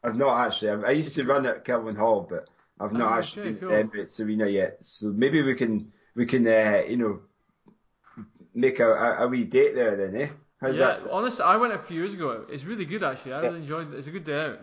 I've 0.04 0.16
not 0.16 0.46
actually. 0.46 0.70
I, 0.70 0.88
I 0.88 0.90
used 0.92 1.16
to 1.16 1.24
run 1.24 1.46
at 1.46 1.64
Kelvin 1.64 1.96
Hall, 1.96 2.26
but 2.28 2.48
I've 2.78 2.92
not 2.92 3.12
Oh, 3.12 3.18
actually 3.18 3.42
okay, 3.42 3.50
been 3.52 3.60
cool. 3.60 3.70
to 3.70 3.84
Emirates 3.84 4.20
Arena 4.20 4.46
yet, 4.46 4.76
so 4.80 5.06
maybe 5.08 5.42
we 5.42 5.54
can 5.54 5.92
we 6.14 6.26
can 6.26 6.46
uh, 6.46 6.82
you 6.86 6.98
know 6.98 7.20
make 8.54 8.78
a, 8.78 8.88
a, 8.88 9.24
a 9.24 9.28
wee 9.28 9.44
date 9.44 9.74
there 9.74 9.96
then, 9.96 10.20
eh? 10.20 10.28
How's 10.64 10.78
yeah, 10.78 10.78
that? 10.78 11.08
honestly, 11.10 11.44
I 11.44 11.56
went 11.56 11.72
a 11.72 11.78
few 11.78 12.00
years 12.00 12.14
ago. 12.14 12.44
It's 12.50 12.64
really 12.64 12.84
good 12.84 13.02
actually. 13.02 13.34
I 13.34 13.40
Yeah. 13.40 13.48
really 13.48 13.60
enjoyed 13.60 13.92
it. 13.92 13.98
It's 13.98 14.08
a 14.08 14.10
good 14.10 14.24
day 14.24 14.40
out. 14.46 14.60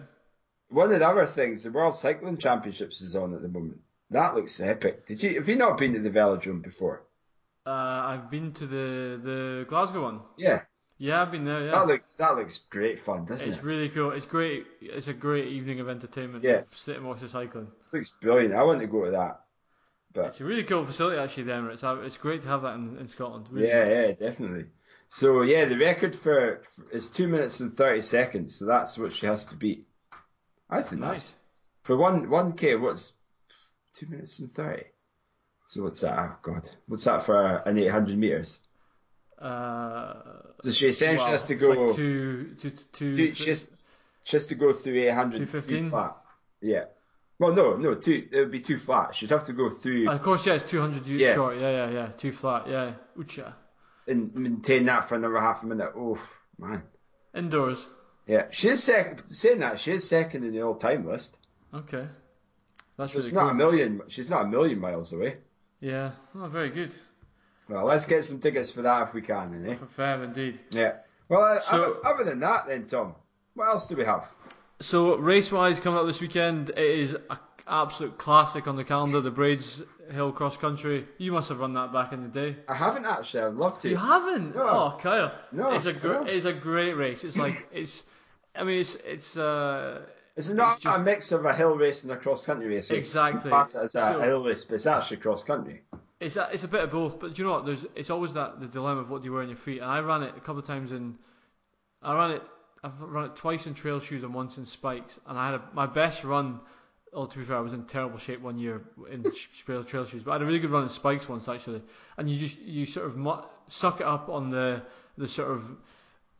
One 0.69 0.91
of 0.91 0.97
the 0.99 1.07
other 1.07 1.27
things, 1.27 1.61
the 1.61 1.71
World 1.71 1.93
Cycling 1.93 2.37
Championships 2.39 2.99
is 3.01 3.15
on 3.15 3.35
at 3.35 3.43
the 3.43 3.47
moment. 3.47 3.81
That 4.09 4.33
looks 4.33 4.59
epic. 4.59 5.05
Did 5.05 5.21
you 5.21 5.35
have 5.35 5.47
you 5.47 5.55
not 5.55 5.77
been 5.77 5.93
to 5.93 5.99
the 5.99 6.09
Velodrome 6.09 6.63
before? 6.63 7.03
Uh, 7.65 7.69
I've 7.71 8.29
been 8.31 8.53
to 8.53 8.65
the 8.67 9.19
the 9.23 9.65
Glasgow 9.67 10.01
one. 10.03 10.21
Yeah, 10.35 10.63
Yeah, 10.97 11.21
I've 11.21 11.31
been 11.31 11.45
there. 11.45 11.65
Yeah, 11.65 11.71
that 11.71 11.87
looks 11.87 12.15
that 12.17 12.35
looks 12.35 12.59
great 12.69 12.99
fun, 12.99 13.25
doesn't 13.25 13.51
it's 13.51 13.57
it? 13.59 13.63
really 13.63 13.89
cool. 13.89 14.11
It's 14.11 14.25
great. 14.25 14.65
It's 14.81 15.07
a 15.07 15.13
great 15.13 15.47
evening 15.47 15.79
of 15.79 15.89
entertainment. 15.89 16.43
Yeah. 16.43 16.61
to 16.61 16.77
sit 16.77 16.97
and 16.97 17.05
watch 17.07 17.19
the 17.21 17.29
cycling. 17.29 17.67
looks 17.91 18.09
brilliant. 18.21 18.53
I 18.55 18.63
want 18.63 18.79
to 18.81 18.87
go 18.87 19.05
to 19.05 19.11
that. 19.11 19.41
But 20.13 20.27
It's 20.29 20.41
a 20.41 20.45
really 20.45 20.63
cool 20.63 20.85
facility 20.85 21.17
actually. 21.17 21.43
The 21.43 21.51
Emirates. 21.53 21.83
Uh, 21.83 22.01
It's 22.01 22.17
great 22.17 22.41
to 22.41 22.47
have 22.47 22.61
that 22.63 22.75
in, 22.75 22.97
in 22.97 23.07
Scotland. 23.07 23.47
Really 23.51 23.67
yeah, 23.67 23.85
yeah, 23.89 24.11
definitely. 24.13 24.65
So 25.13 25.41
yeah, 25.41 25.65
the 25.65 25.77
record 25.77 26.15
for 26.15 26.61
is 26.93 27.09
two 27.09 27.27
minutes 27.27 27.59
and 27.59 27.73
thirty 27.73 27.99
seconds. 27.99 28.55
So 28.55 28.65
that's 28.65 28.97
what 28.97 29.11
she 29.11 29.25
has 29.25 29.43
to 29.45 29.55
beat. 29.57 29.85
I 30.69 30.81
think 30.83 31.01
Nice. 31.01 31.31
that's 31.31 31.39
for 31.83 31.97
one 31.97 32.29
one 32.29 32.53
k. 32.53 32.75
What's 32.75 33.11
two 33.93 34.07
minutes 34.07 34.39
and 34.39 34.49
thirty? 34.49 34.85
So 35.67 35.83
what's 35.83 35.99
that? 35.99 36.17
Oh 36.17 36.37
God, 36.41 36.65
what's 36.87 37.03
that 37.03 37.25
for 37.25 37.57
an 37.57 37.77
eight 37.77 37.89
hundred 37.91 38.17
meters? 38.17 38.61
Uh, 39.37 40.13
So 40.61 40.71
she 40.71 40.87
essentially 40.87 41.17
well, 41.17 41.31
has 41.33 41.47
to 41.47 41.55
go. 41.55 41.67
like 41.71 41.95
two, 41.97 42.55
two, 42.57 42.71
two, 42.93 43.17
Two, 43.17 43.35
she, 43.35 43.49
has, 43.49 43.69
she 44.23 44.37
has 44.37 44.45
to 44.45 44.55
go 44.55 44.71
through 44.71 45.01
800 45.09 45.37
215? 45.49 45.89
flat. 45.89 46.15
Yeah. 46.61 46.85
Well, 47.37 47.53
no, 47.53 47.75
no, 47.75 47.95
two. 47.95 48.29
It 48.31 48.37
would 48.37 48.51
be 48.51 48.59
two 48.61 48.77
flat. 48.77 49.13
She'd 49.15 49.31
have 49.31 49.43
to 49.45 49.53
go 49.53 49.71
through 49.71 50.09
Of 50.09 50.21
course, 50.21 50.45
yeah, 50.45 50.53
it's 50.53 50.63
200 50.69 51.05
Yeah. 51.07 51.33
short. 51.33 51.57
Yeah, 51.57 51.71
yeah, 51.71 51.89
yeah. 51.89 52.07
Two 52.15 52.31
flat. 52.31 52.67
Yeah. 52.69 52.93
Ucha. 53.17 53.55
And 54.07 54.33
maintain 54.35 54.85
that 54.85 55.07
for 55.07 55.15
another 55.15 55.39
half 55.39 55.63
a 55.63 55.65
minute. 55.65 55.91
Oh, 55.95 56.19
man. 56.57 56.83
Indoors. 57.35 57.85
Yeah, 58.27 58.45
she's 58.51 58.83
second. 58.83 59.21
Saying 59.29 59.59
that, 59.59 59.79
she's 59.79 60.07
second 60.07 60.43
in 60.43 60.51
the 60.53 60.61
all-time 60.61 61.05
list. 61.07 61.37
Okay. 61.73 62.07
That's 62.97 63.13
So 63.13 63.19
really 63.19 63.31
not 63.31 63.41
cool. 63.41 63.49
a 63.49 63.53
million. 63.53 64.01
She's 64.07 64.29
not 64.29 64.45
a 64.45 64.47
million 64.47 64.79
miles 64.79 65.11
away. 65.13 65.37
Yeah. 65.79 66.11
Oh, 66.35 66.47
very 66.47 66.69
good. 66.69 66.93
Well, 67.69 67.85
let's 67.85 68.05
get 68.05 68.25
some 68.25 68.39
tickets 68.39 68.71
for 68.71 68.81
that 68.83 69.07
if 69.07 69.13
we 69.13 69.21
can, 69.21 69.65
eh? 69.67 69.75
For 69.75 69.85
fair 69.87 70.23
indeed. 70.23 70.59
Yeah. 70.71 70.97
Well, 71.29 71.41
uh, 71.41 71.59
So- 71.61 71.77
other, 72.01 72.07
other 72.07 72.23
than 72.25 72.39
that, 72.41 72.67
then, 72.67 72.85
Tom, 72.87 73.15
what 73.55 73.67
else 73.69 73.87
do 73.87 73.95
we 73.95 74.03
have? 74.05 74.29
So 74.81 75.15
race 75.15 75.51
wise, 75.51 75.79
coming 75.79 75.99
up 75.99 76.05
this 76.05 76.19
weekend, 76.21 76.69
it 76.69 76.77
is 76.77 77.13
an 77.13 77.37
absolute 77.71 78.17
classic 78.17 78.67
on 78.67 78.75
the 78.75 78.83
calendar. 78.83 79.21
The 79.21 79.31
Braids 79.31 79.81
Hill 80.11 80.31
Cross 80.31 80.57
Country. 80.57 81.07
You 81.17 81.31
must 81.31 81.49
have 81.49 81.59
run 81.59 81.73
that 81.73 81.91
back 81.93 82.11
in 82.13 82.21
the 82.21 82.27
day. 82.29 82.57
I 82.67 82.75
haven't 82.75 83.05
actually. 83.05 83.43
I'd 83.43 83.53
love 83.53 83.79
to. 83.79 83.89
You 83.89 83.97
haven't? 83.97 84.55
No. 84.55 84.61
Oh, 84.67 84.99
Kyle. 85.01 85.31
No, 85.51 85.71
It's 85.73 85.85
a 85.85 85.93
gr- 85.93 86.27
it's 86.27 86.45
a 86.45 86.53
great 86.53 86.93
race. 86.93 87.23
It's 87.23 87.37
like 87.37 87.67
it's. 87.71 88.03
I 88.55 88.63
mean, 88.63 88.79
it's 88.79 88.95
it's 88.95 89.37
uh. 89.37 90.01
Is 90.35 90.49
it 90.49 90.55
not 90.55 90.75
It's 90.75 90.83
just- 90.83 90.97
a 90.97 90.99
mix 91.01 91.31
of 91.31 91.45
a 91.45 91.53
hill 91.53 91.75
race 91.75 92.03
and 92.03 92.11
a 92.11 92.17
cross 92.17 92.45
country 92.45 92.67
race? 92.67 92.91
Exactly. 92.91 93.51
It's 93.53 93.75
as 93.75 93.95
a 93.95 93.99
So- 93.99 94.21
hill 94.21 94.43
race, 94.43 94.63
but 94.65 94.75
it's 94.75 94.85
actually 94.85 95.17
cross 95.17 95.43
country. 95.43 95.81
It's 96.19 96.35
a, 96.35 96.49
it's 96.53 96.63
a 96.63 96.67
bit 96.67 96.81
of 96.83 96.91
both, 96.91 97.19
but 97.19 97.33
do 97.33 97.41
you 97.41 97.47
know 97.47 97.55
what? 97.55 97.65
There's 97.65 97.85
it's 97.95 98.11
always 98.11 98.33
that 98.33 98.59
the 98.59 98.67
dilemma 98.67 99.01
of 99.01 99.09
what 99.09 99.21
do 99.21 99.25
you 99.25 99.33
wear 99.33 99.41
on 99.41 99.47
your 99.49 99.57
feet. 99.57 99.81
And 99.81 99.89
I 99.89 100.01
ran 100.01 100.21
it 100.21 100.33
a 100.37 100.39
couple 100.39 100.59
of 100.59 100.67
times 100.67 100.91
in, 100.91 101.15
I 102.03 102.15
ran 102.15 102.31
it. 102.31 102.43
I've 102.83 102.99
run 103.01 103.25
it 103.25 103.35
twice 103.35 103.65
in 103.67 103.73
trail 103.73 103.99
shoes 103.99 104.23
and 104.23 104.33
once 104.33 104.57
in 104.57 104.65
spikes. 104.65 105.19
And 105.27 105.37
I 105.37 105.45
had 105.51 105.55
a, 105.55 105.63
my 105.73 105.85
best 105.87 106.23
run. 106.23 106.59
Oh, 107.13 107.25
to 107.25 107.37
be 107.37 107.43
fair, 107.43 107.57
I 107.57 107.59
was 107.59 107.73
in 107.73 107.83
terrible 107.85 108.17
shape 108.19 108.39
one 108.41 108.57
year 108.57 108.81
in 109.11 109.25
trail 109.65 109.83
trail 109.83 110.05
shoes, 110.05 110.23
but 110.23 110.31
I 110.31 110.35
had 110.35 110.41
a 110.43 110.45
really 110.45 110.59
good 110.59 110.69
run 110.69 110.83
in 110.83 110.89
spikes 110.89 111.27
once 111.27 111.47
actually. 111.49 111.81
And 112.17 112.29
you 112.29 112.39
just 112.39 112.57
you 112.59 112.85
sort 112.85 113.05
of 113.07 113.17
mu- 113.17 113.41
suck 113.67 113.99
it 113.99 114.07
up 114.07 114.29
on 114.29 114.49
the 114.49 114.81
the 115.17 115.27
sort 115.27 115.51
of 115.51 115.71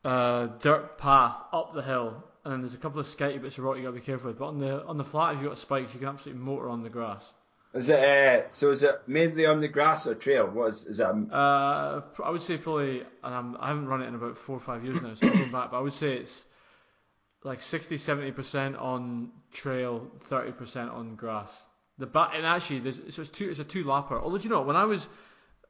uh, 0.05 0.47
dirt 0.59 0.97
path 0.97 1.35
up 1.51 1.73
the 1.73 1.81
hill, 1.81 2.23
and 2.45 2.53
then 2.53 2.61
there's 2.61 2.73
a 2.73 2.77
couple 2.77 2.99
of 3.01 3.07
sketchy 3.07 3.37
bits 3.37 3.57
of 3.57 3.65
rock 3.65 3.75
you 3.77 3.83
got 3.83 3.89
to 3.89 3.95
be 3.95 4.01
careful 4.01 4.27
with. 4.29 4.39
But 4.39 4.47
on 4.47 4.57
the 4.59 4.83
on 4.85 4.97
the 4.97 5.03
flat, 5.03 5.33
if 5.35 5.41
you 5.41 5.49
have 5.49 5.57
got 5.57 5.61
spikes, 5.61 5.93
you 5.93 5.99
can 5.99 6.07
absolutely 6.07 6.41
motor 6.41 6.69
on 6.69 6.83
the 6.83 6.89
grass. 6.89 7.25
Is 7.73 7.89
it? 7.89 7.99
Uh, 7.99 8.49
so 8.49 8.71
is 8.71 8.83
it 8.83 8.95
mainly 9.07 9.45
on 9.45 9.61
the 9.61 9.67
grass 9.67 10.05
or 10.07 10.15
trail? 10.15 10.47
What 10.47 10.69
is, 10.73 10.85
is 10.85 10.99
it? 10.99 11.03
A, 11.03 11.35
Uh, 11.35 12.01
I 12.23 12.29
would 12.29 12.41
say 12.41 12.57
probably. 12.57 13.03
Um, 13.23 13.57
I 13.59 13.67
haven't 13.67 13.87
run 13.87 14.01
it 14.01 14.07
in 14.07 14.15
about 14.15 14.37
four 14.37 14.55
or 14.57 14.59
five 14.59 14.83
years 14.83 15.01
now, 15.01 15.15
so 15.15 15.27
I'm 15.27 15.33
going 15.33 15.51
back. 15.51 15.71
But 15.71 15.77
I 15.77 15.81
would 15.81 15.93
say 15.93 16.13
it's 16.17 16.45
like 17.43 17.61
60, 17.61 17.97
70 17.97 18.31
percent 18.31 18.75
on 18.77 19.31
trail, 19.51 20.07
thirty 20.29 20.51
percent 20.51 20.91
on 20.91 21.15
grass. 21.15 21.51
The 21.97 22.07
ba- 22.07 22.31
and 22.33 22.45
actually, 22.45 22.79
there's 22.79 23.01
so 23.09 23.21
it's 23.21 23.31
two. 23.31 23.49
It's 23.49 23.59
a 23.59 23.63
two 23.63 23.83
lapper. 23.83 24.21
Although 24.21 24.37
you 24.37 24.49
know 24.49 24.61
when 24.61 24.75
I 24.75 24.85
was 24.85 25.07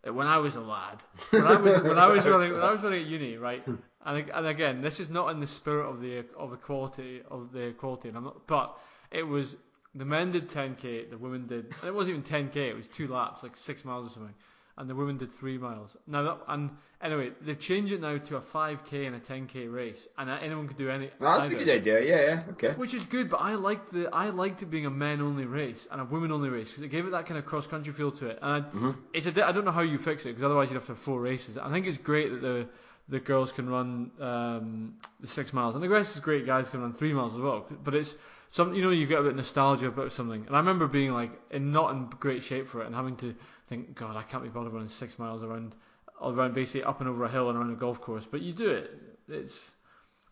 when 0.04 0.28
I 0.28 0.38
was 0.38 0.56
a 0.56 0.62
lad, 0.62 1.02
when 1.30 1.44
I 1.44 1.60
was 1.60 1.82
when 1.82 1.98
I 1.98 2.08
was 2.08 2.26
running 2.26 2.54
when 2.54 2.62
I 2.62 2.72
was 2.72 2.82
running 2.82 3.02
at 3.04 3.08
uni, 3.08 3.38
right? 3.38 3.66
And 4.06 4.30
and 4.30 4.48
again, 4.48 4.82
this 4.82 5.00
is 5.00 5.10
not 5.10 5.30
in 5.30 5.40
the 5.40 5.48
spirit 5.48 5.90
of 5.90 6.02
the 6.02 6.24
of 6.38 6.54
equality 6.54 7.22
of 7.30 7.52
the 7.52 7.68
equality, 7.68 8.10
and 8.10 8.18
I'm 8.18 8.24
not. 8.24 8.48
But 8.48 8.78
it 9.12 9.24
was 9.24 9.56
the 9.94 10.06
men 10.06 10.32
did 10.32 10.50
10k, 10.50 11.10
the 11.10 11.18
women 11.18 11.48
did. 11.48 11.74
It 11.86 11.94
wasn't 11.94 12.18
even 12.18 12.50
10k; 12.50 12.56
it 12.56 12.76
was 12.76 12.88
two 12.88 13.08
laps, 13.08 13.44
like 13.44 13.58
six 13.58 13.84
miles 13.84 14.12
or 14.12 14.14
something. 14.14 14.34
And 14.82 14.90
the 14.90 14.96
women 14.96 15.18
did 15.18 15.32
three 15.32 15.60
miles. 15.60 15.96
Now, 16.08 16.24
that, 16.24 16.38
and 16.48 16.72
anyway, 17.04 17.30
they've 17.46 17.60
changed 17.60 17.94
it 17.94 18.02
now 18.02 18.18
to 18.18 18.38
a 18.38 18.42
5k 18.42 19.06
and 19.06 19.16
a 19.16 19.20
10k 19.20 19.72
race, 19.72 20.08
and 20.18 20.28
anyone 20.28 20.68
could 20.68 20.78
do 20.78 20.90
any. 20.90 21.12
that's 21.20 21.50
a 21.50 21.56
good 21.56 21.70
idea. 21.70 22.02
Yeah, 22.02 22.22
yeah. 22.22 22.44
Okay. 22.54 22.74
Which 22.74 22.96
is 22.96 23.06
good, 23.06 23.30
but 23.30 23.38
I 23.38 23.54
liked 23.54 23.94
the 23.94 24.10
I 24.12 24.30
liked 24.32 24.64
it 24.64 24.72
being 24.72 24.88
a 24.88 24.90
men 24.90 25.22
only 25.22 25.46
race 25.46 25.88
and 25.92 26.02
a 26.02 26.06
women 26.06 26.32
only 26.32 26.50
race 26.50 26.70
because 26.70 26.84
it 26.84 26.88
gave 26.90 27.06
it 27.06 27.12
that 27.12 27.28
kind 27.28 27.38
of 27.38 27.46
cross 27.46 27.68
country 27.68 27.94
feel 27.94 28.12
to 28.14 28.26
it. 28.30 28.40
And 28.42 28.52
I, 28.52 28.60
Mm-hmm. 28.70 28.92
it's 29.14 29.28
a 29.28 29.32
di- 29.32 29.44
I 29.44 29.52
don't 29.52 29.66
know 29.66 29.72
how 29.72 29.82
you 29.82 30.00
fix 30.00 30.26
it 30.26 30.30
because 30.30 30.44
otherwise 30.44 30.70
you'd 30.72 30.78
have 30.78 30.86
to 30.88 30.94
have 30.94 31.02
four 31.04 31.22
races. 31.22 31.60
I 31.60 31.70
think 31.72 31.86
it's 31.86 32.00
great 32.00 32.32
that 32.32 32.42
the 32.42 32.68
the 33.08 33.20
girls 33.20 33.52
can 33.52 33.70
run 33.70 34.10
um, 34.20 34.96
the 35.20 35.28
six 35.28 35.54
miles, 35.54 35.76
and 35.76 35.84
the 35.84 35.90
rest 35.90 36.16
is 36.16 36.22
great. 36.22 36.48
Guys 36.48 36.70
can 36.70 36.82
run 36.82 36.94
three 36.94 37.14
miles 37.14 37.36
as 37.36 37.40
well. 37.40 37.68
But 37.84 37.94
it's 37.94 38.16
some 38.52 38.76
you 38.76 38.84
know 38.84 38.92
you 38.92 39.08
get 39.08 39.20
a 39.20 39.24
bit 39.24 39.32
of 39.32 39.38
nostalgia 39.38 39.88
about 39.88 40.14
something, 40.14 40.46
and 40.46 40.56
I 40.56 40.60
remember 40.60 40.86
being 40.86 41.12
like 41.12 41.32
in 41.50 41.72
not 41.72 41.92
in 41.92 42.06
great 42.20 42.44
shape 42.44 42.68
for 42.68 42.84
it 42.84 42.86
and 42.86 42.94
having 42.94 43.16
to 43.18 43.34
think, 43.68 43.96
God, 43.96 44.16
I 44.16 44.24
can't 44.24 44.44
be 44.44 44.50
bothered 44.50 44.74
running 44.74 44.90
six 44.90 45.18
miles 45.18 45.42
around 45.42 45.74
around 46.22 46.54
basically 46.54 46.84
up 46.84 47.00
and 47.00 47.10
over 47.10 47.24
a 47.24 47.30
hill 47.30 47.50
and 47.50 47.58
around 47.58 47.72
a 47.72 47.76
golf 47.76 48.00
course. 48.00 48.28
But 48.30 48.42
you 48.42 48.54
do 48.54 48.70
it. 48.70 48.92
It's 49.28 49.76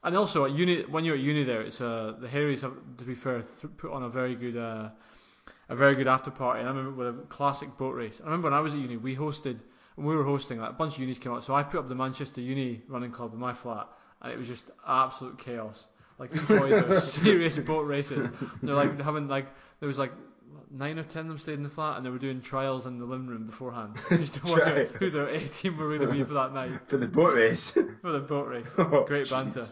and 0.04 0.16
also 0.16 0.46
at 0.46 0.52
uni, 0.52 0.84
when 0.84 1.04
you're 1.04 1.16
at 1.16 1.22
uni, 1.22 1.44
there, 1.44 1.62
it's 1.62 1.82
uh, 1.82 2.14
the 2.20 2.28
Harrys 2.28 2.62
have, 2.62 2.74
to 2.98 3.04
be 3.04 3.16
fair, 3.16 3.42
th- 3.42 3.78
put 3.78 3.92
on 3.92 4.04
a 4.04 4.10
very 4.10 4.36
good, 4.36 4.56
uh, 4.56 4.90
a 5.68 5.76
very 5.76 5.96
good 5.96 6.08
after 6.08 6.32
party. 6.32 6.62
And 6.62 6.70
I 6.70 6.72
remember 6.72 6.98
with 6.98 7.08
a 7.20 7.28
classic 7.28 7.76
boat 7.78 7.96
race. 7.96 8.22
I 8.22 8.26
remember 8.26 8.46
when 8.46 8.54
I 8.54 8.62
was 8.62 8.74
at 8.74 8.80
uni, 8.80 8.96
we 8.96 9.16
hosted, 9.16 9.60
we 9.98 10.16
were 10.16 10.24
hosting, 10.24 10.60
like 10.60 10.70
a 10.70 10.74
bunch 10.74 10.94
of 10.94 11.00
unis 11.00 11.20
came 11.20 11.34
out. 11.34 11.44
So 11.44 11.54
I 11.54 11.64
put 11.64 11.80
up 11.80 11.90
the 11.90 11.96
Manchester 11.96 12.40
Uni 12.40 12.82
Running 12.88 13.12
Club 13.12 13.34
in 13.34 13.40
my 13.40 13.54
flat, 13.54 13.88
and 14.22 14.32
it 14.32 14.38
was 14.38 14.48
just 14.48 14.72
absolute 14.88 15.38
chaos. 15.38 15.88
Like 16.20 16.32
boys 16.48 16.72
are 16.74 17.02
serious 17.24 17.58
boat 17.58 17.88
races. 17.88 18.30
They're 18.62 18.76
like 18.76 19.00
having 19.02 19.28
like 19.28 19.48
there 19.80 19.88
was 19.88 19.98
like 19.98 20.12
nine 20.72 21.00
or 21.00 21.04
ten 21.04 21.22
of 21.22 21.28
them 21.30 21.38
stayed 21.40 21.54
in 21.54 21.64
the 21.64 21.70
flat, 21.70 21.98
and 21.98 22.06
they 22.06 22.10
were 22.10 22.20
doing 22.20 22.42
trials 22.42 22.86
in 22.86 23.00
the 23.00 23.06
living 23.06 23.28
room 23.28 23.46
beforehand, 23.46 23.96
just 24.10 24.36
to 24.36 24.46
work 24.52 24.68
out 24.68 24.88
who 24.90 25.10
their 25.10 25.28
A 25.28 25.40
team 25.40 25.78
were 25.78 25.98
going 25.98 26.08
to 26.10 26.14
be 26.14 26.24
for 26.24 26.34
that 26.34 26.54
night 26.54 26.72
For 26.88 26.98
the 26.98 27.08
boat 27.08 27.34
race. 27.36 27.72
for 27.72 28.12
the 28.12 28.20
boat 28.20 28.48
race. 28.50 28.70
Oh, 28.78 29.06
Great 29.08 29.28
jeez. 29.28 29.30
banter. 29.32 29.66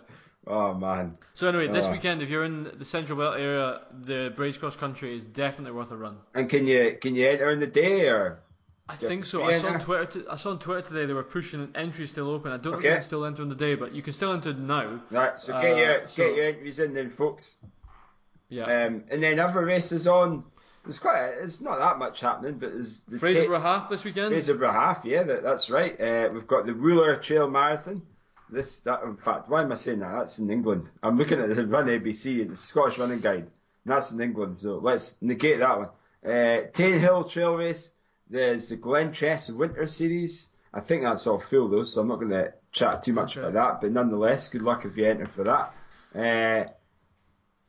Oh 0.49 0.74
man. 0.74 1.18
So 1.34 1.49
anyway, 1.49 1.68
this 1.68 1.86
Ah. 1.88 1.91
weekend, 1.91 2.22
if 2.22 2.30
you're 2.30 2.45
in 2.45 2.72
the 2.80 2.86
Central 2.86 3.19
Belt 3.19 3.38
area, 3.38 3.82
the 4.02 4.32
Braids 4.34 4.57
Cross 4.57 4.78
Country 4.78 5.14
is 5.14 5.26
definitely 5.26 5.74
worth 5.78 5.91
a 5.91 5.98
run. 5.98 6.15
And 6.34 6.49
can 6.49 6.65
you 6.65 6.98
can 7.02 7.15
you 7.15 7.28
enter 7.28 7.49
in 7.52 7.60
the 7.60 7.68
day 7.68 8.07
or? 8.07 8.40
I 8.89 8.95
Do 8.95 9.05
you 9.05 9.09
have 9.09 9.18
think 9.18 9.26
so. 9.26 9.43
I 9.43 9.57
saw 9.57 9.68
on? 9.73 9.80
Twitter. 9.81 10.05
T- 10.05 10.23
I 10.30 10.35
saw 10.38 10.51
on 10.51 10.59
Twitter 10.59 10.88
today 10.88 11.05
they 11.05 11.14
were 11.14 11.23
pushing 11.23 11.61
an 11.61 11.72
entry 11.76 12.07
still 12.07 12.30
open. 12.30 12.51
I 12.51 12.57
don't 12.57 12.73
know 12.73 12.77
if 12.80 12.84
you 12.85 12.91
can 12.91 13.03
still 13.03 13.26
enter 13.26 13.41
on 13.41 13.49
the 13.49 13.55
day, 13.55 13.76
but 13.76 13.93
you 13.93 14.01
can 14.01 14.14
still 14.14 14.31
enter 14.34 14.53
now. 14.53 15.01
Right. 15.11 15.38
So 15.38 15.53
get 15.61 15.73
Uh, 15.73 15.76
your 15.76 16.07
so- 16.07 16.23
get 16.26 16.35
your 16.35 16.45
entries 16.45 16.80
in 16.80 16.93
then, 16.93 17.09
folks. 17.09 17.55
Yeah. 18.49 18.64
Um, 18.64 19.03
and 19.09 19.22
then 19.22 19.39
other 19.39 19.65
races 19.65 20.07
on. 20.07 20.45
There's 20.85 20.99
quite. 20.99 21.19
A, 21.19 21.43
it's 21.43 21.59
not 21.59 21.80
that 21.80 21.99
much 21.99 22.22
happening, 22.22 22.59
but 22.59 22.72
there's 22.72 23.03
the 23.03 23.18
Fraserburgh 23.18 23.61
half 23.61 23.89
this 23.89 24.05
weekend. 24.05 24.34
Fraserburgh 24.34 24.72
half. 24.72 25.01
Yeah, 25.03 25.23
that, 25.23 25.43
that's 25.43 25.69
right. 25.69 25.99
Uh, 25.99 26.30
we've 26.31 26.47
got 26.47 26.65
the 26.65 26.72
Wooler 26.72 27.22
Trail 27.22 27.49
Marathon. 27.49 28.01
This 28.49 28.80
that 28.81 29.03
in 29.03 29.18
fact, 29.18 29.49
why 29.49 29.64
am 29.64 29.72
I 29.73 29.76
saying 29.76 29.99
that? 29.99 30.14
That's 30.14 30.39
in 30.39 30.49
England. 30.49 30.89
I'm 31.03 31.18
looking 31.18 31.41
at 31.41 31.53
the 31.53 31.68
Run 31.68 31.88
ABC, 31.88 32.47
the 32.47 32.55
Scottish 32.55 32.97
Running 32.97 33.19
Guide. 33.19 33.39
And 33.84 33.93
that's 33.93 34.11
in 34.11 34.22
England, 34.22 34.55
so 34.55 34.77
let's 34.77 35.18
negate 35.19 35.59
that 35.59 35.77
one. 35.77 35.89
Uh, 36.26 36.61
Tane 36.72 36.99
Hill 36.99 37.26
Trail 37.26 37.55
Race. 37.55 37.91
There's 38.29 38.69
the 38.69 38.77
Glentress 38.77 39.49
Winter 39.55 39.87
Series. 39.87 40.49
I 40.73 40.79
think 40.81 41.03
that's 41.03 41.25
all 41.27 41.39
full 41.39 41.69
though, 41.69 41.83
so 41.83 42.01
I'm 42.01 42.07
not 42.07 42.17
going 42.19 42.31
to 42.31 42.53
chat 42.71 43.03
too 43.03 43.13
much 43.13 43.37
Okay. 43.37 43.47
about 43.47 43.53
that. 43.53 43.81
But 43.81 43.91
nonetheless, 43.93 44.49
good 44.49 44.61
luck 44.61 44.85
if 44.85 44.97
you 44.97 45.05
enter 45.05 45.27
for 45.27 45.43
that. 45.45 45.73
Uh, 46.13 46.69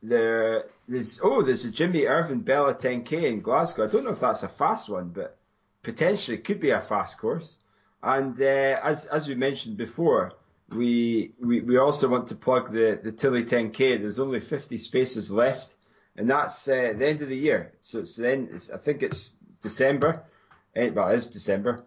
there, 0.03 0.65
there's 0.89 1.21
oh, 1.23 1.43
there's 1.43 1.65
a 1.65 1.71
Jimmy 1.73 2.05
Irvin 2.07 2.41
Bella 2.41 2.75
10K 2.75 3.13
in 3.25 3.41
Glasgow. 3.41 3.85
I 3.85 3.89
don't 3.89 4.05
know 4.05 4.11
if 4.13 4.21
that's 4.21 4.43
a 4.43 4.49
fast 4.49 4.89
one, 4.89 5.09
but 5.09 5.37
potentially 5.83 6.39
could 6.39 6.61
be 6.61 6.71
a 6.71 6.81
fast 6.81 7.19
course. 7.19 7.57
And 8.03 8.41
uh, 8.41 8.81
as 8.83 9.07
as 9.07 9.29
we 9.29 9.35
mentioned 9.35 9.77
before, 9.77 10.33
we, 10.71 11.33
we 11.41 11.61
we 11.63 11.79
also 11.79 12.09
want 12.09 12.29
to 12.29 12.35
plug 12.37 12.73
the 12.73 12.99
the 13.03 13.11
Tilly 13.13 13.45
10K. 13.45 14.01
There's 14.01 14.21
only 14.21 14.41
50 14.41 14.79
spaces 14.79 15.31
left. 15.31 15.77
and 16.17 16.31
that's 16.31 16.69
uh, 16.69 16.93
the 16.97 17.09
end 17.09 17.23
of 17.23 17.29
the 17.29 17.37
year. 17.37 17.73
So 17.81 18.01
it's 18.01 18.17
then 18.17 18.51
I 18.73 18.77
think 18.79 19.03
it's 19.03 19.35
December. 19.61 20.25
Well, 20.95 21.09
it 21.09 21.15
is 21.17 21.27
December. 21.29 21.81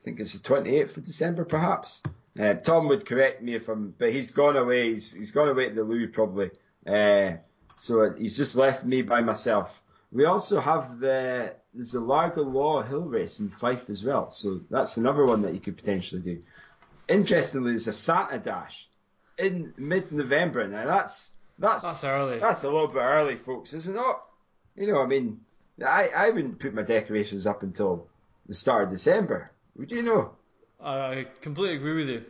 I 0.00 0.04
think 0.04 0.20
it's 0.20 0.32
the 0.32 0.48
28th 0.48 0.96
of 0.96 1.04
December, 1.04 1.44
perhaps. 1.44 2.00
Uh, 2.38 2.54
Tom 2.54 2.88
would 2.88 3.06
correct 3.06 3.42
me 3.42 3.54
if 3.54 3.68
I'm, 3.68 3.94
but 3.98 4.12
he's 4.12 4.30
gone 4.30 4.56
away. 4.56 4.94
He's, 4.94 5.12
he's 5.12 5.30
gone 5.30 5.48
away 5.48 5.68
to 5.68 5.74
the 5.74 5.82
loo 5.82 6.08
probably. 6.08 6.50
Uh, 6.86 7.32
so 7.76 8.12
he's 8.12 8.36
just 8.36 8.56
left 8.56 8.84
me 8.84 9.02
by 9.02 9.20
myself. 9.20 9.82
We 10.12 10.24
also 10.24 10.60
have 10.60 11.00
the 11.00 11.54
there's 11.72 11.92
the 11.92 12.00
Largo 12.00 12.42
Law 12.42 12.82
Hill 12.82 13.02
Race 13.02 13.38
in 13.40 13.48
Fife 13.48 13.88
as 13.90 14.02
well. 14.02 14.30
So 14.30 14.60
that's 14.70 14.96
another 14.96 15.24
one 15.24 15.42
that 15.42 15.54
you 15.54 15.60
could 15.60 15.76
potentially 15.76 16.20
do. 16.20 16.40
Interestingly, 17.08 17.72
there's 17.72 17.88
a 17.88 17.92
Santa 17.92 18.38
Dash 18.38 18.88
in 19.38 19.72
mid-November. 19.76 20.66
Now 20.66 20.86
that's 20.86 21.32
that's 21.58 21.82
That's 21.84 22.04
early. 22.04 22.38
that's 22.38 22.64
a 22.64 22.70
little 22.70 22.88
bit 22.88 22.98
early, 23.00 23.36
folks, 23.36 23.72
isn't 23.74 23.94
it 23.94 23.98
not? 23.98 24.24
You 24.76 24.86
know, 24.92 25.00
I 25.02 25.06
mean, 25.06 25.40
I 25.84 26.08
I 26.08 26.30
wouldn't 26.30 26.58
put 26.58 26.74
my 26.74 26.82
decorations 26.82 27.46
up 27.46 27.62
until 27.62 28.06
the 28.50 28.56
start 28.56 28.82
of 28.82 28.90
December. 28.90 29.52
Would 29.76 29.92
you 29.92 30.02
know? 30.02 30.32
I, 30.80 30.92
I 30.92 31.26
completely 31.40 31.76
agree 31.76 31.94
with 31.94 32.08
you. 32.08 32.24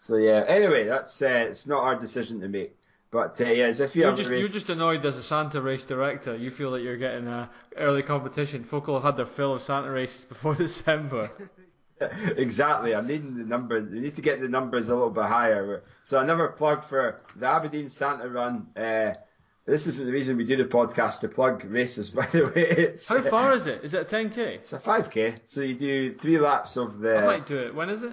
So 0.00 0.16
yeah. 0.16 0.44
Anyway, 0.48 0.86
that's 0.86 1.22
uh, 1.22 1.46
it's 1.50 1.68
not 1.68 1.84
our 1.84 1.94
decision 1.94 2.40
to 2.40 2.48
make. 2.48 2.76
But 3.12 3.40
uh, 3.40 3.44
yeah, 3.44 3.66
as 3.66 3.78
if 3.78 3.94
you 3.94 4.02
You're 4.02 4.16
just, 4.16 4.28
race, 4.28 4.40
you're 4.40 4.48
just 4.48 4.68
annoyed 4.70 5.04
as 5.04 5.16
a 5.16 5.22
Santa 5.22 5.62
race 5.62 5.84
director. 5.84 6.34
You 6.34 6.50
feel 6.50 6.72
that 6.72 6.82
you're 6.82 6.96
getting 6.96 7.28
a 7.28 7.48
early 7.76 8.02
competition. 8.02 8.64
Folk 8.64 8.88
will 8.88 8.94
have 8.94 9.04
had 9.04 9.16
their 9.16 9.24
fill 9.24 9.54
of 9.54 9.62
Santa 9.62 9.88
races 9.88 10.24
before 10.24 10.54
December. 10.66 11.30
exactly. 12.00 12.92
I'm 12.92 13.06
needing 13.06 13.36
the 13.38 13.44
numbers. 13.44 13.88
We 13.88 14.00
need 14.00 14.16
to 14.16 14.22
get 14.22 14.40
the 14.40 14.48
numbers 14.48 14.88
a 14.88 14.94
little 14.94 15.10
bit 15.10 15.26
higher. 15.26 15.84
So 16.02 16.18
another 16.18 16.48
plug 16.48 16.82
for 16.82 17.20
the 17.36 17.46
Aberdeen 17.46 17.88
Santa 17.88 18.28
Run. 18.28 18.66
Uh, 18.76 19.14
this 19.66 19.86
isn't 19.86 20.06
the 20.06 20.12
reason 20.12 20.36
we 20.36 20.44
do 20.44 20.56
the 20.56 20.64
podcast 20.64 21.20
to 21.20 21.28
plug 21.28 21.64
races, 21.64 22.10
by 22.18 22.26
the 22.26 22.46
way. 22.46 22.52
It's, 22.70 23.06
How 23.08 23.20
far 23.22 23.54
is 23.54 23.66
it? 23.66 23.84
Is 23.84 23.94
it 23.94 24.00
a 24.12 24.16
10k? 24.16 24.36
It's 24.38 24.72
a 24.72 24.78
5k. 24.78 25.40
So 25.44 25.60
you 25.60 25.74
do 25.74 26.12
three 26.12 26.38
laps 26.38 26.76
of 26.76 26.98
the. 27.00 27.18
I 27.18 27.24
might 27.26 27.46
do 27.46 27.58
it. 27.58 27.74
When 27.74 27.90
is 27.90 28.02
it? 28.02 28.12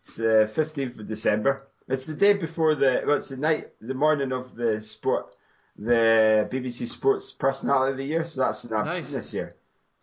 It's 0.00 0.18
uh, 0.18 0.46
15th 0.48 1.00
of 1.00 1.06
December. 1.06 1.66
It's 1.88 2.06
the 2.06 2.14
day 2.14 2.34
before 2.34 2.74
the. 2.74 3.02
Well, 3.06 3.16
it's 3.16 3.28
the 3.28 3.36
night, 3.36 3.72
the 3.80 3.94
morning 3.94 4.32
of 4.32 4.54
the 4.54 4.80
sport, 4.80 5.34
the 5.78 6.48
BBC 6.50 6.88
Sports 6.88 7.32
Personality 7.32 7.92
of 7.92 7.98
the 7.98 8.04
Year. 8.04 8.26
So 8.26 8.42
that's 8.42 8.64
in 8.64 8.70
Nice. 8.70 9.10
this 9.12 9.34
year. 9.34 9.54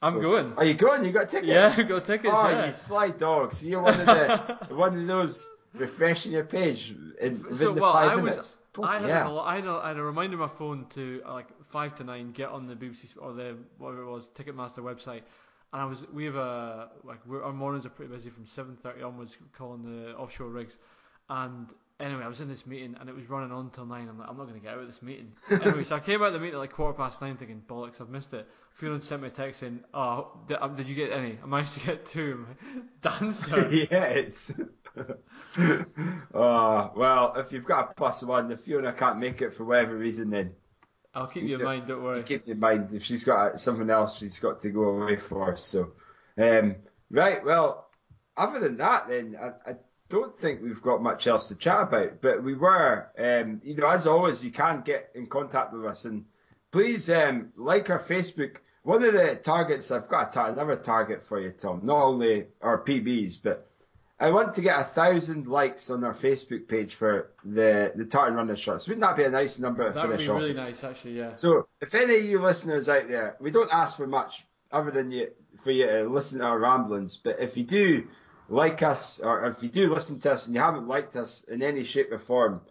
I'm 0.03 0.19
going. 0.19 0.53
Are 0.57 0.65
you 0.65 0.73
going? 0.73 1.03
You 1.05 1.11
got 1.11 1.23
a 1.23 1.27
ticket? 1.27 1.45
Yeah, 1.49 1.73
I've 1.77 1.87
got 1.87 2.05
tickets. 2.05 2.33
Oh, 2.35 2.49
yeah. 2.49 2.65
you 2.67 2.73
sly 2.73 3.09
dog! 3.09 3.53
So 3.53 3.67
you're 3.67 3.81
one 3.81 3.99
of 3.99 4.05
the 4.07 4.57
one 4.75 4.97
of 4.99 5.07
those 5.07 5.47
refreshing 5.75 6.31
your 6.31 6.43
page 6.43 6.95
in 7.21 7.37
within 7.43 7.55
So 7.55 7.73
the 7.73 7.81
well, 7.81 7.93
five 7.93 8.11
I 8.11 8.15
minutes. 8.15 8.37
was. 8.37 8.57
I 8.81 8.99
had, 8.99 9.09
hell. 9.09 9.39
a, 9.39 9.41
I, 9.41 9.55
had 9.55 9.65
a, 9.65 9.71
I 9.71 9.87
had 9.89 9.97
a 9.97 10.03
reminder 10.03 10.41
on 10.41 10.49
my 10.49 10.55
phone 10.55 10.85
to 10.91 11.21
uh, 11.25 11.33
like 11.33 11.47
five 11.71 11.95
to 11.95 12.03
nine 12.03 12.31
get 12.31 12.49
on 12.49 12.67
the 12.67 12.75
BBC 12.75 13.15
or 13.19 13.33
the 13.33 13.57
whatever 13.77 14.03
it 14.03 14.09
was 14.09 14.29
Ticketmaster 14.29 14.79
website, 14.79 15.23
and 15.73 15.81
I 15.81 15.85
was 15.85 16.05
we 16.13 16.25
have 16.25 16.35
a 16.35 16.89
like 17.03 17.19
our 17.29 17.51
mornings 17.51 17.85
are 17.85 17.89
pretty 17.89 18.13
busy 18.13 18.29
from 18.29 18.45
seven 18.45 18.77
thirty 18.81 19.01
onwards 19.01 19.37
calling 19.57 19.81
the 19.81 20.15
offshore 20.15 20.47
rigs, 20.47 20.77
and 21.29 21.67
anyway 21.99 22.23
I 22.23 22.27
was 22.27 22.39
in 22.39 22.47
this 22.47 22.65
meeting 22.65 22.95
and 22.99 23.09
it 23.09 23.15
was 23.15 23.29
running 23.29 23.51
on 23.51 23.69
till 23.71 23.85
nine. 23.85 24.07
I'm 24.07 24.17
like 24.17 24.29
I'm 24.29 24.37
not 24.37 24.47
going 24.47 24.59
to 24.59 24.65
get 24.65 24.73
out 24.73 24.79
of 24.79 24.87
this 24.87 25.01
meeting. 25.01 25.33
anyway, 25.51 25.83
so 25.83 25.95
I 25.95 25.99
came 25.99 26.21
out 26.21 26.27
of 26.27 26.33
the 26.33 26.39
meeting 26.39 26.55
at 26.55 26.59
like 26.59 26.71
quarter 26.71 26.97
past 26.97 27.21
nine 27.21 27.37
thinking 27.37 27.61
bollocks 27.67 27.99
I've 27.99 28.09
missed 28.09 28.33
it. 28.33 28.47
Fiona 28.69 29.01
sent 29.01 29.21
me 29.21 29.27
a 29.27 29.31
text 29.31 29.59
saying 29.59 29.81
oh 29.93 30.39
did, 30.47 30.57
um, 30.61 30.75
did 30.75 30.87
you 30.87 30.95
get 30.95 31.11
any? 31.11 31.37
I 31.43 31.45
managed 31.45 31.73
to 31.73 31.85
get 31.85 32.05
two. 32.05 32.45
Dancer. 33.01 33.73
yeah, 33.73 34.05
it's. 34.05 34.51
oh 36.33 36.91
well, 36.95 37.33
if 37.37 37.51
you've 37.51 37.65
got 37.65 37.91
a 37.91 37.93
plus 37.93 38.23
one, 38.23 38.51
if 38.51 38.61
Fiona 38.61 38.93
can't 38.93 39.19
make 39.19 39.41
it 39.41 39.53
for 39.53 39.65
whatever 39.65 39.95
reason, 39.95 40.29
then 40.29 40.51
I'll 41.13 41.27
keep 41.27 41.43
you 41.43 41.57
in 41.57 41.63
mind. 41.63 41.87
Don't 41.87 42.03
worry. 42.03 42.23
keep 42.23 42.47
in 42.47 42.59
mind 42.59 42.93
if 42.93 43.03
she's 43.03 43.23
got 43.23 43.59
something 43.59 43.89
else 43.89 44.17
she's 44.17 44.39
got 44.39 44.61
to 44.61 44.69
go 44.69 44.83
away 44.83 45.17
for. 45.17 45.57
So, 45.57 45.93
um, 46.37 46.75
right, 47.09 47.43
well, 47.43 47.89
other 48.37 48.59
than 48.59 48.77
that, 48.77 49.07
then 49.09 49.37
I, 49.41 49.71
I 49.71 49.75
don't 50.09 50.37
think 50.37 50.61
we've 50.61 50.81
got 50.81 51.01
much 51.01 51.27
else 51.27 51.47
to 51.49 51.55
chat 51.55 51.83
about. 51.83 52.21
But 52.21 52.43
we 52.43 52.53
were, 52.53 53.09
um, 53.17 53.61
you 53.63 53.75
know, 53.75 53.87
as 53.87 54.07
always, 54.07 54.43
you 54.43 54.51
can 54.51 54.81
get 54.81 55.11
in 55.15 55.27
contact 55.27 55.73
with 55.73 55.85
us 55.85 56.05
and 56.05 56.25
please 56.71 57.09
um, 57.09 57.51
like 57.55 57.89
our 57.89 57.99
Facebook. 57.99 58.57
One 58.83 59.03
of 59.03 59.13
the 59.13 59.35
targets 59.35 59.91
I've 59.91 60.07
got 60.07 60.33
tar- 60.33 60.49
another 60.49 60.75
target 60.75 61.23
for 61.23 61.39
you, 61.39 61.51
Tom. 61.51 61.81
Not 61.83 62.03
only 62.03 62.47
our 62.61 62.83
PBs, 62.83 63.37
but 63.43 63.70
I 64.21 64.29
want 64.29 64.53
to 64.53 64.61
get 64.61 64.79
a 64.79 64.83
thousand 64.83 65.47
likes 65.47 65.89
on 65.89 66.03
our 66.03 66.13
Facebook 66.13 66.67
page 66.67 66.93
for 66.93 67.31
the 67.43 67.91
the 67.95 68.05
tartan 68.05 68.35
runner 68.35 68.55
shorts. 68.55 68.87
Wouldn't 68.87 69.01
that 69.01 69.15
be 69.15 69.23
a 69.23 69.31
nice 69.31 69.57
number 69.57 69.83
to 69.87 69.93
That 69.93 70.07
would 70.07 70.11
finish 70.11 70.27
be 70.27 70.31
off? 70.31 70.41
really 70.41 70.53
nice, 70.53 70.83
actually. 70.83 71.17
Yeah. 71.17 71.35
So, 71.37 71.67
if 71.81 71.95
any 71.95 72.17
of 72.17 72.25
you 72.25 72.39
listeners 72.39 72.87
out 72.87 73.07
there, 73.07 73.35
we 73.39 73.49
don't 73.49 73.73
ask 73.73 73.97
for 73.97 74.05
much 74.05 74.45
other 74.71 74.91
than 74.91 75.11
you 75.11 75.31
for 75.63 75.71
you 75.71 75.87
to 75.87 76.07
listen 76.07 76.37
to 76.37 76.45
our 76.45 76.59
ramblings. 76.59 77.17
But 77.17 77.39
if 77.39 77.57
you 77.57 77.63
do 77.63 78.07
like 78.47 78.83
us, 78.83 79.19
or 79.19 79.45
if 79.47 79.63
you 79.63 79.69
do 79.69 79.91
listen 79.91 80.19
to 80.19 80.31
us 80.33 80.45
and 80.45 80.53
you 80.53 80.61
haven't 80.61 80.87
liked 80.87 81.15
us 81.15 81.43
in 81.45 81.63
any 81.63 81.83
shape 81.83 82.11
or 82.11 82.19
form, 82.19 82.61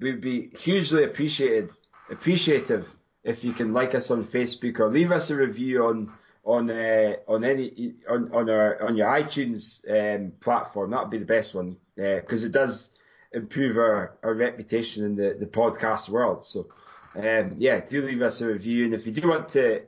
we'd 0.00 0.22
be 0.22 0.50
hugely 0.58 1.04
appreciated, 1.04 1.70
appreciative 2.10 2.86
if 3.22 3.44
you 3.44 3.52
can 3.52 3.74
like 3.74 3.94
us 3.94 4.10
on 4.10 4.24
Facebook 4.24 4.80
or 4.80 4.88
leave 4.90 5.12
us 5.12 5.28
a 5.28 5.36
review 5.36 5.84
on 5.84 6.10
on 6.46 6.70
uh, 6.70 7.14
on 7.26 7.44
any 7.44 7.94
on 8.08 8.32
on 8.32 8.48
our 8.48 8.86
on 8.86 8.96
your 8.96 9.08
iTunes 9.08 9.82
um, 9.90 10.32
platform. 10.40 10.92
That 10.92 11.02
would 11.02 11.10
be 11.10 11.18
the 11.18 11.24
best 11.24 11.54
one 11.54 11.76
because 11.96 12.44
it 12.44 12.52
does 12.52 12.90
improve 13.32 13.76
our, 13.76 14.16
our 14.22 14.32
reputation 14.32 15.04
in 15.04 15.16
the, 15.16 15.36
the 15.38 15.46
podcast 15.46 16.08
world. 16.08 16.44
So 16.46 16.68
um, 17.16 17.56
yeah, 17.58 17.80
do 17.80 18.00
leave 18.00 18.22
us 18.22 18.40
a 18.40 18.46
review, 18.46 18.84
and 18.84 18.94
if 18.94 19.06
you 19.06 19.12
do 19.12 19.28
want 19.28 19.48
to, 19.50 19.82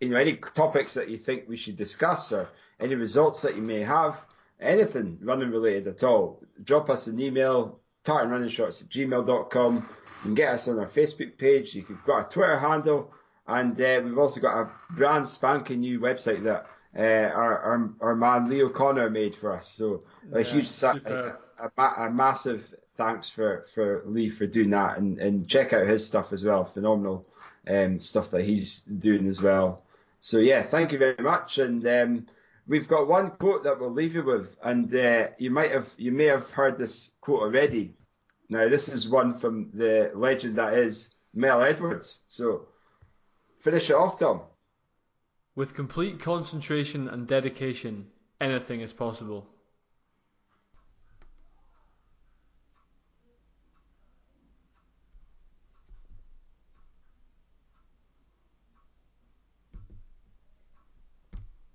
you 0.00 0.08
know, 0.08 0.16
any 0.16 0.36
topics 0.36 0.94
that 0.94 1.10
you 1.10 1.18
think 1.18 1.44
we 1.48 1.56
should 1.56 1.76
discuss 1.76 2.32
or 2.32 2.48
any 2.80 2.94
results 2.94 3.42
that 3.42 3.54
you 3.54 3.62
may 3.62 3.82
have, 3.82 4.18
anything 4.60 5.18
running 5.20 5.50
related 5.50 5.86
at 5.88 6.02
all, 6.02 6.42
drop 6.62 6.88
us 6.88 7.08
an 7.08 7.20
email, 7.20 7.78
tartanrunningshorts 8.04 8.82
at 8.82 8.88
gmail.com. 8.88 9.76
You 9.76 10.22
can 10.22 10.34
get 10.34 10.54
us 10.54 10.66
on 10.68 10.78
our 10.78 10.88
Facebook 10.88 11.36
page. 11.36 11.74
You've 11.74 12.04
got 12.06 12.26
a 12.26 12.28
Twitter 12.28 12.58
handle, 12.58 13.12
and 13.46 13.78
uh, 13.80 14.00
we've 14.04 14.18
also 14.18 14.40
got 14.40 14.60
a 14.62 14.70
brand 14.96 15.28
spanking 15.28 15.80
new 15.80 16.00
website 16.00 16.42
that 16.44 16.66
uh, 16.96 17.28
our, 17.34 17.58
our 17.58 17.90
our 18.00 18.16
man 18.16 18.48
Leo 18.48 18.68
Connor 18.68 19.10
made 19.10 19.34
for 19.36 19.52
us. 19.52 19.68
So 19.68 20.02
a 20.32 20.40
Yeah, 20.42 20.44
huge 20.52 20.68
sa- 20.68 20.94
superb. 20.94 21.36
a, 21.76 21.82
a 22.06 22.10
massive 22.10 22.74
thanks 22.96 23.28
for, 23.28 23.66
for 23.74 24.02
Lee 24.06 24.30
for 24.30 24.46
doing 24.46 24.70
that 24.70 24.98
and, 24.98 25.18
and 25.18 25.48
check 25.48 25.72
out 25.72 25.86
his 25.86 26.06
stuff 26.06 26.32
as 26.32 26.44
well. 26.44 26.64
Phenomenal 26.64 27.26
um, 27.68 28.00
stuff 28.00 28.30
that 28.30 28.44
he's 28.44 28.80
doing 28.82 29.26
as 29.26 29.42
well. 29.42 29.82
So 30.20 30.38
yeah, 30.38 30.62
thank 30.62 30.92
you 30.92 30.98
very 30.98 31.22
much. 31.22 31.58
And 31.58 31.86
um, 31.86 32.26
we've 32.68 32.88
got 32.88 33.08
one 33.08 33.32
quote 33.32 33.64
that 33.64 33.78
we'll 33.80 33.92
leave 33.92 34.14
you 34.14 34.22
with, 34.24 34.56
and 34.62 34.94
uh, 34.94 35.28
you 35.38 35.50
might 35.50 35.72
have 35.72 35.88
you 35.98 36.12
may 36.12 36.26
have 36.26 36.48
heard 36.50 36.78
this 36.78 37.10
quote 37.20 37.42
already. 37.42 37.94
Now 38.48 38.68
this 38.68 38.88
is 38.88 39.08
one 39.08 39.38
from 39.38 39.70
the 39.74 40.12
legend 40.14 40.56
that 40.56 40.74
is 40.74 41.10
Mel 41.34 41.62
Edwards. 41.62 42.20
So 42.28 42.68
finish 43.64 43.88
it 43.88 43.96
off, 43.96 44.18
Tom. 44.18 44.42
With 45.56 45.74
complete 45.74 46.20
concentration 46.20 47.08
and 47.08 47.26
dedication, 47.26 48.08
anything 48.38 48.82
is 48.82 48.92
possible. 48.92 49.46